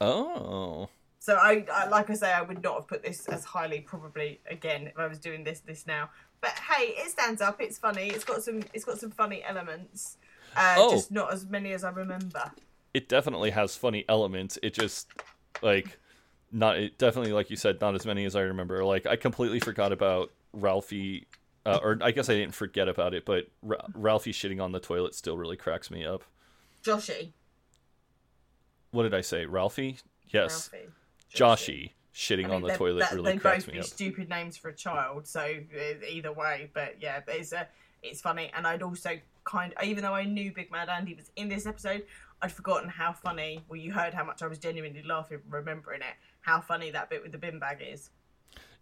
Oh, 0.01 0.89
So 1.19 1.35
I, 1.35 1.65
I, 1.71 1.87
like 1.87 2.09
I 2.09 2.13
say, 2.15 2.31
I 2.33 2.41
would 2.41 2.61
not 2.61 2.75
have 2.75 2.87
put 2.87 3.03
this 3.03 3.25
as 3.27 3.45
highly 3.45 3.79
probably 3.79 4.41
again 4.49 4.87
if 4.87 4.99
I 4.99 5.07
was 5.07 5.17
doing 5.19 5.43
this 5.43 5.61
this 5.61 5.87
now. 5.87 6.09
But 6.41 6.51
hey, 6.51 6.93
it 6.97 7.09
stands 7.09 7.41
up. 7.41 7.61
It's 7.61 7.77
funny. 7.77 8.07
It's 8.09 8.25
got 8.25 8.43
some. 8.43 8.61
It's 8.73 8.83
got 8.85 8.99
some 8.99 9.11
funny 9.11 9.43
elements. 9.43 10.17
Uh, 10.55 10.75
Oh. 10.77 10.91
Just 10.91 11.11
not 11.11 11.31
as 11.33 11.45
many 11.45 11.71
as 11.71 11.83
I 11.83 11.89
remember. 11.91 12.51
it 12.93 13.07
definitely 13.09 13.51
has 13.51 13.75
funny 13.75 14.03
elements. 14.09 14.59
It 14.61 14.73
just 14.73 15.07
like 15.61 15.97
not. 16.51 16.77
It 16.77 16.97
definitely, 16.97 17.31
like 17.31 17.49
you 17.49 17.55
said, 17.55 17.79
not 17.81 17.95
as 17.95 18.05
many 18.05 18.25
as 18.25 18.35
I 18.35 18.41
remember. 18.41 18.83
Like 18.83 19.05
I 19.07 19.15
completely 19.15 19.59
forgot 19.61 19.91
about 19.93 20.31
Ralphie. 20.51 21.25
Uh, 21.65 21.79
or 21.81 21.97
I 22.01 22.11
guess 22.11 22.29
I 22.29 22.33
didn't 22.33 22.55
forget 22.55 22.89
about 22.89 23.13
it, 23.13 23.25
but 23.25 23.47
Ra- 23.61 23.85
Ralphie 23.93 24.33
shitting 24.33 24.61
on 24.61 24.73
the 24.73 24.79
toilet 24.81 25.15
still 25.15 25.37
really 25.37 25.55
cracks 25.55 25.89
me 25.89 26.05
up. 26.05 26.23
Joshy. 26.83 27.31
What 28.91 29.03
did 29.03 29.13
I 29.13 29.21
say? 29.21 29.45
Ralphie? 29.45 29.97
Yes. 30.29 30.69
Ralphie. 30.73 30.89
Joshy 31.33 31.91
shitting 32.13 32.49
I 32.49 32.55
on 32.55 32.61
the 32.61 32.73
toilet 32.75 32.99
that- 32.99 33.13
really 33.13 33.31
they 33.33 33.37
cracks 33.37 33.63
both 33.63 33.67
me 33.67 33.73
be 33.75 33.79
up. 33.79 33.85
stupid 33.85 34.29
names 34.29 34.57
for 34.57 34.69
a 34.69 34.75
child, 34.75 35.25
so 35.25 35.39
uh, 35.41 36.05
either 36.07 36.31
way. 36.31 36.69
But 36.73 36.97
yeah, 37.01 37.21
but 37.25 37.35
it's 37.35 37.53
uh, 37.53 37.65
it's 38.03 38.21
funny, 38.21 38.51
and 38.55 38.67
I'd 38.67 38.83
also 38.83 39.11
kind, 39.45 39.73
even 39.83 40.03
though 40.03 40.13
I 40.13 40.25
knew 40.25 40.51
Big 40.53 40.69
Mad 40.71 40.89
Andy 40.89 41.13
was 41.15 41.31
in 41.37 41.49
this 41.49 41.65
episode, 41.65 42.03
I'd 42.41 42.51
forgotten 42.51 42.89
how 42.89 43.13
funny. 43.13 43.61
Well, 43.67 43.79
you 43.79 43.91
heard 43.93 44.13
how 44.13 44.23
much 44.25 44.43
I 44.43 44.47
was 44.47 44.59
genuinely 44.59 45.01
laughing 45.03 45.39
remembering 45.49 46.01
it. 46.01 46.15
How 46.41 46.59
funny 46.61 46.91
that 46.91 47.09
bit 47.09 47.23
with 47.23 47.31
the 47.31 47.37
bin 47.37 47.57
bag 47.57 47.81
is. 47.81 48.09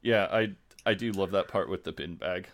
Yeah, 0.02 0.28
I 0.32 0.54
I 0.86 0.94
do 0.96 1.12
love 1.12 1.32
that 1.32 1.48
part 1.48 1.70
with 1.70 1.84
the 1.86 1.92
bin 1.94 2.16
bag. 2.16 2.48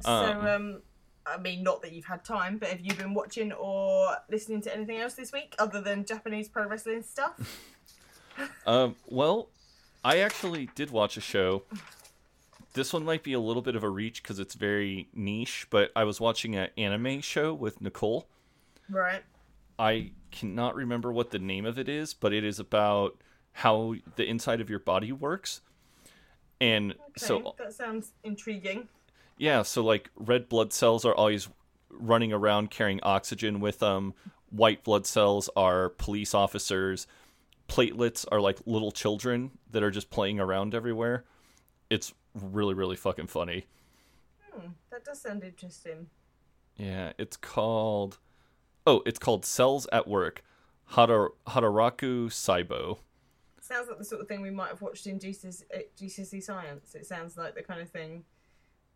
So, 0.00 0.10
um, 0.10 0.82
I 1.26 1.36
mean, 1.38 1.62
not 1.62 1.82
that 1.82 1.92
you've 1.92 2.06
had 2.06 2.24
time, 2.24 2.58
but 2.58 2.68
have 2.68 2.80
you 2.80 2.94
been 2.94 3.14
watching 3.14 3.52
or 3.52 4.16
listening 4.30 4.62
to 4.62 4.74
anything 4.74 4.98
else 4.98 5.14
this 5.14 5.32
week 5.32 5.54
other 5.58 5.80
than 5.80 6.04
Japanese 6.04 6.48
pro 6.48 6.66
wrestling 6.66 7.02
stuff? 7.02 7.66
Um, 8.66 8.96
well, 9.06 9.50
I 10.02 10.18
actually 10.18 10.70
did 10.74 10.90
watch 10.90 11.18
a 11.18 11.20
show. 11.20 11.64
This 12.72 12.90
one 12.90 13.04
might 13.04 13.22
be 13.22 13.32
a 13.34 13.40
little 13.40 13.60
bit 13.60 13.76
of 13.76 13.82
a 13.82 13.88
reach 13.88 14.22
because 14.22 14.38
it's 14.38 14.54
very 14.54 15.08
niche, 15.12 15.66
but 15.68 15.90
I 15.94 16.04
was 16.04 16.20
watching 16.20 16.54
an 16.56 16.70
anime 16.78 17.20
show 17.20 17.52
with 17.52 17.82
Nicole. 17.82 18.28
right. 18.88 19.22
I 19.78 20.12
cannot 20.30 20.74
remember 20.74 21.12
what 21.12 21.30
the 21.30 21.38
name 21.38 21.66
of 21.66 21.78
it 21.78 21.88
is, 21.88 22.14
but 22.14 22.32
it 22.32 22.44
is 22.44 22.58
about 22.58 23.20
how 23.52 23.96
the 24.16 24.24
inside 24.24 24.60
of 24.60 24.70
your 24.70 24.78
body 24.78 25.10
works. 25.10 25.62
And 26.60 26.92
Okay, 26.92 27.00
so 27.16 27.54
that 27.58 27.72
sounds 27.72 28.12
intriguing. 28.24 28.88
yeah, 29.38 29.62
so 29.62 29.82
like 29.82 30.10
red 30.16 30.48
blood 30.48 30.72
cells 30.72 31.04
are 31.04 31.14
always 31.14 31.48
running 31.90 32.32
around 32.32 32.70
carrying 32.70 33.00
oxygen 33.02 33.60
with 33.60 33.78
them. 33.78 34.14
White 34.50 34.84
blood 34.84 35.06
cells 35.06 35.48
are 35.56 35.88
police 35.90 36.34
officers. 36.34 37.06
Platelets 37.68 38.26
are 38.30 38.40
like 38.40 38.58
little 38.66 38.90
children 38.92 39.52
that 39.70 39.82
are 39.82 39.90
just 39.90 40.10
playing 40.10 40.40
around 40.40 40.74
everywhere. 40.74 41.24
It's 41.88 42.12
really 42.34 42.74
really 42.74 42.96
fucking 42.96 43.28
funny. 43.28 43.66
Hmm, 44.52 44.68
That 44.90 45.04
does 45.04 45.20
sound 45.20 45.44
interesting. 45.44 46.08
Yeah, 46.76 47.12
it's 47.18 47.36
called 47.36 48.18
Oh, 48.86 49.02
it's 49.06 49.18
called 49.18 49.44
Cells 49.44 49.86
at 49.92 50.08
Work. 50.08 50.42
Hara- 50.96 51.30
Hataraku 51.48 52.26
Saibo. 52.28 52.98
Sounds 53.70 53.88
like 53.88 53.98
the 53.98 54.04
sort 54.04 54.20
of 54.20 54.28
thing 54.28 54.40
we 54.42 54.50
might 54.50 54.68
have 54.68 54.82
watched 54.82 55.06
in 55.06 55.18
GCSE, 55.18 55.62
uh, 55.74 55.78
GCSE 55.98 56.42
science. 56.42 56.94
It 56.94 57.06
sounds 57.06 57.36
like 57.36 57.54
the 57.54 57.62
kind 57.62 57.80
of 57.80 57.88
thing 57.90 58.24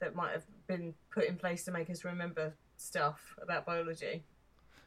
that 0.00 0.14
might 0.16 0.32
have 0.32 0.44
been 0.66 0.94
put 1.12 1.24
in 1.24 1.36
place 1.36 1.64
to 1.64 1.70
make 1.70 1.88
us 1.90 2.04
remember 2.04 2.52
stuff 2.76 3.34
about 3.40 3.64
biology. 3.64 4.24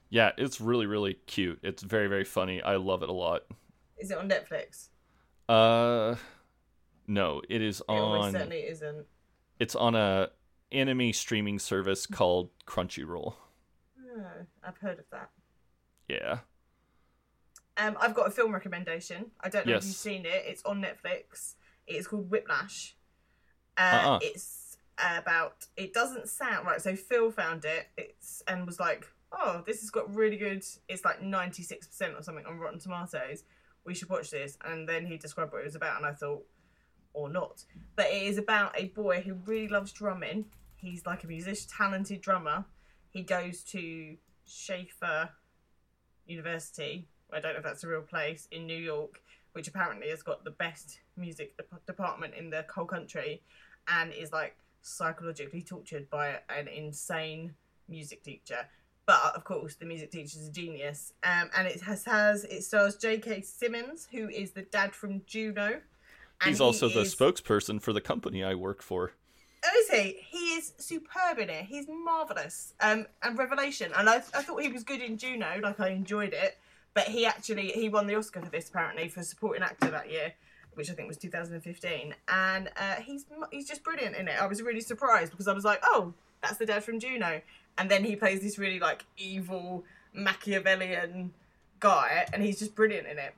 Yeah, 0.10 0.32
it's 0.38 0.60
really 0.60 0.86
really 0.86 1.14
cute. 1.26 1.60
It's 1.64 1.84
very 1.84 2.08
very 2.08 2.26
funny. 2.26 2.62
I 2.62 2.76
love 2.76 3.02
it 3.04 3.10
a 3.10 3.14
lot. 3.14 3.44
Is 3.98 4.12
it 4.12 4.18
on 4.18 4.30
Netflix? 4.30 4.88
Uh 5.48 6.16
no, 7.08 7.42
it 7.50 7.62
is 7.62 7.80
It 7.80 7.86
on 7.92 8.32
certainly 8.34 8.60
isn't. 8.68 9.06
it's 9.60 9.76
on 9.76 9.96
a 9.96 10.30
anime 10.74 11.14
streaming 11.14 11.60
service 11.60 12.06
called 12.06 12.50
Crunchyroll. 12.66 13.36
Oh, 14.06 14.24
I've 14.64 14.78
heard 14.78 15.00
of 15.00 15.06
that. 15.12 15.30
Yeah. 16.10 16.40
Um, 17.78 17.98
I've 18.00 18.14
got 18.16 18.28
a 18.28 18.32
film 18.32 18.54
recommendation. 18.54 19.32
I 19.42 19.50
don't 19.50 19.66
know 19.68 19.74
if 19.78 19.86
you've 19.86 19.94
seen 19.96 20.26
it. 20.26 20.44
It's 20.48 20.64
on 20.66 20.82
Netflix. 20.82 21.54
It's 21.86 22.08
called 22.08 22.30
Whiplash. 22.30 22.96
Uh, 23.78 23.82
Uh-uh. 24.04 24.20
It's 24.22 24.78
about. 24.98 25.68
It 25.76 25.94
doesn't 25.94 26.28
sound 26.28 26.66
right. 26.66 26.82
So 26.82 26.96
Phil 26.96 27.32
found 27.32 27.66
it. 27.66 27.88
It's 27.98 28.42
and 28.48 28.66
was 28.66 28.80
like, 28.80 29.06
"Oh, 29.32 29.64
this 29.66 29.82
has 29.82 29.92
got 29.92 30.14
really 30.14 30.38
good. 30.38 30.64
It's 30.90 31.06
like 31.06 31.22
ninety 31.22 31.62
six 31.64 31.88
percent 31.88 32.16
or 32.18 32.24
something 32.24 32.46
on 32.46 32.58
Rotten 32.58 32.80
Tomatoes. 32.80 33.44
We 33.86 33.94
should 33.94 34.10
watch 34.10 34.32
this." 34.32 34.58
And 34.66 34.90
then 34.90 35.06
he 35.06 35.18
described 35.18 35.52
what 35.54 35.62
it 35.62 35.66
was 35.66 35.76
about, 35.76 35.98
and 35.98 36.06
I 36.06 36.14
thought, 36.14 36.44
or 37.14 37.30
not. 37.30 37.64
But 37.96 38.08
it 38.08 38.24
is 38.24 38.38
about 38.40 38.72
a 38.80 38.86
boy 38.88 39.22
who 39.22 39.36
really 39.46 39.68
loves 39.68 39.92
drumming. 39.92 40.46
He's 40.78 41.06
like 41.06 41.24
a 41.24 41.28
musician, 41.28 41.70
talented 41.78 42.22
drummer. 42.22 42.66
He 43.10 43.22
goes 43.22 43.64
to 43.66 44.18
Shaffer 44.46 45.30
University. 46.26 47.08
I 47.34 47.40
don't 47.40 47.54
know 47.54 47.58
if 47.60 47.64
that's 47.64 47.84
a 47.84 47.88
real 47.88 48.02
place 48.02 48.48
in 48.52 48.66
New 48.68 48.78
York, 48.78 49.22
which 49.54 49.68
apparently 49.68 50.10
has 50.10 50.24
got 50.24 50.44
the 50.44 50.52
best 50.52 51.00
music 51.16 51.56
dep- 51.58 51.86
department 51.86 52.34
in 52.36 52.50
the 52.50 52.66
whole 52.74 52.86
country, 52.86 53.42
and 53.88 54.12
is 54.14 54.32
like 54.32 54.56
psychologically 54.82 55.62
tortured 55.62 56.10
by 56.10 56.40
an 56.50 56.68
insane 56.68 57.54
music 57.90 58.24
teacher. 58.24 58.68
But 59.06 59.34
of 59.36 59.44
course, 59.46 59.76
the 59.76 59.86
music 59.86 60.12
teacher's 60.12 60.48
a 60.48 60.52
genius, 60.52 61.14
um, 61.24 61.50
and 61.58 61.68
it 61.68 61.82
has 61.82 62.04
has 62.06 62.44
it 62.46 62.64
stars 62.64 62.96
J.K. 62.98 63.42
Simmons, 63.42 64.08
who 64.12 64.28
is 64.30 64.52
the 64.52 64.64
dad 64.64 64.94
from 64.94 65.22
Juno. 65.26 65.82
and 66.42 66.50
He's 66.50 66.58
he 66.58 66.64
also 66.64 66.90
the 66.90 67.02
is- 67.02 67.16
spokesperson 67.16 67.82
for 67.82 67.94
the 67.94 68.02
company 68.02 68.44
I 68.44 68.54
work 68.56 68.82
for. 68.82 69.14
Oh, 69.66 69.70
is 69.80 69.90
he? 69.90 70.18
He 70.30 70.38
is 70.56 70.74
superb 70.78 71.40
in 71.40 71.50
it. 71.50 71.66
He's 71.66 71.88
marvelous. 71.90 72.74
Um, 72.80 73.08
and 73.24 73.38
Revelation. 73.38 73.92
And 73.98 74.08
I, 74.08 74.18
I 74.18 74.20
thought 74.44 74.62
he 74.62 74.70
was 74.70 74.84
good 74.84 75.02
in 75.02 75.18
Juno. 75.18 75.60
Like 75.62 75.80
I 75.80 75.90
enjoyed 75.90 76.34
it. 76.34 76.58
But 76.98 77.10
he 77.10 77.28
actually 77.28 77.68
he 77.68 77.90
won 77.90 78.08
the 78.08 78.16
Oscar 78.16 78.42
for 78.42 78.50
this 78.50 78.70
apparently 78.70 79.08
for 79.08 79.22
supporting 79.22 79.62
actor 79.62 79.92
that 79.92 80.10
year, 80.10 80.34
which 80.74 80.90
I 80.90 80.94
think 80.94 81.08
was 81.08 81.18
2015. 81.18 82.16
And 82.28 82.70
uh, 82.76 82.96
he's 82.96 83.24
he's 83.52 83.68
just 83.68 83.84
brilliant 83.84 84.16
in 84.16 84.28
it. 84.28 84.42
I 84.42 84.48
was 84.48 84.64
really 84.64 84.82
surprised 84.82 85.30
because 85.30 85.48
I 85.48 85.54
was 85.54 85.64
like, 85.64 85.80
oh, 85.84 86.16
that's 86.42 86.58
the 86.58 86.66
dad 86.66 86.84
from 86.84 87.00
Juno. 87.00 87.42
And 87.78 87.92
then 87.92 88.04
he 88.04 88.16
plays 88.16 88.42
this 88.42 88.58
really 88.58 88.80
like 88.80 89.06
evil 89.16 89.84
Machiavellian 90.12 91.34
guy, 91.80 92.26
and 92.34 92.42
he's 92.42 92.58
just 92.58 92.74
brilliant 92.74 93.06
in 93.06 93.20
it. 93.20 93.36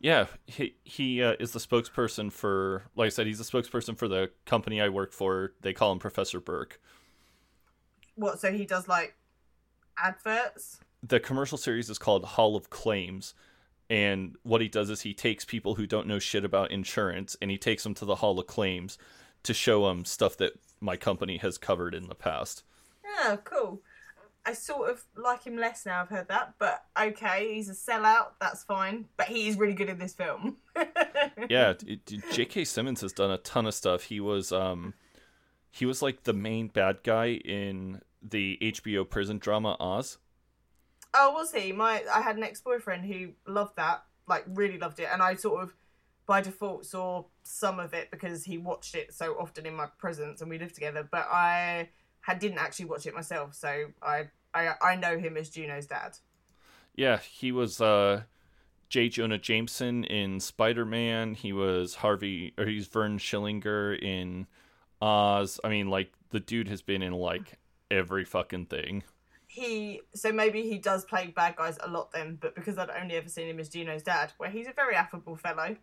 Yeah, 0.00 0.26
he 0.46 0.74
he 0.82 1.22
uh, 1.22 1.36
is 1.38 1.52
the 1.52 1.60
spokesperson 1.60 2.32
for. 2.32 2.82
Like 2.96 3.06
I 3.06 3.10
said, 3.10 3.28
he's 3.28 3.38
the 3.38 3.44
spokesperson 3.44 3.96
for 3.96 4.08
the 4.08 4.32
company 4.46 4.80
I 4.80 4.88
work 4.88 5.12
for. 5.12 5.52
They 5.60 5.72
call 5.72 5.92
him 5.92 6.00
Professor 6.00 6.40
Burke. 6.40 6.80
What? 8.16 8.40
So 8.40 8.50
he 8.50 8.66
does 8.66 8.88
like 8.88 9.14
adverts. 9.96 10.80
The 11.02 11.20
commercial 11.20 11.58
series 11.58 11.90
is 11.90 11.98
called 11.98 12.24
Hall 12.24 12.56
of 12.56 12.70
Claims, 12.70 13.34
and 13.88 14.36
what 14.42 14.60
he 14.60 14.68
does 14.68 14.90
is 14.90 15.02
he 15.02 15.14
takes 15.14 15.44
people 15.44 15.76
who 15.76 15.86
don't 15.86 16.06
know 16.06 16.18
shit 16.18 16.44
about 16.44 16.70
insurance 16.70 17.36
and 17.40 17.50
he 17.50 17.58
takes 17.58 17.84
them 17.84 17.94
to 17.94 18.04
the 18.04 18.16
Hall 18.16 18.38
of 18.38 18.46
Claims 18.46 18.98
to 19.44 19.54
show 19.54 19.86
them 19.86 20.04
stuff 20.04 20.36
that 20.38 20.58
my 20.80 20.96
company 20.96 21.36
has 21.36 21.56
covered 21.56 21.94
in 21.94 22.08
the 22.08 22.14
past. 22.14 22.64
Oh, 23.20 23.38
cool. 23.44 23.80
I 24.44 24.52
sort 24.52 24.90
of 24.90 25.04
like 25.16 25.44
him 25.44 25.56
less 25.56 25.84
now. 25.86 26.02
I've 26.02 26.08
heard 26.08 26.28
that, 26.28 26.54
but 26.58 26.84
okay, 27.00 27.54
he's 27.54 27.68
a 27.68 27.72
sellout. 27.72 28.30
That's 28.40 28.62
fine. 28.62 29.06
But 29.16 29.26
he 29.26 29.48
is 29.48 29.56
really 29.56 29.72
good 29.72 29.88
in 29.88 29.98
this 29.98 30.14
film. 30.14 30.58
yeah, 31.50 31.74
J.K. 32.32 32.64
Simmons 32.64 33.00
has 33.00 33.12
done 33.12 33.32
a 33.32 33.38
ton 33.38 33.66
of 33.66 33.74
stuff. 33.74 34.04
He 34.04 34.20
was 34.20 34.52
um 34.52 34.94
he 35.70 35.84
was 35.84 36.00
like 36.00 36.22
the 36.22 36.32
main 36.32 36.68
bad 36.68 37.02
guy 37.02 37.30
in 37.44 38.02
the 38.22 38.56
HBO 38.62 39.08
prison 39.08 39.38
drama 39.38 39.76
Oz. 39.80 40.18
Oh, 41.14 41.32
was 41.32 41.52
he? 41.52 41.72
My 41.72 42.02
I 42.12 42.20
had 42.20 42.36
an 42.36 42.42
ex 42.42 42.60
boyfriend 42.60 43.04
who 43.04 43.30
loved 43.46 43.76
that, 43.76 44.04
like 44.28 44.44
really 44.48 44.78
loved 44.78 45.00
it, 45.00 45.08
and 45.12 45.22
I 45.22 45.34
sort 45.34 45.62
of 45.62 45.74
by 46.26 46.40
default 46.40 46.84
saw 46.84 47.24
some 47.44 47.78
of 47.78 47.94
it 47.94 48.10
because 48.10 48.44
he 48.44 48.58
watched 48.58 48.94
it 48.94 49.14
so 49.14 49.34
often 49.38 49.64
in 49.64 49.74
my 49.74 49.86
presence 49.98 50.40
and 50.40 50.50
we 50.50 50.58
lived 50.58 50.74
together. 50.74 51.08
But 51.08 51.28
I 51.30 51.88
had 52.20 52.40
didn't 52.40 52.58
actually 52.58 52.86
watch 52.86 53.06
it 53.06 53.14
myself, 53.14 53.54
so 53.54 53.86
I 54.02 54.28
I, 54.52 54.74
I 54.80 54.96
know 54.96 55.18
him 55.18 55.36
as 55.36 55.50
Juno's 55.50 55.86
dad. 55.86 56.18
Yeah, 56.94 57.18
he 57.18 57.52
was 57.52 57.80
uh 57.80 58.22
J. 58.88 59.08
Jonah 59.08 59.38
Jameson 59.38 60.04
in 60.04 60.40
Spider 60.40 60.84
Man. 60.84 61.34
He 61.34 61.52
was 61.52 61.96
Harvey 61.96 62.54
or 62.58 62.66
he's 62.66 62.86
Vern 62.86 63.18
Schillinger 63.18 64.00
in 64.00 64.46
Oz. 65.00 65.60
I 65.62 65.68
mean, 65.68 65.88
like 65.88 66.12
the 66.30 66.40
dude 66.40 66.68
has 66.68 66.82
been 66.82 67.02
in 67.02 67.12
like 67.12 67.58
every 67.90 68.24
fucking 68.24 68.66
thing. 68.66 69.02
He 69.56 70.02
so 70.14 70.32
maybe 70.32 70.60
he 70.68 70.76
does 70.76 71.06
play 71.06 71.28
bad 71.28 71.56
guys 71.56 71.78
a 71.82 71.88
lot 71.88 72.12
then, 72.12 72.36
but 72.38 72.54
because 72.54 72.76
I'd 72.76 72.90
only 72.90 73.14
ever 73.14 73.30
seen 73.30 73.48
him 73.48 73.58
as 73.58 73.70
Juno's 73.70 74.02
dad, 74.02 74.30
where 74.36 74.50
he's 74.50 74.66
a 74.68 74.72
very 74.74 74.94
affable 74.94 75.34
fellow, 75.34 75.74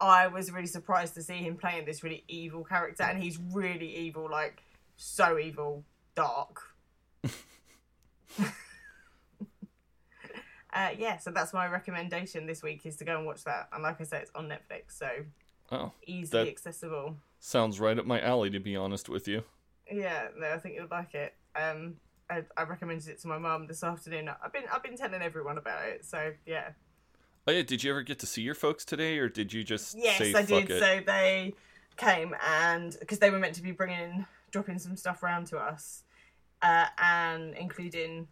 I 0.00 0.28
was 0.28 0.50
really 0.50 0.66
surprised 0.66 1.12
to 1.16 1.22
see 1.22 1.34
him 1.34 1.58
playing 1.58 1.84
this 1.84 2.02
really 2.02 2.24
evil 2.26 2.64
character, 2.64 3.02
and 3.02 3.22
he's 3.22 3.38
really 3.52 3.94
evil, 3.94 4.30
like 4.30 4.62
so 4.96 5.38
evil, 5.38 5.84
dark. 6.14 6.62
uh, 10.72 10.90
yeah, 10.96 11.18
so 11.18 11.30
that's 11.30 11.52
my 11.52 11.66
recommendation 11.68 12.46
this 12.46 12.62
week 12.62 12.86
is 12.86 12.96
to 12.96 13.04
go 13.04 13.18
and 13.18 13.26
watch 13.26 13.44
that. 13.44 13.68
And 13.74 13.82
like 13.82 14.00
I 14.00 14.04
said, 14.04 14.22
it's 14.22 14.30
on 14.34 14.48
Netflix, 14.48 14.98
so 14.98 15.08
Oh, 15.70 15.92
easily 16.06 16.48
accessible. 16.48 17.18
sounds 17.40 17.78
right 17.78 17.98
up 17.98 18.06
my 18.06 18.22
alley, 18.22 18.48
to 18.48 18.58
be 18.58 18.74
honest 18.74 19.10
with 19.10 19.28
you. 19.28 19.42
Yeah, 19.92 20.28
no, 20.34 20.50
I 20.50 20.56
think 20.56 20.76
you'll 20.76 20.88
like 20.90 21.14
it. 21.14 21.34
Um, 21.54 21.96
I, 22.30 22.42
I 22.56 22.64
recommended 22.64 23.08
it 23.08 23.20
to 23.22 23.28
my 23.28 23.38
mum 23.38 23.66
this 23.66 23.82
afternoon. 23.82 24.28
I've 24.42 24.52
been 24.52 24.64
I've 24.72 24.82
been 24.82 24.96
telling 24.96 25.22
everyone 25.22 25.58
about 25.58 25.86
it, 25.86 26.04
so 26.04 26.32
yeah. 26.46 26.70
Oh 27.46 27.52
yeah, 27.52 27.62
did 27.62 27.82
you 27.82 27.90
ever 27.90 28.02
get 28.02 28.18
to 28.20 28.26
see 28.26 28.42
your 28.42 28.54
folks 28.54 28.84
today, 28.84 29.18
or 29.18 29.28
did 29.28 29.52
you 29.52 29.64
just 29.64 29.96
Yes, 29.98 30.18
say 30.18 30.34
I 30.34 30.42
did. 30.42 30.70
it? 30.70 30.78
So 30.78 31.00
they 31.06 31.54
came 31.96 32.34
and 32.46 32.96
because 33.00 33.18
they 33.18 33.30
were 33.30 33.38
meant 33.38 33.54
to 33.54 33.62
be 33.62 33.72
bringing, 33.72 34.26
dropping 34.50 34.78
some 34.78 34.96
stuff 34.96 35.22
around 35.22 35.46
to 35.48 35.58
us, 35.58 36.04
uh, 36.62 36.86
and 36.98 37.54
including 37.54 38.28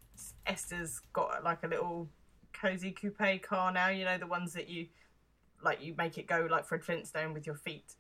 Esther's 0.47 1.01
got 1.12 1.43
like 1.43 1.64
a 1.64 1.68
little 1.68 2.09
cozy 2.52 2.93
coupe 2.93 3.43
car 3.43 3.73
now. 3.73 3.89
You 3.89 4.05
know 4.05 4.18
the 4.18 4.27
ones 4.27 4.52
that 4.52 4.68
you 4.68 4.89
like 5.62 5.82
you 5.82 5.94
make 5.97 6.18
it 6.18 6.27
go 6.27 6.47
like 6.51 6.66
Fred 6.66 6.85
Flintstone 6.85 7.32
with 7.32 7.47
your 7.47 7.56
feet. 7.56 7.94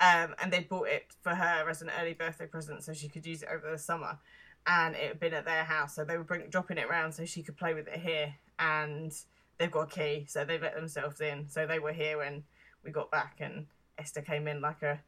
Um, 0.00 0.34
and 0.42 0.52
they 0.52 0.60
bought 0.60 0.88
it 0.88 1.14
for 1.20 1.34
her 1.34 1.68
as 1.68 1.82
an 1.82 1.90
early 2.00 2.14
birthday 2.14 2.46
present 2.46 2.82
so 2.82 2.92
she 2.92 3.08
could 3.08 3.24
use 3.24 3.42
it 3.42 3.48
over 3.54 3.70
the 3.70 3.78
summer. 3.78 4.18
And 4.66 4.94
it 4.94 5.08
had 5.08 5.20
been 5.20 5.34
at 5.34 5.44
their 5.44 5.64
house, 5.64 5.94
so 5.96 6.04
they 6.04 6.16
were 6.16 6.24
bring, 6.24 6.48
dropping 6.48 6.78
it 6.78 6.86
around 6.86 7.12
so 7.12 7.24
she 7.24 7.42
could 7.42 7.56
play 7.56 7.74
with 7.74 7.88
it 7.88 7.98
here. 7.98 8.34
And 8.58 9.12
they've 9.58 9.70
got 9.70 9.92
a 9.92 9.94
key, 9.94 10.26
so 10.28 10.44
they 10.44 10.58
let 10.58 10.74
themselves 10.76 11.20
in. 11.20 11.48
So 11.48 11.66
they 11.66 11.78
were 11.80 11.92
here 11.92 12.18
when 12.18 12.44
we 12.84 12.90
got 12.92 13.10
back, 13.10 13.36
and 13.40 13.66
Esther 13.98 14.22
came 14.22 14.46
in 14.46 14.60
like 14.60 14.82
a 14.82 15.00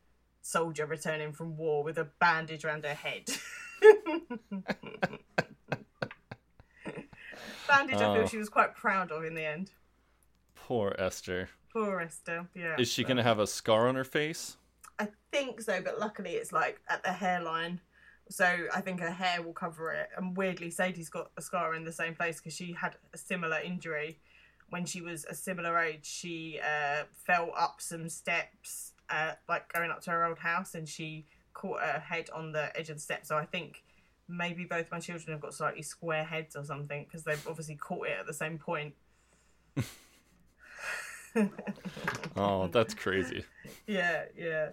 soldier 0.43 0.86
returning 0.86 1.32
from 1.32 1.56
war 1.56 1.82
with 1.85 1.98
a 1.98 2.05
bandage 2.18 2.64
around 2.64 2.85
her 2.85 2.94
head. 2.94 3.28
bandage 7.68 7.97
I 8.01 8.05
Oh. 8.06 8.14
feel 8.14 8.26
she 8.28 8.36
was 8.39 8.48
quite 8.48 8.74
proud 8.74 9.10
of 9.10 9.24
in 9.24 9.35
the 9.35 9.44
end. 9.44 9.70
Poor 10.55 10.94
Esther. 10.98 11.48
Poor 11.72 12.01
Esther, 12.01 12.47
yeah. 12.55 12.76
Is 12.78 12.89
she 12.89 13.02
but- 13.02 13.09
gonna 13.09 13.22
have 13.22 13.39
a 13.39 13.47
scar 13.47 13.89
on 13.89 13.94
her 13.94 14.05
face? 14.05 14.56
I 14.98 15.09
think 15.32 15.60
so, 15.60 15.81
but 15.82 15.98
luckily 15.98 16.32
it's 16.32 16.52
like 16.52 16.81
at 16.89 17.02
the 17.02 17.12
hairline. 17.12 17.81
So 18.28 18.66
I 18.74 18.80
think 18.80 19.01
her 19.01 19.10
hair 19.10 19.42
will 19.42 19.52
cover 19.52 19.92
it. 19.92 20.09
And 20.16 20.36
weirdly, 20.36 20.70
Sadie's 20.70 21.09
got 21.10 21.30
a 21.36 21.42
scar 21.42 21.74
in 21.74 21.84
the 21.84 21.92
same 21.92 22.14
place 22.14 22.38
because 22.38 22.55
she 22.55 22.72
had 22.72 22.96
a 23.12 23.18
similar 23.18 23.59
injury 23.60 24.18
when 24.70 24.86
she 24.86 25.01
was 25.01 25.24
a 25.26 25.34
similar 25.34 25.78
age. 25.78 26.06
She 26.06 26.59
uh, 26.62 27.05
fell 27.14 27.52
up 27.56 27.80
some 27.80 28.09
steps, 28.09 28.92
uh, 29.10 29.32
like 29.48 29.72
going 29.72 29.90
up 29.90 30.01
to 30.02 30.10
her 30.10 30.24
old 30.24 30.38
house, 30.38 30.74
and 30.74 30.88
she 30.88 31.26
caught 31.52 31.80
her 31.80 32.01
head 32.01 32.30
on 32.34 32.52
the 32.52 32.76
edge 32.78 32.88
of 32.88 32.96
the 32.96 33.02
steps. 33.02 33.28
So 33.28 33.36
I 33.36 33.44
think 33.44 33.84
maybe 34.26 34.64
both 34.64 34.90
my 34.90 35.01
children 35.01 35.32
have 35.32 35.40
got 35.40 35.52
slightly 35.52 35.82
square 35.82 36.24
heads 36.24 36.56
or 36.56 36.64
something 36.64 37.05
because 37.05 37.24
they've 37.24 37.46
obviously 37.46 37.76
caught 37.76 38.06
it 38.09 38.16
at 38.18 38.26
the 38.26 38.34
same 38.34 38.59
point. 38.59 38.94
Oh, 42.36 42.68
that's 42.68 42.94
crazy. 42.94 43.44
Yeah, 43.86 44.24
yeah. 44.36 44.70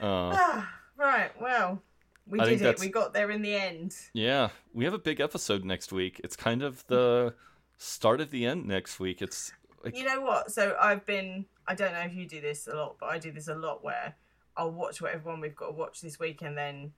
Uh, 0.00 0.34
Ah, 0.36 0.74
right. 0.96 1.30
Well, 1.40 1.82
we 2.30 2.40
I 2.40 2.44
did 2.44 2.54
it. 2.54 2.58
that's- 2.64 2.80
We 2.80 2.88
got 2.88 3.12
there 3.12 3.30
in 3.30 3.42
the 3.42 3.54
end. 3.54 3.94
yeah, 4.12 4.50
we 4.72 4.84
have 4.84 4.94
a 4.94 4.98
big 4.98 5.20
episode 5.20 5.64
next 5.64 5.92
week. 5.92 6.20
It's 6.24 6.36
kind 6.36 6.62
of 6.62 6.86
the 6.86 7.34
start 7.76 8.20
of 8.20 8.30
the 8.30 8.46
end 8.46 8.66
next 8.66 9.00
week. 9.00 9.20
It's 9.22 9.52
like, 9.84 9.96
You 9.96 10.04
know 10.04 10.20
what? 10.20 10.50
So 10.52 10.76
I've 10.80 11.04
been. 11.06 11.46
I 11.66 11.74
don't 11.74 11.92
know 11.92 12.00
if 12.00 12.14
you 12.14 12.26
do 12.26 12.40
this 12.40 12.66
a 12.66 12.74
lot, 12.74 12.96
but 13.00 13.06
I 13.10 13.18
do 13.18 13.30
this 13.30 13.48
a 13.48 13.54
lot 13.54 13.82
where 13.84 14.14
I'll 14.56 14.72
watch 14.72 15.00
whatever 15.00 15.30
one 15.30 15.40
we've 15.40 15.54
got 15.54 15.66
to 15.66 15.72
watch 15.72 16.00
this 16.00 16.18
week, 16.18 16.42
and 16.42 16.56
then 16.56 16.92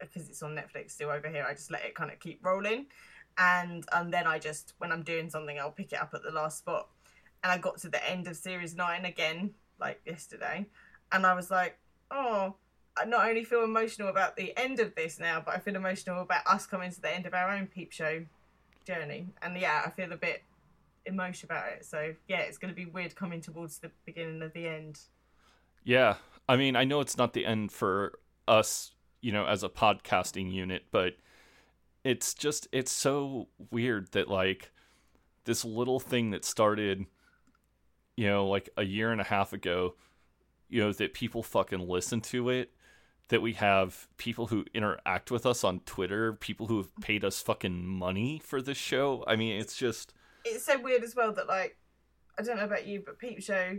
because 0.00 0.28
it's 0.28 0.42
on 0.42 0.54
Netflix 0.54 0.92
still 0.92 1.10
over 1.10 1.28
here, 1.28 1.44
I 1.48 1.54
just 1.54 1.70
let 1.70 1.84
it 1.84 1.94
kind 1.94 2.10
of 2.10 2.18
keep 2.20 2.44
rolling, 2.44 2.86
and 3.36 3.84
and 3.92 4.12
then 4.12 4.26
I 4.26 4.38
just 4.38 4.74
when 4.78 4.92
I'm 4.92 5.02
doing 5.02 5.30
something, 5.30 5.58
I'll 5.58 5.70
pick 5.72 5.92
it 5.92 6.00
up 6.00 6.12
at 6.14 6.22
the 6.22 6.30
last 6.30 6.58
spot. 6.58 6.88
And 7.42 7.52
I 7.52 7.58
got 7.58 7.78
to 7.78 7.88
the 7.88 8.04
end 8.08 8.26
of 8.26 8.36
series 8.36 8.74
nine 8.74 9.04
again, 9.04 9.54
like 9.80 10.00
yesterday, 10.04 10.66
and 11.12 11.24
I 11.26 11.34
was 11.34 11.50
like, 11.50 11.78
oh. 12.10 12.56
Not 13.06 13.28
only 13.28 13.44
feel 13.44 13.64
emotional 13.64 14.08
about 14.08 14.36
the 14.36 14.56
end 14.56 14.80
of 14.80 14.94
this 14.94 15.18
now, 15.18 15.42
but 15.44 15.54
I 15.54 15.58
feel 15.58 15.76
emotional 15.76 16.22
about 16.22 16.46
us 16.46 16.66
coming 16.66 16.90
to 16.90 17.00
the 17.00 17.14
end 17.14 17.26
of 17.26 17.34
our 17.34 17.50
own 17.50 17.66
peep 17.66 17.92
show 17.92 18.24
journey. 18.86 19.26
And 19.42 19.56
yeah, 19.56 19.82
I 19.84 19.90
feel 19.90 20.12
a 20.12 20.16
bit 20.16 20.42
emotional 21.06 21.52
about 21.52 21.72
it. 21.72 21.84
So 21.84 22.14
yeah, 22.28 22.40
it's 22.40 22.58
going 22.58 22.72
to 22.72 22.76
be 22.76 22.86
weird 22.86 23.14
coming 23.14 23.40
towards 23.40 23.78
the 23.78 23.90
beginning 24.04 24.42
of 24.42 24.52
the 24.52 24.66
end. 24.66 25.00
yeah. 25.84 26.16
I 26.48 26.56
mean, 26.56 26.76
I 26.76 26.84
know 26.84 27.00
it's 27.00 27.18
not 27.18 27.34
the 27.34 27.44
end 27.44 27.72
for 27.72 28.18
us, 28.46 28.92
you 29.20 29.32
know, 29.32 29.44
as 29.44 29.62
a 29.62 29.68
podcasting 29.68 30.50
unit, 30.50 30.84
but 30.90 31.16
it's 32.04 32.32
just 32.32 32.66
it's 32.72 32.90
so 32.90 33.48
weird 33.70 34.10
that 34.12 34.28
like 34.28 34.72
this 35.44 35.64
little 35.64 36.00
thing 36.00 36.30
that 36.30 36.44
started, 36.46 37.04
you 38.16 38.26
know, 38.26 38.46
like 38.48 38.70
a 38.78 38.84
year 38.84 39.12
and 39.12 39.20
a 39.20 39.24
half 39.24 39.52
ago, 39.52 39.94
you 40.70 40.80
know, 40.80 40.92
that 40.92 41.12
people 41.12 41.42
fucking 41.42 41.86
listen 41.86 42.22
to 42.22 42.48
it. 42.48 42.72
That 43.28 43.42
we 43.42 43.52
have 43.54 44.08
people 44.16 44.46
who 44.46 44.64
interact 44.72 45.30
with 45.30 45.44
us 45.44 45.62
on 45.62 45.80
Twitter, 45.80 46.32
people 46.32 46.66
who 46.66 46.78
have 46.78 46.94
paid 47.00 47.24
us 47.24 47.42
fucking 47.42 47.86
money 47.86 48.40
for 48.42 48.62
this 48.62 48.78
show. 48.78 49.22
I 49.26 49.36
mean, 49.36 49.60
it's 49.60 49.76
just 49.76 50.14
It's 50.44 50.64
so 50.64 50.80
weird 50.80 51.04
as 51.04 51.14
well 51.14 51.32
that 51.32 51.46
like 51.46 51.76
I 52.38 52.42
don't 52.42 52.56
know 52.56 52.64
about 52.64 52.86
you, 52.86 53.02
but 53.04 53.18
Peep 53.18 53.42
Show 53.42 53.78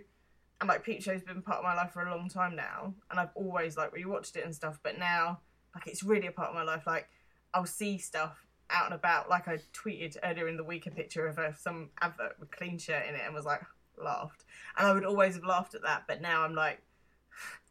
and 0.61 0.67
like 0.67 0.83
Peep 0.83 1.01
Show's 1.01 1.23
been 1.23 1.41
part 1.41 1.59
of 1.59 1.63
my 1.63 1.73
life 1.73 1.91
for 1.91 2.05
a 2.05 2.15
long 2.15 2.29
time 2.29 2.55
now, 2.55 2.93
and 3.09 3.19
I've 3.19 3.31
always 3.35 3.77
like 3.77 3.93
rewatched 3.93 4.35
it 4.35 4.45
and 4.45 4.53
stuff. 4.53 4.79
But 4.83 4.99
now, 4.99 5.39
like 5.73 5.87
it's 5.87 6.03
really 6.03 6.27
a 6.27 6.31
part 6.31 6.49
of 6.49 6.55
my 6.55 6.63
life. 6.63 6.83
Like 6.85 7.07
I'll 7.53 7.65
see 7.65 7.97
stuff 7.97 8.45
out 8.69 8.85
and 8.85 8.93
about. 8.93 9.29
Like 9.29 9.47
I 9.47 9.59
tweeted 9.73 10.17
earlier 10.23 10.47
in 10.47 10.57
the 10.57 10.63
week 10.63 10.85
a 10.85 10.91
picture 10.91 11.25
of 11.27 11.37
a, 11.37 11.55
some 11.55 11.89
advert 12.01 12.35
with 12.39 12.51
clean 12.51 12.77
shirt 12.77 13.07
in 13.07 13.15
it, 13.15 13.21
and 13.25 13.33
was 13.33 13.45
like 13.45 13.61
laughed. 13.97 14.43
And 14.77 14.87
I 14.87 14.93
would 14.93 15.05
always 15.05 15.35
have 15.35 15.45
laughed 15.45 15.75
at 15.75 15.83
that, 15.83 16.03
but 16.07 16.21
now 16.21 16.43
I'm 16.43 16.53
like 16.53 16.81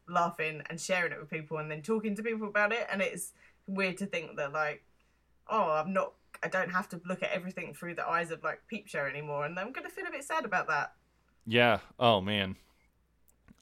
laughing 0.09 0.63
and 0.71 0.81
sharing 0.81 1.13
it 1.13 1.21
with 1.21 1.31
people 1.31 1.59
and 1.59 1.71
then 1.71 1.83
talking 1.83 2.15
to 2.15 2.23
people 2.23 2.49
about 2.49 2.73
it 2.73 2.87
and 2.91 3.03
it's 3.03 3.33
weird 3.67 3.97
to 3.97 4.07
think 4.07 4.37
that 4.37 4.53
like 4.53 4.83
oh 5.49 5.71
i'm 5.71 5.93
not 5.93 6.13
i 6.43 6.49
don't 6.49 6.71
have 6.71 6.89
to 6.89 7.01
look 7.07 7.23
at 7.23 7.31
everything 7.31 7.75
through 7.75 7.95
the 7.95 8.07
eyes 8.07 8.31
of 8.31 8.43
like 8.43 8.61
peep 8.69 8.89
show 8.89 9.05
anymore 9.05 9.45
and 9.45 9.59
i'm 9.59 9.73
gonna 9.73 9.89
feel 9.91 10.07
a 10.07 10.11
bit 10.11 10.25
sad 10.25 10.45
about 10.45 10.67
that 10.69 10.93
yeah. 11.49 11.79
Oh 11.99 12.21
man, 12.21 12.57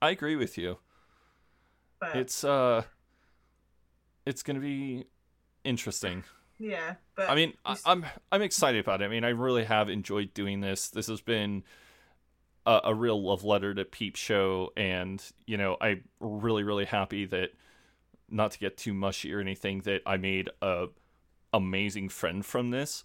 I 0.03 0.11
agree 0.11 0.35
with 0.35 0.59
you. 0.59 0.79
but 2.01 2.17
It's 2.17 2.43
uh, 2.43 2.83
it's 4.27 4.43
gonna 4.43 4.59
be 4.59 5.05
interesting. 5.63 6.25
yeah 6.59 6.95
but 7.15 7.31
I 7.31 7.37
mean, 7.37 7.55
I, 7.65 7.77
I'm 7.87 8.05
I'm 8.33 8.43
excited 8.43 8.81
about 8.81 9.03
it. 9.03 9.05
I 9.05 9.09
mean, 9.09 9.25
I 9.25 9.29
really 9.29 9.65
have 9.65 9.89
enjoyed 9.89 10.35
doing 10.35 10.61
this. 10.63 10.89
This 10.89 11.07
has 11.07 11.21
been 11.21 11.63
a, 12.67 12.81
a 12.85 12.95
real 12.95 13.23
love 13.23 13.45
letter 13.45 13.73
to 13.75 13.85
Peep 13.85 14.17
Show, 14.17 14.73
and 14.77 15.23
you 15.47 15.57
know, 15.57 15.77
I'm 15.81 16.05
really 16.21 16.63
really 16.65 16.85
happy 16.85 17.25
that 17.27 17.51
not 18.29 18.51
to 18.53 18.59
get 18.59 18.77
too 18.77 18.93
mushy 18.93 19.33
or 19.33 19.41
anything 19.41 19.81
that 19.83 20.03
I 20.05 20.17
made 20.17 20.51
a 20.61 20.87
amazing 21.53 22.09
friend 22.09 22.45
from 22.45 22.71
this. 22.71 23.05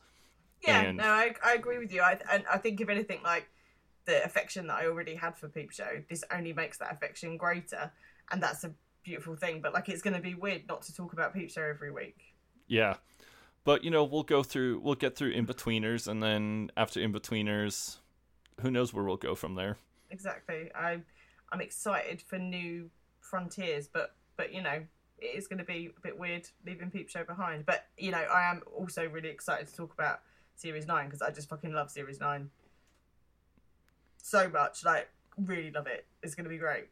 yeah 0.65 0.81
and- 0.81 0.97
no 0.97 1.05
I, 1.05 1.33
I 1.43 1.53
agree 1.53 1.77
with 1.77 1.93
you 1.93 2.01
I, 2.01 2.19
and 2.31 2.43
I 2.51 2.57
think 2.57 2.81
if 2.81 2.89
anything 2.89 3.21
like 3.23 3.47
the 4.05 4.23
affection 4.25 4.67
that 4.67 4.77
i 4.81 4.87
already 4.87 5.13
had 5.15 5.37
for 5.37 5.47
peep 5.47 5.71
show 5.71 6.01
this 6.09 6.23
only 6.33 6.51
makes 6.53 6.79
that 6.79 6.91
affection 6.91 7.37
greater 7.37 7.91
and 8.31 8.41
that's 8.41 8.63
a 8.63 8.73
beautiful 9.03 9.35
thing 9.35 9.61
but 9.61 9.73
like 9.73 9.87
it's 9.89 10.01
gonna 10.01 10.19
be 10.19 10.33
weird 10.33 10.63
not 10.67 10.81
to 10.81 10.93
talk 10.93 11.13
about 11.13 11.33
peep 11.33 11.51
show 11.51 11.61
every 11.61 11.91
week 11.91 12.17
Yeah. 12.67 12.95
But 13.63 13.83
you 13.83 13.91
know, 13.91 14.03
we'll 14.03 14.23
go 14.23 14.41
through 14.41 14.79
we'll 14.79 14.95
get 14.95 15.15
through 15.15 15.35
Inbetweeners 15.35 16.07
and 16.07 16.21
then 16.21 16.71
after 16.75 16.99
Inbetweeners, 16.99 17.97
who 18.61 18.71
knows 18.71 18.93
where 18.93 19.03
we'll 19.03 19.17
go 19.17 19.35
from 19.35 19.55
there. 19.55 19.77
exactly. 20.09 20.71
I 20.75 20.99
I'm 21.51 21.61
excited 21.61 22.21
for 22.21 22.37
new 22.39 22.89
frontiers, 23.19 23.87
but 23.87 24.15
but 24.37 24.53
you 24.53 24.61
know 24.61 24.83
it 25.19 25.35
is 25.37 25.47
going 25.47 25.59
to 25.59 25.65
be 25.65 25.91
a 25.95 26.01
bit 26.01 26.17
weird 26.17 26.47
leaving 26.65 26.89
Peep 26.89 27.09
Show 27.09 27.23
behind. 27.23 27.65
But 27.65 27.85
you 27.97 28.11
know 28.11 28.17
I 28.19 28.49
am 28.49 28.61
also 28.75 29.07
really 29.07 29.29
excited 29.29 29.67
to 29.67 29.75
talk 29.75 29.93
about 29.93 30.21
Series 30.55 30.87
Nine 30.87 31.05
because 31.05 31.21
I 31.21 31.31
just 31.31 31.49
fucking 31.49 31.73
love 31.73 31.91
Series 31.91 32.19
Nine 32.19 32.49
so 34.17 34.49
much. 34.49 34.83
Like 34.83 35.09
really 35.37 35.71
love 35.71 35.87
it. 35.87 36.05
It's 36.23 36.35
going 36.35 36.45
to 36.45 36.49
be 36.49 36.57
great. 36.57 36.85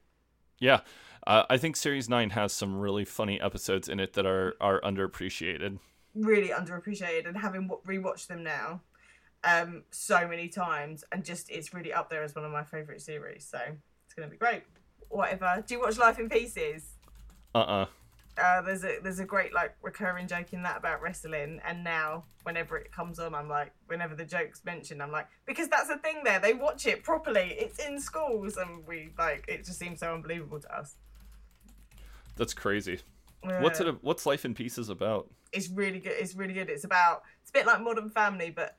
Yeah. 0.60 0.82
Uh, 1.26 1.44
I 1.50 1.58
think 1.58 1.76
series 1.76 2.10
9 2.10 2.32
has 2.32 2.54
some 2.54 2.78
really 2.78 3.06
funny 3.06 3.40
episodes 3.40 3.88
in 3.88 4.00
it 4.00 4.14
that 4.14 4.26
are 4.26 4.56
are 4.60 4.82
underappreciated. 4.82 5.80
Really 6.16 6.50
underappreciated, 6.50 7.28
and 7.28 7.38
having 7.38 7.68
wa- 7.68 7.78
rewatched 7.88 8.28
them 8.28 8.44
now 8.44 8.82
um 9.44 9.84
so 9.92 10.28
many 10.28 10.48
times, 10.48 11.04
and 11.12 11.24
just 11.24 11.50
it's 11.50 11.74
really 11.74 11.94
up 11.94 12.10
there 12.10 12.24
as 12.24 12.36
one 12.36 12.46
of 12.46 12.52
my 12.52 12.64
favorite 12.64 13.02
series. 13.02 13.48
So 13.50 13.60
it's 14.06 14.16
to 14.16 14.28
be 14.28 14.38
great. 14.38 14.64
Whatever. 15.10 15.64
Do 15.66 15.74
you 15.74 15.80
watch 15.82 15.98
Life 15.98 16.20
in 16.20 16.30
Pieces? 16.30 16.96
Uh-uh. 17.56 17.86
Uh, 18.38 18.62
there's 18.62 18.84
a 18.84 19.00
there's 19.04 19.20
a 19.20 19.26
great 19.26 19.54
like 19.54 19.76
recurring 19.82 20.28
joke 20.28 20.54
in 20.54 20.64
that 20.64 20.78
about 20.78 21.02
wrestling, 21.02 21.60
and 21.66 21.84
now 21.84 22.24
whenever 22.44 22.78
it 22.78 22.92
comes 22.92 23.20
on, 23.20 23.36
I'm 23.36 23.50
like, 23.50 23.74
whenever 23.88 24.16
the 24.16 24.24
joke's 24.24 24.64
mentioned, 24.64 25.02
I'm 25.04 25.12
like, 25.12 25.28
because 25.46 25.68
that's 25.68 25.90
the 25.90 25.98
thing 25.98 26.22
there, 26.24 26.40
they 26.40 26.54
watch 26.54 26.86
it 26.86 27.04
properly. 27.04 27.56
It's 27.60 27.80
in 27.86 28.00
schools, 28.00 28.56
and 28.56 28.86
we 28.88 29.10
like 29.18 29.46
it 29.48 29.66
just 29.66 29.78
seems 29.78 30.00
so 30.00 30.14
unbelievable 30.14 30.60
to 30.60 30.78
us. 30.78 30.96
That's 32.38 32.54
crazy. 32.54 33.00
What's 33.42 33.80
it? 33.82 34.04
What's 34.04 34.26
Life 34.26 34.46
in 34.46 34.54
Pieces 34.54 34.90
about? 34.90 35.30
It's 35.52 35.70
really 35.70 36.00
good. 36.00 36.14
It's 36.18 36.36
really 36.36 36.54
good. 36.54 36.70
It's 36.70 36.86
about 36.86 37.24
it's 37.42 37.50
a 37.50 37.54
bit 37.54 37.66
like 37.66 37.82
Modern 37.82 38.10
Family, 38.10 38.52
but 38.52 38.78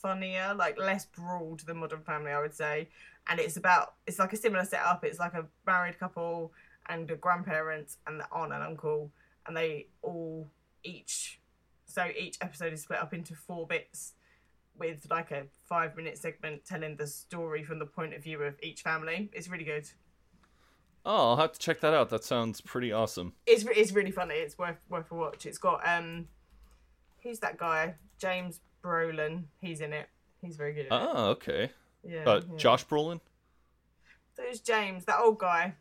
funnier, 0.00 0.54
like 0.54 0.78
less 0.78 1.06
broad 1.06 1.60
than 1.60 1.78
Modern 1.78 2.02
Family, 2.02 2.30
I 2.30 2.40
would 2.40 2.54
say. 2.54 2.88
And 3.28 3.38
it's 3.38 3.56
about 3.56 3.94
it's 4.06 4.18
like 4.18 4.32
a 4.32 4.36
similar 4.36 4.64
setup. 4.64 5.04
It's 5.04 5.18
like 5.18 5.34
a 5.34 5.46
married 5.66 5.98
couple 5.98 6.52
and 6.88 7.10
a 7.10 7.16
grandparents 7.16 7.98
and 8.06 8.20
the 8.20 8.26
aunt 8.32 8.52
and 8.52 8.62
uncle, 8.62 9.10
and 9.46 9.56
they 9.56 9.88
all 10.02 10.48
each 10.82 11.40
so 11.86 12.06
each 12.18 12.38
episode 12.40 12.72
is 12.72 12.82
split 12.82 13.00
up 13.00 13.12
into 13.12 13.34
four 13.34 13.66
bits 13.66 14.14
with 14.78 15.06
like 15.10 15.30
a 15.30 15.44
five 15.68 15.96
minute 15.96 16.16
segment 16.16 16.64
telling 16.64 16.96
the 16.96 17.06
story 17.06 17.64
from 17.64 17.78
the 17.78 17.86
point 17.86 18.14
of 18.14 18.22
view 18.22 18.42
of 18.42 18.54
each 18.62 18.82
family. 18.82 19.30
It's 19.32 19.48
really 19.48 19.64
good. 19.64 19.88
Oh, 21.04 21.30
I'll 21.30 21.36
have 21.36 21.52
to 21.52 21.58
check 21.58 21.80
that 21.80 21.94
out. 21.94 22.10
That 22.10 22.24
sounds 22.24 22.60
pretty 22.60 22.92
awesome. 22.92 23.32
It's 23.46 23.64
it's 23.64 23.92
really 23.92 24.10
funny. 24.10 24.34
It's 24.34 24.58
worth 24.58 24.78
worth 24.88 25.10
a 25.10 25.14
watch. 25.14 25.46
It's 25.46 25.58
got 25.58 25.86
um, 25.86 26.28
who's 27.22 27.38
that 27.40 27.58
guy? 27.58 27.94
James 28.18 28.60
Brolin. 28.82 29.44
He's 29.60 29.80
in 29.80 29.92
it. 29.92 30.08
He's 30.40 30.56
very 30.56 30.72
good. 30.72 30.86
At 30.90 31.02
it. 31.02 31.08
Oh, 31.14 31.26
okay. 31.30 31.70
Yeah. 32.02 32.24
Uh, 32.26 32.40
yeah. 32.50 32.56
Josh 32.56 32.86
Brolin. 32.86 33.20
So 34.36 34.42
it's 34.46 34.60
James, 34.60 35.04
that 35.06 35.18
old 35.20 35.38
guy. 35.38 35.74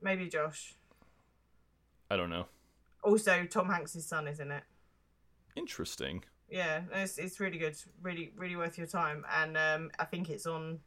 Maybe 0.00 0.28
Josh. 0.28 0.74
I 2.10 2.16
don't 2.16 2.30
know. 2.30 2.46
Also, 3.02 3.44
Tom 3.44 3.68
Hanks' 3.68 4.02
son 4.04 4.26
is 4.26 4.40
in 4.40 4.50
it. 4.50 4.62
Interesting. 5.56 6.24
Yeah, 6.48 6.82
it's 6.92 7.18
it's 7.18 7.38
really 7.38 7.58
good. 7.58 7.76
Really 8.02 8.32
really 8.36 8.56
worth 8.56 8.76
your 8.76 8.86
time. 8.86 9.24
And 9.32 9.56
um, 9.56 9.90
I 9.98 10.04
think 10.04 10.30
it's 10.30 10.46
on 10.46 10.80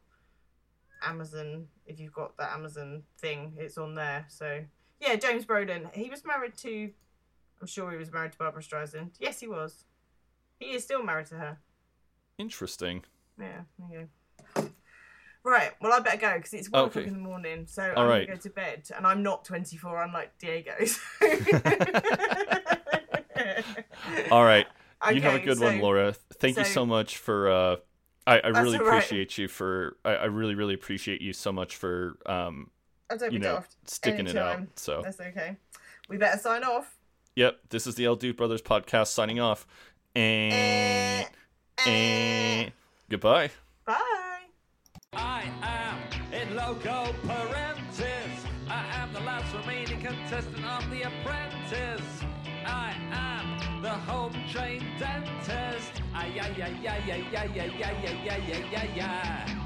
Amazon. 1.02 1.68
If 1.86 2.00
you've 2.00 2.12
got 2.12 2.36
that 2.36 2.52
Amazon 2.52 3.04
thing, 3.18 3.54
it's 3.56 3.78
on 3.78 3.94
there. 3.94 4.26
So 4.28 4.64
yeah, 5.00 5.16
James 5.16 5.44
Brolin. 5.44 5.94
He 5.94 6.10
was 6.10 6.24
married 6.24 6.56
to. 6.58 6.90
I'm 7.60 7.66
sure 7.66 7.90
he 7.90 7.96
was 7.96 8.12
married 8.12 8.32
to 8.32 8.38
Barbra 8.38 8.62
Streisand. 8.62 9.12
Yes, 9.18 9.40
he 9.40 9.46
was. 9.46 9.84
He 10.64 10.74
is 10.76 10.84
still 10.84 11.02
married 11.02 11.26
to 11.26 11.34
her. 11.36 11.58
Interesting. 12.38 13.04
Yeah, 13.38 13.62
go. 14.56 14.70
Right, 15.44 15.72
well, 15.80 15.92
I 15.92 16.00
better 16.00 16.16
go 16.16 16.36
because 16.36 16.54
it's 16.54 16.70
one 16.70 16.84
Okay. 16.84 17.00
o'clock 17.00 17.06
in 17.06 17.12
the 17.22 17.28
morning, 17.28 17.66
so 17.66 17.92
All 17.96 18.04
I'm 18.04 18.08
right. 18.08 18.26
gonna 18.26 18.38
go 18.38 18.42
to 18.42 18.50
bed, 18.50 18.88
and 18.96 19.06
I'm 19.06 19.22
not 19.22 19.44
24, 19.44 20.02
unlike 20.04 20.38
Diego. 20.38 20.72
so- 20.86 21.00
All 24.30 24.44
right. 24.44 24.66
you 25.12 25.20
have 25.20 25.34
a 25.34 25.36
Okay, 25.36 25.44
good 25.44 25.60
one, 25.60 25.80
Laura. 25.80 26.14
Thank 26.38 26.56
you 26.56 26.64
so- 26.64 26.70
so 26.70 26.86
much 26.86 27.18
for. 27.18 27.50
Uh, 27.50 27.76
I, 28.26 28.38
I 28.40 28.48
really 28.48 28.78
all 28.78 28.84
right. 28.86 28.96
appreciate 28.96 29.36
you 29.36 29.48
for. 29.48 29.98
I, 30.04 30.12
I 30.14 30.24
really 30.26 30.54
really 30.54 30.72
appreciate 30.74 31.20
you 31.20 31.32
so 31.34 31.52
much 31.52 31.76
for. 31.76 32.16
Um, 32.24 32.70
you 33.30 33.38
know, 33.38 33.62
sticking 33.84 34.26
it 34.26 34.34
out. 34.36 34.60
So, 34.76 35.02
That's 35.04 35.20
okay. 35.20 35.56
We 36.08 36.16
better 36.16 36.38
sign 36.38 36.64
off. 36.64 36.96
yep. 37.36 37.58
This 37.68 37.86
is 37.86 37.96
the 37.96 38.06
El 38.06 38.16
Dude 38.16 38.36
Brothers 38.36 38.62
podcast 38.62 39.08
signing 39.08 39.40
off, 39.40 39.66
and, 40.16 41.26
and 41.84 42.72
goodbye. 43.10 43.50
Bye. 43.84 44.44
I 45.12 45.42
am 45.62 46.32
in 46.32 46.54
loco 46.54 47.12
parentis. 47.26 48.46
I 48.68 48.86
am 48.94 49.12
the 49.12 49.20
last 49.20 49.52
remaining 49.54 50.00
contestant 50.00 50.64
on 50.64 50.88
The 50.90 51.02
Apprentice. 51.02 52.22
I 52.64 52.94
am 53.10 53.82
the 53.82 53.90
home 53.90 54.34
trained 54.52 54.86
dentist. 55.00 56.00
Ay, 56.14 56.38
ay, 56.40 56.62
ay, 56.62 56.88
ay, 56.88 57.10
ay, 57.10 57.26
ay, 57.34 57.50
ay, 57.56 57.72
ay, 57.82 57.98
ay, 58.04 58.30
ay, 58.30 58.52
ay, 58.52 58.76
ay, 58.76 59.00
ay. 59.00 59.64